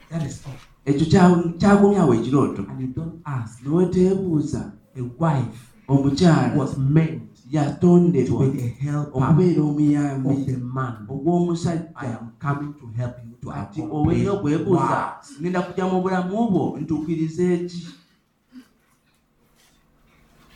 That 0.09 0.23
is 0.25 0.41
all. 0.45 0.53
ekyo 0.85 1.05
kya- 1.05 1.53
kyagumyawo 1.57 2.13
ekirooto 2.15 2.65
And 2.69 2.81
you 2.81 2.87
don't 2.87 3.21
ask. 3.25 3.63
n'oteebuuza 3.63 4.71
A 4.97 5.01
wife 5.19 5.59
omukyala 5.87 6.55
was 6.55 6.77
meant 6.77 7.21
to 7.35 7.41
yatondebwa 7.57 8.45
be 8.51 8.61
a 8.63 8.67
helper 8.67 9.11
okubeera 9.23 9.61
of 9.61 9.67
omuyambi 9.69 10.45
the 10.45 10.57
man. 10.57 10.95
I 11.09 11.13
ogw'omusajja 11.13 12.19
am 12.19 12.31
coming 12.39 12.73
to 12.73 12.87
help 12.97 13.15
you 13.25 13.35
to 13.41 13.51
ati 13.51 13.81
accomplish 13.81 14.17
owenga 14.27 14.31
okwebuuza 14.31 14.81
what? 14.81 15.25
ngenda 15.41 15.61
kujja 15.61 15.87
mu 15.87 16.01
bulamu 16.01 16.49
bwo 16.49 16.77
ntuukiriza 16.79 17.43
eki 17.53 17.87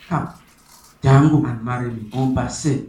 Come 0.09 0.27
jangu 1.03 1.45
and 1.47 1.63
marry 1.63 1.89
me. 1.91 2.09
ompase 2.13 2.84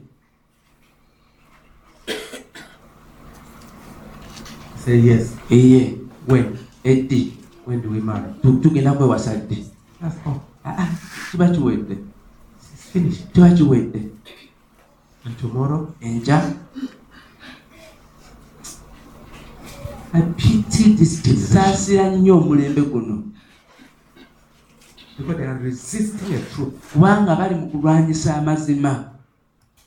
Say 4.84 5.00
yes. 5.00 5.36
eye 5.50 5.96
When? 6.26 6.59
eddi 6.84 7.32
When 7.66 7.80
do 7.82 7.90
we 7.90 8.01
marry? 8.01 8.32
tu- 8.42 8.59
tugenda 8.59 8.92
kwewasa 8.92 9.34
ddi 9.36 9.64
That's 10.01 10.16
all. 10.26 10.40
Ah, 10.64 10.74
ah, 10.78 10.88
kiba 11.30 11.48
kiwedde 11.48 11.96
It's 12.74 12.82
finished. 12.92 13.32
kiba 13.32 13.51
kiwedde 13.51 14.10
And 15.26 15.36
tomorrow, 15.40 15.88
enkya 16.01 16.52
I 20.12 20.20
pity 20.36 20.94
this 20.94 21.22
kisaasira 21.22 22.10
nnyo 22.10 22.38
omulembe 22.38 22.80
guno 22.82 23.22
because 25.18 25.36
they 25.38 25.46
are 25.46 25.59
resisting 25.62 26.34
a 26.34 26.38
truth. 26.55 26.74
kubanga 26.92 27.36
bali 27.36 27.55
mu 27.55 27.70
kulwanyisa 27.70 28.36
amazima 28.36 29.05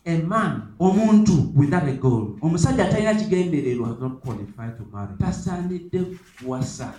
A 0.07 0.17
man 0.23 0.51
omuntu. 0.79 1.51
without 1.53 1.83
a 1.87 1.93
goal. 1.93 2.37
Omusajja 2.41 2.85
atalina 2.87 3.13
kigendererwa. 3.15 3.97
Tasaanidde 5.19 5.99
kuwasa 6.39 6.93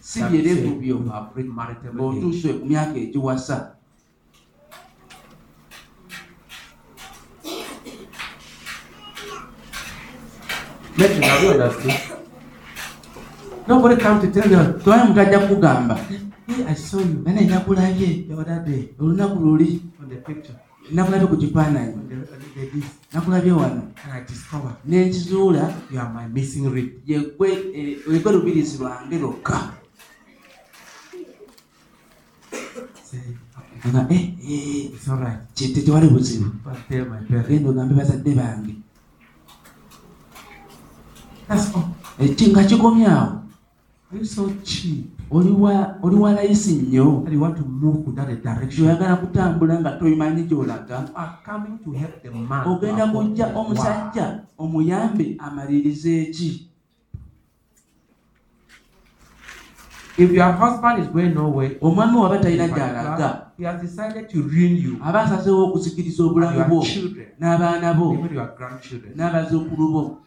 Si 0.00 0.22
byerevu 0.30 0.70
byo. 0.80 0.96
ng'otuuse 1.94 2.48
ku 2.58 2.64
myaka 2.70 2.94
egiwasa? 3.04 3.56
Nobody 13.68 13.96
come 14.00 14.20
to 14.20 14.30
tell 14.32 14.50
you, 14.50 14.58
tewali 14.82 15.02
muntu 15.04 15.20
ajja 15.20 15.38
kugamba. 15.48 15.94
Hey, 16.46 16.64
I 16.66 16.74
saw 16.74 16.98
you. 17.00 17.22
Nane 17.24 17.46
nakulabye 17.46 18.26
the 18.28 18.34
other 18.34 18.60
day 18.66 18.88
olunaku 18.98 19.40
luli. 19.40 19.82
On 20.02 20.08
the 20.08 20.16
picture. 20.16 20.56
n'akulabye 20.92 21.26
the 21.28 22.82
nakulabye 23.12 23.52
wano 23.52 23.82
nenkizuula 24.84 25.74
yegwe 27.06 28.32
lubirizi 28.32 28.78
lwange 28.78 29.18
lwokka 29.18 29.72
tewali 35.84 36.08
buzibu 36.08 36.50
ogambe 37.68 37.94
bazadde 37.94 38.34
bange. 38.34 38.74
Eh, 42.20 42.50
Nga 42.50 42.64
kikomyawo 42.64 43.42
Oli 45.30 45.50
wa- 45.50 46.32
layisi 46.32 46.74
nnyo. 46.74 47.22
That 47.24 47.32
you 47.32 47.40
want 47.40 47.56
to 47.56 47.64
move 47.64 48.06
without 48.06 48.28
a 48.28 48.36
direction? 48.36 48.86
kyoyagala 48.86 49.16
kutambula 49.16 49.80
nga 49.80 49.90
toyimanyi 49.90 50.42
gyolaga. 50.42 51.04
To 52.64 52.70
ogenda 52.70 53.06
to 53.06 53.12
kujja 53.12 53.46
omusajja 53.56 54.40
omuyambe 54.58 55.36
amalirize 55.38 56.22
eki 56.22 56.64
If 60.18 60.32
your 60.32 60.50
husband 60.52 60.98
is 61.02 61.08
going 61.08 61.32
nowhere, 61.34 61.76
omwami 61.80 62.16
waba 62.18 62.36
in 62.36 62.42
talina 62.42 62.68
gy'alaga. 62.68 63.44
he 63.56 63.64
has 63.64 63.80
decided 63.80 64.28
to 64.28 64.42
ruin 64.42 64.76
you. 64.76 64.98
Aba 65.04 65.22
asazeewo 65.22 65.64
okusikiriza 65.68 66.22
and 66.22 66.30
obulamu 66.30 66.64
bwo 66.68 66.84
n'abaana 67.38 67.94
bo. 67.94 68.16
N'abazuukulu 69.14 69.92
bo 69.92 70.18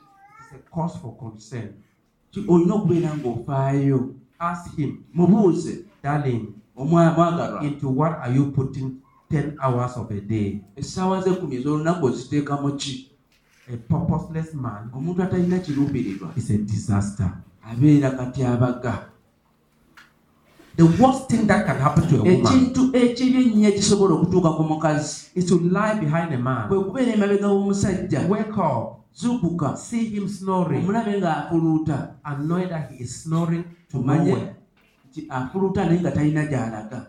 olina 2.47 2.73
okubeera 2.75 3.11
ng'ofaayo 3.17 4.20
Ask 4.41 4.75
him, 4.75 5.03
mubuuze 5.13 5.85
darling, 6.03 6.55
into 7.61 7.89
what 7.89 8.13
are 8.23 8.31
you 8.33 8.51
putting 8.51 8.97
10 9.29 9.57
hours 9.61 9.95
of 9.97 10.09
a 10.09 10.19
day? 10.19 10.61
essaawa 10.75 11.21
z'ekkumi 11.21 11.55
ez'olunaku 11.55 12.05
oziteekamu 12.05 12.75
ki 12.77 13.11
A 13.73 13.77
purposeless 13.77 14.53
man 14.53 14.89
omuntu 14.93 15.23
atalina 15.23 15.59
kiruubirirwa. 15.59 16.33
is 16.35 16.49
a 16.49 16.57
disaster. 16.57 17.31
abeera 17.63 19.05
The 20.75 20.85
worst 20.85 21.29
thing 21.29 21.45
that 21.47 21.65
can 21.67 21.77
happen 21.77 22.07
to 22.07 22.15
a 22.15 22.23
woman 22.23 22.45
ekintu 22.45 22.95
ekibi 22.97 23.43
ennyo 23.43 23.69
ekisobola 23.69 24.15
okutuuka 24.15 24.49
ku 24.57 24.63
mukazi. 24.63 25.29
is 25.35 25.45
to 25.45 25.59
lie 25.59 25.99
behind 25.99 26.33
a 26.33 26.37
man. 26.39 26.67
kwe 26.67 26.83
kubeera 26.83 27.13
emabega 27.13 27.47
w'omusajja. 27.47 28.27
Wake 28.27 28.57
up, 28.57 29.05
zuukuka. 29.13 29.77
See 29.77 30.05
him 30.09 30.27
snoring, 30.27 30.81
omulabe 30.83 31.19
ng'afuluuta. 31.19 32.15
And 32.25 32.47
know 32.49 32.65
that 32.67 32.89
he 32.91 33.03
is 33.03 33.23
snoring 33.23 33.63
tumanye 33.91 34.31
nowhere. 34.31 34.55
nti 35.09 35.19
afuluuta 35.29 35.81
naye 35.85 35.99
nga 36.01 36.11
talina 36.15 36.43
gy'alaga 36.51 36.99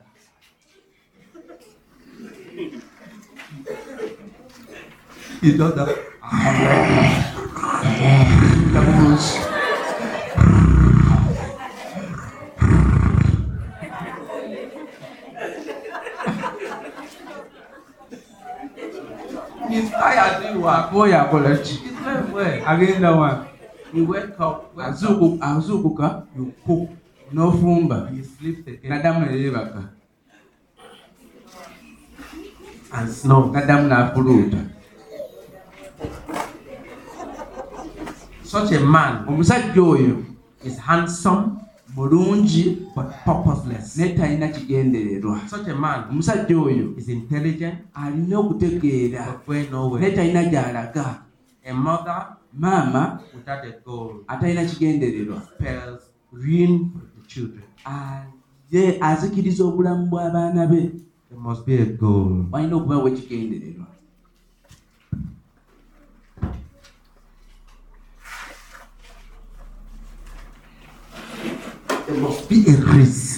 He 5.42 5.56
does 5.56 5.74
that. 5.74 5.88
He's 19.68 19.90
tired 19.90 20.42
doing 20.42 20.60
what? 20.60 20.90
akooye 20.90 21.14
akola 21.16 21.56
ki 21.64 21.74
He's 21.80 21.92
very 22.04 22.32
well. 22.32 22.62
agenda 22.66 23.10
wa 23.12 23.46
You 23.92 24.06
wake 24.06 24.40
up, 24.40 24.76
azuukuka 24.76 26.26
you 26.36 26.52
cook, 26.66 26.88
n'ofumba. 27.32 28.10
He 28.10 28.22
sleeps 28.22 28.66
again, 28.66 28.90
n'addamu 28.90 29.26
neyeebaka 29.26 29.88
and 32.92 33.08
snores. 33.08 33.52
n'addamu 33.52 33.88
n'afuluuta. 33.88 34.58
Such 38.44 38.72
a 38.72 38.80
man 38.80 39.24
omusajja 39.26 39.82
oyo 39.82 40.24
is 40.64 40.78
handsome 40.78 41.58
mulungi 41.96 42.94
but 42.94 43.10
purposeless. 43.24 43.96
naye 43.96 44.14
talina 44.14 44.48
kigendererwa. 44.48 45.48
Such 45.48 45.68
a 45.68 45.74
man 45.74 46.04
omusajja 46.10 46.56
oyo 46.56 46.98
is 46.98 47.08
intelligent 47.08 47.78
alina 47.94 48.38
okutegeera. 48.38 49.40
naye 50.00 50.12
talina 50.12 50.44
gy'alaga. 50.44 51.22
A 51.64 51.72
mother 51.72 52.36
maama 52.52 53.20
atalina 54.28 54.64
kigendererwa. 54.64 55.42
Ye 58.70 58.98
azikiriza 59.00 59.64
obulamu 59.64 60.06
bw'abaana 60.10 60.66
be. 60.66 60.90
Walina 62.52 62.76
okubawo 62.76 63.08
ekigendererwa 63.08 63.86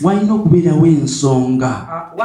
walina 0.02 0.34
okubeerawo 0.34 0.86
ensonga. 0.86 1.72
Uh, 2.14 2.20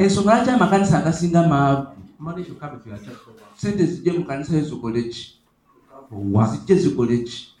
ensonga 0.00 0.34
lwaki 0.34 0.50
amakanisa 0.50 0.98
agasinga 0.98 1.48
maavu 1.48 2.03
Money 2.24 2.42
should 2.42 2.58
come 2.58 2.74
into 2.74 2.88
your 2.88 2.98
church 2.98 3.18
sente 3.56 3.86
zijje 3.86 4.12
mu 4.18 4.24
kanisa 4.24 4.60
zikole 4.60 5.02
ki 5.02 5.36
zijje 6.50 6.78
zikole 6.78 7.18
ki 7.24 7.54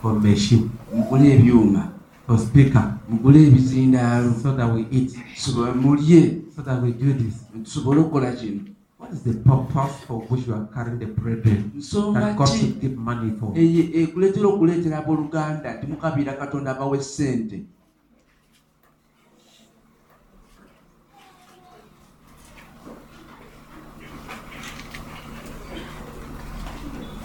For 0.00 0.14
machine, 0.20 0.70
mugule 0.94 1.34
ebyuma. 1.34 1.92
For 2.26 2.38
speaker, 2.38 2.98
mugule 3.08 3.46
ebizindaalo 3.46 4.32
so 4.42 4.52
that 4.52 4.72
we 4.72 4.86
eat, 4.90 5.10
tusobole 5.34 5.72
mulye. 5.72 6.42
So 6.54 6.62
that 6.62 6.82
we 6.82 6.92
do 6.92 7.12
this. 7.14 7.34
tusobole 7.64 8.00
okukola 8.00 8.32
kino. 8.32 8.60
What 8.98 9.12
is 9.12 9.22
the 9.22 9.34
purpose 9.34 10.04
for 10.06 10.20
which 10.28 10.46
you 10.46 10.54
are 10.54 10.68
carrying 10.74 10.98
the 10.98 11.06
brethren 11.06 11.72
nsonga 11.76 12.20
that 12.20 12.36
God 12.36 12.48
should 12.48 12.80
give 12.80 12.96
money 12.96 13.32
for? 13.40 13.52
ekuleetera 13.56 14.48
okuleetera 14.48 14.98
abooluganda. 14.98 15.74
Nti 15.74 15.86
mukabiira 15.86 16.32
katonda 16.32 16.70
abawe 16.70 16.98
ssente 16.98 17.64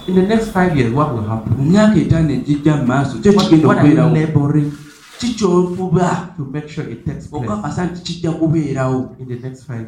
In 0.07 0.15
the 0.15 0.21
next 0.21 0.49
five 0.51 0.75
years, 0.77 0.91
what 0.93 1.13
will 1.13 1.23
happen? 1.23 1.53
mu 1.57 1.63
myaka 1.71 1.95
etaano 1.99 2.29
egijja 2.31 2.75
mu 2.77 2.85
maaso 2.85 3.17
kyo 3.21 3.31
What, 3.31 3.49
kigenda 3.49 3.67
what 3.67 3.77
are 3.77 3.87
you 3.89 3.95
okubeerawo 3.95 4.71
kikyofuba 5.19 6.35
okakasa 7.31 7.85
nti 7.85 8.01
kijja 8.01 8.31
kubeerawo 8.31 9.15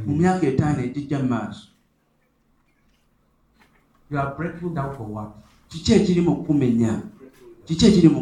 mu 0.06 0.16
myaka 0.16 0.48
etaano 0.48 0.80
egijja 0.84 1.20
mu 1.20 1.28
maaso 1.30 1.68
You 4.12 4.20
are 4.20 4.36
breaking 4.38 4.74
down 4.74 4.96
for 4.96 5.08
what? 5.08 5.30
kiki 5.70 5.94
ekiri 5.94 6.22
mu 6.22 6.36
kkumenya 6.36 7.02
kiki 7.66 7.86
ekiri 7.86 8.10
mu 8.10 8.22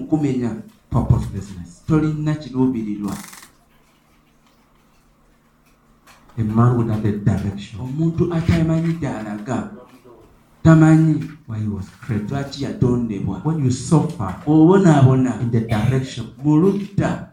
Purposelessness. 0.89 1.83
tolina 1.87 2.33
kiruubirirwa 2.35 3.13
omuntu 7.79 8.33
atamanyi 8.33 8.93
gy'alaga 9.01 9.69
tamanyi 10.63 11.23
lwaki 12.29 12.63
yatondebwa? 12.63 13.41
Obonaabona 14.47 15.31
mu 16.43 16.57
ludda 16.57 17.29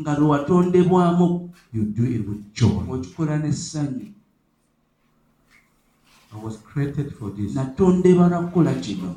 nga 0.00 0.12
lwe 0.18 0.28
watondebwamu 0.28 1.50
okikola 2.88 3.38
n'essanyu. 3.38 4.12
Natondebwa 7.54 8.28
lwa 8.28 8.40
kukola 8.42 8.74
kino. 8.74 9.14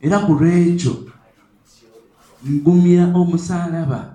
Era 0.00 0.18
ku 0.18 0.32
lwekyo 0.32 0.92
ngumya 2.44 3.12
omusaalaba 3.14 4.14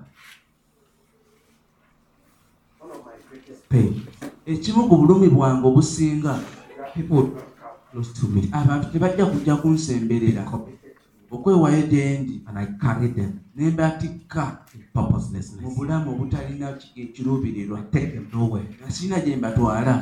Pain. 3.70 4.02
ekimu 4.46 4.88
ku 4.88 4.96
bulumi 4.96 5.28
bwange 5.30 5.66
obusinga. 5.66 6.34
People. 6.94 7.49
Abantu 8.52 8.86
tebajja 8.92 9.24
kujja 9.26 9.54
kunsemberera. 9.62 10.42
Okwewaayo 11.30 11.82
gye 11.90 12.18
ndi 12.18 12.34
And 12.48 12.58
I 12.58 12.66
carry 12.82 13.08
them. 13.08 13.32
ne 13.56 13.70
mbatikka 13.70 14.44
mu 15.62 15.70
bulamu 15.76 16.10
obutalina 16.14 16.72
ki- 16.78 17.06
kiruubirirwa 17.14 17.78
I 17.78 17.82
take 17.92 18.10
them 18.14 18.26
nowhere. 18.32 18.68
nga 18.80 18.90
sirina 18.90 19.18
gye 19.24 19.36
mbatwala. 19.36 19.94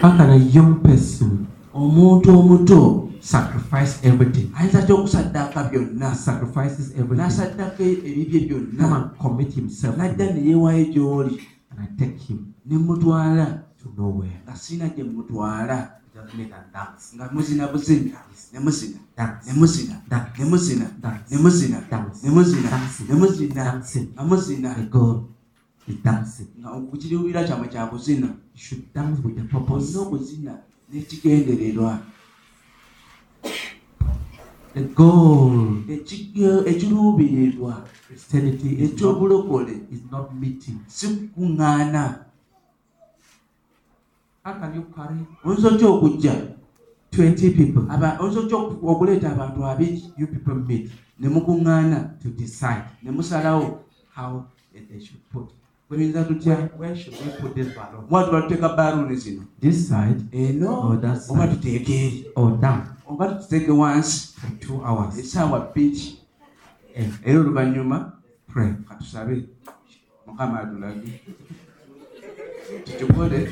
How 0.00 0.16
can 0.16 0.30
a 0.30 0.36
young 0.36 0.80
person 0.80 1.46
omuntu 1.74 2.30
omuto 2.38 3.08
sacrifice 3.32 3.92
everything? 4.08 4.48
ayinza 4.56 4.94
okusaddaaka 4.94 5.64
byonna 5.70 6.14
Sacrifices 6.14 6.86
everything. 6.96 7.20
n'asaddako 7.22 7.82
ebibye 7.82 8.40
byonna 8.48 8.82
Come 8.82 8.94
and 8.96 9.10
commit 9.22 9.52
himself 9.54 9.94
to 9.96 10.00
n'adda 10.02 10.24
ne 10.34 10.40
yeewaayo 10.48 10.84
gy'oli 10.92 11.34
and 11.70 11.78
I 11.84 11.86
take 11.98 12.18
him 12.28 12.54
ne 12.66 12.76
mutwala 12.78 13.46
to 13.82 13.88
nowhere. 13.96 14.40
nga 14.46 14.54
sirina 14.56 14.88
gye 14.88 15.04
mutwala 15.04 15.78
Just 16.14 16.34
make 16.34 16.52
and 16.52 16.72
dance. 16.72 17.12
nga 17.16 17.28
muzina 17.32 17.66
buzina 17.68 18.18
ne 18.52 18.60
muzina 18.60 18.98
Dance. 19.16 19.46
ne 19.46 19.52
muzina 19.60 19.94
Dance. 20.08 20.38
ne 20.38 20.44
muzina 20.50 20.86
Dance. 21.00 21.30
ne 21.34 21.38
muzina 21.40 21.78
Dance. 21.90 22.24
ne 22.24 22.30
muzina 22.30 22.70
Dancing. 22.70 23.06
ne 23.08 23.14
muzina 23.14 23.64
nga 24.14 24.24
muzina 24.24 24.70
I 24.78 24.82
go. 24.88 25.28
is 25.86 25.96
dancing. 26.04 26.48
nga 26.60 26.68
kukiruubirira 26.70 27.44
kyammwe 27.44 27.68
kyakuzina 27.68 28.26
You 28.54 28.60
should 28.64 28.84
dance 28.94 29.20
with 29.22 29.38
a 29.38 29.44
olina 29.56 30.00
okuzina 30.00 30.52
n'ekigendererwa 30.92 31.92
The 31.98 32.17
goal 34.82 35.76
Ekige- 35.88 36.62
ekiruubirirwa 36.70 37.84
Christianity 38.06 38.68
is 38.68 38.80
not, 38.80 38.92
ekyobulokole 38.92 39.72
is 39.92 40.00
not 40.12 40.32
meeting. 40.40 40.78
si 40.86 41.06
kukuŋŋaana 41.08 42.14
How 44.44 44.54
can 44.60 44.74
you 44.74 44.82
carry 44.96 45.16
oyinza 45.44 45.68
otya 45.68 45.88
okujja 45.88 46.34
20 47.12 47.50
people? 47.50 47.82
aba- 47.88 48.18
oyinza 48.20 48.40
otya 48.40 48.56
oku- 48.56 48.88
okuleeta 48.90 49.32
abantu 49.32 49.64
abiri 49.66 50.02
You 50.16 50.26
people 50.26 50.54
meet 50.54 50.90
ne 51.20 51.28
mukuŋŋaana 51.28 52.18
to 52.22 52.28
decide 52.30 52.84
ne 53.02 53.10
musalawo 53.10 53.78
how 54.14 54.44
they 54.88 55.00
should 55.00 55.20
put. 55.32 55.48
tuyinza 55.88 56.20
Where, 56.20 56.34
tutya 56.34 56.70
where 56.78 56.96
should 56.96 57.16
we 57.20 57.30
put 57.40 57.54
this 57.54 57.66
balloon? 57.76 58.04
mwatu 58.10 58.32
batuteeka 58.32 58.68
baaluuni 58.68 59.16
zino 59.16 59.42
This 59.60 59.88
side 59.88 60.20
eno 60.32 60.88
or 60.88 61.00
that 61.00 61.30
oba 61.30 61.46
side? 61.46 61.54
tuteeke 61.54 62.06
eri 62.06 62.24
Or 62.36 62.50
down 62.60 62.80
oba 63.08 63.28
tutege 63.34 63.70
wansi 63.70 64.34
for 64.40 64.50
two 64.60 64.82
hours. 64.84 65.18
Essaawa 65.18 65.60
bbiri 65.60 66.18
era 67.24 67.40
oluvannyuma 67.40 68.12
pray. 68.46 68.72
katusabe 68.88 69.44
mukama 70.26 70.60
atulage 70.60 71.20
tukikole 72.84 73.50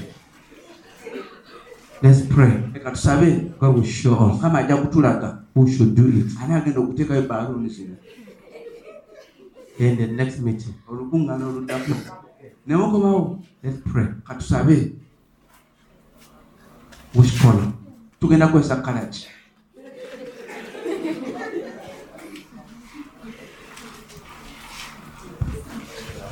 Let's 2.02 2.20
pray. 2.28 2.52
leka 2.74 2.90
tusabe 2.90 3.52
God 3.60 3.74
will 3.76 3.84
show 3.86 4.12
us 4.12 4.32
mukama 4.36 4.58
ajja 4.58 4.76
kutulaga 4.76 5.42
who 5.54 5.68
should 5.68 5.94
do 5.94 6.08
it. 6.08 6.26
Ani 6.42 6.54
agenda 6.54 6.80
okuteekayo 6.80 7.22
baaluuni 7.22 7.68
zino 7.68 7.96
in 9.78 9.96
the 9.96 10.06
next 10.06 10.38
meeting. 10.40 10.74
olukuŋŋaana 10.88 11.46
oluddako 11.46 11.92
ne 12.66 12.76
mukomawo 12.76 13.38
Let's 13.62 13.78
pray. 13.92 14.06
katusabe 14.24 14.92
Which 17.14 17.40
color? 17.42 17.72
tugenda 18.20 18.46
kukozesa 18.46 18.76
kala 18.82 19.06
ki 19.06 19.26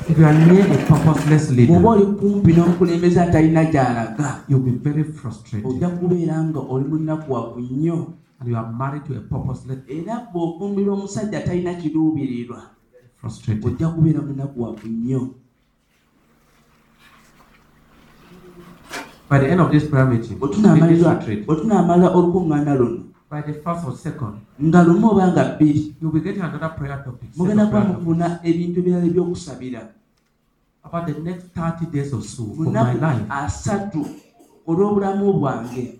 If 0.06 0.18
you 0.18 0.24
are 0.26 0.34
near 0.34 0.66
a 0.68 0.76
purposeless 0.86 1.48
bw'oba 1.50 1.56
leader, 1.56 1.86
oli 1.86 2.06
kumpi 2.20 2.52
n'omukulembeze 2.52 3.20
atalina 3.20 3.64
gy'alaga 3.64 4.44
you'll 4.48 4.60
be 4.60 4.70
very 4.70 5.04
frustrated. 5.04 5.66
ojja 5.66 5.88
kubeera 5.88 6.36
nga 6.44 6.60
oli 6.60 6.84
munakuwavu 6.84 7.60
nnyo 7.60 8.12
And 8.40 8.48
you 8.50 8.56
are 8.56 8.72
married 8.72 9.04
to 9.06 9.14
a 9.16 9.20
purposeless, 9.20 9.78
era 9.88 10.28
bw'ofumbira 10.32 10.92
omusajja 10.92 11.38
atalina 11.38 11.74
kiruubirirwa 11.74 12.60
frustrated. 13.16 13.64
ojja 13.66 13.88
kubeera 13.88 14.20
munakuwavu 14.22 14.88
nnyo 14.88 15.28
By 19.30 19.38
the 19.40 19.48
end 19.48 19.60
of 19.60 19.70
this 19.72 19.84
prayer 19.88 20.06
meeting, 20.06 20.36
bwe 20.38 20.48
tunaamala 21.56 22.10
olukuŋŋaana 22.10 22.74
luno 22.74 23.00
by 23.34 23.42
the 23.42 23.54
first 23.58 23.82
or 23.84 23.96
second, 23.98 24.46
nga 24.62 24.86
lumu 24.86 25.10
oba 25.10 25.26
nga 25.34 25.58
bbiri 25.58 25.98
you'll 25.98 26.14
be 26.14 26.22
getting 26.22 26.46
another 26.46 26.70
prayer 26.78 27.02
topic. 27.02 27.34
mugenda 27.34 27.66
kuba 27.66 27.82
mufuna 27.90 28.38
ebintu 28.46 28.78
ebirala 28.78 29.06
ebyokusabira. 29.10 29.82
About 30.86 31.10
the 31.10 31.18
next 31.18 31.50
30 31.50 31.90
days 31.90 32.14
or 32.14 32.22
so 32.22 32.46
of 32.54 32.70
my 32.70 32.94
life. 32.94 33.26
asatu 33.26 34.06
olw'obulamu 34.62 35.34
bwange. 35.34 35.98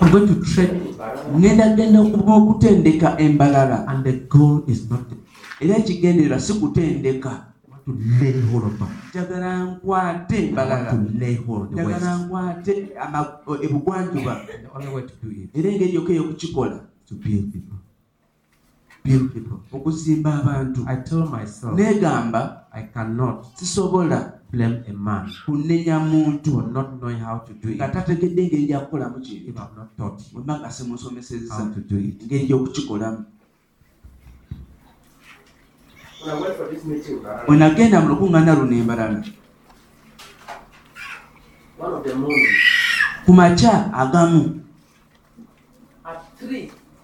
I'm 0.00 0.10
going 0.10 0.26
to 0.26 0.42
tread, 0.42 0.74
ngenda 1.30 1.78
genda 1.78 2.02
okuba 2.02 2.32
okutendeka 2.42 3.14
embalala. 3.22 3.86
and 3.86 4.02
the 4.02 4.26
goal 4.26 4.66
is 4.66 4.90
not 4.90 5.06
era 5.62 5.78
ekigendererwa 5.78 6.40
si 6.42 6.52
kutendeka 6.58 7.47
to 7.88 7.96
lay 8.20 8.32
hold 8.52 8.64
of 8.64 8.78
them. 8.78 8.88
njagala 9.10 9.64
nkwate 9.64 10.38
West. 10.40 11.72
njagala 11.72 12.16
nkwate 12.18 12.88
ama- 13.00 13.28
ebugwanjuba. 13.64 14.40
Era 15.54 15.70
engeri 15.70 15.94
yokka 15.94 16.12
ey'okukikola. 16.12 16.80
To 17.08 17.14
build 17.14 17.52
people. 17.52 17.78
build 19.04 19.32
people. 19.32 19.56
Okuzimba 19.72 20.34
abantu. 20.34 20.84
I 20.86 20.96
told 20.96 21.30
myself 21.32 21.74
neegamba 21.74 22.66
I 22.72 22.82
cannot 22.94 23.44
sisobola. 23.56 24.32
blame 24.50 24.82
a 24.88 24.92
man 24.92 25.30
kunenya 25.46 25.98
muntu. 25.98 26.50
for 26.52 26.62
not 26.72 26.98
knowing 27.00 27.20
how 27.20 27.38
to 27.38 27.52
do 27.52 27.68
nga 27.74 27.86
it 27.86 27.92
tategedde 27.92 28.42
engeri 28.42 28.66
gyakukolamu 28.66 29.20
kintu 29.20 29.46
him 29.46 29.54
wemba 30.34 30.58
nga 30.60 30.70
simusomesezza. 30.70 31.72
engeri 31.90 32.46
gy'okukikolamu 32.46 33.24
Bwe 37.46 37.56
nagenda 37.56 38.02
mu 38.02 38.08
lukuŋŋaana 38.10 38.52
luno 38.58 38.74
morning 38.88 39.24
ku 43.24 43.30
makya 43.38 43.92
agamu. 43.92 44.42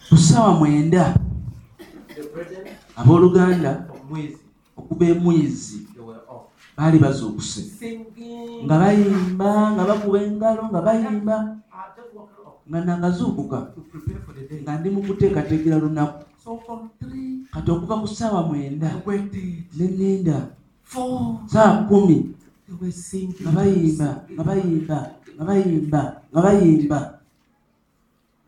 Ku 0.08 0.16
ssaawa 0.18 0.58
mwenda 0.58 1.14
abooluganda 2.98 3.72
okuva 4.78 5.04
emwizi 5.12 5.78
baali 6.76 6.98
bazuukuse 6.98 7.62
nga 8.64 8.76
bayimba 8.82 9.50
nga 9.72 9.82
bakuba 9.88 10.18
engalo 10.26 10.62
nga 10.70 10.80
bayimba. 10.86 11.36
Nga 12.68 12.78
nagazuukuka. 12.80 13.58
Nga 14.62 14.72
ndi 14.80 14.88
mu 14.94 15.00
kuteekateekera 15.06 15.76
lunaku 15.78 16.24
kati 17.54 17.70
okuva 17.70 18.02
ku 18.02 18.06
ssaawa 18.10 18.42
mwenda 18.50 18.90
I 18.90 19.00
waited. 19.06 19.64
ne 19.76 19.86
nninda 19.86 20.38
Four, 20.84 21.40
ssaawa 21.46 21.88
kumi. 21.88 22.34
Nga 23.40 23.52
bayimba 23.52 24.08
nga 24.34 24.44
bayimba 24.44 24.98
nga 25.34 25.44
bayimba 25.44 26.02
nga 26.32 26.40
bayimba. 26.42 27.00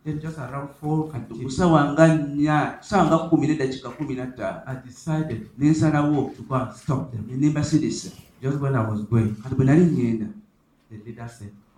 Then 0.05 0.21
just 0.21 0.39
around 0.39 0.71
four 0.79 1.07
kati 1.11 1.31
ku 1.31 1.35
fifteen, 1.35 1.51
ssaawa 1.55 1.95
nga 1.95 2.05
nnya 2.19 2.59
ssaawa 2.83 3.05
nga 3.07 3.19
kumi 3.31 3.47
n'eddakiika 3.47 3.95
kumi 3.95 4.15
na 4.19 4.27
ttaano. 4.27 4.67
I 4.67 4.75
decided 4.83 5.41
ne 5.55 5.71
nsalawo 5.71 6.35
to 6.35 6.43
go 6.43 6.55
and 6.59 6.75
stop 6.75 7.15
them. 7.15 7.25
ne 7.31 7.37
nembasirisa 7.39 8.11
kati 8.43 9.55
bwe 9.55 9.65
nali 9.65 9.85
ngenda 9.87 10.27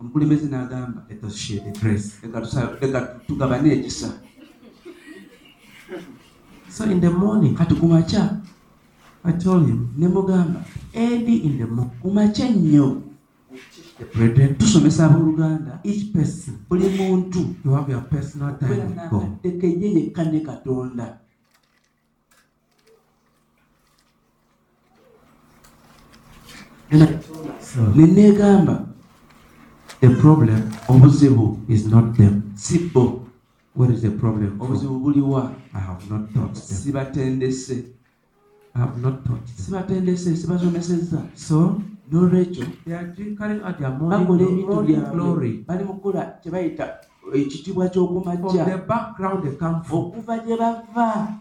omukulembeze 0.00 0.46
n'agamba 0.46 1.00
leka 2.80 3.00
tugabane 3.26 3.68
ekisa 3.72 4.08
So 6.70 6.84
in 6.84 7.00
the 7.00 7.10
morning, 7.10 7.54
kati 7.56 7.74
ku 7.80 7.86
makya 7.88 8.40
I 9.24 9.32
told 9.32 9.66
him, 9.66 9.92
ne 9.96 10.06
mugamba 10.06 10.62
early 10.94 11.44
in 11.46 11.58
the 11.58 11.66
morning, 11.66 11.96
ku 12.02 12.10
makya 12.10 12.48
nnyo 12.54 13.02
the 13.98 14.04
brethren, 14.04 14.54
tusomesa 14.54 15.06
abooluganda 15.06 15.80
each 15.82 16.12
person, 16.12 16.64
buli 16.70 16.88
muntu 16.96 17.54
you 17.64 17.72
have 17.74 17.88
your 17.90 18.02
personal 18.02 18.54
time 18.58 18.68
beera 18.70 18.86
with 18.86 19.10
God. 19.10 19.22
n'akaddeko 19.42 19.66
ye 19.82 19.88
yekka 19.96 20.22
ne 20.32 20.40
katonda 20.40 21.18
So 27.60 27.80
ne 27.94 28.06
neegamba 28.06 28.86
the 30.00 30.08
problem 30.16 30.62
obuzibu 30.88 31.58
is 31.68 31.86
not 31.86 32.16
them. 32.16 32.52
si 32.56 32.78
bo 32.78 33.17
What 33.78 33.90
is 33.90 34.02
the 34.02 34.10
problem? 34.10 34.60
obuzibu 34.60 34.98
buliwa 34.98 35.52
I 35.72 35.78
have 35.78 36.10
not 36.10 36.34
taught 36.34 36.54
them. 36.54 36.76
sibatendese. 36.76 37.84
I 38.74 38.78
have 38.78 39.00
not 39.00 39.24
taught 39.24 39.46
them. 39.46 39.56
sibatendese 39.56 40.36
sibasomesezza 40.36 41.22
So 41.34 41.80
n'olwekyo 42.10 42.66
bakola 42.84 44.42
ebintu 44.42 44.82
byabwe 44.82 45.64
bali 45.66 45.84
mu 45.84 45.94
kukola 45.94 46.22
kye 46.42 46.50
bayita 46.50 46.98
ekitiibwa 47.34 47.88
they 47.88 49.56
come 49.56 49.84
from. 49.84 49.98
okuva 49.98 50.38
gye 50.38 50.56
bava. 50.56 51.38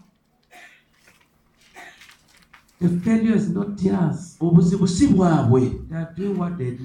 The 2.80 2.90
failure 2.90 3.36
is 3.36 3.50
not 3.50 3.78
theirs. 3.78 4.38
obuzibu 4.40 4.88
si 4.88 5.08
bwabwe. 5.08 5.72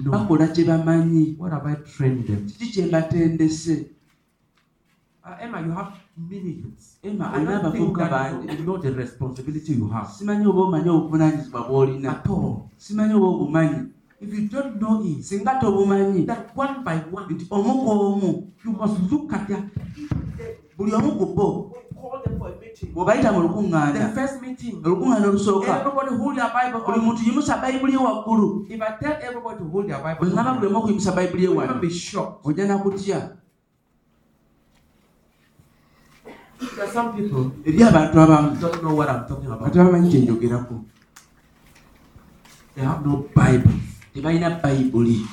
Bakola 0.05 0.47
kye 0.47 0.65
bamanyi. 0.65 1.35
What 1.37 1.51
have 1.51 1.67
I 1.67 1.75
trained 1.75 2.25
them? 2.25 2.47
kiki 2.47 2.71
kye 2.73 2.85
mbatendese 2.85 3.92
Uh, 5.25 5.37
Emma, 5.39 5.61
you 5.61 5.71
have 5.71 5.93
minutes. 6.17 6.97
Emma 7.03 7.31
I 7.33 7.37
olina 7.39 7.61
don't 7.63 7.71
think 7.71 7.95
abavubuka 7.95 8.09
that 8.09 8.33
bangi 8.43 8.59
you 8.59 8.65
know 8.65 8.77
the 8.77 8.91
responsibility 8.91 9.73
you 9.73 9.87
have. 9.87 10.07
Simanyi 10.07 10.45
oba 10.47 10.61
omanyi 10.61 10.89
obuvunaanyizibwa 10.89 11.61
bw'olina 11.67 12.09
at 12.11 12.27
all. 12.29 12.69
simanyi 12.77 13.13
oba 13.15 13.27
obumanyi 13.27 13.87
If 14.19 14.33
you 14.33 14.47
don't 14.47 14.79
know 14.81 15.01
it, 15.03 15.23
singa 15.23 15.59
tobumanyi 15.61 16.25
that 16.27 16.51
one 16.55 16.83
by 16.83 16.95
one, 17.11 17.27
nti 17.33 17.47
omu 17.49 17.73
ku 17.83 17.89
omu. 17.89 18.51
you 18.65 18.71
must 18.71 18.99
look 19.11 19.31
at 19.33 19.47
their 19.47 19.63
buli 20.77 20.91
omu 20.91 21.15
ku 21.17 21.25
bo 21.35 21.71
Call 21.95 22.19
them 22.23 22.37
for 22.37 22.49
a 22.51 22.59
meeting. 22.59 22.91
bw'obayita 22.93 23.31
mu 23.31 23.39
the 23.41 23.47
lukuŋŋaana 23.47 24.13
first 24.13 24.41
meeting. 24.41 24.83
olukuŋŋaana 24.83 25.27
olusooka 25.31 25.71
Everybody 25.79 26.15
hold 26.19 26.35
their 26.35 26.51
Bible 26.51 26.81
buli 26.83 26.99
up. 26.99 27.03
muntu 27.03 27.21
yimusa 27.23 27.57
bayibuli 27.63 27.93
ye 27.95 27.99
waggulu. 27.99 28.67
If 28.69 28.81
I 28.81 28.91
tell 28.99 29.15
everybody 29.23 29.57
to 29.59 29.65
hold 29.71 29.87
their 29.87 29.99
bwe 30.03 30.19
Bible 30.19 30.35
ngamba 30.35 30.51
up, 30.51 30.59
buli 30.59 30.67
omu 30.67 30.77
okuyimusa 30.83 31.11
bayibuli 31.15 31.43
ye 31.43 31.49
you 31.49 31.55
wano. 31.55 31.73
will 31.73 31.79
be 31.79 31.89
shocked. 31.89 32.43
ojja 32.45 32.67
nakutya 32.67 33.19
There 36.23 36.31
are 36.31 36.31
some 36.31 36.31
people 36.35 36.52
eri 37.65 37.83
abantu 37.83 38.19
abamu 38.19 38.59
don't 38.59 38.81
know 38.81 38.95
what 38.95 39.09
I'm 39.09 39.25
talking 39.27 39.51
about. 39.51 39.67
ate 39.67 39.77
bamanyi 39.77 40.09
kyenjogerako 40.11 40.75
Bible. 43.35 43.73
tebalina 44.13 44.49
bayibuli 44.61 45.25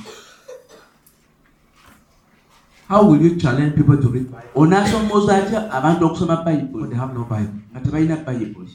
How 2.87 3.07
will 3.07 3.21
you 3.21 3.37
challenge 3.39 3.75
people 3.75 3.95
to 3.97 4.09
read 4.09 4.27
Bible? 4.27 4.51
Onaasomoza 4.55 5.37
atya 5.37 5.71
abantu 5.71 6.05
okusoma 6.05 6.43
bayibuli 6.45 6.89
they 6.89 6.97
have 6.97 7.13
no 7.13 7.23
Bible? 7.23 7.61
nga 7.71 7.79
tebalina 7.79 8.15
bayibuli 8.25 8.71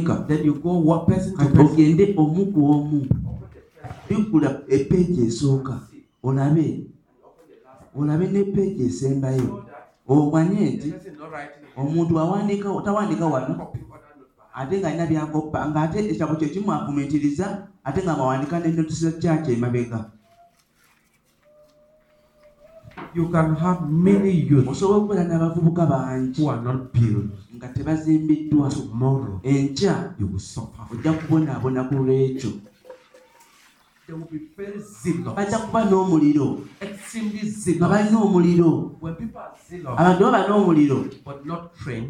kati 0.00 0.36
person. 1.06 1.34
ogende 1.58 2.14
omu 2.16 2.52
ku 2.52 2.60
omu. 2.70 3.06
Bigula 4.08 4.62
epeegi 4.68 5.26
esooka. 5.26 5.80
Olabe. 6.22 6.86
Olabe 7.96 8.26
ne 8.32 8.44
peegi 8.44 8.84
esembayo. 8.86 9.64
Omanye 10.08 10.70
nti 10.70 10.94
omuntu 11.76 12.18
awandiika 12.18 12.68
tawandiika 12.84 13.26
wano? 13.26 13.72
Ate 14.54 14.78
nga 14.78 14.88
alina 14.88 15.06
byakoppa 15.06 15.68
ng'ate 15.68 15.98
ekitabo 15.98 16.34
kye 16.36 16.48
kimu 16.48 16.72
afumiitiriza 16.72 17.68
ate 17.84 18.02
nga 18.02 18.16
mawandika 18.16 18.60
nenotisa 18.60 19.12
kyakyo 19.20 19.54
emabega 19.54 20.10
You 23.14 23.28
can 23.28 23.54
have 23.56 23.90
many 23.90 24.32
youth 24.48 24.68
osobola 24.68 24.96
okubeera 24.98 25.24
n'abavubuka 25.28 25.84
bangi 25.86 26.40
who 26.40 26.48
are 26.48 26.62
not 26.64 26.92
built. 26.92 27.28
nga 27.56 27.68
tebazimbiddwa 27.68 28.70
Tomorrow, 28.70 29.40
enkya 29.44 30.14
you 30.18 30.26
will 30.26 30.40
suffer. 30.40 30.84
ojja 30.92 31.12
kubonaabona 31.12 31.84
ku 31.88 31.94
lw'ekyo. 31.94 32.50
Bajja 35.36 35.58
kuba 35.58 35.84
n'omuliro. 35.84 36.64
Nga 36.80 37.88
balina 37.88 38.18
omuliro 38.18 38.96
abantu 39.96 40.20
baba 40.24 40.48
n'omuliro. 40.48 40.98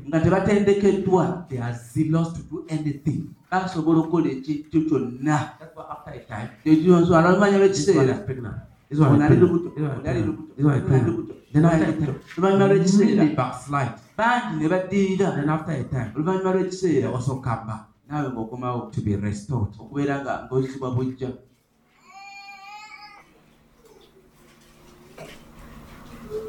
nga 0.07 0.19
tebatendekeddwa. 0.23 1.47
basobola 3.51 3.99
okukola 4.01 4.29
ekintu 4.31 4.87
kyonna. 4.89 5.59
That's 5.59 5.75
why 5.77 5.85
after 5.91 6.15
a 6.15 6.21
time, 6.25 6.49
ekyonswala 6.65 7.35
olumanya 7.35 7.59
lw'ekiseera 7.59 8.15
is 8.93 8.99
pregnant. 8.99 9.01
This 9.01 9.01
one 9.01 9.13
is 9.13 9.17
ono 9.17 9.25
ali 9.25 9.37
pregnant. 9.37 9.43
lubuto 9.43 9.69
This 9.73 9.83
one 9.83 9.93
is 9.93 10.03
ono 10.03 10.13
ali 10.13 10.21
pregnant. 10.23 10.23
lubuto 10.23 10.53
This 10.57 10.65
one 10.65 10.77
is 10.77 10.77
ono 10.77 10.77
ali 10.77 10.83
pregnant. 10.83 11.07
lubuto 11.09 11.35
Then 11.53 11.65
after 11.65 11.85
a 11.85 11.93
Ono 11.93 11.93
ali 11.93 11.93
lubuto. 11.93 12.07
time, 12.07 12.19
oluvannyuma 12.37 12.67
lw'ekiseera 12.69 13.23
many 13.23 13.35
backslide. 13.35 13.95
bangi 14.17 14.55
ne 14.61 14.67
baddirira 14.69 15.29
Then 15.37 15.49
after 15.49 15.73
a 15.73 15.85
time, 15.85 16.11
oluvannyuma 16.17 16.51
they 16.53 16.61
lw'ekiseera 16.63 17.09
also 17.13 17.35
come 17.41 17.65
back 17.67 17.83
naawe 18.09 18.29
ng'okomawo 18.33 18.91
to 18.93 19.01
be 19.01 19.17
restored. 19.17 19.73
okubeera 19.81 20.15
nga 20.23 20.35
ng'ozibwa 20.49 20.89
bujja 20.97 21.31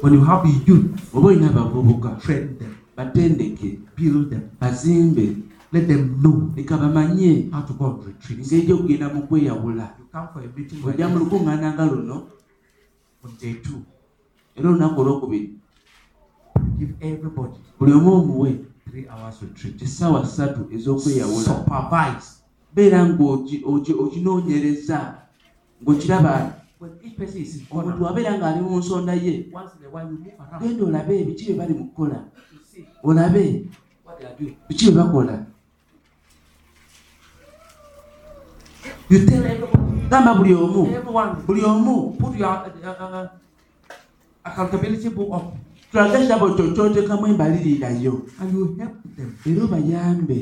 When 0.00 0.12
you 0.12 0.24
have 0.24 0.44
youth, 0.66 1.14
oba 1.14 1.28
olina 1.32 1.48
abavubuka 1.48 2.20
train 2.20 2.58
them, 2.58 2.76
batendeke 2.96 3.78
build 3.96 4.28
them, 4.30 4.50
bazimbe 4.60 5.36
let 5.72 5.88
them 5.88 6.20
know 6.20 6.52
leka 6.56 6.76
bamanye 6.76 7.50
how 7.52 7.62
to 7.62 7.72
go 7.72 7.84
on 7.86 8.04
retreats. 8.06 8.52
engeri 8.52 8.66
gy'okugenda 8.68 9.08
mu 9.14 9.22
kweyawula 9.26 9.96
You 9.98 10.06
come 10.12 10.28
for 10.32 10.40
a 10.40 10.48
meeting 10.56 10.84
like 10.84 10.94
ojja 10.96 11.08
mu 11.08 11.18
this 11.18 11.22
lukuŋŋaana 11.24 11.68
nga 11.74 11.84
luno 11.88 12.16
day 13.40 13.54
two. 13.54 13.82
era 14.56 14.68
olunaku 14.70 15.00
olwokubiri 15.00 15.58
buli 17.78 17.92
omu 17.92 18.12
omuwe. 18.12 18.60
essaawa 19.84 20.26
ssatu 20.26 20.68
ez'okweyawula. 20.74 21.64
Beera 22.74 23.04
ng'oki- 23.08 23.62
oki- 23.64 23.94
okinoonyereza 23.94 25.14
ng'okiraba 25.82 26.52
omuntu 27.70 27.70
corner, 27.70 28.08
abeera 28.10 28.38
ng'ali 28.38 28.60
mu 28.60 28.78
nsonda 28.78 29.12
ye 29.14 29.50
genda 30.60 30.84
olabe 30.84 31.24
biki 31.24 31.44
bye 31.46 31.54
bali 31.58 31.74
mu 31.74 31.84
kukola. 31.84 32.24
Olabe 33.02 33.66
biki 34.68 34.84
bye 34.90 34.94
bakola. 34.94 35.46
You 39.10 39.26
tell 39.26 39.44
everybody, 39.44 39.93
gamba 40.14 40.38
buli 40.38 40.54
omu. 40.54 40.86
Everyone, 40.94 41.32
buli 41.46 41.62
omu. 41.66 42.14
Put 42.18 42.38
your 42.38 42.46
uh, 42.46 42.70
uh, 42.86 43.02
uh, 43.02 43.26
accountability 44.46 45.08
book 45.10 45.30
up 45.34 45.46
tulaga 45.90 46.18
ekitabo 46.18 46.54
kyo 46.54 46.64
kyoteekamu 46.74 47.26
embalirirayo 47.26 48.22
and 48.40 48.50
you 48.54 48.76
help 48.78 48.94
them. 49.16 49.30
era 49.46 49.64
obayambe 49.64 50.38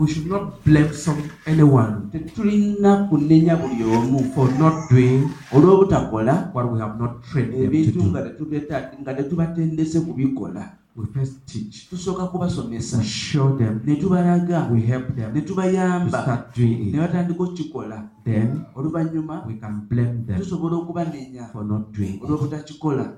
We 0.00 0.08
should 0.08 0.28
not 0.32 0.64
blame 0.64 0.92
some 0.96 1.20
anyone. 1.46 2.08
Tetulina 2.12 3.04
kunenya 3.12 3.56
buli 3.60 3.84
omu 3.84 4.32
for 4.32 4.48
not 4.56 4.88
doing 4.88 5.28
olw'obutakola. 5.52 6.48
What 6.56 6.72
we 6.72 6.80
have 6.80 6.96
not 6.96 7.20
trained 7.28 7.52
them 7.52 7.60
to 7.60 7.66
ebintu 7.68 8.00
do. 8.00 8.08
nga 8.08 8.20
tetubeta- 8.24 8.96
nga 8.96 9.12
tetubatendese 9.12 10.00
kubikola 10.00 10.79
We 10.96 11.06
first 11.06 11.46
teach, 11.46 11.88
tusooka 11.90 12.26
kubasomesa 12.26 12.98
we 12.98 13.04
show 13.04 13.56
them, 13.56 13.80
ne 13.84 13.96
tubalaga. 13.96 14.68
We 14.72 14.80
help 14.80 15.14
them. 15.16 15.32
Ne 15.34 15.40
to 15.40 15.46
tubayamba 15.46 16.22
start 16.22 16.54
doing 16.56 16.78
ne 16.78 16.88
it. 16.88 16.96
batandika 16.96 17.42
okukikola. 17.42 18.08
Then 18.24 18.66
oluvannyuma 18.74 19.46
we 19.46 19.54
can 19.54 19.86
blame 19.88 20.24
them 20.26 20.38
tusobola 20.38 20.76
okubanenya 20.76 21.52
for 21.52 21.64
not 21.64 21.92
doing 21.92 22.14
it. 22.16 22.22
olw'obutakikola 22.22 23.16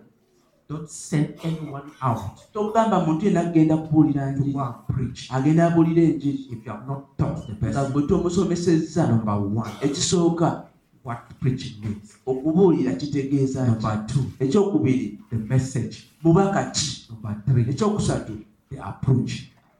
Don't 0.68 0.88
send 0.88 1.34
anyone 1.44 1.90
out. 2.02 2.38
Tokugamba 2.52 3.06
muntu 3.06 3.26
yenna 3.26 3.40
agenda 3.40 3.76
kubuulira 3.76 4.32
to 4.32 4.38
njiri 4.38 4.52
go 4.52 4.60
and 4.60 4.74
preach 4.88 5.28
agenda 5.32 5.66
abuulira 5.66 6.02
enjiri 6.02 6.38
if 6.50 6.66
you 6.66 6.72
have 6.72 6.86
not 6.86 7.16
taught 7.18 7.46
the 7.46 7.52
nga 7.52 7.60
person. 7.72 7.92
gwe 7.92 8.02
tomusomesezza 8.02 9.06
Number 9.06 9.34
one, 9.34 9.70
ekisooka 9.82 10.64
what 11.04 11.18
preaching 11.40 11.80
means. 11.84 12.16
okubuulira 12.26 12.92
kitegeeza 12.92 13.66
ki? 13.66 13.86
Ekyokubiri. 14.40 15.18
The 15.30 15.36
message. 15.36 15.96
bubaka 16.22 16.70
ki 16.72 17.08
ekyokusatu. 17.70 18.32
The 18.70 18.78
approach. 18.80 19.32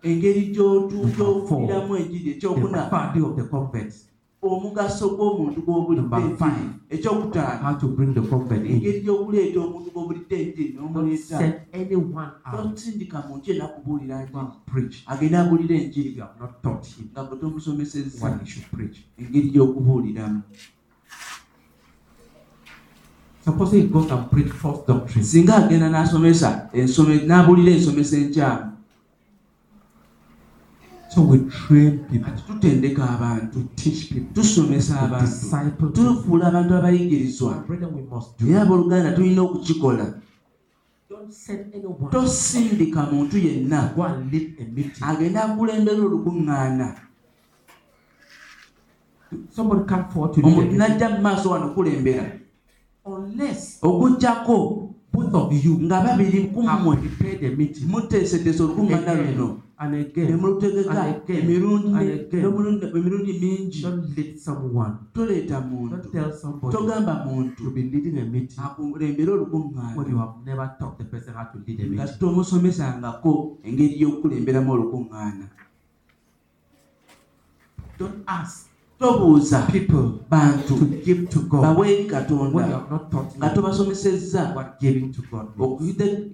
engeri 0.03 0.53
gy'otu- 0.53 0.91
Number 0.93 1.17
gy'owuliramu 1.17 1.97
enjiri 1.97 2.31
ekyokuna. 2.31 2.89
Omugaso 4.43 5.09
gw'omuntu 5.17 5.63
gw'obulidde 5.63 6.09
ekyokutaano. 6.91 7.79
Engeri 8.75 9.01
gy'okuleeta 9.01 9.61
omuntu 9.61 9.91
gw'obulidde 9.95 10.37
enjiri 10.43 10.73
Don't 10.75 10.91
n'omuleeta. 10.95 11.39
send 11.39 11.55
anyone 11.73 12.31
out. 12.45 12.75
Tosindika 12.75 13.23
muntu 13.29 13.51
yenna 13.51 13.67
kubuulira 13.69 14.27
preach. 14.67 15.03
agenda 15.07 15.41
abuulira 15.41 15.75
enjiri. 15.77 16.17
Nga 17.13 17.25
gwe 17.25 17.37
tomusomesezza. 17.39 18.39
engeri 19.19 19.51
gy'okubuuliramu 19.51 20.43
Suppose 20.43 20.59
he 20.59 20.59
goes 20.59 20.63
and 20.63 20.91
preach 22.03 22.21
false 22.23 22.71
doctrines. 22.71 23.32
Singa 25.23 25.57
agenda 25.57 25.89
n'asomesa 25.91 26.69
ensome 26.73 27.15
n'abuulira 27.27 27.77
ensomesa 27.77 28.17
enkyamu 28.17 28.73
So 31.15 31.21
we 31.21 31.39
train 31.51 31.99
people. 32.09 32.31
Kati 32.31 32.43
tutendeka 32.47 33.11
abantu 33.11 33.69
teach 33.77 34.09
people, 34.09 34.33
tusomesa 34.35 35.01
abantu 35.01 35.27
disciple 35.27 35.89
people. 35.89 35.93
tufuula 35.93 36.47
abantu 36.47 36.75
abayigirizwa. 36.75 37.65
Brethren, 37.67 37.95
we 37.95 38.03
must 38.03 38.39
do. 38.39 38.51
era 38.51 38.63
abooluganda 38.63 39.13
tulina 39.13 39.43
okukikola. 39.43 40.15
Tosindika 42.11 43.03
muntu 43.13 43.39
yenna. 43.39 43.93
Go 43.95 44.03
and 44.03 44.33
agenda 45.03 45.45
akulembera 45.45 46.03
olukuŋŋaana 46.03 46.97
Somebody 49.51 49.85
come 49.89 50.05
forward 50.11 50.35
to 50.35 50.41
lead 50.41 50.47
a 50.47 50.57
omuntu 50.57 50.63
meeting. 50.63 50.79
najja 50.79 51.09
mu 51.09 51.21
maaso 51.21 51.51
wano 51.51 51.75
kulembera 51.75 52.42
unless 53.05 53.81
both 55.13 55.35
of 55.35 55.65
you. 55.65 55.79
Nga 55.81 56.01
babiri 56.01 56.45
kummwe 56.55 56.97
muteeseteese 57.89 58.63
olukuŋŋaana 58.63 59.15
luno 59.15 59.63
and 59.79 59.95
again, 59.95 60.31
nemutegeka 60.31 61.23
emirundi 61.29 63.33
mingi. 63.41 63.87
Toleeta 65.15 65.61
muntu 65.61 66.09
togamba 66.71 67.25
muntu 67.27 67.63
akulembere 68.65 69.31
olukuŋŋaana 69.33 69.97
Don't 77.99 78.25
ask 78.27 78.72
tobuuza 79.03 79.67
bantu. 80.31 80.79
To 80.79 80.85
give 81.05 81.29
to 81.31 81.41
God. 81.41 81.63
Bawe 81.63 81.89
eri 81.89 82.05
when 82.05 82.71
you 82.71 82.79
katonda 82.79 83.37
nga 83.39 83.51
tobasomesezza. 83.51 84.55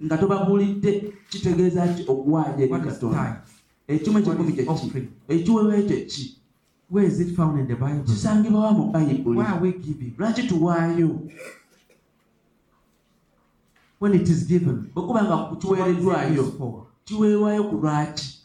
nga 0.05 0.17
tobabuulidde 0.17 1.13
kitegeeza 1.29 1.87
ki 1.87 2.03
okuwaayo 2.07 2.59
eri 2.59 2.69
katonda. 2.69 3.41
ekimu 3.87 4.19
ekikumi 4.19 4.53
kyeki 4.53 5.09
ekiweebwayo 5.27 5.83
kyeki 5.83 6.35
Where 6.91 7.05
is 7.07 7.19
it 7.19 7.35
found 7.35 7.59
in 7.59 7.67
the 7.67 7.75
Bible? 7.75 8.03
kisangibwawa 8.03 8.71
mu 8.71 8.91
bayibuli 8.91 9.39
Why 9.39 9.45
are 9.45 9.61
we 9.61 9.71
giving? 9.71 10.13
lwaki 10.17 10.43
tuwaayo? 10.43 11.19
When 13.99 14.13
it 14.13 14.29
is 14.29 14.47
given, 14.47 14.89
bwe 14.95 15.03
kuba 15.03 15.23
nga 15.23 15.55
kiweereddwayo 15.55 16.53
kiweebwayo 17.05 17.63
ku 17.63 17.75
lwaki 17.75 18.38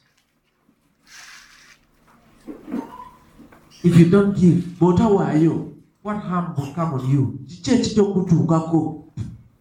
If 3.84 3.98
you 3.98 4.08
don't 4.08 4.32
give, 4.34 4.64
bw'otawaayo 4.80 5.72
what 6.02 6.16
harm 6.16 6.54
will 6.56 6.72
come 6.74 6.94
on 6.94 7.10
you? 7.10 7.38
kiki 7.48 7.70
ekijja 7.70 8.02
okutuukako 8.02 9.04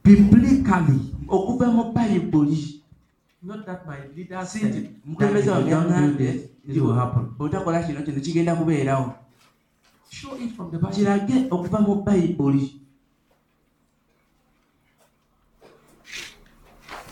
Biblically, 0.04 1.00
okuva 1.28 1.68
mu 1.68 1.92
bayibuli 1.94 2.84
not 3.44 3.66
that 3.66 3.86
my 3.86 3.98
leader 4.16 4.46
said 4.46 4.90
mukulembeze 5.06 5.52
wange 5.52 5.74
happen. 6.96 7.26
bw'otakola 7.38 7.84
kino 7.84 8.02
kino 8.02 8.20
kigenda 8.22 8.56
kubeerawo 8.56 9.14
kirage 10.92 11.48
okuva 11.52 11.80
mu 11.80 11.96
bayibuli 12.04 12.83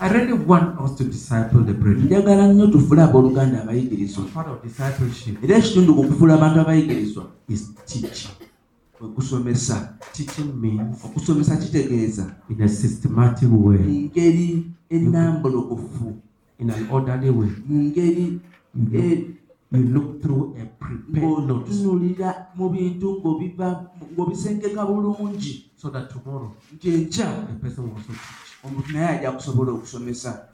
I 0.01 0.07
really 0.09 0.33
want 0.33 0.79
us 0.81 0.95
to 0.97 1.03
disciple 1.03 1.61
the 1.63 1.73
brethren. 1.73 2.05
njagala 2.05 2.53
nnyo 2.53 2.67
tufuule 2.67 3.01
abooluganda 3.01 3.61
abayigirizwa 3.63 4.23
Part 4.33 4.47
of 4.47 4.63
discipleship 4.63 5.43
era 5.43 5.57
ekitundu 5.57 5.95
ku 5.95 6.03
kufuula 6.03 6.33
abantu 6.33 6.59
abayigirizwa 6.59 7.23
is 7.49 7.73
teaching. 7.85 8.31
kwe 8.97 9.07
kusomesa 9.07 9.93
Teaching 10.13 10.53
means 10.61 11.05
okusomesa 11.05 11.57
kitegeeza 11.57 12.35
in 12.49 12.61
a 12.61 12.67
systematic 12.69 13.49
mu 13.49 13.67
way, 13.67 13.79
ngeri 13.79 14.71
ennambulukufu 14.89 16.13
in 16.59 16.69
an 16.71 16.87
orderly 16.91 17.29
way. 17.29 17.49
mu 17.67 17.83
ngeri 17.83 18.39
You 19.73 19.79
look, 19.87 20.21
through 20.21 20.57
a 20.61 20.65
prepared 20.65 21.47
notes 21.47 21.79
mu 22.57 22.69
bintu 22.69 23.21
ng'obisengeka 24.17 24.85
bulungi 24.85 25.71
so 25.77 25.89
that 25.89 26.09
tomorrow 26.09 26.51
the 26.81 27.07
person 27.61 27.83
will 27.85 27.93
also 27.95 28.11
teach. 28.11 28.50
Omuntu 28.63 28.91
naye 28.93 29.07
ajja 29.07 29.31
kusobola 29.31 29.71
okusomesa 29.71 30.47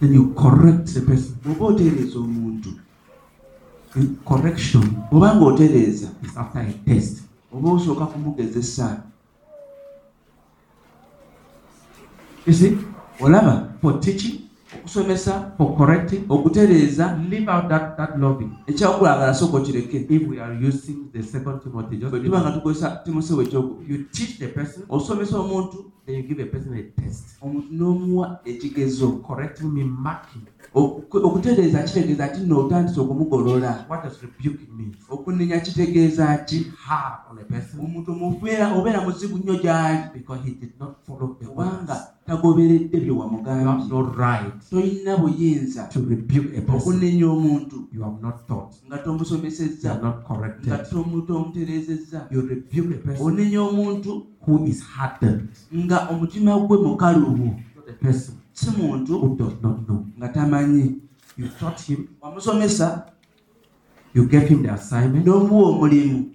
Then 0.00 0.14
you 0.14 0.34
correct 0.34 0.92
the 0.94 1.00
person. 1.00 1.36
bw'oba 1.44 1.64
otereeza 1.66 2.18
omuntu 2.18 2.70
correction 4.24 4.84
oba 5.12 5.34
ng'otereeza 5.34 6.08
is 6.22 6.36
after 6.36 6.60
a 6.62 6.72
test. 6.84 7.22
oba 7.52 7.70
osooka 7.70 8.06
kumugezesa 8.06 9.02
see, 12.52 12.76
olaba 13.20 13.72
for 13.80 14.00
teaching, 14.00 14.40
okusomesa 14.78 15.52
for 15.56 15.76
correcting, 15.76 16.24
okutereeza 16.28 17.18
leave 17.30 17.48
out 17.52 17.68
that, 17.68 17.96
that 17.96 18.18
loving. 18.18 18.50
ekyakulagala 18.66 19.34
sooka 19.34 19.56
okireke 19.56 20.06
If 20.10 20.28
we 20.28 20.40
are 20.40 20.54
using 20.68 20.96
the 21.12 21.22
second 21.22 21.60
Timothy, 21.62 21.96
just 21.96 22.10
bwe 22.10 22.18
leave 22.20 22.24
tuba 22.30 22.40
nga 22.40 22.48
out. 22.48 22.54
tukozesa 22.54 23.00
timosewo 23.04 23.42
ekyoku 23.42 23.82
you 23.88 23.98
teach 24.12 24.38
the 24.38 24.48
person, 24.48 24.82
osomesa 24.88 25.38
omuntu 25.38 25.84
then 26.06 26.16
you 26.16 26.22
give 26.22 26.42
a 26.42 26.46
person 26.46 26.74
a 26.74 26.82
test. 27.02 27.24
omuntu 27.42 27.66
n'omuwa 27.72 28.40
ekigezo 28.44 29.08
okutegeeza 30.74 31.82
kitegeeza 31.82 32.28
ti 32.28 32.40
nno 32.40 32.68
okumugolola? 32.98 33.86
Okunenya 35.10 35.60
kitegeeza 35.60 36.36
ki? 36.46 36.66
Omuntu 37.78 38.12
omubeera 38.12 38.74
obeera 38.74 39.00
muzibu 39.00 39.38
nnyo 39.38 39.54
gyali. 39.62 39.98
Kubanga 41.06 42.06
tagoberedde 42.26 43.00
bye 43.00 43.10
wamugambye 43.10 44.56
tolina 44.70 45.16
buyinza 45.16 45.88
okuninya 46.74 47.26
omuntu. 47.26 47.76
Nga 48.86 48.98
tomusomesezza. 48.98 50.00
Nga 50.66 50.78
tomutereezezza 51.26 52.28
oninya 53.20 53.62
omuntu 53.62 54.26
nga 55.74 56.08
omutima 56.10 56.58
gwe 56.58 56.78
mukalubu. 56.78 57.54
Si 58.54 58.70
muntu 58.70 59.14
nga 60.18 60.28
tamanyi 60.28 61.04
You 61.36 61.48
taught 61.58 61.80
him, 61.80 62.08
wamusomesa 62.22 63.10
you 64.14 64.26
gave 64.28 64.46
him 64.48 64.62
the 64.62 64.72
assignment, 64.72 65.26
n'omuwa 65.26 65.68
omulimu. 65.70 66.30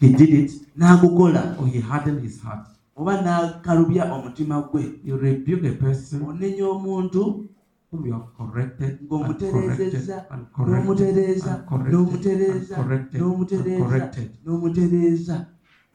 He 0.00 0.08
did 0.08 0.30
it, 0.30 0.52
n'agukola. 0.78 1.60
Or 1.60 1.66
he 1.66 1.80
hardened 1.80 2.22
his 2.22 2.40
heart. 2.40 2.66
oba 2.96 3.22
n'akalubya 3.22 4.12
omutima 4.12 4.62
gwe. 4.70 5.00
You 5.04 5.16
rebuke 5.16 5.68
a 5.68 5.72
person 5.72 6.22
onenya 6.22 6.64
omuntu 6.68 7.48
whom 7.90 8.06
you 8.06 8.12
have 8.12 8.28
corrected 8.36 8.98
ng'omutereezezza 9.04 10.26
n'omutereeza 10.58 11.64
n'omutereeza 11.90 12.76
n'omutereeza 13.12 14.26
n'omutereeza 14.44 15.46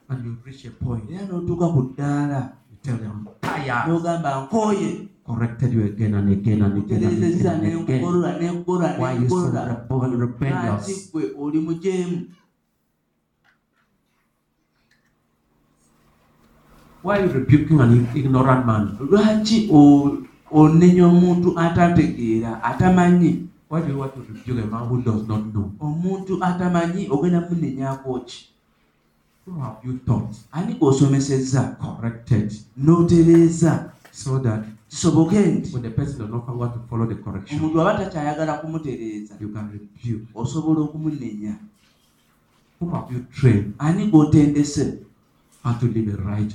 And 0.08 0.24
you 0.24 0.38
reach 0.46 0.66
a 0.66 0.70
point, 0.70 1.10
era 1.10 1.26
n'otuuka 1.26 1.68
ku 1.74 1.82
ddaala. 1.90 2.54
N'ogamba 3.88 4.46
nkooye 4.46 5.10
corrected 5.26 5.74
you 5.74 5.86
again 5.86 6.14
and 6.14 6.32
again 6.32 6.62
and 6.62 6.78
again 6.78 7.04
and 7.04 7.24
again 7.24 7.48
and 7.48 7.90
again. 7.90 8.64
Why 9.00 9.14
you 9.14 9.30
so 9.30 9.50
rebel- 9.50 10.18
rebellious? 10.18 10.88
lwaki 10.88 11.10
gwe 11.12 11.24
oli 11.40 11.60
mujeemu 11.60 12.22
Why 17.04 17.18
are 17.20 17.26
you 17.28 17.34
rebuking 17.34 17.80
an 17.82 18.08
ignorant 18.16 18.66
man? 18.66 18.98
lwaki 19.12 19.70
onenya 20.52 21.08
omuntu 21.08 21.60
atategeera 21.60 22.64
atamanyi 22.64 23.48
Why 23.70 23.82
do 23.82 23.88
you 23.94 23.98
want 24.00 24.14
to 24.14 24.22
rebuke 24.22 24.62
a 24.64 24.66
man 24.68 24.88
who 24.88 25.02
does 25.02 25.28
not 25.28 25.52
know? 25.54 25.72
omuntu 25.80 26.38
atamanyi 26.44 27.08
ogenda 27.10 27.42
munenyaako 27.50 28.20
ki 28.26 28.50
Who 29.48 29.60
have 29.62 29.78
you 29.84 30.00
taught, 30.06 30.36
ani 30.52 30.74
gw'osomesezza 30.74 31.78
corrected, 31.82 32.54
n'otereeza 32.78 33.92
so 34.12 34.40
that 34.40 34.64
kisoboke 34.96 35.40
nti 35.46 35.70
omuntu 37.56 37.82
aba 37.82 37.98
takyayagala 38.00 38.54
kumutereeza. 38.62 39.34
osobola 40.34 40.80
okumunenya. 40.88 41.54
Ani 43.78 44.04
gw'otendese? 44.12 44.86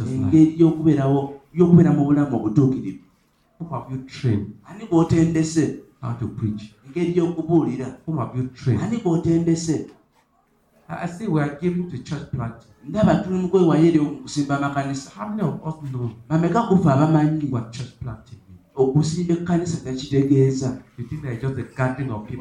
engeri 0.08 0.54
y'okubeerawo 0.60 1.20
y'okubeera 1.52 1.90
mu 1.92 2.04
bulamu 2.08 2.36
obutuukirivu. 2.36 3.04
Ani 4.68 4.84
gw'otendese? 4.88 5.64
engeri 6.86 7.12
y'okubuulira. 7.18 7.88
Ani 8.82 8.96
gw'otendese? 9.02 9.76
I 10.88 11.06
see 11.06 11.28
we 11.28 11.42
are 11.42 11.58
giving 11.60 11.90
to 11.90 11.98
church 12.02 12.30
planting. 12.32 12.69
Ndaba 12.88 13.14
tuli 13.22 13.36
mu 13.38 13.48
kwewaayo 13.48 13.86
eri 13.88 13.98
okusimba 14.00 14.56
amakanisa 14.56 15.10
bameka 16.28 16.60
kufe 16.68 16.88
abamanyi 16.90 17.46
okusimba 18.74 19.32
ekkanisa 19.36 19.84
tekitegeeza 19.84 20.68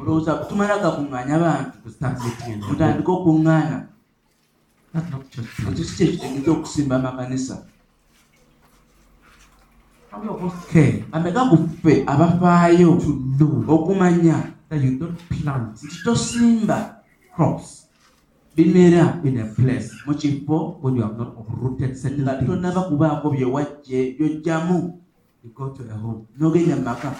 olowooza 0.00 0.32
tumala 0.48 0.82
gakuŋŋaanya 0.82 1.36
bantu? 1.44 1.76
Mutandike 2.68 3.10
okuŋŋaana 3.18 3.76
ekyo 4.94 5.84
si 5.84 5.92
kyekitegeeza 5.96 6.50
okusimba 6.56 6.94
amakanisa 6.96 7.54
bameka 11.12 11.42
kuffe 11.50 11.92
abafaayo 12.06 12.90
okumanya. 13.68 14.36
nti 15.84 15.96
tosimba. 16.04 17.02
Crops 17.34 17.79
bimera 18.56 19.20
in 19.24 19.38
a 19.40 19.46
place. 19.46 19.94
Mukifo 20.06 20.80
when 20.80 20.96
you 20.96 21.02
have 21.02 21.16
not 21.18 21.34
uprooted 21.38 21.96
certain 21.96 22.22
nga 22.24 22.42
tonaba 22.42 22.82
kubaako 22.88 23.30
bye 23.30 23.44
wajje 23.44 24.16
byojjamu 24.18 25.00
You 25.42 25.50
go 25.54 25.70
to 25.70 25.82
a 25.88 25.94
home, 25.96 26.26
n'ogenda 26.38 26.76
mu 26.76 26.82
maka. 26.84 27.16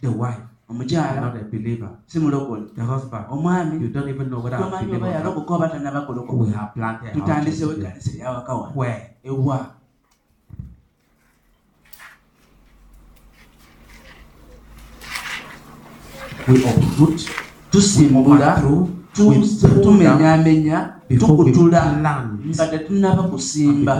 The 0.00 0.08
wife, 0.08 0.40
omukyala. 0.68 1.20
Not 1.20 1.36
a 1.36 1.44
believer, 1.44 1.90
si 2.06 2.18
mulokole. 2.18 2.72
The 2.74 2.80
husband, 2.82 3.26
omwami. 3.28 3.80
You 3.80 3.88
don't 3.88 4.08
even 4.08 4.30
know 4.30 4.40
whether 4.40 4.56
tomanyi 4.56 4.96
oba 4.96 5.08
yalokoka 5.12 5.54
oba 5.54 5.68
tanaba 5.68 6.08
We 6.32 6.52
have 6.52 6.72
planted 6.72 7.08
a 7.08 7.12
tutandisewo 7.12 7.72
ekkanisa 7.72 8.10
eryawaka 8.16 8.54
wa 8.54 8.68
Where? 8.74 9.16
ewa. 9.24 9.74
We 16.48 16.64
uproot, 16.64 17.20
tusimbula 17.70 18.56
overthrow, 18.56 18.88
tu- 19.20 19.28
we 19.28 19.36
pull 19.36 19.68
down 19.68 19.82
tumenyaamenya 19.82 20.78
before 21.08 21.32
we 21.44 21.52
tukutula 21.52 21.80
nga 22.56 22.66
tetunaba 22.68 23.22
kusimba. 23.22 23.92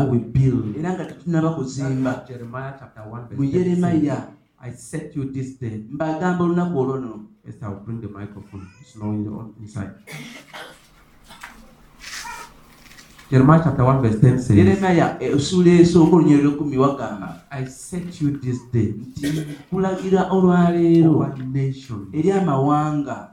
Era 0.79 0.91
nga 0.97 1.05
tetunaba 1.05 1.51
kuzimba 1.55 2.11
That's 2.13 2.29
Jeremiah 2.29 2.73
chapter 2.81 3.03
1 3.05 3.29
verse 3.29 3.37
mu 3.39 3.45
10 3.45 3.55
yeremaya 3.57 4.17
I 4.63 4.71
set 4.77 5.17
you 5.17 5.25
this 5.33 5.59
day. 5.61 5.85
mbagamba 5.91 6.45
olunaku 6.45 6.79
olwono 6.79 7.21
Yes, 7.47 7.57
I'll 7.63 7.81
bring 7.85 8.01
the 8.05 8.09
microphone. 8.09 8.67
It's 8.83 8.95
on- 9.01 9.55
inside. 9.61 9.91
Jeremiah 13.31 13.61
chapter 13.63 13.85
1 13.85 14.03
verse 14.03 14.19
10 14.21 14.39
says, 14.39 14.57
yeremaya 14.59 15.17
essuula 15.23 15.71
esooka 15.71 16.17
olunyero 16.17 16.43
lwekumi 16.43 16.77
wagamba 16.79 17.41
I 17.51 17.65
set 17.67 18.21
you 18.23 18.31
this 18.39 18.59
day. 18.73 18.95
Nti 19.17 19.47
kulagira 19.71 20.31
olwaleero 20.31 21.33
eri 22.13 22.33
amawanga 22.33 23.30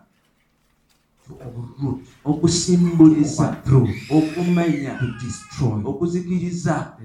okusimbuliza 2.26 3.58
okumenya 4.10 5.00
okuzikiriza 5.86 6.98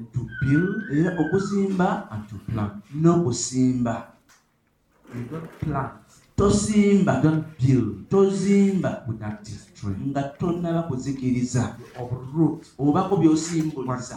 era 0.93 1.11
okuzimba 1.21 2.09
n'okusimba. 2.95 3.95
Tosimba. 6.37 7.23
Tozimba. 8.09 9.07
Nga 10.07 10.23
tonnaba 10.23 10.83
kuzikiriza. 10.83 11.77
Obako 12.79 13.17
what 13.17 13.21
byosimbuliza 13.21 14.15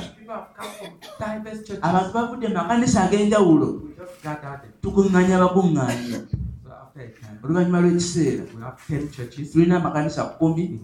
abantu 1.81 2.09
bavudde 2.13 2.47
mu 2.47 2.53
makanisa 2.55 3.03
ag'enjawulo 3.07 3.67
We 3.81 3.95
just 3.97 4.23
gather 4.23 4.59
them. 4.61 4.71
tukuŋŋaanya 4.81 5.35
abakuŋŋaanya 5.39 6.19
So 6.63 6.69
after 6.71 7.01
a 7.01 7.09
time, 7.19 7.39
oluvannyuma 7.43 7.79
lw'ekiseera 7.81 8.43
we 8.55 8.61
have 8.61 8.77
10 8.89 9.11
churches 9.15 9.51
tulina 9.51 9.77
amakanisa 9.79 10.23
kumi 10.37 10.79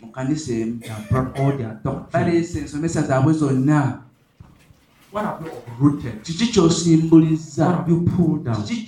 mu 0.00 0.08
kanisa 0.12 0.52
emu 0.52 0.80
baleese 2.12 2.58
ensomesa 2.60 3.02
zaabwe 3.02 3.32
zonna 3.32 4.02
kiki 6.22 6.46
kyosimbuliza 6.52 7.84
kiki 8.66 8.86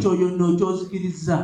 kyoyono 0.00 0.56
kyozikiriza 0.56 1.36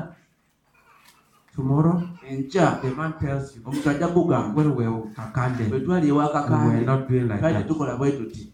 Tomorrow, 1.55 2.03
enja 2.31 2.81
the 2.81 2.91
man 2.91 3.13
tells 3.21 3.55
you, 3.57 3.63
omusajja 3.65 3.91
ajja 4.07 4.09
kugamba 4.09 4.55
when 4.57 4.75
we 4.77 4.85
Kakande, 5.17 5.65
bwe 5.69 5.81
twali 5.81 6.09
ewa 6.09 6.25
we 6.25 6.81
not 6.85 7.09
doing 7.09 7.29
like 7.29 7.39
twali 7.41 7.55
that. 7.55 7.63
tetukola 7.67 7.97
bwe 7.97 8.13
tuti 8.13 8.49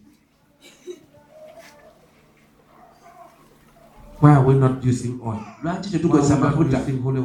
Why 4.20 4.30
are 4.34 4.44
we 4.44 4.54
not 4.54 4.84
using 4.84 5.20
oil? 5.22 5.38
lwaki 5.62 5.90
tetukozesa 5.90 6.36
mafuta. 6.40 6.80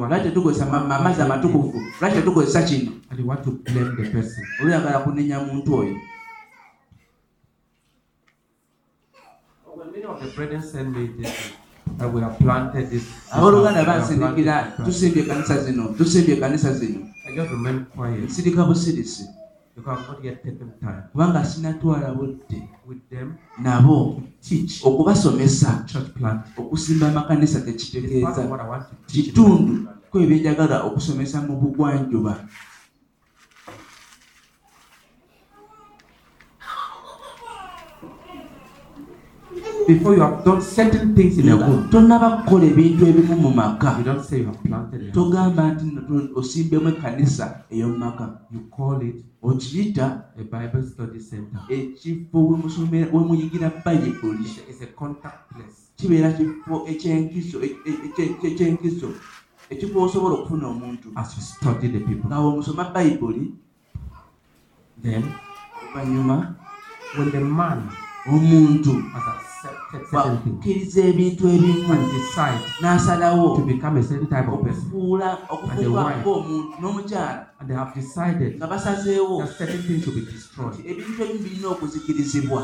lwaki 0.07 0.23
tetukozesa 0.23 0.65
ma- 0.65 0.83
ma- 0.83 0.95
amazzi 0.97 1.21
amatukuvu 1.21 1.81
lwaki 2.01 2.15
tetukozesa 2.15 2.61
kino 2.63 2.91
And 3.09 3.19
you 3.19 3.27
want 3.27 3.43
to 3.43 3.51
blame 3.51 3.95
the 3.95 4.09
person. 4.09 4.43
Oyagala 4.63 4.99
kunenya 4.99 5.39
muntu 5.39 5.75
oyo 5.75 5.95
When 9.75 9.91
many 9.91 10.03
of 10.05 10.21
the 10.21 10.27
brethren 10.35 10.61
send 10.61 10.95
me 10.95 11.07
this, 11.07 11.53
that 12.03 12.11
we 12.13 12.21
have 12.21 12.37
planted 12.37 12.89
this, 12.89 13.03
this 13.03 13.31
abooluganda 13.31 13.83
house, 13.83 14.11
we 14.11 14.19
have 14.19 14.35
bansindikira 14.35 14.55
planted 14.59 14.85
this 14.85 14.85
tusimbye 14.85 15.23
ekanisa 15.23 15.57
zino 15.63 15.87
tusimbye 15.87 16.35
ekanisa 16.35 16.73
zino 16.73 16.99
plant. 16.99 17.15
I 17.25 17.35
just 17.35 17.51
remain 17.51 17.85
quiet. 17.85 18.29
Busirisi 18.67 19.23
because 19.75 19.99
I've 19.99 20.07
not 20.07 20.23
yet 20.23 20.43
taken 20.43 20.73
time. 20.81 21.03
Kubanga 21.13 21.45
sinatwala 21.45 22.13
budde 22.13 22.69
with 22.85 23.09
them 23.09 23.37
nabo 23.61 24.21
teach. 24.41 24.83
Okubasomesa 24.83 25.85
church 25.87 26.13
plant. 26.13 26.45
okusimba 26.57 27.07
amakanisa 27.07 27.61
tekitegeeza 27.61 28.49
want 28.49 28.89
to 28.89 28.95
teach. 29.07 29.25
kitundu 29.25 29.87
ko 30.11 30.19
ebyenjagala 30.19 30.83
okusomesa 30.83 31.41
mu 31.41 31.55
bugwanjuba 31.57 32.37
Before 39.87 40.15
you 40.15 40.21
have 40.21 40.43
done 40.45 40.61
certain 40.61 41.15
things 41.15 41.37
in 41.37 41.49
a 41.49 41.55
nga 41.55 41.65
home, 41.65 41.89
tonnaba 41.91 42.29
kukola 42.37 42.65
ebintu 42.65 43.05
ebimu 43.07 43.35
mu 43.35 43.49
maka 43.51 43.95
you 43.97 44.03
don't 44.03 44.23
say 44.23 44.39
you 44.39 44.45
have 44.45 44.63
planted 44.63 45.01
a 45.01 45.05
house. 45.05 45.13
togamba 45.13 45.73
nti 45.73 46.29
osimbemu 46.35 46.89
ekkanisa 46.89 47.45
ey'omu 47.71 47.97
maka 47.97 48.39
You 48.51 48.59
call 48.77 49.01
it 49.03 49.25
okiyita 49.43 50.05
a 50.39 50.43
Bible 50.43 50.83
study 50.87 51.19
center. 51.19 51.59
ekifo 51.69 52.47
we 52.47 52.57
musomera- 52.57 53.11
we 53.13 53.19
muyigira 53.23 53.71
bayibuli 53.85 54.43
It's 54.45 54.81
a- 54.81 54.83
a 54.83 54.87
contact 54.95 55.51
place. 55.53 55.77
kibeera 55.95 56.31
kifo 56.31 56.85
ekyenkiso 56.87 57.61
e- 57.63 57.75
e- 57.85 57.99
ekye- 58.07 58.35
ekyenkiso 58.47 59.07
ekifo 59.69 60.01
osobola 60.01 60.33
okufuna 60.35 60.67
omuntu 60.67 61.09
As 61.15 61.35
you 61.37 61.43
study 61.43 61.87
the 61.87 61.99
people, 61.99 62.27
nga 62.27 62.41
bwemusoma 62.41 62.83
bayibuli 62.93 63.51
then 65.01 65.23
oluvannyuma 65.81 66.55
when 67.17 67.31
the 67.31 67.39
man 67.39 67.81
omuntu 68.27 68.91
has 69.13 69.52
wakkiriza 70.11 71.01
ebintu 71.11 71.43
ebimu 71.55 71.93
n'asalawo 72.81 73.45
okufuula 74.55 75.29
okufuuka 75.53 76.03
ng'omuntu 76.19 76.73
n'omukyala 76.81 77.41
nga 78.57 78.67
basazeewo 78.71 79.35
ebintu 79.73 80.09
ebimu 80.89 81.13
birina 81.43 81.67
okuzikirizibwa. 81.73 82.61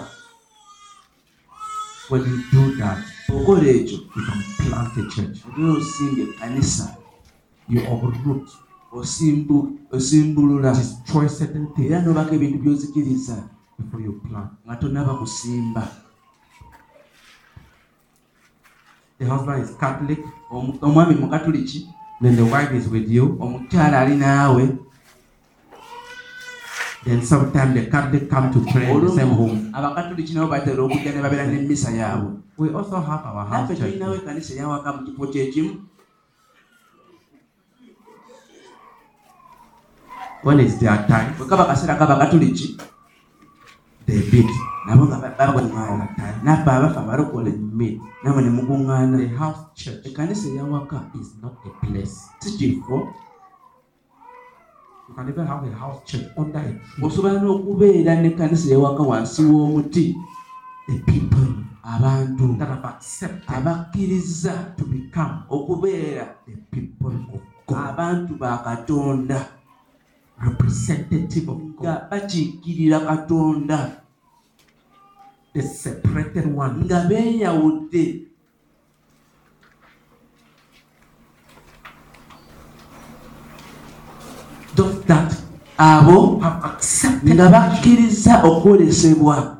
Okola 3.37 3.67
ekyo. 3.77 3.97
you 4.15 4.21
can 4.25 4.41
plant 4.57 4.97
a 4.97 5.03
church. 5.13 5.37
otuba 5.47 5.71
osimbye 5.77 6.23
ekkanisa 6.23 6.87
osimbulula. 9.91 10.69
Era 11.77 12.01
n'obaka 12.01 12.31
ebintu 12.33 12.57
by'ozikiriza. 12.63 13.37
Nga 14.65 14.75
tonnaba 14.81 15.13
kusimba 15.21 15.83
The 19.19 19.25
husband 19.25 19.63
is 19.63 19.75
Catholic, 19.79 20.19
omwami 20.81 21.15
mukatuliki 21.15 21.87
then 22.21 22.35
the 22.35 22.43
wife 22.45 22.71
is 22.73 22.87
with 22.87 23.07
you. 23.09 23.37
omukyala 23.39 23.99
ali 23.99 24.15
naawe 24.15 24.77
Then 27.05 27.21
sometimes 27.23 27.73
the 27.73 27.85
Catholic 27.91 28.29
come 28.29 28.51
to 28.51 28.59
pray 28.71 28.91
in 28.91 28.99
the 29.05 29.11
same 29.11 29.29
home. 29.31 29.71
abakatuliki 29.73 30.33
nabo 30.33 30.47
batera 30.47 30.83
okujja 30.83 31.11
ne 31.15 31.21
babeera 31.21 31.47
n'emmisa 31.47 31.91
yaabwe 31.91 32.31
We 32.57 32.69
also 32.73 32.99
have 32.99 33.23
our 33.25 33.45
house 33.45 33.67
church. 33.67 33.79
tulinawo 33.79 34.15
ekkanisa 34.15 34.53
eyawaka 34.53 34.93
mu 34.93 35.05
kifo 35.05 35.27
kyekimu 35.27 35.71
When 40.43 40.59
it's 40.59 40.75
their 40.79 40.95
time, 41.07 41.35
bwe 41.37 41.47
kaba 41.47 41.65
kaseera 41.65 41.95
k'abakatuliki 41.95 42.77
they 44.05 44.19
meet. 44.31 44.49
Nabo 44.87 45.03
nga 45.07 45.17
ba- 45.23 45.35
bakuŋŋaana 45.37 46.05
naffe 46.43 46.69
abafa 46.71 46.99
abalokole 47.03 47.51
Meet. 47.77 47.99
namwe 48.23 48.41
ne 48.43 48.49
mukuŋŋaana 48.57 49.17
ekkanisa 50.07 50.47
eyawaka 50.49 50.97
is 51.19 51.29
not 51.41 51.55
a 51.65 51.69
place. 51.85 52.15
si 52.41 52.49
kifo 52.57 53.07
You 55.09 55.15
can 55.15 55.27
even 55.27 55.47
have 55.47 55.65
a 55.65 55.73
house 55.73 56.01
church 56.05 56.27
under 56.37 56.59
a 56.59 56.71
tree. 56.71 57.01
osobola 57.03 57.41
n'okubeera 57.41 58.13
n'ekkanisa 58.21 58.69
eyawaka 58.69 59.03
wansi 59.03 59.41
w'omuti 59.45 60.15
people 61.05 61.49
abantu 61.83 62.57
that 62.57 62.69
have 62.69 62.85
accepted 62.85 63.49
abakkiriza 63.49 64.53
to 64.77 64.85
become 64.85 65.43
okubeera 65.49 66.25
the 66.45 66.53
people 66.71 67.13
of 67.33 67.41
God, 67.67 67.77
abantu 67.89 68.37
ba 68.37 68.57
katonda 68.63 69.39
representative 70.41 71.49
of 71.49 71.59
God, 71.77 72.09
bakiikirira 72.09 72.99
katonda 72.99 74.01
the 75.53 75.61
separated 75.61 76.45
one. 76.45 76.85
nga 76.85 77.05
beeyawudde 77.09 78.25
Those 84.75 85.03
that 85.11 85.35
abo 85.77 86.39
nga 86.39 87.47
bakkiriza 87.51 88.43
okwolesebwa. 88.47 89.59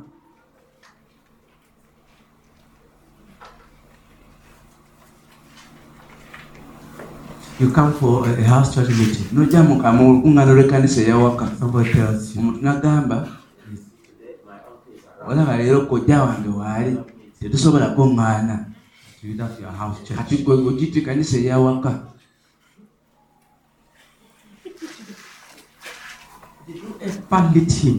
You 7.60 7.72
come 7.72 7.92
for 7.92 8.24
a, 8.24 8.44
house 8.48 8.74
church 8.74 8.88
meeting. 8.96 9.28
nojja 9.36 9.60
mu 9.64 9.76
lukuŋŋaano 9.84 10.56
lw'ekkanisa 10.56 11.04
eyawaka. 11.04 11.52
Somebody 11.60 11.92
tells 11.92 12.32
you, 12.32 12.40
omuntu 12.40 12.64
n'agamba 12.64 13.39
olaba 15.28 15.58
leero 15.58 15.86
kojja 15.90 16.24
wange 16.24 16.50
waali 16.50 16.98
tetusobola 17.40 17.88
kuŋŋaana 17.96 18.56
kati 20.18 20.36
gwe 20.44 20.54
ogiyita 20.70 21.00
ekkanisa 21.00 21.38
eyawaka 21.38 21.92
lit 27.54 27.72
him 27.82 27.98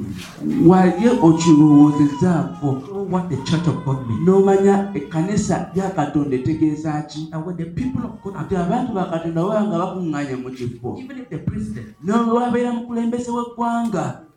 wali 0.67 1.09
okirowoozezaako 1.09 2.69
what 3.11 3.29
the 3.29 3.37
church 3.49 3.67
of 3.69 3.85
God 3.85 4.07
means. 4.09 4.23
n'omanya 4.25 4.75
ekkanisa 4.95 5.71
ya 5.75 5.91
katonda 5.91 6.37
etegeeza 6.37 7.03
ki 7.11 7.29
And 7.33 7.45
when 7.47 7.57
the 7.57 7.65
people 7.65 8.05
of 8.05 8.23
God 8.23 8.37
are 8.37 8.57
abantu 8.57 8.95
ba 8.95 9.11
katonda 9.11 9.43
baba 9.43 9.67
nga 9.67 9.79
bakuŋŋaanya 9.79 10.37
mu 10.43 10.51
kifo 10.51 10.99
even 11.03 11.19
if 11.19 11.29
the 11.29 11.39
president. 11.39 11.87
N'olwabeera 12.05 12.73
mukulembeze 12.73 13.31
w'eggwanga 13.31 14.30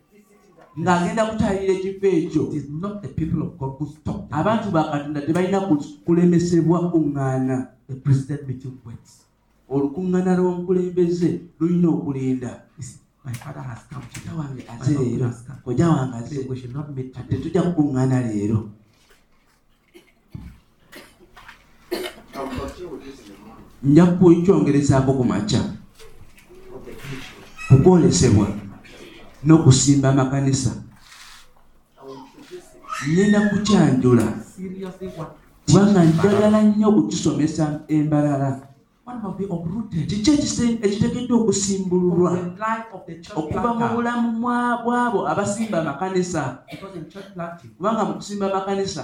ng'agenda 0.77 1.23
kutayirira 1.29 1.73
ekifo 1.73 2.07
ekyo. 2.07 2.43
Abantu 4.31 4.71
ba 4.71 4.81
katonda 4.91 5.21
tebalina 5.21 5.59
ku- 5.67 5.77
kulemesebwa 6.05 6.89
kuŋŋaana 6.91 7.55
olukuŋŋaana 9.69 10.31
lw'omukulembeze 10.37 11.29
lulina 11.59 11.87
okulinda. 11.89 12.51
Today. 13.89 14.33
wange 14.37 14.61
aze 14.67 14.93
leero. 14.99 15.25
kojja 15.63 15.85
wange 15.89 16.15
aze. 16.17 16.35
Kati 17.13 17.35
tujja 17.43 17.61
kukuŋŋaana 17.61 18.17
leero. 18.27 18.69
Nja 23.83 24.05
kukyongerezaako 24.05 25.11
ku 25.13 25.23
makya. 25.23 25.61
Ku 27.67 27.75
kwolesebwa 27.83 28.47
n'okusimba 29.45 30.09
amakanisa 30.09 30.71
ngenda 33.09 33.49
kukyanjula. 33.49 34.25
Kubanga 35.65 36.05
njagala 36.05 36.59
nnyo 36.63 36.87
okukisomesa 36.89 37.65
embalala. 37.87 38.49
Kiki 40.07 40.31
ekiteekeddwa 40.85 41.35
okusimbululwa? 41.41 42.31
okuva 43.35 43.69
mu 43.79 43.85
bulamu 43.95 44.29
bw'abo 44.83 45.19
abasimba 45.31 45.77
amakanisa 45.83 46.63
kubanga 47.77 48.03
mu 48.07 48.13
kusimba 48.15 48.47
amakanisa 48.47 49.03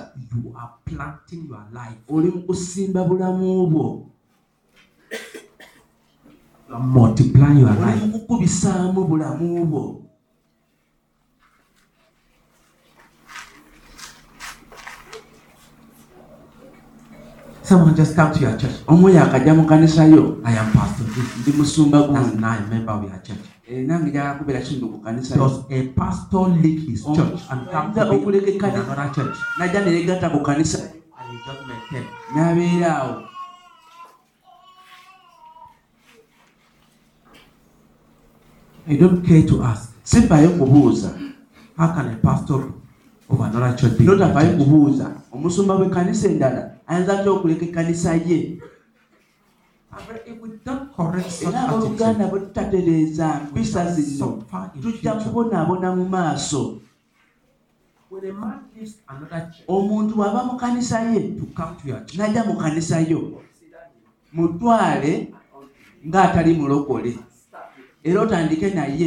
oli 2.07 2.27
mu 2.31 2.41
kusimba 2.47 3.03
bulamu 3.03 3.67
bwo. 3.71 3.87
You 6.69 6.75
are 6.75 6.83
multiplying 6.83 7.59
your 7.59 7.73
oli 7.73 7.81
life. 7.81 8.05
mu 8.05 8.11
kukubisaamu 8.13 9.03
bulamu 9.03 9.65
bwo 9.65 10.08
Someone 17.69 17.95
just 17.95 18.15
come 18.15 18.33
to 18.33 18.39
your 18.39 18.57
church. 18.57 18.77
omu 18.87 19.09
yakajja 19.09 19.53
mu 19.53 19.63
kanisa 19.65 20.03
yo 20.05 20.37
I 20.43 20.53
am 20.57 20.71
pastor. 20.73 21.05
Ndi 21.41 21.51
musumba 21.57 22.01
gundi 22.07 22.35
now 22.41 22.57
member 22.69 22.93
of 22.93 23.03
your 23.03 23.21
church. 23.21 23.45
Nange 23.87 24.09
njagala 24.09 24.33
kubeera 24.39 24.61
kintu 24.61 24.85
ku 24.89 24.97
kanisa 25.05 25.35
yo 25.35 25.65
a 25.69 25.79
pastor 25.99 26.49
leak 26.61 26.79
his 26.89 27.03
church 27.15 27.39
and 27.51 27.61
come 27.71 27.93
to 27.93 28.01
okuleka 28.13 28.47
ekkanisa 28.51 28.83
another 28.93 29.09
church 29.15 29.37
najja 29.59 29.79
neyegatta 29.85 30.29
ku 30.33 30.39
kanisa 30.41 30.79
and 31.19 31.27
you 31.33 31.39
just 31.45 31.61
maintain? 31.69 32.05
n'abeera 32.33 32.89
awo 33.01 33.15
I 38.87 38.95
don't 38.95 39.25
care 39.25 39.43
to 39.43 39.63
ask. 39.63 39.93
sifaayo 40.03 40.49
kubuuza 40.49 41.09
How 41.77 41.87
can 41.93 42.07
a 42.09 42.15
pastor 42.17 42.73
notafaayo 43.29 44.57
kubuuza 44.57 45.11
omusumba 45.31 45.75
w'ekkanisa 45.79 46.27
endala 46.27 46.61
ayinza 46.87 47.13
atya 47.19 47.31
okuleka 47.31 47.65
ekkanisa 47.65 48.13
ye. 48.27 48.59
Era 51.47 51.59
abooluganda 51.63 52.27
bwe 52.27 52.39
tutatereeza 52.39 53.41
mpisa 53.51 53.91
zino 53.93 54.43
tujja 54.81 55.13
kubonaabona 55.13 55.95
mu 55.95 56.05
maaso. 56.09 56.81
Omuntu 59.67 60.15
bw'ava 60.15 60.43
mu 60.43 60.57
kanisa 60.57 60.99
ye 61.09 61.19
n'ajja 62.17 62.41
mu 62.47 62.55
kanisa 62.57 62.99
yo 62.99 63.41
mutwale 64.33 65.33
ng'atali 66.07 66.53
mulokole. 66.53 67.11
Era 68.03 68.21
otandike 68.21 68.73
naye 68.73 69.05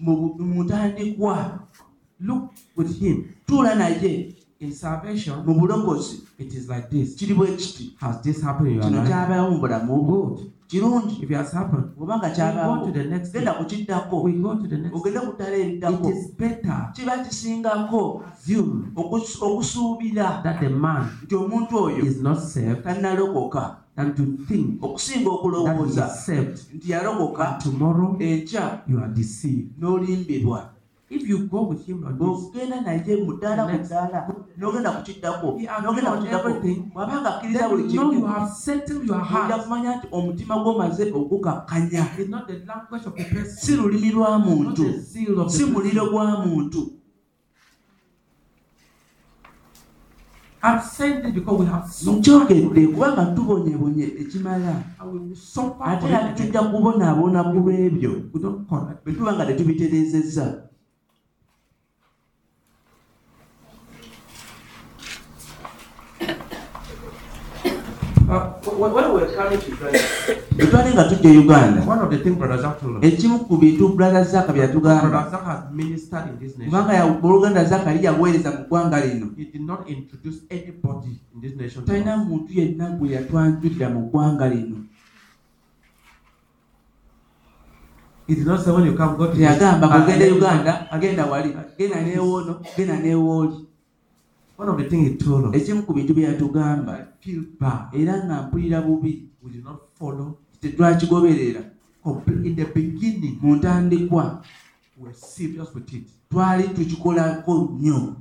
mu 0.00 0.62
ntandikwa 0.64 1.60
with 2.76 2.98
him. 3.00 3.24
tuula 3.46 3.74
naye 3.74 4.34
In 4.60 4.72
salvation, 4.72 5.44
mu 5.46 5.54
bulokozi 5.54 6.20
it 6.38 6.54
is 6.54 6.68
like 6.68 6.88
this. 6.90 7.14
kiri 7.16 7.34
bwe 7.34 7.46
kiti? 7.56 7.92
Has 8.00 8.20
this 8.22 8.40
happened 8.42 8.68
in 8.68 8.74
your 8.74 8.84
kino 8.84 8.98
life? 8.98 9.08
kyabeerawo 9.10 9.50
mu 9.50 9.58
bulamu 9.60 10.02
bwo 10.02 10.40
kirungi. 10.68 11.22
If 11.22 11.30
it 11.30 11.36
has 11.36 11.52
happened, 11.52 11.84
the 12.94 13.04
next 13.04 13.32
genda 13.32 13.52
kukiddako. 13.52 14.22
Ogende 14.22 14.88
step. 14.88 15.24
ku 15.24 15.32
ttala 15.36 15.56
It 15.56 15.64
eriddako 15.64 16.12
kiba 16.94 17.18
kisingako. 17.24 18.22
okusuubira. 19.40 20.42
Nti 21.24 21.34
omuntu 21.34 21.76
oyo 21.76 22.76
tannalokoka. 22.82 23.76
Than 23.96 24.14
to 24.14 24.22
think 24.48 24.82
okusinga 24.82 25.30
okulowooza. 25.30 26.10
nti 26.74 26.90
yalokoka. 26.92 27.58
Enkya 28.20 28.80
n'olimbirwa 29.80 30.73
If 31.14 31.28
you 31.28 31.46
go 31.46 31.62
with 31.62 31.86
him 31.86 32.04
on 32.04 32.18
this, 32.18 32.26
bw'ogenda 32.26 32.80
naye 32.80 33.16
mu 33.24 33.32
ddaala 33.38 33.62
ku 33.70 33.78
ddaala 33.86 34.18
n'ogenda 34.58 34.90
kukiddako 34.96 35.48
n'ogenda 35.82 36.10
kukiddako 36.10 36.48
bw'abanga 36.94 37.28
akkiriza 37.34 37.68
buli 37.68 37.94
your 37.94 39.22
ojja 39.30 39.58
kumanya 39.62 39.96
nti 39.96 40.06
omutima 40.10 40.54
gwomaze 40.62 41.12
ogukakkanya 41.12 42.02
si 43.46 43.76
lulimi 43.76 44.10
lwa 44.10 44.38
muntu. 44.38 44.84
si 45.48 45.64
muliro 45.64 46.10
gwa 46.10 46.44
muntu. 46.46 46.90
Nkyogedde 52.06 52.86
kubanga 52.86 53.24
tubonyebonye 53.36 54.04
ekimala. 54.22 54.82
Ate 55.84 56.06
it. 56.08 56.36
tujja 56.36 56.62
kubonaabona 56.62 57.44
ku 57.44 57.56
lw'ebyo 57.60 58.12
tuba 59.14 59.32
nga 59.34 59.46
tetubitereezezza 59.46 60.64
Uh, 68.26 68.30
when 68.30 68.63
when 68.63 68.63
we 68.63 68.63
were 68.63 68.63
coming 68.63 68.63
to 68.63 68.63
Uganda, 68.63 68.63
bwe 68.74 70.66
twali 70.66 70.90
nga 70.94 71.04
tujja 71.04 71.28
e 71.30 71.38
uganda 71.38 71.80
one 71.86 72.00
of 72.02 72.10
the 72.10 72.18
things 72.18 72.36
Brother 72.38 72.58
Zach 72.62 72.80
told 72.80 72.96
us, 72.96 73.12
ekimu 73.12 73.38
ku 73.46 73.56
bintu 73.56 73.88
brother 73.94 74.24
zaka 74.24 74.52
bye 74.52 74.62
yatugamba. 74.62 75.30
Kubanga 76.64 77.18
oluganda 77.22 77.64
zakali 77.64 78.04
yaweereza 78.04 78.50
mu 78.50 78.64
ggwanga 78.66 79.00
lino. 79.04 79.26
He 79.36 79.44
did 79.44 79.62
not 79.62 79.88
introduce 79.88 80.38
anybody 80.50 81.18
in 81.34 81.40
this 81.40 81.54
nation. 81.56 81.84
to 81.84 81.92
talina 81.92 82.16
muntu 82.16 82.52
yenna 82.52 82.90
gwe 82.98 83.10
yatwanjulira 83.10 83.88
mu 83.90 84.00
ggwanga 84.08 84.48
lino. 84.48 84.76
He 88.26 88.34
did 88.34 88.46
not 88.46 88.60
say 88.64 88.72
when 88.72 88.86
you 88.86 88.94
come, 88.96 89.16
go 89.16 89.26
to 89.26 89.32
teyagamba 89.36 90.06
then- 90.06 90.34
uganda. 90.34 90.88
Agenda 90.90 91.26
wali 91.26 91.54
genda 91.78 92.00
neewoono 92.00 92.60
genda 92.76 92.96
neewooli 92.96 93.06
One 93.06 93.08
of 93.08 93.08
the 93.08 93.22
things 93.38 93.60
he 93.60 93.62
told 93.64 94.53
us, 94.53 94.53
ekimu 95.52 95.82
ku 95.86 95.92
bintu 95.94 96.14
bye 96.14 96.24
yatugamba 96.24 96.92
era 97.92 98.24
nga 98.24 98.42
mpulira 98.42 98.80
bubi. 98.82 99.28
Tetwakigoberera 100.60 101.62
mu 103.42 103.56
ntandikwa 103.56 104.42
twali 106.30 106.64
tukikolako 106.68 107.52
nnyo. 107.78 108.16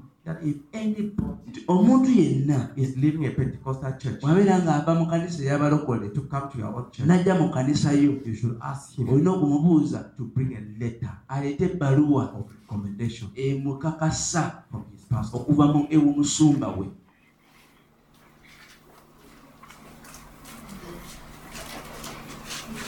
Nti 1.48 1.60
omuntu 1.68 2.10
yenna 2.12 2.70
is 2.78 2.96
leaving 2.96 3.26
a 3.26 3.32
Pentecostal 3.32 3.98
church 4.00 4.22
bwabeera 4.22 4.64
ng'ava 4.64 4.96
mu 4.96 5.06
kanisa 5.06 5.44
ey'abalokole 5.44 6.12
n'ajja 7.06 7.36
mu 7.36 7.52
kanisa 7.52 7.92
yo 7.92 8.16
olina 9.12 9.32
okumubuuza 9.32 10.00
aleete 11.28 11.66
ebbaluwa 11.66 12.24
emukakasa. 13.36 14.64
Okuva 15.34 15.66
mu 15.74 15.88
ew'omusumba 15.90 16.68
we. 16.78 16.86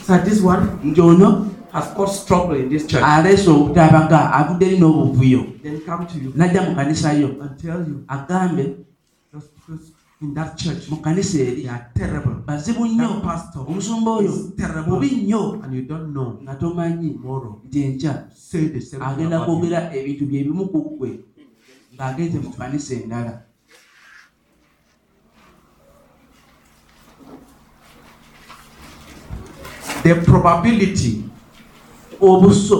So 0.05 0.17
this 0.21 0.41
one 0.41 0.79
nti 0.83 1.01
ono 1.01 1.49
has 1.73 1.91
caused 1.93 2.21
struggle 2.21 2.55
in 2.55 2.69
this 2.69 2.85
church. 2.87 3.03
aleese 3.03 3.49
obutabaga 3.49 4.31
avudde 4.33 4.65
eri 4.65 4.77
n'obuvuyo 4.79 5.41
n'ajja 6.35 6.61
mu 6.61 6.75
kanisa 6.75 7.13
yo. 7.13 7.29
Agambe. 8.07 8.85
mu 10.89 10.97
kanisa 11.01 11.37
eri 11.39 11.69
bazibu 12.45 12.85
nnyo 12.85 13.21
omusumba 13.67 14.11
oyo. 14.11 14.33
mubi 14.87 15.09
nnyo 15.25 15.57
nga 16.43 16.55
tomanyi. 16.55 17.19
nti 17.65 17.83
enkya. 17.83 18.29
Agenda 19.01 19.41
kwogera 19.41 19.89
ebintu 19.89 20.25
bye 20.29 20.43
bimu 20.43 20.69
ku 20.69 20.79
ggwe 20.85 21.34
ng'agenze 21.95 22.37
mu 22.43 22.51
kanisa 22.51 22.93
endala 22.95 23.35
The 30.05 30.21
probability 30.21 31.25
obuso 32.21 32.77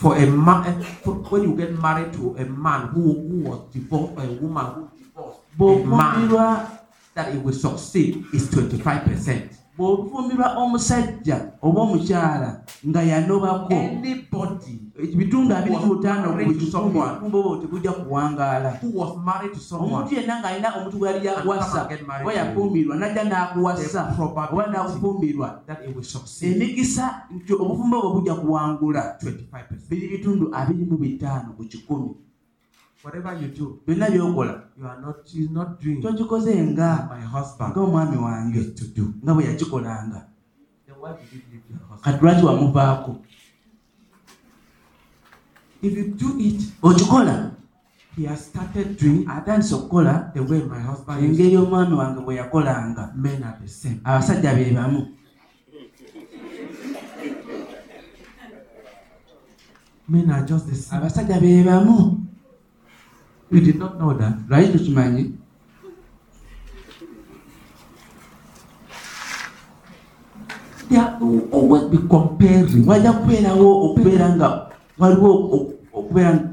for 0.00 0.16
a 0.16 0.24
man 0.26 0.80
when 1.28 1.42
you 1.42 1.54
get 1.54 1.76
married 1.78 2.12
to 2.14 2.34
a 2.38 2.44
man 2.46 2.88
who, 2.88 3.12
who 3.12 3.36
was 3.50 3.60
divorced 3.72 4.16
or 4.16 4.24
a 4.24 4.32
woman 4.40 4.64
who 4.64 4.88
divorced 4.96 5.40
a 5.60 5.86
man 5.86 6.28
that 7.14 7.34
it 7.34 7.42
will 7.42 7.52
succeed 7.52 8.24
is 8.32 8.48
25 8.50 9.04
percent 9.04 9.52
bw'ofumbirwa 9.76 10.56
omusajja 10.62 11.52
oba 11.62 11.80
omukyala 11.80 12.50
nga 12.88 13.00
yanobako 13.02 13.76
ebitundu 14.96 15.52
abiri 15.54 15.76
mu 15.76 15.86
butaano 15.92 16.32
ku 16.32 16.36
Married 16.36 16.48
to 16.48 16.60
buli 16.60 16.70
someone. 16.70 17.12
kikumi 17.14 17.30
bwo 17.42 17.56
tebujja 17.60 17.92
kuwangaala 17.92 18.70
omuntu 19.76 20.14
yenna 20.16 20.34
ng'alina 20.40 20.68
omuntu 20.76 20.96
gwe 20.98 21.08
yali 21.12 21.26
yakuwasa 21.26 21.80
oba 22.22 22.32
yafumbirwa 22.32 22.94
najja 22.96 23.24
n'akuwasa 23.24 24.00
oba 24.18 24.64
n'akufumbirwa 24.72 25.48
emikisa 26.40 27.04
nti 27.30 27.52
obufumbo 27.52 27.96
bwe 28.00 28.10
bujja 28.16 28.34
kuwangula 28.34 29.02
25%. 29.20 29.88
biri 29.88 30.06
bitundu 30.08 30.44
abiri 30.52 30.84
mu 30.90 30.96
bitaano 30.96 31.52
ku 31.56 31.62
kikumi 31.64 32.10
byonna 33.86 34.10
byokola 34.10 34.54
kyokikoze 36.02 36.52
nga? 36.74 37.06
ng'omwami 37.70 38.16
wange. 38.16 38.60
nga 39.22 39.34
bwe 39.34 39.46
husband? 39.46 40.26
kati 42.02 42.18
lwaki 42.22 42.44
wamuvaako 42.44 43.16
okikola? 46.82 47.50
he 48.16 48.24
has 48.26 48.46
started 48.46 48.96
doing 48.98 49.28
atandise 49.28 49.74
okukola 49.74 50.32
the 50.34 50.40
way 50.40 50.64
my 50.64 50.80
husband 50.80 51.24
engeri 51.24 51.56
omwami 51.56 51.94
wange 51.94 52.20
bwe 52.20 52.36
yakolanga. 52.36 53.12
Men 53.14 53.42
are 53.44 53.58
the 53.62 53.68
same. 53.68 54.00
abasajja 54.04 54.54
be 54.54 54.74
bamu. 54.74 55.14
Men 60.08 60.30
are 60.30 60.42
just 60.42 60.66
the 60.66 60.74
same. 60.74 61.02
abasajja 61.02 61.40
be 61.40 61.62
bamu 61.62 62.25
You 63.50 63.60
did 63.60 63.78
not 63.78 63.98
know 63.98 64.12
that. 64.14 64.34
lwaki 64.48 64.68
tukimanyi 64.72 65.32
There 70.88 71.16
will 71.20 71.48
always 71.50 71.84
be 71.90 71.98
comparing. 72.08 72.86
wajja 72.86 73.12
kubeerawo 73.12 73.68
okubeera 73.84 74.28
nga 74.36 74.48
waliwo 74.98 75.30
oku- 75.34 75.74
okubeera 75.92 76.32
nga 76.34 76.50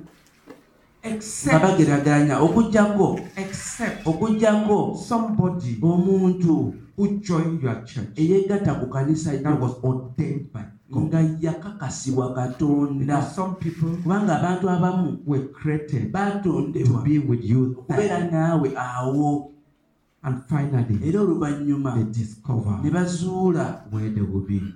Except, 1.03 1.61
bageraganya 1.63 2.39
okugjako 2.39 3.19
except 3.35 4.07
okugjako 4.07 4.95
somebody 5.07 5.77
omuntu 5.83 6.73
who 6.97 7.07
joined 7.19 7.61
your 7.61 7.83
church 7.85 8.15
eyegatta 8.15 8.73
ku 8.79 8.87
kanisa 8.87 9.31
was 9.61 9.73
ordained 9.83 10.49
by. 10.53 10.72
Nga 10.91 11.19
yakakasibwa 11.41 12.33
katonda. 12.33 13.21
Kubanga 14.03 14.39
abantu 14.39 14.69
abamu 14.69 15.17
batondebwa 16.11 17.03
there. 17.03 18.31
naawe 18.31 18.73
awo. 18.77 19.49
And 20.25 20.41
finally 20.47 20.99
era 21.03 21.21
oluvannyuma 21.21 21.95
ne 22.83 22.89
bazuula. 22.89 23.85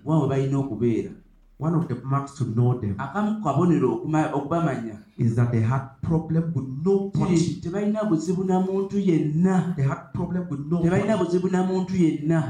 waawe 0.05 0.27
balina 0.27 0.57
okubeera. 0.57 1.11
One 1.59 1.73
of 1.73 1.87
the 1.87 1.95
marks 2.03 2.35
to 2.35 2.45
know 2.45 2.79
them 2.79 2.95
akamu 2.97 3.41
kabonero 3.43 4.03
okubamanya. 4.03 5.03
is 5.17 5.35
that 5.35 5.51
they 5.51 5.61
had 5.61 5.89
problem 6.01 6.51
with 6.53 6.67
nobody. 6.85 7.61
tebalina 7.61 8.03
buzibu 8.03 8.43
na 8.43 8.59
muntu 8.59 8.99
yenna. 8.99 9.75
Tebalina 9.75 11.17
buzibu 11.17 11.49
na 11.49 11.63
muntu 11.63 11.95
yenna. 11.95 12.49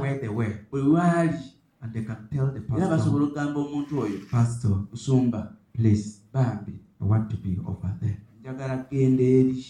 Bwe 0.72 0.82
waali 0.82 1.57
and 1.82 1.94
they 1.94 2.04
can 2.04 2.28
tell 2.34 2.48
the 2.48 2.62
era 2.76 2.88
basobola 2.88 3.26
okugamba 3.26 3.60
omuntu 3.60 4.00
oyo. 4.00 4.20
Pastor, 4.32 4.72
musumba 4.92 5.54
please, 5.74 6.20
bambi. 6.34 6.80
I 7.02 7.06
want 7.06 7.30
to 7.30 7.38
be 7.38 7.58
over 7.66 7.94
there. 8.02 8.18
njagala 8.42 8.78
kgenda 8.78 9.24
eri. 9.24 9.66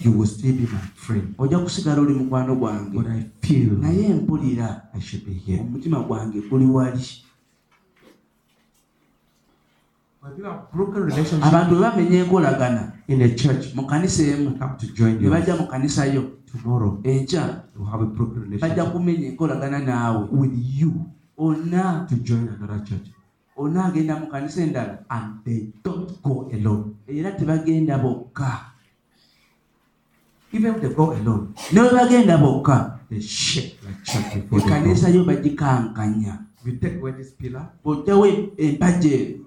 You 0.00 0.12
will 0.12 0.26
still 0.26 0.52
be 0.52 0.62
my 0.62 0.78
friend, 0.94 1.34
ojja 1.38 1.58
kusigala 1.58 2.00
oli 2.00 2.14
mukwano 2.14 2.54
gwange. 2.56 2.96
But 2.96 3.06
I 3.06 3.24
feel 3.40 3.70
naye 3.78 4.14
mpulira 4.14 4.82
I 4.94 5.00
should 5.00 5.26
be 5.26 5.32
here. 5.32 5.60
omutima 5.60 6.00
gwange 6.00 6.40
guli 6.40 6.66
wali. 6.66 7.04
Abantu 11.42 11.74
bwe 11.74 11.80
bamenya 11.80 12.18
enkolagana. 12.18 12.92
In 13.08 13.22
a 13.22 13.28
church, 13.34 13.74
mu 13.74 13.86
kanisa 13.86 14.22
emu. 14.22 14.58
Bajja 15.30 15.56
mu 15.56 15.66
kanisa 15.66 16.04
yo. 16.06 16.30
Enkya. 17.04 17.62
bajja 18.60 18.84
kumenya 18.84 19.28
enkolagana 19.28 19.78
naawe. 19.78 20.28
With 20.30 20.52
you 20.54 21.10
ona. 21.38 22.06
To 22.08 22.16
join 22.16 22.48
another 22.48 22.84
church, 22.84 23.08
ona 23.56 23.88
agenda 23.88 24.18
mu 24.18 24.26
kanisa 24.26 24.60
endala. 24.62 25.04
And 25.10 25.44
they 25.44 25.72
don't 25.82 26.22
go 26.22 26.50
alone. 26.52 26.96
era 27.08 27.32
tebagenda 27.32 27.98
bokka. 27.98 28.72
Even 30.52 30.80
they 30.80 30.88
go 30.94 31.12
alone, 31.12 31.54
ne 31.72 31.80
bwe 31.80 31.90
bagenda 31.90 32.38
bokka. 32.38 32.98
ekanisa 34.52 35.08
yo 35.08 35.24
bagikankanya. 35.24 36.44
Bw'ojjawo 37.84 38.26
empagi 38.58 39.40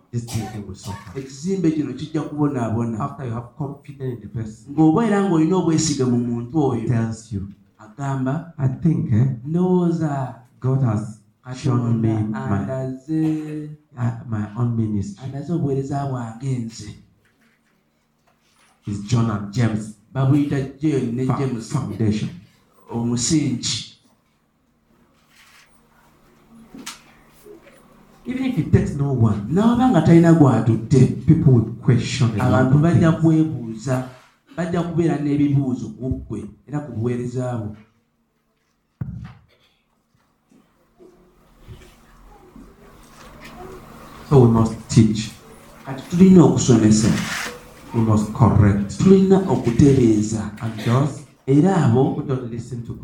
suffer. 0.73 1.11
ekizimbe 1.15 1.71
kino 1.71 1.93
kijja 1.93 2.21
kubonaabona 2.21 2.99
After 2.99 3.25
you 3.25 3.33
have 3.33 3.47
confidence 3.57 4.13
in 4.13 4.21
the 4.21 4.27
person, 4.27 4.73
ng'oba 4.73 5.05
era 5.07 5.29
ng'olina 5.29 5.55
obwesige 5.55 6.03
mu 6.03 6.17
muntu 6.17 6.57
oyo 6.59 6.83
agamba 7.77 8.53
eh, 8.59 9.37
ndowooza 9.45 10.35
shown 11.55 12.01
me 12.01 12.13
my, 12.13 12.65
uh, 13.97 14.11
my 14.29 14.45
own 14.57 14.75
ministry. 14.75 15.25
andaze 15.25 15.53
obuweereza 15.53 16.05
bwange 16.05 16.59
nze 16.59 16.95
It's 18.87 19.07
John 19.09 19.29
and 19.31 19.53
James 19.53 19.95
babuyita 20.13 20.61
john 20.79 21.15
ne 21.15 21.25
james. 21.27 21.69
Foundation. 21.73 22.29
omusingi 22.91 23.87
Even 28.25 28.45
if 28.45 28.57
it 28.59 28.71
takes 28.71 28.91
no 28.95 29.13
one, 29.13 29.41
n'oba 29.49 29.89
nga 29.89 30.01
talina 30.01 30.33
gw'atudde. 30.33 31.25
people 31.25 31.53
will 31.53 31.73
question 31.81 32.29
abantu 32.41 32.77
bajja 32.77 33.11
kwebuuza 33.11 34.09
bajja 34.57 34.81
kubeera 34.83 35.15
n'ebibuuzo 35.19 35.89
ku 35.97 36.09
ggwe 36.09 36.45
era 36.67 36.79
ku 36.79 36.91
buweereza 36.91 37.57
bwo 37.57 37.75
So 44.31 44.39
we 44.39 44.47
must 44.47 44.73
teach, 44.87 45.29
kati 45.85 46.03
tulina 46.09 46.43
okusomesa 46.43 47.07
we 47.93 48.01
must 48.01 48.33
correct. 48.33 48.97
tulina 48.97 49.37
okutereeza 49.37 50.51
And 50.61 50.79
those 50.85 51.25
era 51.47 51.75
abo 51.75 52.23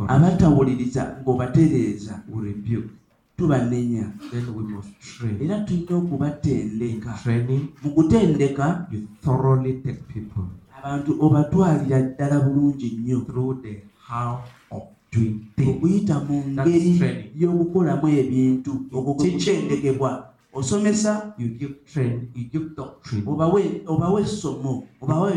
abatawuliriza 0.07 1.17
ng'obatereeza 1.21 2.23
will 2.29 2.45
rebuke. 2.45 2.89
tubanenya. 3.37 4.13
Then 4.31 4.55
we 4.55 4.63
must 4.63 4.89
train. 5.01 5.41
era 5.41 5.59
tulina 5.59 5.97
okubatendeka. 5.97 7.19
Training, 7.23 7.67
mu 7.83 7.91
kutendeka 7.91 8.87
you 8.91 9.07
thoroughly 9.21 9.73
take 9.83 10.07
people 10.07 10.43
abantu 10.79 11.17
obatwalira 11.19 12.01
ddala 12.01 12.39
bulungi 12.39 12.89
nnyo. 12.89 13.21
through 13.25 13.61
the 13.61 13.81
how 13.99 14.39
of 14.71 14.83
doing 15.11 15.43
things. 15.55 15.75
okuyita 15.75 16.19
mu 16.19 16.43
ngeri 16.47 17.31
y'okukolamu 17.35 18.07
ebintu 18.07 18.71
okwo 18.93 19.13
kutendekebwa 19.13 20.36
osomesa 20.57 21.33
You 21.37 21.47
give 21.49 21.73
train, 21.93 22.31
you 22.35 22.43
give 22.49 22.75
doctrine. 22.75 23.23
obawe 23.27 24.21
essomo 24.21 24.83
obawe 25.01 25.33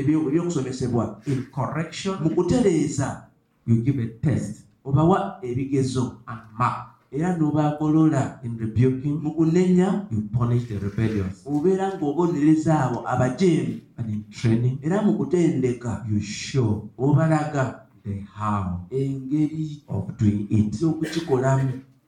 ebyokusomesebwa 0.00 1.20
In 1.26 1.42
correction, 1.54 2.16
mu 2.22 2.30
kutereeza 2.30 3.22
you 3.66 3.76
give 3.82 4.02
a 4.02 4.06
test 4.26 4.64
obawa 4.84 5.38
ebigezo 5.42 6.16
and 6.26 6.40
mark. 6.58 6.88
era 7.12 7.36
n'obagolola 7.36 8.40
In 8.44 8.58
rebuking, 8.58 9.20
mu 9.22 9.30
kunenya 9.34 10.06
you 10.10 10.22
punish 10.32 10.68
the 10.68 10.78
rebellious. 10.78 11.42
obeera 11.46 11.92
ng'obonereza 11.98 12.80
abo 12.84 13.08
abajeemu 13.08 13.80
And 13.96 14.10
in 14.10 14.24
training, 14.30 14.78
era 14.82 15.02
mu 15.02 15.14
kutendeka 15.18 16.04
you 16.10 16.20
show 16.20 16.88
obalaga 16.98 17.80
the 18.04 18.20
how 18.34 18.80
engeri 18.90 19.82
of 19.88 20.16
doing 20.18 20.46
it. 20.50 20.80
you 20.80 21.00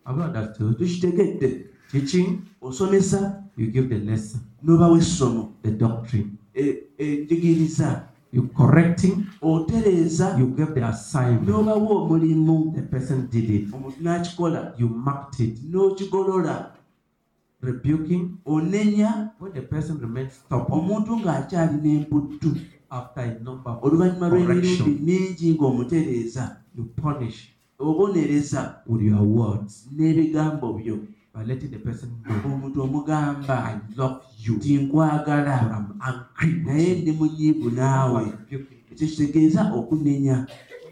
understood? 0.06 0.78
tukitegedde 0.78 1.66
Teaching, 1.90 2.42
osomesa 2.62 3.42
you 3.56 3.66
give 3.66 3.88
the 3.88 3.98
lesson, 3.98 4.40
n'obawa 4.64 4.98
essomo 4.98 5.52
the 5.62 5.70
doctrine. 5.70 6.30
e- 6.54 6.82
enjigiriza 6.98 8.06
You 8.32 8.42
correcting, 8.54 9.26
otereeza 9.42 10.38
you 10.38 10.46
give 10.46 10.72
the 10.74 10.84
assignment. 10.86 11.48
n'obawa 11.48 11.90
omulimu 12.02 12.72
The 12.76 12.82
person 12.82 13.28
did 13.30 13.50
it. 13.50 13.72
omuntu 13.74 13.96
n'akikola. 14.00 14.72
You 14.78 14.88
marked 14.88 15.40
it. 15.40 15.58
n'okigolola. 15.64 16.70
Rebuking, 17.62 18.38
onenya. 18.46 19.32
When 19.40 19.52
the 19.52 19.60
person 19.62 19.98
remains 19.98 20.32
stubborn. 20.34 20.80
Omuntu 20.80 21.16
ng'akyalina 21.20 22.00
emputtu 22.06 22.56
after 22.90 23.20
a 23.22 23.38
number 23.44 23.76
oluvannyuma 23.82 24.28
lw'emirundi 24.28 24.98
mingi 25.02 25.54
ng'omutereeza 25.54 26.56
you 26.76 26.84
punish 26.96 27.48
obonereza. 27.78 28.76
with 28.86 29.02
your 29.02 29.22
words. 29.22 29.86
N'ebigambo 29.92 30.72
byo 30.78 30.98
letting 31.46 31.70
the 31.70 31.78
person 31.78 32.10
omuntu 32.44 32.82
omugamba 32.82 33.64
I 33.64 33.80
love 33.96 34.20
you, 34.38 34.54
nti 34.56 34.78
but 34.78 34.88
nkwagala 34.88 35.60
I'm 35.70 35.94
angry 36.00 36.62
naye 36.64 36.94
ndi 37.02 37.12
munyiivu 37.12 37.70
naawe. 37.70 38.32
Ekyo 38.50 39.06
kitegeeza 39.06 39.72
okunenya. 39.74 40.46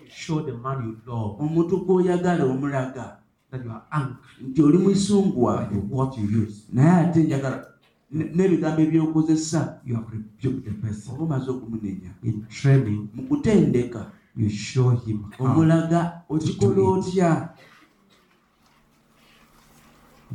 Show 0.08 0.41
the 0.42 0.52
man 0.52 0.84
you 0.84 0.97
love? 1.07 1.42
Omuntu 1.42 1.84
gw'oyagala 1.84 2.44
omulaga 2.44 3.17
that 3.50 3.65
you 3.65 3.70
are 3.70 3.83
angry. 3.91 4.17
nti 4.42 4.62
oli 4.62 4.78
the 4.94 5.81
word 5.91 6.15
you 6.18 6.42
use. 6.42 6.62
naye 6.73 7.07
ate 7.07 7.23
njagala 7.23 7.65
ne- 8.10 8.31
n'ebigambo 8.34 8.83
ebyokozesa 8.83 9.81
You 9.84 9.97
have 9.97 10.07
rebuked 10.12 10.65
the 10.65 10.70
person. 10.70 11.15
oba 11.15 11.23
omaze 11.36 11.50
okumunenya. 11.50 12.10
In 12.23 12.47
training, 12.49 13.08
mu 13.15 13.23
kutendeka 13.23 14.07
you 14.36 14.49
show 14.50 14.91
him 14.91 15.25
omulaga 15.39 16.23
okikola 16.28 16.83
otya 16.89 17.49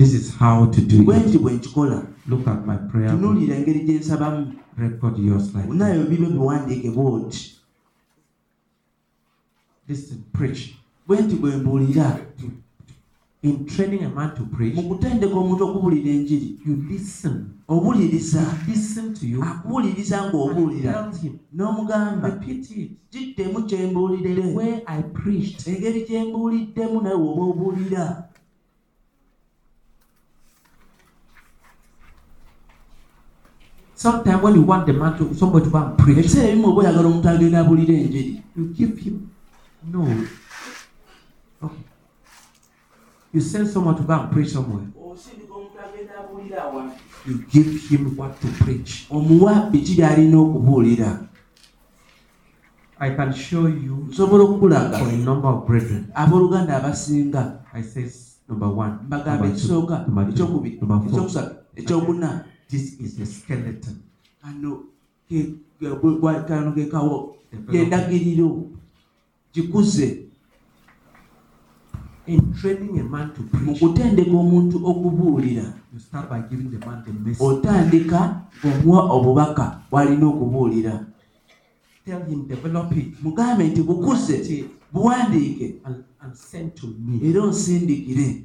This 0.04 0.14
is 0.14 0.36
how 0.36 0.66
to 0.66 0.82
do 0.82 1.04
bwe 1.04 1.20
nti 1.20 1.38
bwe 1.38 1.54
nkikola 1.54 2.04
Look 2.28 2.48
at 2.48 2.66
my 2.66 2.76
prayer. 2.78 3.10
book. 3.12 3.22
tunuulira 3.22 3.56
engeri 3.56 3.80
gye 3.80 4.00
nsabamu 4.00 4.54
Record 4.78 5.18
yours 5.20 5.46
like 5.56 5.78
that. 5.78 6.10
bibe 6.10 6.28
biwandiike 6.30 6.90
bwoti 6.92 7.56
Listen, 9.88 10.18
preach. 10.34 10.74
bwe 11.08 11.22
nti 11.22 11.36
bwe 11.36 11.58
mbuulira 11.58 12.20
In 13.42 13.66
training 13.66 14.04
a 14.04 14.10
man 14.10 14.36
to 14.36 14.44
preach, 14.46 14.76
mu 14.76 14.84
kutendeka 14.84 15.36
omuntu 15.36 15.64
okubuulira 15.68 16.12
enjiri 16.12 16.60
you 16.66 16.76
listen. 16.90 17.46
obuuliriza 17.68 18.44
Listen 18.68 19.14
to 19.14 19.26
you. 19.28 19.44
akubuuliriza 19.44 20.22
And 20.22 20.34
ng'obuulira 20.34 20.94
tell 20.94 21.22
him. 21.22 21.34
n'omugamba 21.54 22.30
Repeat 22.30 22.72
it. 22.72 22.92
kiddemu 23.12 23.64
kye 23.64 23.88
mbuulirire 23.88 24.54
Where 24.56 24.82
I 24.88 25.02
preached. 25.04 25.68
engeri 25.68 26.06
gye 26.08 26.24
mbuuliddemu 26.24 27.02
nawe 27.02 27.16
woba 27.16 27.42
obuulira 27.44 28.24
Sometimes 34.04 34.44
when 34.44 34.56
you 34.56 34.64
want 34.64 34.86
the 34.86 34.92
man 34.92 35.18
to 35.18 35.34
somebody 35.34 35.64
to 35.64 35.72
go 35.72 35.78
and 35.78 35.98
preach, 35.98 36.18
ebiseera 36.18 36.50
ebimu 36.50 36.68
oba 36.68 36.82
oyagala 36.82 37.08
omuntu 37.08 37.30
agenda 37.30 37.60
abuulira 37.60 37.94
enjiri 37.94 38.42
you 38.58 38.66
give 38.66 38.98
him 38.98 39.30
no. 39.92 40.02
Okay. 41.64 41.84
You 43.34 43.40
send 43.42 43.68
someone 43.70 43.96
to 43.96 44.04
go 44.04 44.14
and 44.14 44.30
preach 44.32 44.50
somewhere. 44.50 44.88
osindika 45.12 45.54
omuntu 45.54 45.80
agenda 45.80 46.14
abuulira 46.20 46.64
awa 46.64 46.92
You 47.28 47.38
give 47.50 47.72
him 47.90 48.18
what 48.18 48.42
to 48.42 48.48
preach. 48.64 49.08
omuwa 49.10 49.70
biki 49.72 49.96
by'alina 49.96 50.38
okubuulira 50.38 51.20
I 53.00 53.10
can 53.16 53.32
show 53.34 53.68
you 53.68 54.08
nsobola 54.10 54.44
okukulaga 54.44 54.98
for 55.00 55.08
a 55.08 55.18
number 55.18 55.50
of 55.50 55.66
brethren. 55.68 56.12
abooluganda 56.14 56.76
abasinga 56.78 57.60
I 57.74 57.82
say 57.82 58.10
number 58.50 58.68
one, 58.68 58.94
mbagamba 59.08 59.32
number 59.32 59.48
two, 59.48 59.56
ekisooka 59.56 59.98
number 60.08 60.24
three, 60.26 60.34
ekyokubiri 60.34 60.78
number 60.82 61.00
four. 61.00 61.10
ekyokusatu 61.10 61.56
ekyokuna 61.76 62.46
This 62.70 63.00
is 63.00 63.16
the 63.18 63.26
skeleton. 63.26 64.02
kano 64.42 64.84
ke- 65.30 65.60
kano 66.48 66.72
ke 66.74 66.86
kawo. 66.90 67.36
Yendagiriro 67.72 68.70
gikuze 69.54 70.20
In 72.26 72.54
training 72.54 73.00
a 73.00 73.04
man 73.04 73.34
to 73.34 73.44
preach, 73.44 73.80
kutendeka 73.80 74.32
omuntu 74.32 74.78
okubuulira. 74.86 75.74
You 75.94 76.00
start 76.00 76.30
by 76.30 76.40
giving 76.50 76.72
the 76.72 76.80
man 76.86 77.04
the 77.06 77.12
message. 77.12 77.44
otandika 77.46 78.42
omuwa 78.64 79.12
obubaka 79.12 79.82
bw'alina 79.92 80.28
okubuulira. 80.28 81.06
Tell 82.06 82.24
him, 82.26 82.48
develop 82.48 82.92
it. 82.98 83.22
Mugambe 83.22 83.68
nti 83.68 83.82
bukuze 83.82 84.66
buwandiike. 84.94 85.76
And, 85.84 86.04
and 86.22 86.36
send 86.36 86.76
to 86.76 86.88
me. 86.88 87.20
era 87.30 87.42
onsindikire 87.44 88.44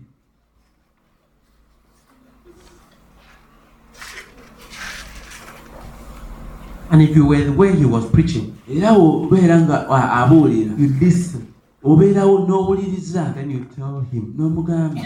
And 6.91 7.03
if 7.03 7.15
you 7.15 7.27
were 7.27 7.53
way 7.53 7.77
he 7.77 7.85
was 7.85 8.07
preaching, 8.11 8.57
era 8.69 8.93
obeera 8.97 9.61
nga 9.61 9.87
abuulira. 9.89 10.79
you 10.79 10.89
listen. 11.01 11.53
obeerawo 11.85 12.47
n'owuliriza. 12.47 13.35
Then 13.35 13.51
you 13.51 13.65
tell 13.77 14.01
him, 14.01 14.35
n'omugamba 14.37 15.05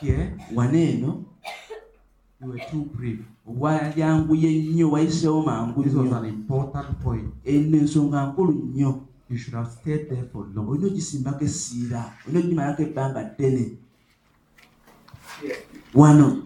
here, 0.00 0.32
wano 0.54 0.78
eno 0.78 1.24
you 2.40 2.48
were 2.48 2.60
too 2.70 2.84
brief. 2.94 3.18
walyanguye 3.46 4.50
nnyo 4.62 4.90
wayiseewo 4.90 5.42
mangu 5.42 5.84
eno 7.44 7.78
ensonga 7.78 8.26
nkulu 8.26 8.52
nnyo. 8.52 9.00
You 9.28 9.38
should 9.38 9.54
have 9.54 9.70
stayed 9.70 10.08
there 10.08 10.24
for 10.32 10.46
long. 10.54 10.68
olina 10.68 10.86
ogisimbako 10.86 11.44
essiira 11.44 12.12
olina 12.28 12.38
ogimalako 12.44 12.82
ebbanga 12.82 13.24
ddene. 13.24 13.76
Wano 15.94 16.42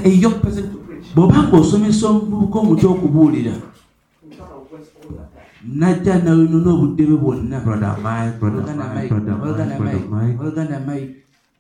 a 0.05 0.09
young 0.09 0.41
person 0.41 0.71
to 0.73 0.79
preach, 0.85 1.15
bw'oba 1.15 1.49
ng'osomesa 1.49 2.09
omuvubuka 2.09 2.59
omuto 2.59 2.87
okubuulira 2.93 3.55
you 3.55 3.63
cannot 4.37 4.73
waste 4.73 4.93
all 5.01 5.17
that. 5.17 5.33
time. 5.33 5.79
najja 5.81 6.15
nayono 6.25 6.59
n'obudde 6.61 7.03
bwe 7.09 7.17
bwonna 7.17 7.57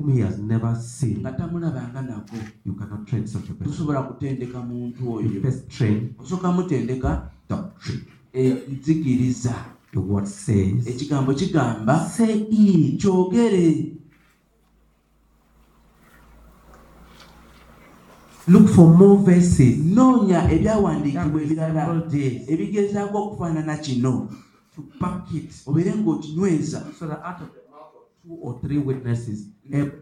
He 0.09 0.21
has 0.21 0.39
never 0.39 0.75
seen. 0.77 1.21
nga 1.21 1.33
tamulabanga 1.33 2.03
nago 2.03 2.37
You 2.65 2.73
cannot 2.73 3.07
train 3.07 3.27
such 3.27 3.51
a 3.51 3.55
person. 3.55 3.67
tosobola 3.73 4.03
kutendeka 4.03 4.61
muntu 4.63 5.01
You 5.05 5.11
oyo 5.13 5.43
first 5.43 5.69
train 5.69 6.15
osooka 6.19 6.53
mutendeka 6.53 7.31
doctrine. 7.49 8.03
enzikiriza 8.33 9.55
The 9.93 9.99
word 10.01 10.27
says, 10.29 10.87
ekigambo 10.87 11.35
kigamba 11.35 12.09
say 12.09 12.47
it. 12.51 13.01
kyogere 13.01 13.97
Look 18.49 18.69
for 18.69 18.89
more 18.97 19.19
verses. 19.23 19.79
noonya 19.79 20.51
ebyawandiikibwa 20.53 21.43
ebirala 21.43 22.03
ebigezaako 22.49 23.19
okufaanana 23.25 23.77
kino 23.77 24.29
to 24.75 24.83
back 25.01 25.27
it 25.35 25.51
obeere 25.67 25.93
ng'okinyweza 25.95 26.83
so 26.99 27.07
that 27.07 27.21
out 27.25 27.41
of 27.43 27.49
two 28.23 28.39
or 28.43 28.61
three 28.61 28.79
witnesses, 28.79 29.49
every 29.73 29.93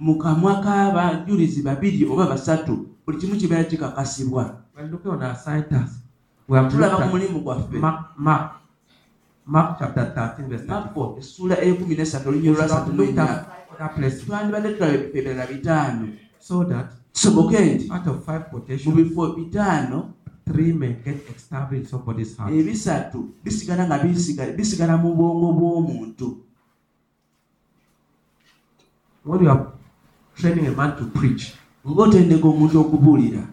mu 0.00 0.16
kamwa 0.18 0.60
k'abajulizi 0.64 1.62
babiri 1.62 2.04
oba 2.08 2.26
basatu 2.26 2.88
buli 3.06 3.18
kimu 3.18 3.36
kibeera 3.36 3.64
kikakasibwa 3.64 4.56
We're 4.76 4.88
looking 4.88 5.10
on 5.10 5.22
our 5.22 5.36
scientists. 5.36 6.00
We 6.48 6.56
have 6.56 6.72
tulaba 6.72 6.96
ku 6.96 7.02
looked 7.02 7.12
mulimu 7.12 7.40
gwaffe 7.44 7.74
at 7.74 7.80
Mark, 7.80 8.16
Mark, 8.16 8.52
Mark 9.46 9.78
chapter 9.78 10.04
13, 10.14 10.48
verse 10.48 10.64
34. 10.64 10.68
Marko 10.68 11.16
essula 11.18 11.54
ey'ekumi 11.60 11.94
n'esatu 11.94 12.28
olunnyo 12.28 12.50
We 12.50 12.56
should 12.56 12.70
lwasatu 12.70 12.90
have 12.90 12.96
looked 12.96 13.14
n'ennya 13.14 13.30
at 13.30 13.46
other 13.80 13.94
places 13.94 14.24
twandibadde 14.26 14.68
tulaba 14.72 14.94
ebifo 14.94 15.18
ebirala 15.18 15.46
bitaano 15.46 16.08
so 16.38 16.64
that 16.64 16.86
kisoboke 17.12 17.60
nti 17.60 17.90
out 17.92 18.06
of 18.06 18.24
five 18.24 18.44
mu 18.44 18.50
quotations, 18.50 18.96
bifo 18.96 19.32
bitaano 19.36 20.12
three 20.44 20.72
may 20.72 20.92
get 21.04 21.18
established 21.36 21.84
in 21.84 21.90
somebody's 21.90 22.36
heart. 22.36 22.52
ebisatu 22.52 23.28
bisigala 23.44 23.86
nga 23.86 23.98
bisigala 23.98 24.52
bisigala 24.52 24.96
mu 24.96 25.14
bwongo 25.14 25.52
bw'omuntu 25.52 26.26
When 29.24 29.42
you 29.44 29.50
are 29.50 29.72
training 30.36 30.66
a 30.66 30.72
man 30.72 30.96
to 30.96 31.04
preach, 31.18 31.52
ng'otendeka 31.86 32.48
omuntu 32.48 32.80
okubuulira 32.80 33.46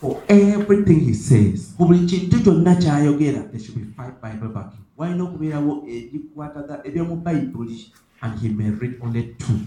for 0.00 0.22
everything 0.28 1.00
he 1.00 1.14
says, 1.14 1.74
ku 1.76 1.86
buli 1.86 2.06
kintu 2.06 2.38
kyonna 2.42 2.74
ky'ayogera 2.78 3.50
there 3.50 3.58
should 3.58 3.74
be 3.74 3.84
five 3.96 4.14
Bible 4.22 4.48
backing. 4.48 4.84
walina 4.96 5.24
okubeerawo 5.24 5.82
ebikwataga 5.88 6.82
ebyomu 6.86 7.16
bayibuli 7.16 7.92
And 8.22 8.38
he 8.40 8.48
may 8.48 8.70
read 8.70 8.98
only 9.02 9.34
two 9.38 9.58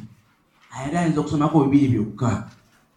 ayali 0.72 0.98
ayinza 0.98 1.20
okusomako 1.22 1.66
bibiri 1.66 1.88
byokka 1.88 2.50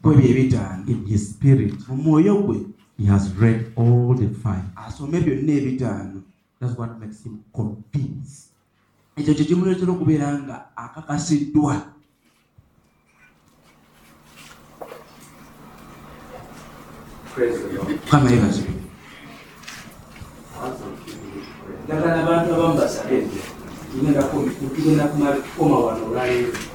kwebyo 0.02 0.30
ebitaano 0.30 0.86
in 0.86 1.06
his 1.06 1.30
spirit. 1.30 1.88
mu 1.88 1.96
mwoyo 1.96 2.42
gwe 2.42 2.60
He 2.98 3.04
has 3.06 3.30
read 3.40 3.72
all 3.76 4.14
the 4.14 4.28
five. 4.28 4.64
asome 4.76 5.20
byonna 5.20 5.52
ebitaano 5.52 6.22
That's 6.60 6.78
what 6.78 6.98
makes 7.00 7.24
him 7.26 7.38
convinced. 7.52 8.43
Ekyo 9.18 9.32
kye 9.34 9.44
kimuleetera 9.48 9.92
okubeera 9.92 10.26
nga 10.42 10.56
akakasiddwa 10.84 11.74
mukama 17.88 18.28
yebazibu 18.30 18.74
njagala 21.84 22.18
abantu 22.22 22.48
abamu 22.54 22.74
basabe 22.80 23.16
nti 23.26 23.40
tugendakukoma 24.74 25.76
wano 25.84 26.02
olwaleero 26.06 26.73